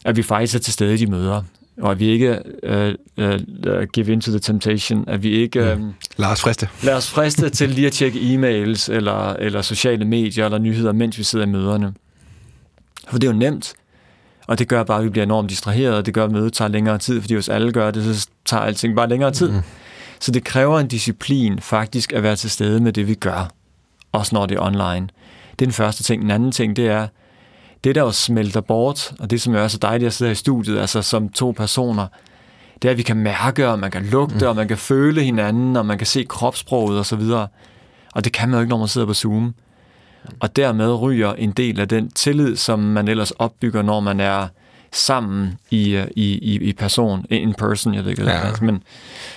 at 0.05 0.17
vi 0.17 0.23
faktisk 0.23 0.55
er 0.55 0.59
til 0.59 0.73
stede 0.73 0.93
i 0.93 0.97
de 0.97 1.07
møder, 1.07 1.43
og 1.81 1.91
at 1.91 1.99
vi 1.99 2.05
ikke 2.05 2.39
uh, 2.69 3.23
uh, 3.25 3.83
give 3.93 4.13
in 4.13 4.21
to 4.21 4.31
the 4.31 4.39
temptation, 4.39 5.05
at 5.07 5.23
vi 5.23 5.29
ikke... 5.29 5.73
Um, 5.73 5.93
lad 6.17 6.29
os 6.29 6.41
friste. 6.41 6.69
Lad 6.83 6.93
os 6.93 7.09
friste 7.09 7.49
til 7.49 7.69
lige 7.69 7.87
at 7.87 7.93
tjekke 7.93 8.19
e-mails 8.19 8.91
eller, 8.91 9.33
eller 9.33 9.61
sociale 9.61 10.05
medier 10.05 10.45
eller 10.45 10.57
nyheder, 10.57 10.91
mens 10.91 11.17
vi 11.17 11.23
sidder 11.23 11.45
i 11.45 11.49
møderne. 11.49 11.93
For 13.09 13.19
det 13.19 13.27
er 13.27 13.31
jo 13.31 13.37
nemt, 13.37 13.73
og 14.47 14.59
det 14.59 14.67
gør 14.67 14.83
bare, 14.83 14.97
at 14.97 15.03
vi 15.03 15.09
bliver 15.09 15.23
enormt 15.23 15.49
distraheret, 15.49 15.95
og 15.95 16.05
det 16.05 16.13
gør, 16.13 16.25
at 16.25 16.31
mødet 16.31 16.53
tager 16.53 16.69
længere 16.69 16.97
tid, 16.97 17.21
fordi 17.21 17.33
hvis 17.33 17.49
alle 17.49 17.71
gør 17.71 17.91
det, 17.91 18.15
så 18.15 18.29
tager 18.45 18.63
alting 18.63 18.95
bare 18.95 19.09
længere 19.09 19.31
tid. 19.31 19.51
Mm. 19.51 19.61
Så 20.19 20.31
det 20.31 20.43
kræver 20.43 20.79
en 20.79 20.87
disciplin 20.87 21.59
faktisk 21.59 22.13
at 22.13 22.23
være 22.23 22.35
til 22.35 22.49
stede 22.49 22.79
med 22.79 22.93
det, 22.93 23.07
vi 23.07 23.13
gør, 23.13 23.51
også 24.11 24.35
når 24.35 24.45
det 24.45 24.55
er 24.55 24.61
online. 24.61 25.07
Det 25.51 25.61
er 25.61 25.65
den 25.65 25.73
første 25.73 26.03
ting. 26.03 26.21
Den 26.21 26.31
anden 26.31 26.51
ting, 26.51 26.75
det 26.75 26.87
er, 26.87 27.07
det 27.83 27.95
der 27.95 28.01
jo 28.01 28.11
smelter 28.11 28.61
bort, 28.61 29.13
og 29.19 29.29
det 29.29 29.41
som 29.41 29.55
er 29.55 29.67
så 29.67 29.77
dejligt 29.77 30.07
at 30.07 30.13
sidde 30.13 30.29
her 30.29 30.33
i 30.33 30.35
studiet, 30.35 30.79
altså 30.79 31.01
som 31.01 31.29
to 31.29 31.51
personer, 31.51 32.07
det 32.81 32.87
er, 32.87 32.91
at 32.91 32.97
vi 32.97 33.03
kan 33.03 33.17
mærke, 33.17 33.69
og 33.69 33.79
man 33.79 33.91
kan 33.91 34.05
lugte, 34.05 34.35
mm. 34.35 34.47
og 34.47 34.55
man 34.55 34.67
kan 34.67 34.77
føle 34.77 35.23
hinanden, 35.23 35.75
og 35.75 35.85
man 35.85 35.97
kan 35.97 36.07
se 36.07 36.23
kropssproget 36.23 36.99
og 36.99 37.05
så 37.05 37.15
videre. 37.15 37.47
Og 38.15 38.23
det 38.23 38.33
kan 38.33 38.49
man 38.49 38.57
jo 38.57 38.61
ikke, 38.61 38.69
når 38.69 38.77
man 38.77 38.87
sidder 38.87 39.07
på 39.07 39.13
Zoom. 39.13 39.55
Og 40.39 40.55
dermed 40.55 40.93
ryger 41.01 41.33
en 41.33 41.51
del 41.51 41.79
af 41.79 41.87
den 41.87 42.11
tillid, 42.11 42.55
som 42.55 42.79
man 42.79 43.07
ellers 43.07 43.31
opbygger, 43.31 43.81
når 43.81 43.99
man 43.99 44.19
er 44.19 44.47
sammen 44.93 45.57
i, 45.69 46.03
i, 46.15 46.37
i, 46.37 46.55
i 46.55 46.73
person, 46.73 47.25
in 47.29 47.53
person, 47.53 47.93
jeg 47.93 48.03
ved 48.03 48.11
ikke, 48.11 48.23
ja. 48.23 48.51
det 48.51 48.61
men... 48.61 48.83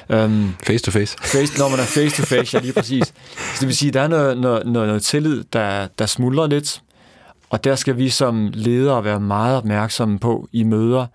Um, 0.09 0.57
face 0.63 0.85
to 0.85 0.91
face. 0.91 1.17
face. 1.21 1.59
Når 1.59 1.69
man 1.69 1.79
er 1.79 1.85
face 1.85 2.17
to 2.17 2.27
face, 2.27 2.57
ja, 2.57 2.63
lige 2.63 2.73
præcis. 2.73 3.07
Så 3.07 3.57
det 3.61 3.67
vil 3.69 3.77
sige, 3.77 3.91
der 3.91 4.01
er 4.01 4.09
noget, 4.09 4.39
noget, 4.39 4.67
noget, 4.67 4.89
noget 4.89 5.03
tillid, 5.03 5.45
der, 5.53 5.89
der 5.99 6.07
smuldrer 6.07 6.47
lidt, 6.47 6.83
og 7.51 7.65
der 7.65 7.75
skal 7.75 7.99
vi 7.99 8.09
som 8.09 8.51
ledere 8.55 9.05
være 9.05 9.21
meget 9.21 9.57
opmærksomme 9.57 10.19
på 10.19 10.49
i 10.53 10.63
møder, 10.63 11.07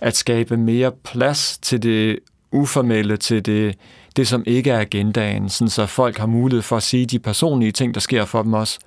at 0.00 0.16
skabe 0.16 0.56
mere 0.56 0.92
plads 1.04 1.58
til 1.62 1.82
det 1.82 2.18
uformelle, 2.52 3.16
til 3.16 3.46
det, 3.46 3.74
det 4.16 4.28
som 4.28 4.42
ikke 4.46 4.70
er 4.70 4.80
agendaen, 4.80 5.48
sådan 5.48 5.68
så 5.68 5.86
folk 5.86 6.18
har 6.18 6.26
mulighed 6.26 6.62
for 6.62 6.76
at 6.76 6.82
sige 6.82 7.06
de 7.06 7.18
personlige 7.18 7.72
ting, 7.72 7.94
der 7.94 8.00
sker 8.00 8.24
for 8.24 8.42
dem 8.42 8.52
også. 8.52 8.78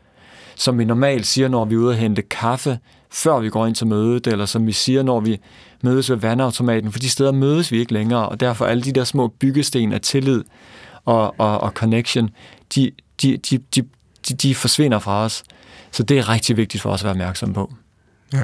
Som 0.56 0.80
vi 0.80 0.86
normalt 0.86 1.28
siger, 1.28 1.48
når 1.48 1.66
vi 1.66 1.76
er 1.76 1.80
ude 1.80 1.94
at 1.94 2.00
hente 2.00 2.22
kaffe, 2.22 2.80
før 3.12 3.40
vi 3.40 3.50
går 3.50 3.68
ind 3.68 3.76
til 3.76 3.88
mødet, 3.88 4.28
eller 4.28 4.46
som 4.46 4.68
vi 4.68 4.72
siger, 4.72 5.04
når 5.04 5.20
vi 5.20 5.40
mødes 5.84 6.10
ved 6.10 6.18
vandautomaten, 6.18 6.92
for 6.92 7.00
de 7.00 7.10
steder 7.10 7.32
mødes 7.32 7.72
vi 7.72 7.80
ikke 7.80 7.94
længere, 7.94 8.30
og 8.30 8.40
derfor 8.40 8.66
alle 8.66 8.84
de 8.84 8.92
der 8.92 9.04
små 9.04 9.28
byggesten 9.28 9.94
af 9.94 10.02
tillid 10.02 10.44
og, 11.06 11.40
og, 11.40 11.62
og 11.62 11.72
connection, 11.72 12.30
de, 12.76 12.92
de, 13.22 13.38
de, 13.38 13.58
de, 13.76 13.84
de, 14.30 14.34
de 14.34 14.56
forsvinder 14.56 15.00
fra 15.00 15.24
os. 15.24 15.44
Så 15.92 16.04
det 16.04 16.18
er 16.18 16.30
rigtig 16.30 16.58
vigtigt 16.58 16.82
for 16.82 16.90
os 16.90 17.02
at 17.02 17.04
være 17.04 17.12
opmærksom 17.12 17.54
på. 17.54 17.74
Ja. 18.34 18.44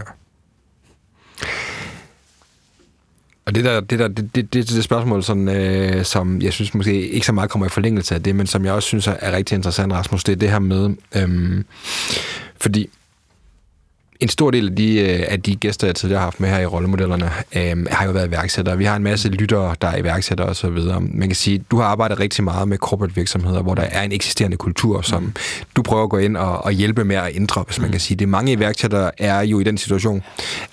Og 3.45 3.55
det 3.55 3.63
der, 3.63 3.79
det, 3.79 3.99
der, 3.99 4.07
det, 4.07 4.35
det, 4.35 4.53
det, 4.53 4.69
det 4.69 4.83
spørgsmål, 4.83 5.23
sådan, 5.23 5.49
øh, 5.49 6.05
som 6.05 6.41
jeg 6.41 6.53
synes 6.53 6.73
måske 6.73 7.09
ikke 7.09 7.25
så 7.25 7.31
meget 7.31 7.49
kommer 7.49 7.65
i 7.65 7.69
forlængelse 7.69 8.15
af 8.15 8.23
det, 8.23 8.35
men 8.35 8.47
som 8.47 8.65
jeg 8.65 8.73
også 8.73 8.87
synes 8.87 9.07
er 9.07 9.31
rigtig 9.31 9.55
interessant, 9.55 9.93
Rasmus, 9.93 10.23
det 10.23 10.31
er 10.31 10.35
det 10.35 10.49
her 10.49 10.59
med, 10.59 10.95
øhm, 11.15 11.65
fordi 12.61 12.89
en 14.19 14.29
stor 14.29 14.51
del 14.51 14.69
af 14.69 14.75
de, 14.75 14.99
øh, 14.99 15.25
af 15.27 15.41
de 15.41 15.55
gæster, 15.55 15.87
jeg 15.87 15.95
tidligere 15.95 16.19
har 16.19 16.25
haft 16.25 16.39
med 16.39 16.49
her 16.49 16.59
i 16.59 16.65
rollemodellerne, 16.65 17.31
øh, 17.55 17.85
har 17.91 18.05
jo 18.05 18.11
været 18.11 18.27
iværksættere. 18.27 18.77
Vi 18.77 18.85
har 18.85 18.95
en 18.95 19.03
masse 19.03 19.29
lyttere, 19.29 19.75
der 19.81 19.87
er 19.87 19.97
iværksættere 19.97 20.47
osv. 20.47 20.77
Man 20.99 21.29
kan 21.29 21.35
sige, 21.35 21.63
du 21.71 21.77
har 21.77 21.85
arbejdet 21.85 22.19
rigtig 22.19 22.43
meget 22.43 22.67
med 22.67 22.77
corporate 22.77 23.15
virksomheder, 23.15 23.61
hvor 23.61 23.75
der 23.75 23.83
er 23.83 24.01
en 24.01 24.11
eksisterende 24.11 24.57
kultur, 24.57 25.01
som 25.01 25.23
mm. 25.23 25.33
du 25.75 25.81
prøver 25.81 26.03
at 26.03 26.09
gå 26.09 26.17
ind 26.17 26.37
og, 26.37 26.65
og 26.65 26.71
hjælpe 26.71 27.03
med 27.03 27.15
at 27.15 27.35
ændre, 27.35 27.63
hvis 27.67 27.79
man 27.79 27.91
kan 27.91 27.99
sige 27.99 28.17
det. 28.17 28.29
Mange 28.29 28.51
iværksættere 28.51 29.11
er 29.17 29.41
jo 29.41 29.59
i 29.59 29.63
den 29.63 29.77
situation, 29.77 30.21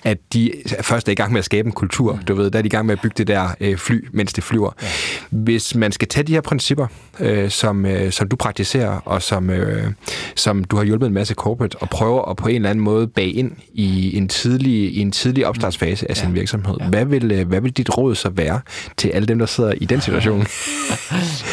at 0.03 0.17
de 0.33 0.51
først 0.81 1.07
er 1.07 1.11
i 1.11 1.15
gang 1.15 1.31
med 1.31 1.39
at 1.39 1.45
skabe 1.45 1.65
en 1.65 1.71
kultur. 1.71 2.19
Du 2.27 2.35
ved, 2.35 2.51
der 2.51 2.59
er 2.59 2.63
de 2.63 2.67
i 2.67 2.69
gang 2.69 2.85
med 2.85 2.93
at 2.93 3.01
bygge 3.01 3.15
det 3.17 3.27
der 3.27 3.49
øh, 3.59 3.77
fly, 3.77 4.07
mens 4.13 4.33
det 4.33 4.43
flyver. 4.43 4.71
Ja. 4.81 4.87
Hvis 5.29 5.75
man 5.75 5.91
skal 5.91 6.07
tage 6.07 6.23
de 6.23 6.33
her 6.33 6.41
principper, 6.41 6.87
øh, 7.21 7.49
som, 7.49 7.85
øh, 7.85 8.11
som 8.11 8.27
du 8.27 8.35
praktiserer, 8.35 8.99
og 9.05 9.21
som, 9.21 9.49
øh, 9.49 9.91
som 10.35 10.63
du 10.63 10.75
har 10.75 10.83
hjulpet 10.83 11.07
en 11.07 11.13
masse 11.13 11.33
corporate, 11.33 11.75
og 11.75 11.89
prøver 11.89 12.29
at 12.29 12.37
på 12.37 12.47
en 12.47 12.55
eller 12.55 12.69
anden 12.69 12.83
måde 12.83 13.07
bage 13.07 13.31
ind 13.31 13.51
i 13.73 14.17
en 14.17 14.27
tidlig, 14.27 14.95
i 14.95 14.99
en 14.99 15.11
tidlig 15.11 15.47
opstartsfase 15.47 16.09
af 16.09 16.17
sin 16.17 16.27
ja. 16.27 16.33
virksomhed. 16.33 16.75
Ja. 16.79 16.87
Hvad, 16.87 17.05
vil, 17.05 17.31
øh, 17.31 17.47
hvad 17.47 17.61
vil 17.61 17.71
dit 17.71 17.97
råd 17.97 18.15
så 18.15 18.29
være 18.29 18.61
til 18.97 19.09
alle 19.09 19.25
dem, 19.25 19.39
der 19.39 19.45
sidder 19.45 19.71
i 19.71 19.85
den 19.85 20.01
situation? 20.07 20.45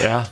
ja, 0.03 0.23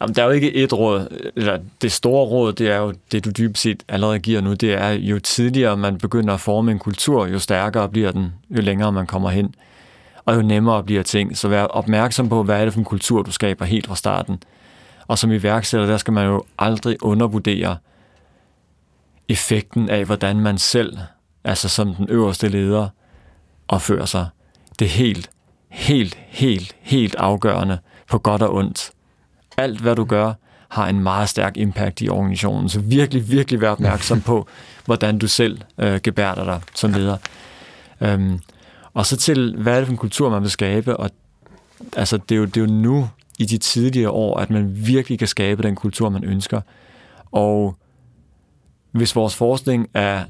Jamen, 0.00 0.14
der 0.14 0.22
er 0.22 0.26
jo 0.26 0.32
ikke 0.32 0.54
et 0.54 0.72
råd. 0.72 1.30
Eller 1.36 1.58
det 1.82 1.92
store 1.92 2.26
råd, 2.26 2.52
det 2.52 2.70
er 2.70 2.76
jo 2.76 2.94
det, 3.12 3.24
du 3.24 3.30
dybest 3.30 3.62
set 3.62 3.82
allerede 3.88 4.18
giver 4.18 4.40
nu. 4.40 4.54
Det 4.54 4.72
er, 4.72 4.90
jo 4.90 5.18
tidligere 5.18 5.76
man 5.76 5.98
begynder 5.98 6.34
at 6.34 6.40
forme 6.40 6.72
en 6.72 6.78
kultur, 6.78 7.26
jo 7.26 7.38
stærkere 7.38 7.88
bliver 7.88 8.12
den, 8.12 8.32
jo 8.50 8.60
længere 8.60 8.92
man 8.92 9.06
kommer 9.06 9.30
hen. 9.30 9.54
Og 10.24 10.36
jo 10.36 10.42
nemmere 10.42 10.84
bliver 10.84 11.02
ting. 11.02 11.36
Så 11.36 11.48
vær 11.48 11.62
opmærksom 11.62 12.28
på, 12.28 12.42
hvad 12.42 12.60
er 12.60 12.64
det 12.64 12.72
for 12.72 12.80
en 12.80 12.84
kultur, 12.84 13.22
du 13.22 13.30
skaber 13.30 13.64
helt 13.64 13.86
fra 13.86 13.96
starten. 13.96 14.42
Og 15.10 15.18
som 15.18 15.32
iværksætter, 15.32 15.86
der 15.86 15.96
skal 15.96 16.12
man 16.12 16.26
jo 16.26 16.44
aldrig 16.58 16.96
undervurdere, 17.02 17.76
effekten 19.28 19.88
af, 19.88 20.04
hvordan 20.04 20.40
man 20.40 20.58
selv, 20.58 20.98
altså 21.44 21.68
som 21.68 21.94
den 21.94 22.06
øverste 22.08 22.48
leder, 22.48 22.88
opfører 23.68 24.04
sig. 24.04 24.26
Det 24.78 24.84
er 24.84 24.88
helt, 24.88 25.30
helt, 25.68 26.18
helt, 26.28 26.76
helt 26.80 27.14
afgørende 27.14 27.78
på 28.08 28.18
godt 28.18 28.42
og 28.42 28.54
ondt. 28.54 28.90
Alt, 29.56 29.80
hvad 29.80 29.96
du 29.96 30.04
gør, 30.04 30.32
har 30.68 30.88
en 30.88 31.00
meget 31.00 31.28
stærk 31.28 31.56
impact 31.56 32.00
i 32.00 32.08
organisationen. 32.08 32.68
Så 32.68 32.80
virkelig, 32.80 33.30
virkelig 33.30 33.60
vær 33.60 33.70
opmærksom 33.70 34.20
på, 34.20 34.46
hvordan 34.86 35.18
du 35.18 35.28
selv 35.28 35.60
øh, 35.78 36.00
gebærder 36.02 36.44
dig 36.44 36.60
som 36.74 36.92
leder. 36.92 37.16
Øhm, 38.00 38.40
og 38.94 39.06
så 39.06 39.16
til, 39.16 39.56
hvad 39.56 39.72
er 39.72 39.78
det 39.78 39.86
for 39.86 39.92
en 39.92 39.98
kultur, 39.98 40.30
man 40.30 40.42
vil 40.42 40.50
skabe? 40.50 40.96
Og 40.96 41.10
altså, 41.96 42.16
det, 42.16 42.34
er 42.34 42.38
jo, 42.38 42.44
det 42.44 42.56
er 42.56 42.60
jo 42.60 42.72
nu, 42.72 43.08
i 43.40 43.44
de 43.44 43.58
tidlige 43.58 44.10
år, 44.10 44.38
at 44.38 44.50
man 44.50 44.86
virkelig 44.86 45.18
kan 45.18 45.28
skabe 45.28 45.62
den 45.62 45.76
kultur, 45.76 46.08
man 46.08 46.24
ønsker. 46.24 46.60
Og 47.32 47.76
hvis 48.92 49.16
vores 49.16 49.34
forskning 49.34 49.88
er, 49.94 50.24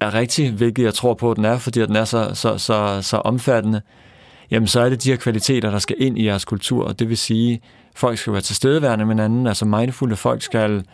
er 0.00 0.14
rigtig, 0.14 0.52
hvilket 0.52 0.84
jeg 0.84 0.94
tror 0.94 1.14
på, 1.14 1.30
at 1.30 1.36
den 1.36 1.44
er, 1.44 1.58
fordi 1.58 1.80
den 1.80 1.96
er 1.96 2.04
så, 2.04 2.30
så, 2.34 2.58
så, 2.58 3.02
så 3.02 3.16
omfattende, 3.16 3.80
jamen 4.50 4.66
så 4.66 4.80
er 4.80 4.88
det 4.88 5.04
de 5.04 5.10
her 5.10 5.16
kvaliteter, 5.16 5.70
der 5.70 5.78
skal 5.78 5.96
ind 5.98 6.18
i 6.18 6.26
jeres 6.26 6.44
kultur, 6.44 6.84
og 6.84 6.98
det 6.98 7.08
vil 7.08 7.16
sige, 7.16 7.60
folk 7.94 8.18
skal 8.18 8.32
være 8.32 8.42
tilstedeværende 8.42 9.04
med 9.06 9.14
hinanden, 9.14 9.46
altså 9.46 9.64
mindfulde 9.64 10.16
folk 10.16 10.42
skal 10.42 10.84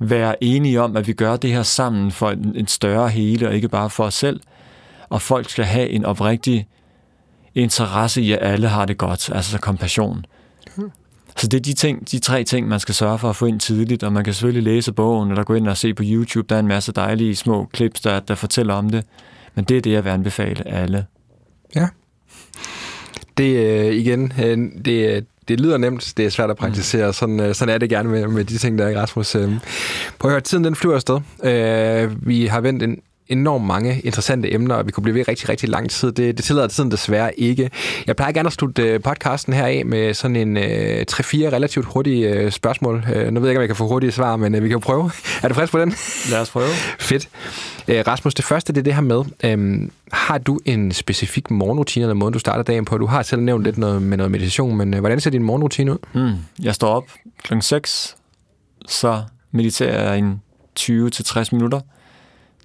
være 0.00 0.44
enige 0.44 0.80
om, 0.80 0.96
at 0.96 1.06
vi 1.06 1.12
gør 1.12 1.36
det 1.36 1.52
her 1.52 1.62
sammen 1.62 2.10
for 2.10 2.30
en, 2.30 2.56
en 2.56 2.66
større 2.66 3.08
hele, 3.08 3.48
og 3.48 3.54
ikke 3.54 3.68
bare 3.68 3.90
for 3.90 4.04
os 4.04 4.14
selv, 4.14 4.40
og 5.08 5.22
folk 5.22 5.50
skal 5.50 5.64
have 5.64 5.88
en 5.88 6.04
oprigtig 6.04 6.66
interesse 7.54 8.22
i, 8.22 8.32
at 8.32 8.38
alle 8.40 8.68
har 8.68 8.84
det 8.84 8.98
godt, 8.98 9.30
altså 9.34 9.58
kompassion. 9.58 10.24
Så 11.36 11.46
det 11.46 11.54
er 11.54 11.62
de, 11.62 11.72
ting, 11.74 12.10
de 12.10 12.18
tre 12.18 12.44
ting, 12.44 12.68
man 12.68 12.80
skal 12.80 12.94
sørge 12.94 13.18
for 13.18 13.30
at 13.30 13.36
få 13.36 13.46
ind 13.46 13.60
tidligt, 13.60 14.02
og 14.02 14.12
man 14.12 14.24
kan 14.24 14.34
selvfølgelig 14.34 14.62
læse 14.62 14.92
bogen, 14.92 15.30
eller 15.30 15.44
gå 15.44 15.54
ind 15.54 15.68
og 15.68 15.76
se 15.76 15.94
på 15.94 16.02
YouTube. 16.06 16.48
Der 16.48 16.54
er 16.54 16.60
en 16.60 16.68
masse 16.68 16.92
dejlige 16.92 17.36
små 17.36 17.70
clips, 17.74 18.00
der, 18.00 18.20
der 18.20 18.34
fortæller 18.34 18.74
om 18.74 18.90
det. 18.90 19.04
Men 19.54 19.64
det 19.64 19.76
er 19.76 19.80
det, 19.80 19.92
jeg 19.92 20.04
vil 20.04 20.10
anbefale 20.10 20.68
alle. 20.68 21.06
Ja. 21.76 21.88
Det 23.38 23.56
øh, 23.56 23.94
igen, 23.94 24.32
øh, 24.44 24.58
det, 24.84 25.26
det 25.48 25.60
lyder 25.60 25.78
nemt, 25.78 26.12
det 26.16 26.26
er 26.26 26.30
svært 26.30 26.50
at 26.50 26.56
praktisere. 26.56 27.06
Mm. 27.06 27.12
Sådan, 27.12 27.40
øh, 27.40 27.54
sådan 27.54 27.74
er 27.74 27.78
det 27.78 27.90
gerne 27.90 28.08
med, 28.08 28.26
med 28.26 28.44
de 28.44 28.58
ting, 28.58 28.78
der 28.78 28.84
er 28.84 28.88
i 28.88 28.96
Rasmus. 28.96 29.34
Øh. 29.34 29.52
Prøv 30.18 30.30
at 30.30 30.32
høre, 30.32 30.40
tiden 30.40 30.64
den 30.64 30.74
flyver 30.74 30.94
afsted. 30.94 31.20
Øh, 31.44 32.28
vi 32.28 32.46
har 32.46 32.60
vendt 32.60 32.82
en 32.82 32.98
enormt 33.28 33.64
mange 33.64 34.00
interessante 34.00 34.54
emner, 34.54 34.74
og 34.74 34.86
vi 34.86 34.92
kunne 34.92 35.02
blive 35.02 35.14
ved 35.14 35.28
rigtig, 35.28 35.48
rigtig 35.48 35.68
lang 35.68 35.90
tid. 35.90 36.12
Det, 36.12 36.36
det 36.36 36.44
tillader 36.44 36.68
tiden 36.68 36.90
desværre 36.90 37.40
ikke. 37.40 37.70
Jeg 38.06 38.16
plejer 38.16 38.32
gerne 38.32 38.46
at 38.46 38.52
slutte 38.52 38.82
øh, 38.82 39.02
podcasten 39.02 39.52
her 39.52 39.66
af 39.66 39.82
med 39.86 40.14
sådan 40.14 40.36
en 40.36 40.56
øh, 40.56 41.04
3-4 41.10 41.36
relativt 41.36 41.86
hurtige 41.86 42.28
øh, 42.30 42.52
spørgsmål. 42.52 43.04
Øh, 43.14 43.32
nu 43.32 43.40
ved 43.40 43.48
jeg 43.48 43.52
ikke, 43.52 43.58
om 43.58 43.62
jeg 43.62 43.68
kan 43.68 43.76
få 43.76 43.88
hurtige 43.88 44.12
svar, 44.12 44.36
men 44.36 44.54
øh, 44.54 44.62
vi 44.62 44.68
kan 44.68 44.74
jo 44.74 44.78
prøve. 44.78 45.10
Er 45.42 45.48
du 45.48 45.54
frisk 45.54 45.72
på 45.72 45.78
den? 45.78 45.94
Lad 46.30 46.40
os 46.40 46.50
prøve. 46.50 46.68
Fedt. 46.98 47.28
Øh, 47.88 48.04
Rasmus, 48.06 48.34
det 48.34 48.44
første 48.44 48.72
det 48.72 48.78
er 48.78 48.82
det 48.82 48.94
her 48.94 49.00
med, 49.00 49.24
øh, 49.44 49.88
har 50.12 50.38
du 50.38 50.58
en 50.64 50.92
specifik 50.92 51.50
morgenrutine, 51.50 52.02
eller 52.02 52.14
måde, 52.14 52.32
du 52.32 52.38
starter 52.38 52.62
dagen 52.62 52.84
på? 52.84 52.98
Du 52.98 53.06
har 53.06 53.22
selv 53.22 53.42
nævnt 53.42 53.64
lidt 53.64 53.78
noget 53.78 54.02
med 54.02 54.16
noget 54.16 54.30
meditation, 54.30 54.76
men 54.76 54.94
øh, 54.94 55.00
hvordan 55.00 55.20
ser 55.20 55.30
din 55.30 55.42
morgenrutine 55.42 55.92
ud? 55.92 55.98
Mm, 56.14 56.32
jeg 56.62 56.74
står 56.74 56.88
op 56.88 57.04
kl. 57.42 57.54
6, 57.60 58.16
så 58.88 59.22
mediterer 59.50 60.08
jeg 60.08 60.18
en 60.18 60.40
20-60 60.80 61.48
minutter 61.52 61.80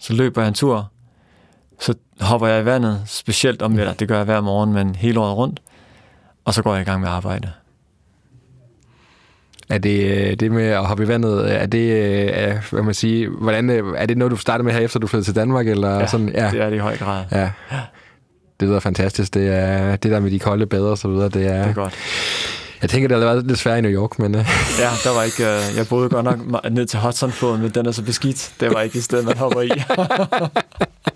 så 0.01 0.13
løber 0.13 0.41
jeg 0.41 0.47
en 0.47 0.53
tur, 0.53 0.91
så 1.79 1.93
hopper 2.19 2.47
jeg 2.47 2.61
i 2.61 2.65
vandet, 2.65 3.01
specielt 3.05 3.61
om 3.61 3.75
det, 3.75 3.99
det 3.99 4.07
gør 4.07 4.15
jeg 4.15 4.25
hver 4.25 4.41
morgen, 4.41 4.73
men 4.73 4.95
hele 4.95 5.19
året 5.19 5.37
rundt, 5.37 5.59
og 6.45 6.53
så 6.53 6.63
går 6.63 6.73
jeg 6.73 6.81
i 6.81 6.85
gang 6.85 7.01
med 7.01 7.09
at 7.09 7.13
arbejde. 7.13 7.51
Er 9.69 9.77
det, 9.77 10.29
øh, 10.29 10.33
det 10.33 10.51
med 10.51 10.65
at 10.65 10.85
hoppe 10.85 11.03
i 11.03 11.07
vandet, 11.07 11.55
er 11.61 11.65
det, 11.65 11.91
øh, 11.91 12.29
er, 12.33 12.57
hvad 12.71 12.83
man 12.83 12.93
sige, 12.93 13.29
hvordan, 13.29 13.69
øh, 13.69 13.83
er 13.97 14.05
det 14.05 14.17
noget, 14.17 14.31
du 14.31 14.37
startede 14.37 14.65
med 14.65 14.73
her, 14.73 14.79
efter 14.79 14.99
du 14.99 15.07
flyttede 15.07 15.27
til 15.27 15.35
Danmark? 15.35 15.67
Eller 15.67 15.99
ja, 15.99 16.07
sådan? 16.07 16.29
ja, 16.29 16.49
det 16.51 16.61
er 16.61 16.69
det 16.69 16.75
i 16.75 16.79
høj 16.79 16.97
grad. 16.97 17.25
Ja. 17.31 17.51
Det 18.59 18.67
lyder 18.67 18.79
fantastisk. 18.79 19.33
Det 19.33 19.47
er 19.47 19.95
det 19.95 20.11
der 20.11 20.19
med 20.19 20.31
de 20.31 20.39
kolde 20.39 20.65
bade 20.65 20.91
og 20.91 20.97
så 20.97 21.07
videre. 21.07 21.29
Det 21.29 21.47
er, 21.47 21.61
det 21.61 21.69
er 21.69 21.73
godt. 21.73 21.97
Jeg 22.81 22.89
tænker, 22.89 23.07
det 23.07 23.17
har 23.17 23.25
været 23.25 23.59
svært 23.59 23.77
i 23.77 23.81
New 23.81 23.91
York, 23.91 24.19
men... 24.19 24.35
Uh... 24.35 24.45
Ja, 24.79 24.89
der 25.03 25.15
var 25.15 25.23
ikke... 25.23 25.43
Uh, 25.43 25.77
jeg 25.77 25.87
boede 25.87 26.09
godt 26.09 26.25
nok 26.25 26.71
ned 26.71 26.85
til 26.85 26.99
Hudsonfloden, 26.99 27.61
men 27.61 27.71
den 27.71 27.85
er 27.85 27.91
så 27.91 28.03
beskidt. 28.03 28.53
Det 28.59 28.73
var 28.73 28.81
ikke 28.81 28.97
et 28.97 29.03
sted, 29.03 29.23
man 29.23 29.37
hopper 29.37 29.61
i. 29.61 29.69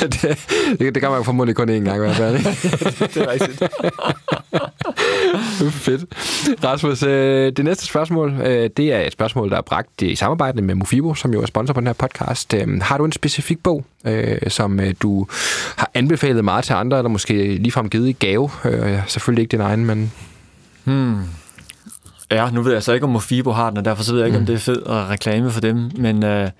det, 0.00 0.38
det, 0.78 0.94
det 0.94 1.02
kan 1.02 1.10
man 1.10 1.24
formodentlig 1.24 1.56
kun 1.56 1.68
én 1.68 1.72
gang 1.72 1.96
i 1.96 1.98
hvert 1.98 2.16
fald. 2.16 2.36
det 3.14 3.16
er 3.16 3.30
rigtigt. 3.30 3.62
Fedt. 5.72 6.04
Rasmus, 6.64 7.02
øh, 7.02 7.52
det 7.56 7.64
næste 7.64 7.86
spørgsmål, 7.86 8.32
øh, 8.32 8.70
det 8.76 8.92
er 8.92 9.00
et 9.00 9.12
spørgsmål, 9.12 9.50
der 9.50 9.56
er 9.56 9.62
bragt 9.62 10.02
i 10.02 10.14
samarbejde 10.14 10.62
med 10.62 10.74
Mofibo, 10.74 11.14
som 11.14 11.32
jo 11.32 11.42
er 11.42 11.46
sponsor 11.46 11.74
på 11.74 11.80
den 11.80 11.86
her 11.86 11.94
podcast. 11.94 12.54
Øh, 12.54 12.80
har 12.82 12.98
du 12.98 13.04
en 13.04 13.12
specifik 13.12 13.62
bog, 13.62 13.84
som 14.48 14.80
du 15.02 15.26
har 15.76 15.90
anbefalet 15.94 16.44
meget 16.44 16.64
til 16.64 16.72
andre, 16.72 16.98
eller 16.98 17.08
måske 17.08 17.56
ligefrem 17.56 17.90
givet 17.90 18.08
i 18.08 18.12
gave? 18.12 18.50
Selvfølgelig 19.06 19.42
ikke 19.42 19.52
din 19.52 19.60
egen, 19.60 19.86
men... 19.86 20.12
Hmm. 20.84 21.14
Ja, 22.30 22.50
nu 22.50 22.62
ved 22.62 22.72
jeg 22.72 22.82
så 22.82 22.92
ikke, 22.92 23.04
om 23.04 23.10
Mofibo 23.10 23.50
har 23.50 23.70
den, 23.70 23.78
og 23.78 23.84
derfor 23.84 24.02
så 24.02 24.12
ved 24.12 24.20
jeg 24.20 24.26
ikke, 24.26 24.38
mm. 24.38 24.42
om 24.42 24.46
det 24.46 24.54
er 24.54 24.58
fedt 24.58 24.78
at 24.86 25.08
reklame 25.08 25.50
for 25.50 25.60
dem, 25.60 25.90
men 25.96 26.24
øh, 26.24 26.50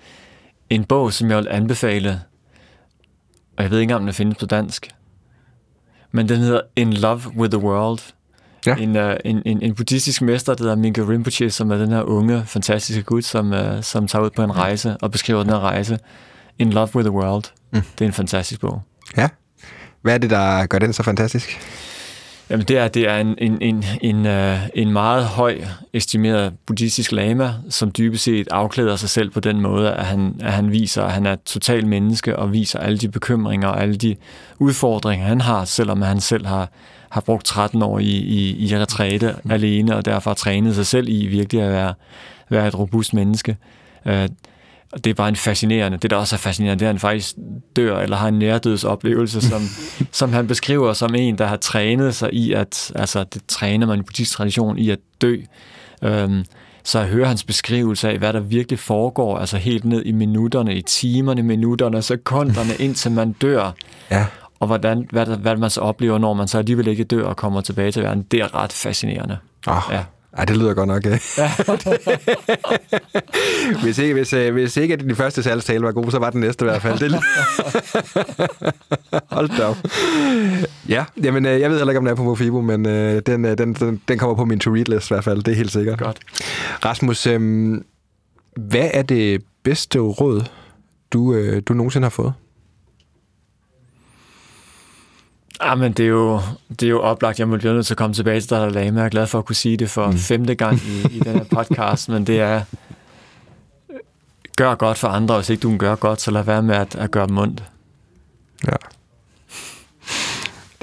en 0.69 0.83
bog, 0.83 1.13
som 1.13 1.29
jeg 1.29 1.37
vil 1.37 1.47
anbefale, 1.49 2.21
og 3.57 3.63
jeg 3.63 3.71
ved 3.71 3.79
ikke, 3.79 3.95
om 3.95 4.03
den 4.03 4.13
findes 4.13 4.37
på 4.37 4.45
dansk, 4.45 4.89
men 6.11 6.29
den 6.29 6.37
hedder 6.37 6.61
In 6.75 6.93
Love 6.93 7.21
with 7.37 7.51
the 7.51 7.63
World. 7.63 7.99
Ja. 8.65 8.75
En, 8.75 8.95
uh, 8.95 9.13
en, 9.25 9.41
en, 9.45 9.61
en 9.61 9.75
buddhistisk 9.75 10.21
mester, 10.21 10.53
der 10.53 10.63
hedder 10.63 10.75
Mingyur 10.75 11.09
Rinpoche, 11.09 11.49
som 11.49 11.71
er 11.71 11.77
den 11.77 11.89
her 11.89 12.01
unge, 12.01 12.43
fantastiske 12.45 13.03
gud, 13.03 13.21
som, 13.21 13.51
uh, 13.51 13.81
som 13.81 14.07
tager 14.07 14.25
ud 14.25 14.29
på 14.29 14.43
en 14.43 14.55
rejse 14.55 14.97
og 14.97 15.11
beskriver 15.11 15.43
den 15.43 15.49
her 15.49 15.59
rejse. 15.59 15.99
In 16.59 16.73
Love 16.73 16.95
with 16.95 17.05
the 17.05 17.11
World. 17.11 17.43
Mm. 17.71 17.81
Det 17.81 18.01
er 18.01 18.05
en 18.05 18.13
fantastisk 18.13 18.61
bog. 18.61 18.81
Ja. 19.17 19.29
Hvad 20.01 20.13
er 20.13 20.17
det, 20.17 20.29
der 20.29 20.65
gør 20.65 20.79
den 20.79 20.93
så 20.93 21.03
fantastisk? 21.03 21.59
Jamen 22.49 22.65
det 22.65 22.77
er, 22.77 22.87
det 22.87 23.09
er 23.09 23.17
en, 23.17 23.35
en, 23.37 23.57
en, 23.61 23.85
en, 24.01 24.25
uh, 24.25 24.57
en 24.73 24.91
meget 24.91 25.25
høj 25.25 25.61
estimeret 25.93 26.53
buddhistisk 26.65 27.11
lama, 27.11 27.53
som 27.69 27.91
dybest 27.97 28.23
set 28.23 28.47
afklæder 28.51 28.95
sig 28.95 29.09
selv 29.09 29.29
på 29.29 29.39
den 29.39 29.61
måde, 29.61 29.93
at 29.93 30.05
han, 30.05 30.35
at 30.39 30.53
han 30.53 30.71
viser, 30.71 31.03
at 31.03 31.11
han 31.11 31.25
er 31.25 31.35
total 31.45 31.87
menneske 31.87 32.35
og 32.35 32.53
viser 32.53 32.79
alle 32.79 32.97
de 32.97 33.09
bekymringer 33.09 33.67
og 33.67 33.81
alle 33.81 33.95
de 33.95 34.15
udfordringer, 34.59 35.27
han 35.27 35.41
har, 35.41 35.65
selvom 35.65 36.01
han 36.01 36.19
selv 36.19 36.45
har, 36.45 36.69
har 37.09 37.21
brugt 37.21 37.45
13 37.45 37.81
år 37.81 37.99
i, 37.99 38.03
i, 38.03 38.65
i 38.65 38.77
retræte 38.77 39.35
mm. 39.43 39.51
alene, 39.51 39.95
og 39.95 40.05
derfor 40.05 40.29
har 40.29 40.35
trænet 40.35 40.75
sig 40.75 40.85
selv 40.85 41.09
i 41.09 41.25
virkelig 41.25 41.61
at 41.61 41.71
være, 41.71 41.93
være 42.49 42.67
et 42.67 42.79
robust 42.79 43.13
menneske. 43.13 43.57
Uh, 44.05 44.25
Og 44.91 45.03
det 45.03 45.09
er 45.09 45.13
bare 45.13 45.29
en 45.29 45.35
fascinerende, 45.35 45.97
det 45.97 46.09
der 46.09 46.15
også 46.15 46.35
er 46.35 46.37
fascinerende, 46.37 46.79
det 46.79 46.85
er, 46.85 46.89
at 46.89 46.93
han 46.93 46.99
faktisk 46.99 47.35
dør, 47.75 47.99
eller 47.99 48.17
har 48.17 48.27
en 48.27 48.39
nærdødsoplevelse, 48.39 49.41
som, 49.41 49.61
som 50.11 50.33
han 50.33 50.47
beskriver 50.47 50.93
som 50.93 51.15
en, 51.15 51.37
der 51.37 51.45
har 51.45 51.57
trænet 51.57 52.15
sig 52.15 52.33
i 52.33 52.53
at, 52.53 52.91
altså 52.95 53.23
det 53.23 53.41
træner 53.47 53.87
man 53.87 53.99
i 53.99 54.01
buddhistisk 54.01 54.37
tradition 54.37 54.77
i 54.77 54.89
at 54.89 54.99
dø. 55.21 55.37
Øhm, 56.01 56.45
så 56.83 56.99
jeg 56.99 57.07
hører 57.07 57.27
hans 57.27 57.43
beskrivelse 57.43 58.09
af, 58.09 58.17
hvad 58.17 58.33
der 58.33 58.39
virkelig 58.39 58.79
foregår, 58.79 59.37
altså 59.37 59.57
helt 59.57 59.85
ned 59.85 60.03
i 60.05 60.11
minutterne, 60.11 60.75
i 60.75 60.81
timerne, 60.81 61.43
minutterne, 61.43 62.01
sekunderne, 62.01 62.75
indtil 62.85 63.11
man 63.11 63.31
dør. 63.31 63.71
Ja. 64.11 64.25
Og 64.59 64.67
hvordan, 64.67 65.07
hvad, 65.11 65.25
hvad 65.25 65.55
man 65.55 65.69
så 65.69 65.81
oplever, 65.81 66.17
når 66.17 66.33
man 66.33 66.47
så 66.47 66.57
alligevel 66.57 66.87
ikke 66.87 67.03
dør 67.03 67.23
og 67.23 67.37
kommer 67.37 67.61
tilbage 67.61 67.91
til 67.91 68.03
verden, 68.03 68.23
det 68.23 68.39
er 68.39 68.55
ret 68.55 68.71
fascinerende. 68.73 69.37
Oh, 69.67 69.81
Ja. 69.91 70.03
Ej, 70.37 70.45
det 70.45 70.57
lyder 70.57 70.73
godt 70.73 70.87
nok. 70.87 71.05
Ja. 71.05 71.19
hvis, 73.83 73.97
ikke, 73.97 74.13
hvis, 74.13 74.33
øh, 74.33 74.53
hvis 74.53 74.77
ikke 74.77 74.93
at 74.93 74.99
din 74.99 75.15
første 75.15 75.43
salgstale 75.43 75.83
var 75.83 75.91
god, 75.91 76.11
så 76.11 76.19
var 76.19 76.29
den 76.29 76.41
næste 76.41 76.65
i 76.65 76.67
hvert 76.67 76.81
fald. 76.81 76.99
Det 76.99 77.11
Hold 79.35 79.57
da 79.57 79.63
op. 79.63 79.77
Ja, 80.89 81.05
jamen, 81.23 81.45
øh, 81.45 81.59
jeg 81.59 81.69
ved 81.69 81.77
heller 81.77 81.91
ikke, 81.91 81.97
om 81.97 82.05
den 82.05 82.11
er 82.11 82.15
på 82.15 82.23
Mofibo, 82.23 82.61
men 82.61 82.85
øh, 82.85 83.21
den, 83.25 83.45
øh, 83.45 83.57
den, 83.57 83.73
den, 83.73 84.01
den 84.07 84.17
kommer 84.17 84.35
på 84.35 84.45
min 84.45 84.59
to-read-list 84.59 85.09
i 85.09 85.13
hvert 85.13 85.23
fald. 85.23 85.43
Det 85.43 85.51
er 85.51 85.55
helt 85.55 85.71
sikkert. 85.71 85.99
Godt. 85.99 86.19
Rasmus, 86.85 87.27
øh, 87.27 87.71
hvad 88.55 88.89
er 88.93 89.01
det 89.01 89.43
bedste 89.63 89.99
råd, 89.99 90.43
du, 91.13 91.33
øh, 91.33 91.61
du 91.67 91.73
nogensinde 91.73 92.05
har 92.05 92.09
fået? 92.09 92.33
Ah, 95.59 95.79
men 95.79 95.93
det 95.93 96.03
er 96.03 96.09
jo, 96.09 96.39
det 96.69 96.83
er 96.83 96.89
jo 96.89 97.01
oplagt. 97.01 97.39
Jeg 97.39 97.47
må 97.47 97.57
blive 97.57 97.73
nødt 97.73 97.85
til 97.85 97.93
at 97.93 97.97
komme 97.97 98.13
tilbage 98.13 98.41
til 98.41 98.49
Dalai 98.49 98.69
Lama. 98.69 98.99
Jeg 98.99 99.05
er 99.05 99.09
glad 99.09 99.27
for 99.27 99.39
at 99.39 99.45
kunne 99.45 99.55
sige 99.55 99.77
det 99.77 99.89
for 99.89 100.07
mm. 100.07 100.17
femte 100.17 100.55
gang 100.55 100.77
i, 100.77 101.15
i 101.15 101.19
den 101.19 101.33
her 101.35 101.43
podcast, 101.43 102.09
men 102.09 102.27
det 102.27 102.39
er, 102.39 102.61
gør 104.57 104.75
godt 104.75 104.97
for 104.97 105.07
andre, 105.07 105.35
hvis 105.35 105.49
ikke 105.49 105.61
du 105.61 105.69
kan 105.69 105.77
gøre 105.77 105.95
godt, 105.95 106.21
så 106.21 106.31
lad 106.31 106.43
være 106.43 106.63
med 106.63 106.75
at, 106.75 106.95
at 106.95 107.11
gøre 107.11 107.27
dem 107.27 107.37
ondt. 107.37 107.63
Ja. 108.67 108.75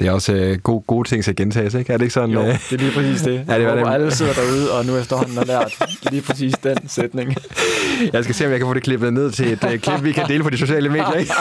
Det 0.03 0.09
er 0.09 0.13
også 0.13 0.33
øh, 0.33 0.57
gode, 0.57 0.83
gode 0.87 1.09
ting 1.09 1.23
til 1.23 1.35
gentages, 1.35 1.73
ikke? 1.73 1.93
Er 1.93 1.97
det 1.97 2.05
ikke 2.05 2.13
sådan? 2.13 2.29
Jo, 2.29 2.41
Øh, 2.41 2.47
det 2.47 2.71
er 2.71 2.77
lige 2.77 2.91
præcis 2.91 3.21
det. 3.21 3.33
Ja, 3.47 3.59
det 3.59 3.67
var 3.67 3.75
det. 3.75 3.93
alle 3.93 4.11
sidder 4.11 4.33
derude, 4.33 4.71
og 4.71 4.85
nu 4.85 4.97
efterhånden 4.97 5.37
har 5.37 5.45
lært 5.45 5.77
lige 6.11 6.21
præcis 6.21 6.53
den 6.63 6.77
sætning. 6.87 7.35
jeg 8.13 8.23
skal 8.23 8.35
se, 8.35 8.45
om 8.45 8.51
jeg 8.51 8.59
kan 8.59 8.67
få 8.67 8.73
det 8.73 8.83
klippet 8.83 9.13
ned 9.13 9.31
til 9.31 9.51
et 9.51 9.63
øh, 9.71 9.79
klip, 9.79 10.03
vi 10.03 10.11
kan 10.11 10.27
dele 10.27 10.43
på 10.43 10.49
de 10.49 10.57
sociale 10.57 10.89
medier, 10.89 11.13
ikke? 11.13 11.33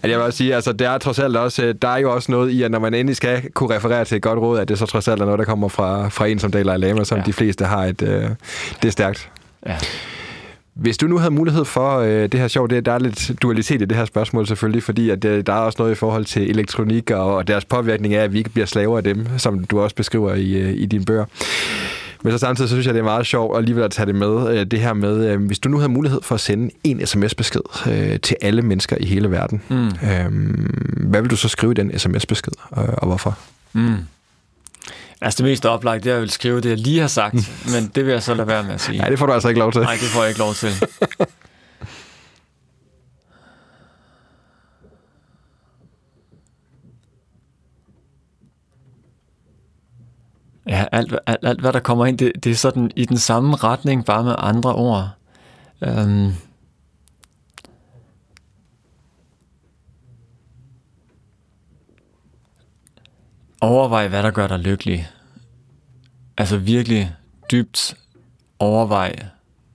at 0.02 0.10
jeg 0.10 0.18
vil 0.18 0.24
også 0.26 0.36
sige, 0.36 0.54
altså, 0.54 0.72
der 0.72 0.90
er 0.90 0.98
trods 0.98 1.18
alt 1.18 1.36
også, 1.36 1.64
øh, 1.64 1.74
der 1.82 1.88
er 1.88 1.98
jo 1.98 2.14
også 2.14 2.32
noget 2.32 2.50
i, 2.50 2.62
at 2.62 2.70
når 2.70 2.78
man 2.78 2.94
endelig 2.94 3.16
skal 3.16 3.42
kunne 3.54 3.76
referere 3.76 4.04
til 4.04 4.16
et 4.16 4.22
godt 4.22 4.38
råd, 4.38 4.58
at 4.58 4.68
det 4.68 4.78
så 4.78 4.86
trods 4.86 5.08
alt 5.08 5.20
er 5.20 5.24
noget, 5.24 5.38
der 5.38 5.44
kommer 5.44 5.68
fra, 5.68 6.08
fra 6.08 6.26
en 6.26 6.38
som 6.38 6.50
Dalai 6.50 6.78
Lama, 6.78 7.04
som 7.04 7.18
ja. 7.18 7.24
de 7.24 7.32
fleste 7.32 7.64
har 7.64 7.84
et, 7.84 8.02
øh, 8.02 8.24
det 8.82 8.88
er 8.88 8.92
stærkt. 8.92 9.30
Ja. 9.66 9.76
Hvis 10.76 10.96
du 10.98 11.06
nu 11.06 11.18
havde 11.18 11.30
mulighed 11.34 11.64
for 11.64 11.98
øh, 11.98 12.22
det 12.22 12.40
her 12.40 12.48
sjov, 12.48 12.68
det, 12.70 12.86
der 12.86 12.92
er 12.92 12.98
lidt 12.98 13.30
dualitet 13.42 13.82
i 13.82 13.84
det 13.84 13.96
her 13.96 14.04
spørgsmål 14.04 14.46
selvfølgelig, 14.46 14.82
fordi 14.82 15.10
at, 15.10 15.24
øh, 15.24 15.46
der 15.46 15.52
er 15.52 15.58
også 15.58 15.76
noget 15.78 15.92
i 15.92 15.94
forhold 15.94 16.24
til 16.24 16.50
elektronik 16.50 17.10
og, 17.10 17.34
og 17.36 17.48
deres 17.48 17.64
påvirkning 17.64 18.14
af, 18.14 18.22
at 18.24 18.32
vi 18.32 18.38
ikke 18.38 18.50
bliver 18.50 18.66
slaver 18.66 18.96
af 18.96 19.04
dem, 19.04 19.26
som 19.38 19.64
du 19.64 19.80
også 19.80 19.96
beskriver 19.96 20.34
i, 20.34 20.52
øh, 20.56 20.72
i 20.76 20.86
dine 20.86 21.04
bøger. 21.04 21.24
Men 22.22 22.32
så 22.32 22.38
samtidig 22.38 22.68
så 22.68 22.74
synes 22.74 22.86
jeg, 22.86 22.94
det 22.94 23.00
er 23.00 23.04
meget 23.04 23.26
sjovt 23.26 23.56
alligevel 23.58 23.84
at 23.84 23.90
tage 23.90 24.06
det 24.06 24.14
med. 24.14 24.58
øh, 24.58 24.66
Det 24.66 24.80
her 24.80 24.92
med, 24.92 25.30
øh, 25.30 25.46
hvis 25.46 25.58
du 25.58 25.68
nu 25.68 25.76
havde 25.78 25.92
mulighed 25.92 26.20
for 26.22 26.34
at 26.34 26.40
sende 26.40 26.70
en 26.84 27.06
sms-besked 27.06 27.60
øh, 27.92 28.20
til 28.20 28.36
alle 28.42 28.62
mennesker 28.62 28.96
i 29.00 29.06
hele 29.06 29.30
verden, 29.30 29.62
Mm. 29.68 29.86
øh, 29.86 30.56
hvad 31.10 31.20
vil 31.20 31.30
du 31.30 31.36
så 31.36 31.48
skrive 31.48 31.72
i 31.72 31.74
den 31.74 31.98
sms-besked, 31.98 32.52
øh, 32.78 32.84
og 32.92 33.06
hvorfor? 33.06 33.38
Mm. 33.72 33.94
Altså 35.20 35.36
det 35.36 35.50
mest 35.50 35.66
oplagt, 35.66 36.04
det 36.04 36.10
er, 36.10 36.14
at 36.14 36.16
jeg 36.16 36.22
vil 36.22 36.30
skrive 36.30 36.60
det, 36.60 36.68
jeg 36.68 36.78
lige 36.78 37.00
har 37.00 37.08
sagt, 37.08 37.34
men 37.74 37.90
det 37.94 38.06
vil 38.06 38.12
jeg 38.12 38.22
så 38.22 38.34
lade 38.34 38.48
være 38.48 38.62
med 38.62 38.74
at 38.74 38.80
sige. 38.80 38.98
Nej, 38.98 39.08
det 39.08 39.18
får 39.18 39.26
du 39.26 39.32
altså 39.32 39.48
ikke 39.48 39.58
lov 39.58 39.72
til. 39.72 39.80
Nej, 39.80 39.92
det 39.92 40.08
får 40.08 40.20
jeg 40.20 40.28
ikke 40.28 40.40
lov 40.40 40.54
til. 40.54 40.70
Ja, 50.68 50.84
alt, 50.92 51.18
alt, 51.26 51.38
alt 51.42 51.60
hvad 51.60 51.72
der 51.72 51.80
kommer 51.80 52.06
ind, 52.06 52.18
det, 52.18 52.32
det 52.44 52.52
er 52.52 52.56
sådan 52.56 52.90
i 52.96 53.04
den 53.04 53.18
samme 53.18 53.56
retning, 53.56 54.04
bare 54.04 54.24
med 54.24 54.34
andre 54.38 54.74
ord. 54.74 55.08
Øhm. 55.84 56.32
Overvej, 63.66 64.08
hvad 64.08 64.22
der 64.22 64.30
gør 64.30 64.46
dig 64.46 64.58
lykkelig. 64.58 65.08
Altså 66.36 66.58
virkelig 66.58 67.14
dybt 67.50 67.94
overvej, 68.58 69.26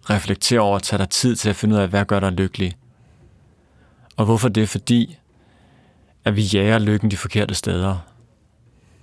reflekter 0.09 0.59
over, 0.59 0.79
tage 0.79 0.97
dig 0.97 1.09
tid 1.09 1.35
til 1.35 1.49
at 1.49 1.55
finde 1.55 1.75
ud 1.75 1.79
af, 1.79 1.87
hvad 1.87 2.05
gør 2.05 2.19
dig 2.19 2.31
lykkelig. 2.31 2.77
Og 4.17 4.25
hvorfor 4.25 4.49
det? 4.49 4.69
Fordi, 4.69 5.17
at 6.25 6.35
vi 6.35 6.41
jager 6.41 6.79
lykken 6.79 7.11
de 7.11 7.17
forkerte 7.17 7.55
steder. 7.55 7.97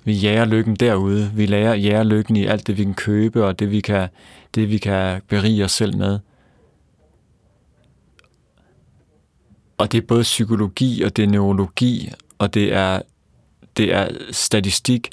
Vi 0.05 0.13
jager 0.13 0.45
lykken 0.45 0.77
derude. 0.77 1.31
Vi 1.35 1.47
lærer 1.47 1.75
jager 1.75 2.03
lykken 2.03 2.37
i 2.37 2.47
alt 2.47 2.67
det, 2.67 2.79
vi 2.79 2.85
kan 2.85 2.95
købe, 2.95 3.45
og 3.45 3.59
det, 3.59 3.71
vi 3.71 3.81
kan, 3.81 4.09
det, 4.55 4.71
vi 4.71 4.79
kan 4.79 5.23
berige 5.29 5.65
os 5.65 5.73
selv 5.73 5.97
med. 5.97 6.19
Og 9.79 9.93
det 9.93 9.99
er 9.99 10.07
både 10.07 10.23
psykologi, 10.23 11.03
og 11.03 11.17
det 11.17 11.25
er 11.25 11.29
neurologi, 11.29 12.13
og 12.39 12.55
det 12.55 12.75
er, 12.75 13.03
det 13.79 13.95
er 13.95 14.09
statistik. 14.31 15.09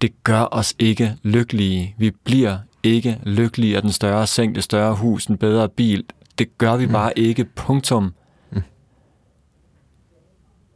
Det 0.00 0.24
gør 0.24 0.48
os 0.50 0.74
ikke 0.78 1.16
lykkelige. 1.22 1.94
Vi 1.98 2.10
bliver 2.10 2.58
ikke 2.82 3.20
lykkelige 3.22 3.76
af 3.76 3.82
den 3.82 3.92
større 3.92 4.26
seng, 4.26 4.54
det 4.54 4.64
større 4.64 4.94
hus, 4.94 5.26
en 5.26 5.36
bedre 5.36 5.68
bil. 5.68 6.04
Det 6.38 6.58
gør 6.58 6.76
vi 6.76 6.86
bare 6.86 7.18
ikke. 7.18 7.44
Punktum. 7.44 8.14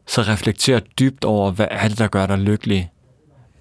Så 0.07 0.23
reflekter 0.23 0.81
dybt 0.81 1.25
over, 1.25 1.51
hvad 1.51 1.69
er 1.71 1.89
det, 1.89 1.99
der 1.99 2.09
gør 2.09 2.27
dig 2.27 2.39
lykkelig? 2.39 2.91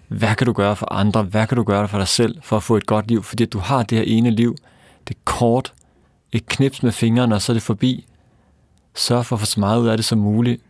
Hvad 0.08 0.36
kan 0.36 0.48
du 0.48 0.54
gøre 0.54 0.76
for 0.76 0.94
andre? 0.94 1.24
Hvad 1.24 1.48
kan 1.48 1.56
du 1.56 1.64
gøre 1.64 1.88
for 1.88 1.98
dig 1.98 2.08
selv 2.08 2.42
for 2.42 2.58
at 2.58 2.64
få 2.64 2.78
et 2.78 2.86
godt 2.86 3.08
liv? 3.08 3.24
Fordi 3.24 3.46
du 3.46 3.60
har 3.60 3.84
det 3.84 3.98
her 3.98 4.06
ene 4.06 4.32
liv. 4.32 4.56
Det 5.08 5.16
er 5.16 5.20
kort. 5.26 5.74
Et 6.32 6.46
knips 6.46 6.84
med 6.84 6.92
fingrene, 6.92 7.36
og 7.36 7.42
så 7.42 7.52
er 7.52 7.54
det 7.54 7.64
forbi. 7.64 8.06
Sørg 8.96 9.26
for 9.26 9.36
at 9.36 9.40
få 9.40 9.46
så 9.46 9.60
meget 9.60 9.82
ud 9.82 9.88
af 9.88 9.98
det 9.98 10.06
som 10.06 10.20
muligt. 10.20 10.62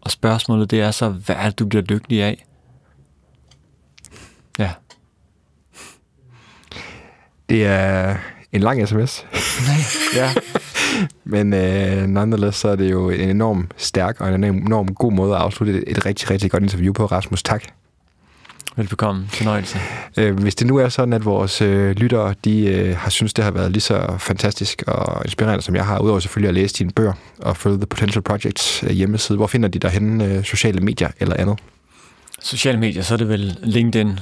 Og 0.00 0.10
spørgsmålet 0.10 0.70
det 0.70 0.80
er 0.80 0.90
så, 0.90 1.08
hvad 1.08 1.36
er 1.36 1.44
det, 1.44 1.58
du 1.58 1.66
bliver 1.66 1.82
lykkelig 1.82 2.22
af? 2.22 2.44
Ja. 4.58 4.70
Det 7.48 7.66
er 7.66 8.16
en 8.52 8.60
lang 8.60 8.88
sms. 8.88 9.26
Ja. 10.16 10.34
Men 11.24 11.54
øh, 11.54 12.06
nonetheless, 12.06 12.58
så 12.58 12.68
er 12.68 12.76
det 12.76 12.90
jo 12.90 13.10
en 13.10 13.30
enorm 13.30 13.70
stærk 13.76 14.20
og 14.20 14.34
en 14.34 14.44
enorm 14.44 14.94
god 14.94 15.12
måde 15.12 15.34
at 15.34 15.40
afslutte 15.40 15.74
et, 15.74 15.84
et 15.86 16.06
rigtig, 16.06 16.30
rigtig 16.30 16.50
godt 16.50 16.62
interview 16.62 16.92
på. 16.92 17.06
Rasmus, 17.06 17.42
tak. 17.42 17.62
Velbekomme. 18.76 19.26
Fornøjelse. 19.28 19.78
Øh, 20.16 20.40
hvis 20.40 20.54
det 20.54 20.66
nu 20.66 20.76
er 20.76 20.88
sådan, 20.88 21.12
at 21.12 21.24
vores 21.24 21.60
øh, 21.62 21.90
lyttere 21.90 22.34
de, 22.44 22.66
øh, 22.66 22.96
har 22.96 23.10
synes 23.10 23.34
det 23.34 23.44
har 23.44 23.50
været 23.50 23.72
lige 23.72 23.80
så 23.80 24.16
fantastisk 24.18 24.82
og 24.86 25.22
inspirerende, 25.24 25.62
som 25.62 25.76
jeg 25.76 25.86
har, 25.86 25.98
udover 25.98 26.20
selvfølgelig 26.20 26.48
at 26.48 26.54
læse 26.54 26.74
dine 26.74 26.90
bøger 26.90 27.12
og 27.38 27.56
følge 27.56 27.76
The 27.76 27.86
Potential 27.86 28.22
Projects 28.22 28.82
øh, 28.82 28.90
hjemmeside, 28.90 29.36
hvor 29.36 29.46
finder 29.46 29.68
de 29.68 29.78
dig 29.78 29.90
henne? 29.90 30.24
Øh, 30.24 30.44
sociale 30.44 30.80
medier 30.80 31.10
eller 31.20 31.36
andet? 31.36 31.58
Sociale 32.40 32.78
medier, 32.78 33.02
så 33.02 33.14
er 33.14 33.18
det 33.18 33.28
vel 33.28 33.58
LinkedIn. 33.62 34.18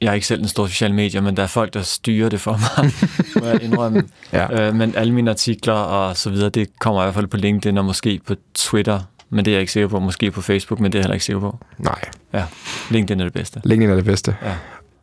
Jeg 0.00 0.08
er 0.08 0.12
ikke 0.12 0.26
selv 0.26 0.40
en 0.42 0.48
stor 0.48 0.66
social 0.66 0.94
medier, 0.94 1.20
men 1.20 1.36
der 1.36 1.42
er 1.42 1.46
folk, 1.46 1.74
der 1.74 1.82
styrer 1.82 2.28
det 2.28 2.40
for 2.40 2.52
mig, 2.52 2.92
må 3.42 3.46
jeg 3.46 3.62
indrømme. 3.62 4.02
Ja. 4.32 4.68
Øh, 4.68 4.74
men 4.74 4.94
alle 4.94 5.14
mine 5.14 5.30
artikler 5.30 5.72
og 5.72 6.16
så 6.16 6.30
videre, 6.30 6.48
det 6.48 6.68
kommer 6.78 7.02
i 7.02 7.04
hvert 7.04 7.14
fald 7.14 7.26
på 7.26 7.36
LinkedIn 7.36 7.78
og 7.78 7.84
måske 7.84 8.20
på 8.26 8.34
Twitter, 8.54 9.00
men 9.30 9.44
det 9.44 9.50
er 9.50 9.54
jeg 9.54 9.60
ikke 9.60 9.72
sikker 9.72 9.88
på. 9.88 9.98
Måske 10.00 10.30
på 10.30 10.40
Facebook, 10.42 10.80
men 10.80 10.92
det 10.92 10.98
er 10.98 11.00
jeg 11.00 11.04
heller 11.04 11.14
ikke 11.14 11.24
sikker 11.24 11.40
på. 11.40 11.58
Nej, 11.78 12.04
Ja, 12.32 12.46
LinkedIn 12.90 13.20
er 13.20 13.24
det 13.24 13.32
bedste. 13.32 13.60
LinkedIn 13.64 13.90
er 13.90 13.94
det 13.96 14.04
bedste. 14.04 14.36
Ja. 14.42 14.56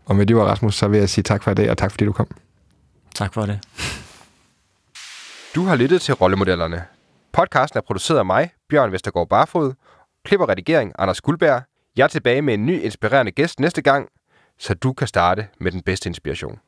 Og 0.05 0.15
med 0.15 0.25
det 0.25 0.35
var 0.35 0.43
Rasmus, 0.43 0.75
så 0.75 0.87
vil 0.87 0.99
jeg 0.99 1.09
sige 1.09 1.23
tak 1.23 1.43
for 1.43 1.51
i 1.51 1.53
dag, 1.53 1.69
og 1.71 1.77
tak 1.77 1.91
fordi 1.91 2.05
du 2.05 2.11
kom. 2.11 2.27
Tak 3.15 3.33
for 3.33 3.45
det. 3.45 3.59
Du 5.55 5.63
har 5.65 5.75
lyttet 5.75 6.01
til 6.01 6.13
Rollemodellerne. 6.13 6.83
Podcasten 7.33 7.77
er 7.77 7.81
produceret 7.81 8.19
af 8.19 8.25
mig, 8.25 8.49
Bjørn 8.69 8.91
Vestergaard 8.91 9.29
Barfod. 9.29 9.73
Klip 10.25 10.39
og 10.39 10.49
redigering, 10.49 10.91
Anders 10.99 11.21
Guldberg. 11.21 11.61
Jeg 11.97 12.03
er 12.03 12.07
tilbage 12.07 12.41
med 12.41 12.53
en 12.53 12.65
ny 12.65 12.81
inspirerende 12.81 13.31
gæst 13.31 13.59
næste 13.59 13.81
gang, 13.81 14.07
så 14.59 14.73
du 14.73 14.93
kan 14.93 15.07
starte 15.07 15.47
med 15.59 15.71
den 15.71 15.81
bedste 15.81 16.09
inspiration. 16.09 16.59